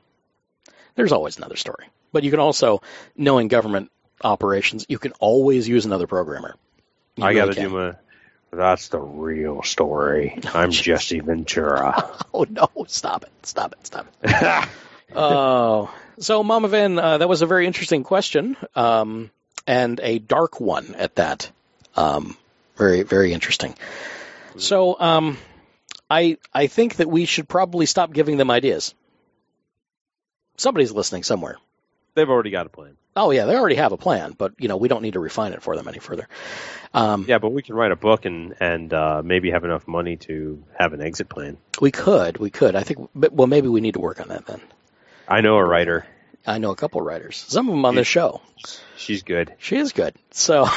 there's 0.96 1.12
always 1.12 1.38
another 1.38 1.56
story. 1.58 1.88
But 2.14 2.24
you 2.24 2.32
can 2.32 2.40
also, 2.40 2.82
knowing 3.16 3.48
government 3.48 3.92
operations, 4.24 4.86
you 4.90 5.00
can 5.00 5.14
always 5.20 5.68
use 5.68 5.86
another 5.86 6.08
programmer. 6.08 6.56
You 7.16 7.24
I 7.24 7.30
really 7.30 7.40
got 7.42 7.46
to 7.48 7.54
can. 7.56 7.64
do 7.70 7.76
my. 7.76 7.96
That's 8.54 8.90
the 8.90 9.00
real 9.00 9.64
story. 9.64 10.38
I'm 10.54 10.72
Jesse 10.72 11.20
Ventura. 11.22 12.10
Oh 12.34 12.46
no! 12.50 12.70
Stop 12.88 13.24
it! 13.24 13.32
Stop 13.46 13.74
it! 13.74 13.86
Stop 13.88 14.08
it! 14.24 14.70
Oh, 15.14 15.94
so 16.20 16.42
Mama 16.44 16.70
Van, 16.70 16.98
uh, 16.98 17.18
that 17.18 17.28
was 17.28 17.42
a 17.42 17.46
very 17.46 17.68
interesting 17.68 18.04
question, 18.06 18.56
um, 18.78 19.30
and 19.68 20.00
a 20.02 20.20
dark 20.20 20.62
one 20.62 20.96
at 20.96 21.16
that. 21.16 21.52
Um, 21.98 22.38
very, 22.78 23.04
very 23.04 23.34
interesting. 23.34 23.76
So, 24.58 24.98
um, 24.98 25.38
I 26.12 26.38
I 26.54 26.68
think 26.68 26.98
that 26.98 27.10
we 27.10 27.26
should 27.26 27.48
probably 27.48 27.86
stop 27.86 28.12
giving 28.12 28.36
them 28.38 28.52
ideas. 28.52 28.94
Somebody's 30.58 30.92
listening 30.92 31.24
somewhere. 31.24 31.58
They've 32.16 32.30
already 32.30 32.50
got 32.52 32.66
a 32.66 32.70
plan. 32.70 32.98
Oh 33.16 33.32
yeah, 33.32 33.46
they 33.46 33.56
already 33.56 33.76
have 33.76 33.94
a 33.94 33.98
plan, 33.98 34.34
but 34.38 34.54
you 34.58 34.68
know 34.68 34.76
we 34.76 34.90
don't 34.90 35.02
need 35.02 35.14
to 35.14 35.20
refine 35.22 35.54
it 35.54 35.62
for 35.62 35.76
them 35.76 35.88
any 35.88 36.00
further. 36.00 36.28
Um, 36.94 37.26
Yeah, 37.28 37.40
but 37.40 37.52
we 37.52 37.62
can 37.62 37.76
write 37.76 37.92
a 37.92 37.96
book 37.96 38.26
and 38.26 38.56
and 38.60 38.94
uh, 38.94 39.22
maybe 39.24 39.52
have 39.52 39.64
enough 39.64 39.88
money 39.88 40.18
to 40.28 40.62
have 40.78 40.92
an 40.94 41.02
exit 41.02 41.30
plan. 41.30 41.58
We 41.80 41.92
could, 41.92 42.38
we 42.38 42.50
could. 42.50 42.76
I 42.76 42.84
think, 42.84 43.10
but, 43.16 43.32
well, 43.32 43.48
maybe 43.48 43.70
we 43.70 43.80
need 43.80 43.94
to 43.94 44.02
work 44.02 44.20
on 44.20 44.28
that 44.28 44.46
then. 44.46 44.62
I 45.28 45.40
know 45.40 45.56
a 45.56 45.64
writer. 45.64 46.06
I 46.46 46.58
know 46.58 46.72
a 46.72 46.76
couple 46.76 47.02
writers, 47.02 47.38
some 47.48 47.70
of 47.70 47.76
them 47.76 47.86
on 47.86 47.96
this 47.96 48.08
show. 48.08 48.42
She's 48.98 49.24
good. 49.24 49.54
She 49.60 49.78
is 49.78 49.92
good. 49.94 50.16
So, 50.32 50.68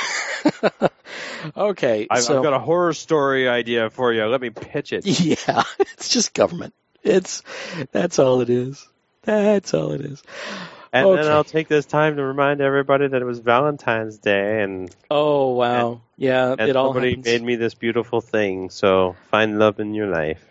okay. 1.56 2.06
I've, 2.10 2.22
so, 2.22 2.36
I've 2.38 2.42
got 2.42 2.52
a 2.52 2.58
horror 2.58 2.92
story 2.92 3.48
idea 3.48 3.90
for 3.90 4.12
you. 4.12 4.24
Let 4.26 4.40
me 4.40 4.50
pitch 4.50 4.92
it. 4.92 5.04
yeah, 5.20 5.62
it's 5.80 6.08
just 6.08 6.34
government. 6.34 6.74
It's 7.02 7.42
that's 7.92 8.18
all 8.18 8.40
it 8.40 8.50
is. 8.50 8.86
That's 9.22 9.74
all 9.74 9.92
it 9.92 10.00
is. 10.02 10.22
And 10.92 11.06
Okay. 11.08 11.22
then 11.22 11.32
I'll 11.32 11.44
take 11.44 11.66
this 11.68 11.86
time 11.86 12.16
to 12.16 12.22
remind 12.22 12.60
everybody 12.60 13.08
that 13.08 13.20
it 13.20 13.24
was 13.24 13.40
Valentine's 13.40 14.18
Day 14.18 14.62
and, 14.62 14.94
Oh 15.10 15.50
wow, 15.54 16.02
yeah, 16.16 16.54
and 16.56 16.68
it 16.70 16.76
all 16.76 16.92
happens. 16.92 17.24
made 17.26 17.42
me 17.42 17.56
this 17.56 17.74
beautiful 17.74 18.20
thing. 18.20 18.70
So 18.70 19.16
find 19.30 19.58
love 19.58 19.80
in 19.80 19.94
your 19.94 20.06
life. 20.06 20.42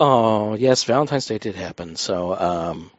Oh 0.00 0.54
yes, 0.54 0.84
Valentine's 0.84 1.26
Day 1.26 1.38
did 1.38 1.54
happen. 1.54 1.96
So, 1.96 2.34
um, 2.38 2.90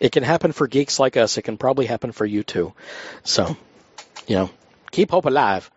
it 0.00 0.12
can 0.12 0.22
happen 0.22 0.52
for 0.52 0.66
geeks 0.66 0.98
like 0.98 1.16
us. 1.16 1.38
It 1.38 1.42
can 1.42 1.56
probably 1.56 1.86
happen 1.86 2.12
for 2.12 2.24
you 2.24 2.42
too. 2.42 2.72
So, 3.24 3.56
you 4.26 4.36
know, 4.36 4.50
keep 4.90 5.10
hope 5.10 5.26
alive. 5.26 5.70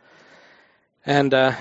And 1.05 1.33
uh, 1.33 1.53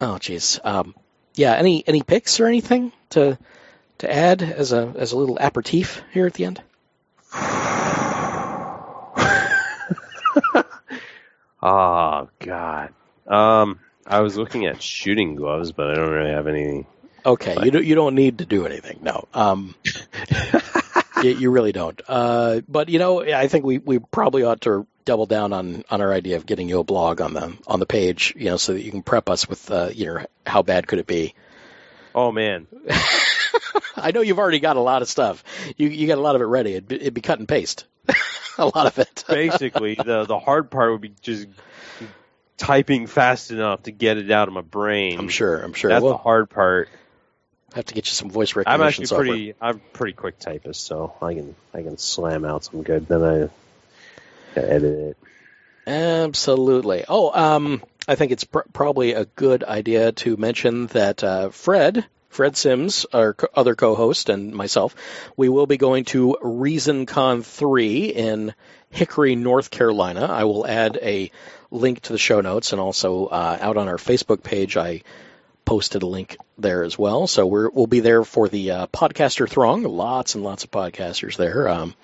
oh 0.00 0.18
jeez, 0.20 0.64
um, 0.64 0.94
yeah. 1.34 1.54
Any 1.54 1.86
any 1.86 2.02
picks 2.02 2.40
or 2.40 2.46
anything 2.46 2.92
to 3.10 3.38
to 3.98 4.12
add 4.12 4.42
as 4.42 4.72
a 4.72 4.92
as 4.96 5.12
a 5.12 5.18
little 5.18 5.38
aperitif 5.40 6.02
here 6.12 6.26
at 6.26 6.34
the 6.34 6.44
end? 6.44 6.62
Oh 11.62 12.28
God. 12.38 12.92
Um, 13.26 13.80
I 14.06 14.20
was 14.20 14.36
looking 14.36 14.66
at 14.66 14.80
shooting 14.80 15.34
gloves, 15.34 15.72
but 15.72 15.90
I 15.90 15.94
don't 15.94 16.10
really 16.10 16.30
have 16.30 16.46
any. 16.46 16.86
Okay, 17.24 17.56
you 17.64 17.72
don't 17.72 17.84
you 17.84 17.96
don't 17.96 18.14
need 18.14 18.38
to 18.38 18.46
do 18.46 18.66
anything. 18.66 19.00
No, 19.02 19.26
um, 19.34 19.74
you, 21.22 21.30
you 21.30 21.50
really 21.50 21.72
don't. 21.72 22.00
Uh, 22.06 22.60
but 22.68 22.88
you 22.88 22.98
know, 22.98 23.22
I 23.22 23.48
think 23.48 23.64
we, 23.64 23.78
we 23.78 23.98
probably 23.98 24.42
ought 24.42 24.60
to 24.62 24.86
double 25.04 25.26
down 25.26 25.52
on, 25.52 25.84
on 25.90 26.00
our 26.00 26.12
idea 26.12 26.36
of 26.36 26.46
getting 26.46 26.68
you 26.68 26.80
a 26.80 26.84
blog 26.84 27.20
on 27.20 27.32
the 27.32 27.56
on 27.66 27.80
the 27.80 27.86
page, 27.86 28.34
you 28.36 28.46
know, 28.46 28.56
so 28.56 28.74
that 28.74 28.82
you 28.82 28.90
can 28.90 29.02
prep 29.02 29.30
us 29.30 29.48
with 29.48 29.70
uh, 29.70 29.90
you 29.92 30.06
know 30.06 30.26
how 30.46 30.62
bad 30.62 30.86
could 30.86 30.98
it 30.98 31.06
be. 31.06 31.34
Oh 32.14 32.32
man, 32.32 32.66
I 33.96 34.10
know 34.12 34.20
you've 34.20 34.38
already 34.38 34.60
got 34.60 34.76
a 34.76 34.80
lot 34.80 35.02
of 35.02 35.08
stuff. 35.08 35.44
You 35.76 35.88
you 35.88 36.06
got 36.06 36.18
a 36.18 36.22
lot 36.22 36.34
of 36.34 36.42
it 36.42 36.46
ready. 36.46 36.72
It'd 36.72 36.88
be, 36.88 36.96
it'd 36.96 37.14
be 37.14 37.20
cut 37.20 37.38
and 37.38 37.48
paste. 37.48 37.86
a 38.58 38.66
lot 38.66 38.86
of 38.86 38.98
it. 38.98 39.24
basically 39.28 39.94
the 39.94 40.24
the 40.24 40.38
hard 40.38 40.70
part 40.70 40.92
would 40.92 41.00
be 41.00 41.12
just 41.20 41.46
typing 42.56 43.06
fast 43.06 43.50
enough 43.50 43.82
to 43.84 43.92
get 43.92 44.18
it 44.18 44.30
out 44.30 44.48
of 44.48 44.54
my 44.54 44.60
brain. 44.60 45.18
I'm 45.18 45.28
sure. 45.28 45.58
I'm 45.58 45.72
sure. 45.72 45.90
That's 45.90 46.02
we'll 46.02 46.12
the 46.12 46.18
hard 46.18 46.50
part. 46.50 46.88
Have 47.74 47.84
to 47.86 47.94
get 47.94 48.06
you 48.06 48.12
some 48.12 48.30
voice 48.30 48.54
recognition 48.56 48.80
I'm 48.80 48.86
actually 48.86 49.06
software. 49.06 49.28
pretty. 49.28 49.54
I'm 49.60 49.80
pretty 49.92 50.12
quick 50.14 50.38
typist, 50.38 50.84
so 50.84 51.14
I 51.20 51.34
can 51.34 51.54
I 51.74 51.82
can 51.82 51.98
slam 51.98 52.44
out 52.44 52.64
some 52.64 52.82
good. 52.82 53.06
Then 53.08 53.22
I 53.22 54.58
edit 54.58 54.84
it. 54.84 55.16
Absolutely. 55.86 57.04
Oh, 57.08 57.30
um, 57.32 57.82
I 58.08 58.14
think 58.14 58.32
it's 58.32 58.44
pr- 58.44 58.60
probably 58.72 59.12
a 59.12 59.24
good 59.24 59.62
idea 59.62 60.12
to 60.12 60.36
mention 60.36 60.86
that 60.88 61.22
uh, 61.22 61.50
Fred, 61.50 62.04
Fred 62.28 62.56
Sims, 62.56 63.06
our 63.12 63.34
co- 63.34 63.48
other 63.54 63.74
co-host, 63.74 64.28
and 64.28 64.52
myself, 64.52 64.96
we 65.36 65.48
will 65.48 65.66
be 65.66 65.76
going 65.76 66.04
to 66.06 66.38
ReasonCon 66.42 67.44
3 67.44 68.04
in 68.06 68.54
Hickory, 68.90 69.36
North 69.36 69.70
Carolina. 69.70 70.24
I 70.24 70.44
will 70.44 70.66
add 70.66 70.98
a 71.00 71.30
link 71.70 72.00
to 72.02 72.12
the 72.12 72.18
show 72.18 72.40
notes, 72.40 72.72
and 72.72 72.80
also 72.80 73.26
uh, 73.26 73.58
out 73.60 73.76
on 73.76 73.88
our 73.88 73.98
Facebook 73.98 74.42
page, 74.42 74.76
I 74.76 75.02
posted 75.66 76.02
a 76.02 76.06
link 76.06 76.38
there 76.56 76.82
as 76.84 76.98
well. 76.98 77.26
So 77.26 77.44
we're, 77.44 77.68
we'll 77.68 77.86
be 77.86 78.00
there 78.00 78.24
for 78.24 78.48
the 78.48 78.70
uh, 78.70 78.86
podcaster 78.86 79.46
throng. 79.46 79.82
Lots 79.82 80.34
and 80.34 80.42
lots 80.42 80.64
of 80.64 80.70
podcasters 80.70 81.36
there. 81.36 81.68
Um, 81.68 81.94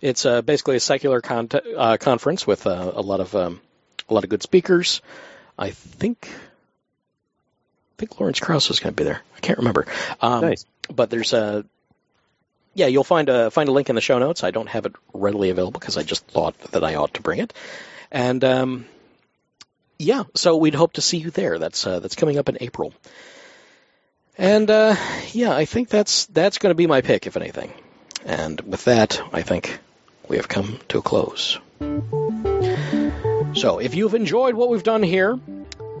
it's 0.00 0.24
uh, 0.24 0.42
basically 0.42 0.76
a 0.76 0.80
secular 0.80 1.20
con- 1.20 1.48
uh, 1.76 1.96
conference 1.96 2.46
with 2.46 2.68
uh, 2.68 2.92
a 2.94 3.02
lot 3.02 3.18
of 3.18 3.34
um, 3.34 3.60
a 4.08 4.14
lot 4.14 4.22
of 4.22 4.30
good 4.30 4.44
speakers. 4.44 5.00
I 5.58 5.70
think 5.70 6.28
I 6.30 7.94
think 7.98 8.20
Lawrence 8.20 8.38
Krauss 8.38 8.68
was 8.68 8.78
going 8.78 8.94
to 8.94 8.96
be 8.96 9.04
there. 9.04 9.22
I 9.36 9.40
can't 9.40 9.58
remember. 9.58 9.86
Um, 10.20 10.42
Nice. 10.42 10.64
But 10.94 11.10
there's 11.10 11.32
a 11.32 11.64
yeah, 12.74 12.86
you'll 12.86 13.04
find 13.04 13.28
a 13.28 13.50
find 13.50 13.68
a 13.68 13.72
link 13.72 13.88
in 13.88 13.96
the 13.96 14.00
show 14.00 14.18
notes. 14.18 14.44
I 14.44 14.52
don't 14.52 14.68
have 14.68 14.86
it 14.86 14.92
readily 15.12 15.50
available 15.50 15.80
because 15.80 15.96
I 15.96 16.04
just 16.04 16.26
thought 16.28 16.56
that 16.72 16.84
I 16.84 16.94
ought 16.94 17.14
to 17.14 17.22
bring 17.22 17.40
it. 17.40 17.52
And 18.10 18.44
um, 18.44 18.86
yeah, 19.98 20.24
so 20.34 20.56
we'd 20.56 20.74
hope 20.74 20.94
to 20.94 21.00
see 21.00 21.18
you 21.18 21.30
there. 21.30 21.58
That's 21.58 21.86
uh, 21.86 22.00
that's 22.00 22.14
coming 22.14 22.38
up 22.38 22.48
in 22.48 22.58
April. 22.60 22.94
And 24.36 24.70
uh, 24.70 24.94
yeah, 25.32 25.54
I 25.54 25.64
think 25.64 25.88
that's 25.88 26.26
that's 26.26 26.58
going 26.58 26.70
to 26.70 26.76
be 26.76 26.86
my 26.86 27.00
pick, 27.00 27.26
if 27.26 27.36
anything. 27.36 27.72
And 28.24 28.60
with 28.60 28.84
that, 28.84 29.20
I 29.32 29.42
think 29.42 29.78
we 30.28 30.36
have 30.36 30.48
come 30.48 30.78
to 30.88 30.98
a 30.98 31.02
close. 31.02 31.58
So, 33.54 33.78
if 33.78 33.94
you've 33.94 34.14
enjoyed 34.14 34.54
what 34.54 34.68
we've 34.68 34.82
done 34.82 35.02
here, 35.02 35.38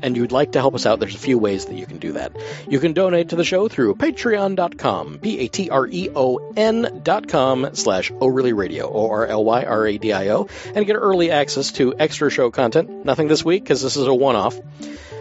and 0.02 0.16
you'd 0.16 0.32
like 0.32 0.52
to 0.52 0.60
help 0.60 0.74
us 0.74 0.86
out, 0.86 1.00
there's 1.00 1.14
a 1.14 1.18
few 1.18 1.38
ways 1.38 1.66
that 1.66 1.74
you 1.74 1.86
can 1.86 1.98
do 1.98 2.12
that. 2.12 2.32
You 2.68 2.80
can 2.80 2.92
donate 2.92 3.30
to 3.30 3.36
the 3.36 3.44
show 3.44 3.68
through 3.68 3.94
patreon.com, 3.96 5.18
P-A-T-R-E-O-N 5.18 7.00
dot 7.02 7.28
com 7.28 7.70
slash 7.74 8.12
O-Really-Radio, 8.20 8.90
O-R-L-Y-R-A-D-I-O, 8.90 10.48
and 10.74 10.86
get 10.86 10.94
early 10.94 11.30
access 11.30 11.72
to 11.72 11.94
extra 11.98 12.30
show 12.30 12.50
content. 12.50 13.04
Nothing 13.04 13.28
this 13.28 13.44
week, 13.44 13.64
because 13.64 13.82
this 13.82 13.96
is 13.96 14.06
a 14.06 14.14
one-off. 14.14 14.58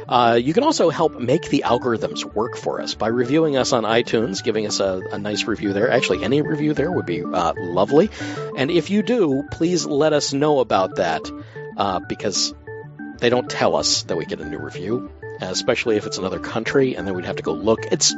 Uh, 0.08 0.40
you 0.42 0.54
can 0.54 0.64
also 0.64 0.90
help 0.90 1.20
make 1.20 1.50
the 1.50 1.64
algorithms 1.66 2.24
work 2.24 2.56
for 2.56 2.82
us 2.82 2.96
by 2.96 3.08
reviewing 3.08 3.58
us 3.58 3.74
on 3.74 3.84
iTunes, 3.84 4.42
giving 4.44 4.66
us 4.66 4.80
a, 4.80 5.02
a 5.12 5.20
nice 5.20 5.44
review 5.44 5.74
there. 5.74 5.92
Actually, 5.92 6.24
any 6.24 6.42
review 6.42 6.74
there 6.74 6.92
would 6.92 7.06
be 7.06 7.24
uh, 7.24 7.54
lovely. 7.58 8.10
And 8.58 8.72
if 8.72 8.90
you 8.90 9.04
do, 9.04 9.44
please 9.52 9.86
let 9.86 10.14
us 10.14 10.32
know 10.32 10.60
about 10.60 10.96
that 10.96 11.30
uh, 11.76 12.00
because 12.00 12.54
they 13.20 13.30
don't 13.30 13.50
tell 13.50 13.76
us 13.76 14.04
that 14.04 14.18
we 14.18 14.26
get 14.26 14.40
a 14.40 14.46
new 14.46 14.58
review, 14.58 15.12
especially 15.42 15.98
if 15.98 16.06
it's 16.06 16.18
another 16.18 16.40
country, 16.40 16.96
and 16.96 17.08
then 17.08 17.16
we'd 17.16 17.26
have 17.26 17.38
to 17.38 17.44
go 17.44 17.54
look. 17.54 17.86
It's 17.92 18.14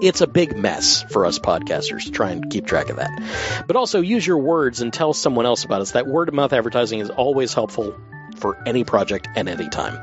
it's 0.00 0.20
a 0.20 0.26
big 0.26 0.56
mess 0.56 1.02
for 1.10 1.26
us 1.26 1.38
podcasters 1.38 2.04
to 2.04 2.10
try 2.10 2.30
and 2.30 2.50
keep 2.50 2.66
track 2.66 2.88
of 2.88 2.96
that. 2.96 3.64
But 3.66 3.76
also 3.76 4.00
use 4.00 4.26
your 4.26 4.38
words 4.38 4.80
and 4.80 4.92
tell 4.92 5.12
someone 5.12 5.46
else 5.46 5.64
about 5.64 5.80
us. 5.80 5.92
That 5.92 6.08
word 6.08 6.28
of 6.28 6.34
mouth 6.34 6.52
advertising 6.52 6.98
is 6.98 7.08
always 7.08 7.54
helpful 7.54 7.94
for 8.36 8.60
any 8.66 8.82
project 8.82 9.28
and 9.36 9.48
any 9.48 9.68
time. 9.68 9.96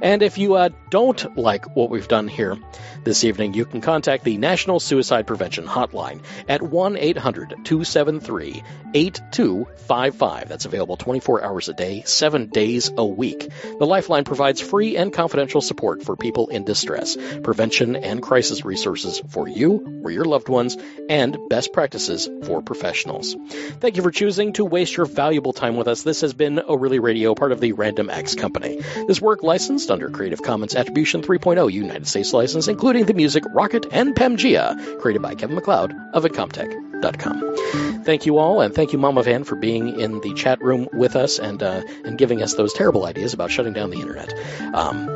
And 0.00 0.22
if 0.22 0.38
you 0.38 0.54
uh, 0.54 0.70
don't 0.90 1.36
like 1.36 1.76
what 1.76 1.90
we've 1.90 2.08
done 2.08 2.28
here 2.28 2.56
this 3.04 3.24
evening, 3.24 3.54
you 3.54 3.64
can 3.64 3.80
contact 3.80 4.24
the 4.24 4.38
National 4.38 4.80
Suicide 4.80 5.26
Prevention 5.26 5.66
Hotline 5.66 6.22
at 6.48 6.62
1 6.62 6.96
800 6.96 7.56
273 7.64 8.62
8255. 8.94 10.48
That's 10.48 10.64
available 10.64 10.96
24 10.96 11.44
hours 11.44 11.68
a 11.68 11.74
day, 11.74 12.02
7 12.06 12.46
days 12.46 12.90
a 12.96 13.04
week. 13.04 13.48
The 13.78 13.86
Lifeline 13.86 14.24
provides 14.24 14.60
free 14.60 14.96
and 14.96 15.12
confidential 15.12 15.60
support 15.60 16.02
for 16.02 16.16
people 16.16 16.48
in 16.48 16.64
distress, 16.64 17.16
prevention 17.42 17.96
and 17.96 18.22
crisis 18.22 18.64
resources 18.64 19.20
for 19.28 19.48
you 19.48 20.00
or 20.04 20.10
your 20.10 20.24
loved 20.24 20.48
ones, 20.48 20.76
and 21.08 21.36
best 21.48 21.72
practices 21.72 22.28
for 22.44 22.62
professionals. 22.62 23.36
Thank 23.80 23.96
you 23.96 24.02
for 24.02 24.10
choosing 24.10 24.52
to 24.54 24.64
waste 24.64 24.96
your 24.96 25.06
valuable 25.06 25.52
time 25.52 25.76
with 25.76 25.88
us. 25.88 26.02
This 26.02 26.20
has 26.20 26.34
been 26.34 26.60
O 26.66 26.76
Really 26.76 26.98
Radio, 26.98 27.34
part 27.34 27.52
of 27.52 27.60
the 27.60 27.72
Random 27.72 28.10
Acts 28.10 28.34
Company. 28.34 28.80
This 29.06 29.20
work 29.20 29.42
licensed 29.42 29.87
under 29.90 30.08
Creative 30.10 30.40
Commons 30.42 30.74
Attribution 30.74 31.22
3.0 31.22 31.72
United 31.72 32.06
States 32.06 32.32
license, 32.32 32.68
including 32.68 33.06
the 33.06 33.14
music 33.14 33.44
Rocket 33.52 33.86
and 33.92 34.14
Pamgaea, 34.14 35.00
created 35.00 35.22
by 35.22 35.34
Kevin 35.34 35.56
MacLeod 35.56 35.92
of 36.14 36.24
incompetech.com. 36.24 38.04
Thank 38.04 38.26
you 38.26 38.38
all, 38.38 38.60
and 38.60 38.74
thank 38.74 38.92
you, 38.92 38.98
Mama 38.98 39.22
Van, 39.22 39.44
for 39.44 39.54
being 39.56 40.00
in 40.00 40.20
the 40.20 40.32
chat 40.34 40.60
room 40.62 40.88
with 40.92 41.14
us 41.16 41.38
and 41.38 41.62
uh, 41.62 41.82
and 42.04 42.16
giving 42.18 42.42
us 42.42 42.54
those 42.54 42.72
terrible 42.72 43.04
ideas 43.04 43.34
about 43.34 43.50
shutting 43.50 43.72
down 43.74 43.90
the 43.90 44.00
internet. 44.00 44.32
Um, 44.74 45.08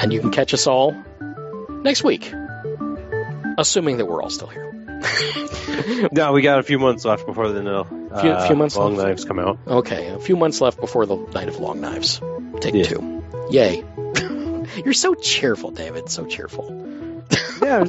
and 0.00 0.12
you 0.12 0.20
can 0.20 0.30
catch 0.30 0.54
us 0.54 0.66
all 0.66 0.94
next 1.68 2.04
week, 2.04 2.32
assuming 3.58 3.98
that 3.98 4.06
we're 4.06 4.22
all 4.22 4.30
still 4.30 4.48
here. 4.48 4.68
No, 6.12 6.32
we 6.32 6.42
got 6.42 6.58
a 6.58 6.62
few 6.62 6.78
months 6.78 7.04
left 7.04 7.26
before 7.26 7.48
the 7.48 7.62
no, 7.62 7.84
Few- 7.84 8.30
uh, 8.30 8.46
few 8.46 8.56
months 8.56 8.76
long 8.76 8.96
left. 8.96 9.08
knives 9.08 9.24
come 9.24 9.38
out. 9.38 9.58
Okay, 9.66 10.08
a 10.08 10.18
few 10.18 10.36
months 10.36 10.60
left 10.60 10.80
before 10.80 11.06
the 11.06 11.16
Night 11.16 11.48
of 11.48 11.58
Long 11.60 11.80
Knives. 11.80 12.20
Take 12.60 12.74
Yeah. 12.74 12.84
two. 12.84 13.21
Yay. 13.52 13.84
You're 14.84 14.94
so 14.94 15.14
cheerful, 15.14 15.70
David. 15.70 16.08
So 16.10 16.26
cheerful. 16.26 16.88
Yeah, 17.62 17.84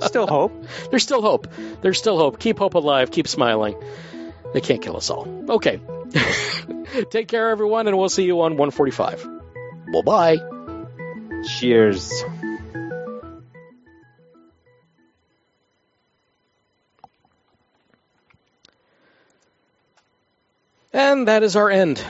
still 0.00 0.26
hope. 0.26 0.66
There's 0.90 1.02
still 1.02 1.22
hope. 1.22 1.48
There's 1.80 1.96
still 1.96 2.18
hope. 2.18 2.38
Keep 2.38 2.58
hope 2.58 2.74
alive. 2.74 3.10
Keep 3.10 3.26
smiling. 3.26 3.82
They 4.52 4.60
can't 4.60 4.82
kill 4.82 4.96
us 4.98 5.08
all. 5.08 5.26
Okay. 5.48 5.80
Take 7.10 7.28
care, 7.28 7.48
everyone, 7.48 7.88
and 7.88 7.96
we'll 7.96 8.10
see 8.10 8.24
you 8.24 8.42
on 8.42 8.58
145. 8.58 9.26
Bye 9.92 10.02
bye. 10.04 10.36
Cheers. 11.58 12.12
And 20.92 21.26
that 21.28 21.42
is 21.42 21.56
our 21.56 21.70
end. 21.70 22.04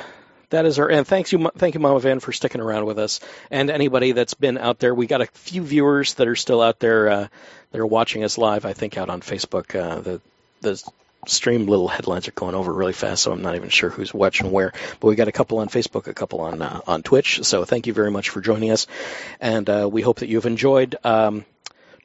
That 0.52 0.66
is 0.66 0.78
our 0.78 0.90
end. 0.90 1.06
Thanks 1.06 1.32
you, 1.32 1.50
thank 1.56 1.72
you, 1.72 1.80
Mama 1.80 1.98
Van, 1.98 2.20
for 2.20 2.30
sticking 2.30 2.60
around 2.60 2.84
with 2.84 2.98
us, 2.98 3.20
and 3.50 3.70
anybody 3.70 4.12
that's 4.12 4.34
been 4.34 4.58
out 4.58 4.78
there. 4.78 4.94
We 4.94 5.06
got 5.06 5.22
a 5.22 5.26
few 5.26 5.62
viewers 5.62 6.12
that 6.14 6.28
are 6.28 6.36
still 6.36 6.60
out 6.60 6.78
there 6.78 7.08
uh, 7.08 7.28
that 7.70 7.80
are 7.80 7.86
watching 7.86 8.22
us 8.22 8.36
live. 8.36 8.66
I 8.66 8.74
think 8.74 8.98
out 8.98 9.08
on 9.08 9.22
Facebook. 9.22 9.74
Uh, 9.74 10.00
the 10.00 10.20
the 10.60 10.92
stream 11.26 11.66
little 11.66 11.88
headlines 11.88 12.28
are 12.28 12.32
going 12.32 12.54
over 12.54 12.70
really 12.70 12.92
fast, 12.92 13.22
so 13.22 13.32
I'm 13.32 13.40
not 13.40 13.56
even 13.56 13.70
sure 13.70 13.88
who's 13.88 14.12
watching 14.12 14.50
where. 14.50 14.74
But 15.00 15.06
we 15.06 15.14
got 15.14 15.28
a 15.28 15.32
couple 15.32 15.56
on 15.56 15.70
Facebook, 15.70 16.06
a 16.06 16.12
couple 16.12 16.42
on 16.42 16.60
uh, 16.60 16.82
on 16.86 17.02
Twitch. 17.02 17.42
So 17.44 17.64
thank 17.64 17.86
you 17.86 17.94
very 17.94 18.10
much 18.10 18.28
for 18.28 18.42
joining 18.42 18.72
us, 18.72 18.86
and 19.40 19.68
uh, 19.70 19.88
we 19.90 20.02
hope 20.02 20.18
that 20.18 20.28
you've 20.28 20.44
enjoyed 20.44 20.96
um, 21.02 21.46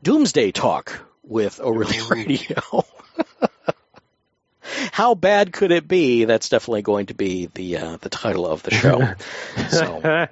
Doomsday 0.04 0.54
Talk 0.54 1.02
with 1.22 1.60
O 1.62 1.72
Really 1.72 2.00
Radio. 2.10 2.62
How 4.98 5.14
bad 5.14 5.54
could 5.54 5.72
it 5.72 5.88
be? 5.88 6.26
That's 6.26 6.50
definitely 6.50 6.82
going 6.82 7.06
to 7.06 7.14
be 7.14 7.46
the 7.54 7.78
uh, 7.78 7.98
the 7.98 8.10
title 8.10 8.48
of 8.48 8.64
the 8.64 8.72
show. 8.72 9.14
so, 9.70 10.28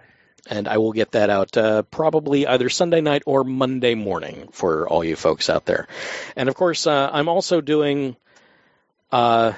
and 0.49 0.67
I 0.67 0.79
will 0.79 0.91
get 0.91 1.11
that 1.11 1.29
out 1.29 1.55
uh, 1.55 1.83
probably 1.83 2.47
either 2.47 2.67
Sunday 2.69 3.01
night 3.01 3.21
or 3.27 3.43
Monday 3.43 3.93
morning 3.93 4.49
for 4.51 4.89
all 4.89 5.03
you 5.03 5.15
folks 5.15 5.51
out 5.51 5.67
there. 5.67 5.87
And 6.35 6.49
of 6.49 6.55
course, 6.55 6.87
uh, 6.87 7.11
I'm 7.13 7.29
also 7.29 7.61
doing. 7.61 8.15
Uh, 9.11 9.53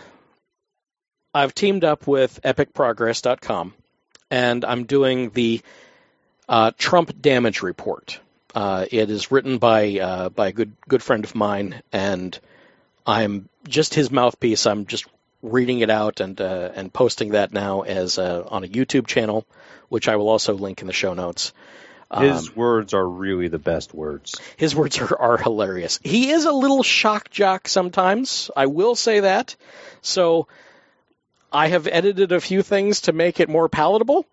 I've 1.33 1.55
teamed 1.55 1.85
up 1.85 2.05
with 2.05 2.41
EpicProgress.com, 2.43 3.75
and 4.29 4.65
I'm 4.65 4.83
doing 4.83 5.29
the 5.29 5.61
uh, 6.49 6.71
Trump 6.77 7.21
damage 7.21 7.61
report. 7.61 8.19
Uh, 8.53 8.85
it 8.91 9.09
is 9.09 9.31
written 9.31 9.57
by 9.57 9.99
uh, 9.99 10.27
by 10.27 10.49
a 10.49 10.51
good 10.51 10.73
good 10.85 11.01
friend 11.01 11.23
of 11.23 11.33
mine, 11.33 11.81
and 11.93 12.37
I'm 13.07 13.47
just 13.67 13.93
his 13.93 14.11
mouthpiece. 14.11 14.65
I'm 14.65 14.85
just 14.85 15.05
reading 15.41 15.79
it 15.79 15.89
out 15.89 16.19
and 16.19 16.39
uh, 16.41 16.71
and 16.75 16.91
posting 16.91 17.31
that 17.31 17.53
now 17.53 17.81
as 17.81 18.17
uh, 18.19 18.43
on 18.47 18.63
a 18.63 18.67
YouTube 18.67 19.07
channel, 19.07 19.45
which 19.89 20.07
I 20.09 20.17
will 20.17 20.27
also 20.29 20.53
link 20.53 20.81
in 20.81 20.87
the 20.87 20.93
show 20.93 21.13
notes. 21.13 21.53
His 22.19 22.47
Um, 22.49 22.53
words 22.55 22.93
are 22.93 23.07
really 23.07 23.49
the 23.49 23.59
best 23.59 23.93
words. 23.93 24.39
his 24.55 24.73
words 24.73 24.97
are, 24.99 25.17
are 25.17 25.37
hilarious. 25.37 25.99
He 26.03 26.29
is 26.31 26.45
a 26.45 26.51
little 26.53 26.81
shock 26.83 27.29
jock 27.29 27.67
sometimes. 27.67 28.49
I 28.55 28.67
will 28.67 28.95
say 28.95 29.21
that. 29.21 29.55
So 30.01 30.47
I 31.51 31.67
have 31.67 31.87
edited 31.87 32.31
a 32.31 32.39
few 32.39 32.61
things 32.61 33.01
to 33.01 33.13
make 33.13 33.39
it 33.41 33.49
more 33.49 33.67
palatable 33.69 34.25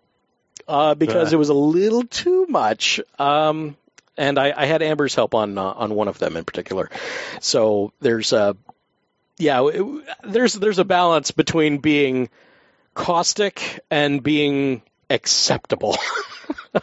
uh, 0.67 0.95
because 0.95 1.33
it 1.33 1.37
was 1.37 1.49
a 1.49 1.53
little 1.53 2.03
too 2.03 2.45
much. 2.47 3.01
Um, 3.19 3.75
and 4.17 4.39
I, 4.39 4.53
I 4.55 4.65
had 4.65 4.81
Amber's 4.81 5.13
help 5.13 5.35
on 5.35 5.57
uh, 5.57 5.63
on 5.63 5.93
one 5.93 6.07
of 6.07 6.17
them 6.17 6.37
in 6.37 6.45
particular. 6.45 6.89
So 7.41 7.91
there's 7.99 8.31
a 8.31 8.55
yeah, 9.37 9.67
it, 9.67 9.85
there's 10.23 10.53
there's 10.53 10.79
a 10.79 10.85
balance 10.85 11.31
between 11.31 11.79
being 11.79 12.29
caustic 12.93 13.81
and 13.91 14.23
being 14.23 14.81
acceptable. 15.09 15.97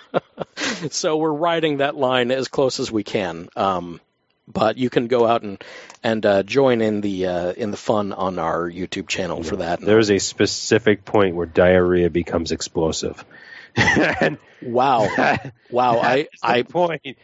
so 0.91 1.17
we're 1.17 1.33
riding 1.33 1.79
that 1.79 1.97
line 1.97 2.31
as 2.31 2.49
close 2.49 2.79
as 2.81 2.93
we 2.93 3.03
can. 3.03 3.49
Um, 3.57 4.01
but 4.47 4.77
you 4.77 4.91
can 4.91 5.07
go 5.07 5.27
out 5.27 5.43
and 5.43 5.63
and 6.03 6.25
uh, 6.27 6.43
join 6.43 6.81
in 6.83 7.01
the 7.01 7.27
uh, 7.27 7.53
in 7.53 7.71
the 7.71 7.77
fun 7.77 8.13
on 8.13 8.39
our 8.39 8.69
YouTube 8.71 9.09
channel 9.09 9.43
for 9.43 9.57
that. 9.57 9.81
There's 9.81 10.11
a 10.11 10.19
specific 10.19 11.05
point 11.05 11.37
where 11.37 11.47
diarrhea 11.47 12.11
becomes 12.11 12.53
explosive. 12.53 13.25
and 13.77 14.37
wow, 14.61 15.09
wow. 15.71 15.99
I 16.01 16.29
I 16.43 16.63
point. 16.63 17.17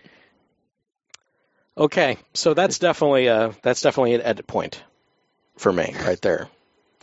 okay. 1.76 2.16
So 2.32 2.54
that's 2.54 2.78
definitely 2.78 3.26
a 3.26 3.54
that's 3.62 3.82
definitely 3.82 4.14
an 4.14 4.22
edit 4.22 4.46
point 4.46 4.82
for 5.58 5.72
me 5.72 5.94
right 6.04 6.20
there. 6.20 6.48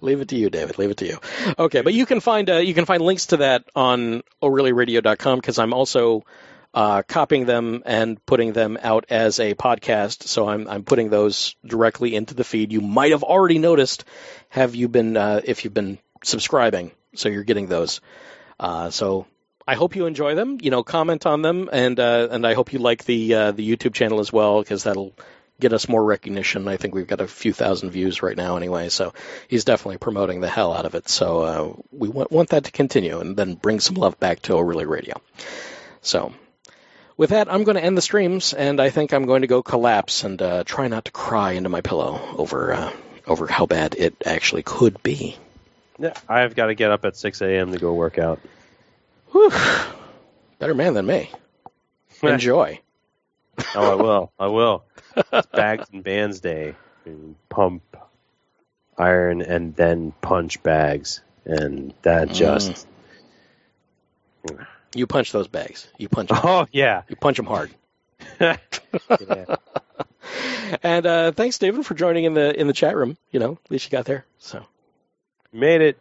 Leave 0.00 0.20
it 0.20 0.28
to 0.28 0.36
you, 0.36 0.50
David. 0.50 0.78
Leave 0.78 0.90
it 0.90 0.96
to 0.98 1.06
you. 1.06 1.18
Okay, 1.58 1.82
but 1.82 1.92
you 1.92 2.06
can 2.06 2.20
find 2.20 2.48
uh, 2.48 2.56
you 2.56 2.74
can 2.74 2.84
find 2.84 3.02
links 3.02 3.26
to 3.26 3.38
that 3.38 3.64
on 3.74 4.22
O'ReillyRadio.com 4.42 5.38
because 5.38 5.58
I'm 5.58 5.74
also 5.74 6.24
uh, 6.72 7.02
copying 7.06 7.46
them 7.46 7.82
and 7.86 8.24
putting 8.26 8.52
them 8.52 8.78
out 8.82 9.06
as 9.10 9.40
a 9.40 9.54
podcast. 9.54 10.24
So 10.24 10.48
I'm 10.48 10.68
I'm 10.68 10.84
putting 10.84 11.10
those 11.10 11.54
directly 11.64 12.14
into 12.14 12.34
the 12.34 12.44
feed. 12.44 12.72
You 12.72 12.80
might 12.80 13.12
have 13.12 13.22
already 13.22 13.58
noticed. 13.58 14.04
Have 14.48 14.74
you 14.74 14.88
been 14.88 15.16
uh, 15.16 15.40
if 15.44 15.64
you've 15.64 15.74
been 15.74 15.98
subscribing? 16.22 16.92
So 17.14 17.28
you're 17.28 17.44
getting 17.44 17.66
those. 17.66 18.00
Uh, 18.58 18.90
so 18.90 19.26
I 19.66 19.76
hope 19.76 19.96
you 19.96 20.06
enjoy 20.06 20.34
them. 20.34 20.58
You 20.60 20.70
know, 20.70 20.82
comment 20.82 21.26
on 21.26 21.42
them, 21.42 21.68
and 21.72 21.98
uh, 21.98 22.28
and 22.30 22.46
I 22.46 22.54
hope 22.54 22.72
you 22.72 22.78
like 22.78 23.04
the 23.04 23.34
uh, 23.34 23.52
the 23.52 23.68
YouTube 23.68 23.94
channel 23.94 24.20
as 24.20 24.32
well 24.32 24.60
because 24.60 24.84
that'll 24.84 25.14
get 25.60 25.72
us 25.72 25.88
more 25.88 26.04
recognition. 26.04 26.68
I 26.68 26.76
think 26.76 26.94
we've 26.94 27.06
got 27.06 27.20
a 27.20 27.26
few 27.26 27.52
thousand 27.52 27.90
views 27.90 28.22
right 28.22 28.36
now 28.36 28.56
anyway. 28.56 28.88
So 28.88 29.12
he's 29.48 29.64
definitely 29.64 29.98
promoting 29.98 30.40
the 30.40 30.48
hell 30.48 30.72
out 30.72 30.86
of 30.86 30.94
it. 30.94 31.08
So 31.08 31.40
uh, 31.40 31.72
we 31.92 32.08
want, 32.08 32.30
want 32.30 32.50
that 32.50 32.64
to 32.64 32.72
continue 32.72 33.20
and 33.20 33.36
then 33.36 33.54
bring 33.54 33.80
some 33.80 33.96
love 33.96 34.18
back 34.18 34.42
to 34.42 34.54
O 34.54 34.60
Really 34.60 34.86
Radio. 34.86 35.20
So 36.02 36.32
with 37.16 37.30
that, 37.30 37.52
I'm 37.52 37.64
going 37.64 37.76
to 37.76 37.84
end 37.84 37.96
the 37.96 38.02
streams, 38.02 38.52
and 38.52 38.80
I 38.80 38.90
think 38.90 39.12
I'm 39.12 39.26
going 39.26 39.42
to 39.42 39.46
go 39.46 39.62
collapse 39.62 40.24
and 40.24 40.40
uh, 40.42 40.64
try 40.64 40.88
not 40.88 41.04
to 41.06 41.12
cry 41.12 41.52
into 41.52 41.68
my 41.68 41.80
pillow 41.80 42.20
over 42.36 42.72
uh, 42.72 42.92
over 43.26 43.46
how 43.46 43.66
bad 43.66 43.94
it 43.94 44.16
actually 44.26 44.62
could 44.62 45.02
be. 45.02 45.36
Yeah, 45.98 46.14
I've 46.28 46.56
got 46.56 46.66
to 46.66 46.74
get 46.74 46.90
up 46.90 47.04
at 47.04 47.16
6 47.16 47.40
a.m. 47.40 47.72
to 47.72 47.78
go 47.78 47.94
work 47.94 48.18
out. 48.18 48.40
Whew. 49.30 49.52
Better 50.58 50.74
man 50.74 50.94
than 50.94 51.06
me. 51.06 51.30
Enjoy. 52.22 52.80
Oh, 53.76 53.90
I 53.90 53.94
will. 53.94 54.32
I 54.38 54.46
will. 54.46 54.84
It's 55.16 55.46
bags 55.48 55.88
and 55.92 56.02
bands 56.04 56.40
day. 56.40 56.74
And 57.04 57.34
pump, 57.48 57.82
iron, 58.96 59.42
and 59.42 59.74
then 59.76 60.12
punch 60.20 60.62
bags, 60.62 61.20
and 61.44 61.92
that 62.02 62.30
just. 62.32 62.86
You 64.94 65.06
punch 65.06 65.32
those 65.32 65.48
bags. 65.48 65.88
You 65.98 66.08
punch. 66.08 66.30
'em. 66.32 66.38
Oh 66.42 66.66
yeah. 66.72 67.02
You 67.08 67.16
punch 67.16 67.36
them 67.36 67.46
hard. 67.46 67.70
Yeah. 68.40 68.56
And 70.82 71.06
uh, 71.06 71.32
thanks, 71.32 71.58
David, 71.58 71.84
for 71.84 71.94
joining 71.94 72.24
in 72.24 72.34
the 72.34 72.58
in 72.58 72.66
the 72.66 72.72
chat 72.72 72.96
room. 72.96 73.16
You 73.30 73.38
know, 73.38 73.52
at 73.64 73.70
least 73.70 73.84
you 73.84 73.90
got 73.90 74.06
there. 74.06 74.24
So 74.38 74.64
Made 75.52 75.82
it. 75.82 75.98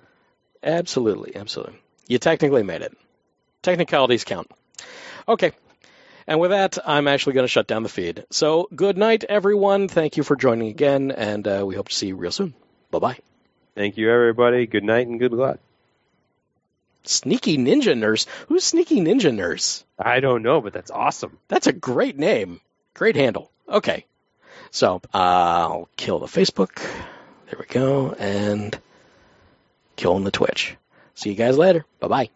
absolutely, 0.63 1.35
absolutely, 1.35 1.75
you 2.07 2.17
technically 2.17 2.63
made 2.63 2.81
it. 2.81 2.95
Technicalities 3.61 4.23
count. 4.23 4.49
Okay. 5.27 5.51
And 6.27 6.39
with 6.39 6.51
that, 6.51 6.77
I'm 6.85 7.07
actually 7.07 7.33
going 7.33 7.45
to 7.45 7.49
shut 7.49 7.67
down 7.67 7.83
the 7.83 7.89
feed. 7.89 8.25
So 8.29 8.69
good 8.75 8.97
night, 8.97 9.23
everyone. 9.23 9.87
Thank 9.87 10.17
you 10.17 10.23
for 10.23 10.35
joining 10.35 10.69
again, 10.69 11.11
and 11.11 11.47
uh, 11.47 11.63
we 11.65 11.75
hope 11.75 11.89
to 11.89 11.95
see 11.95 12.07
you 12.07 12.15
real 12.15 12.31
soon. 12.31 12.53
Bye 12.91 12.99
bye. 12.99 13.17
Thank 13.75 13.97
you, 13.97 14.11
everybody. 14.11 14.65
Good 14.67 14.83
night 14.83 15.07
and 15.07 15.19
good 15.19 15.33
luck. 15.33 15.59
Sneaky 17.03 17.57
Ninja 17.57 17.97
Nurse. 17.97 18.27
Who's 18.47 18.63
Sneaky 18.63 19.01
Ninja 19.01 19.33
Nurse? 19.33 19.83
I 19.99 20.19
don't 20.19 20.43
know, 20.43 20.61
but 20.61 20.73
that's 20.73 20.91
awesome. 20.91 21.37
That's 21.47 21.67
a 21.67 21.73
great 21.73 22.17
name. 22.17 22.61
Great 22.93 23.15
handle. 23.15 23.51
Okay. 23.67 24.05
So 24.71 25.01
uh, 25.13 25.17
I'll 25.17 25.89
kill 25.97 26.19
the 26.19 26.27
Facebook. 26.27 26.75
There 27.47 27.59
we 27.59 27.65
go. 27.65 28.13
And 28.13 28.77
killing 29.95 30.23
the 30.23 30.31
Twitch. 30.31 30.75
See 31.15 31.29
you 31.29 31.35
guys 31.35 31.57
later. 31.57 31.85
Bye 31.99 32.07
bye. 32.07 32.29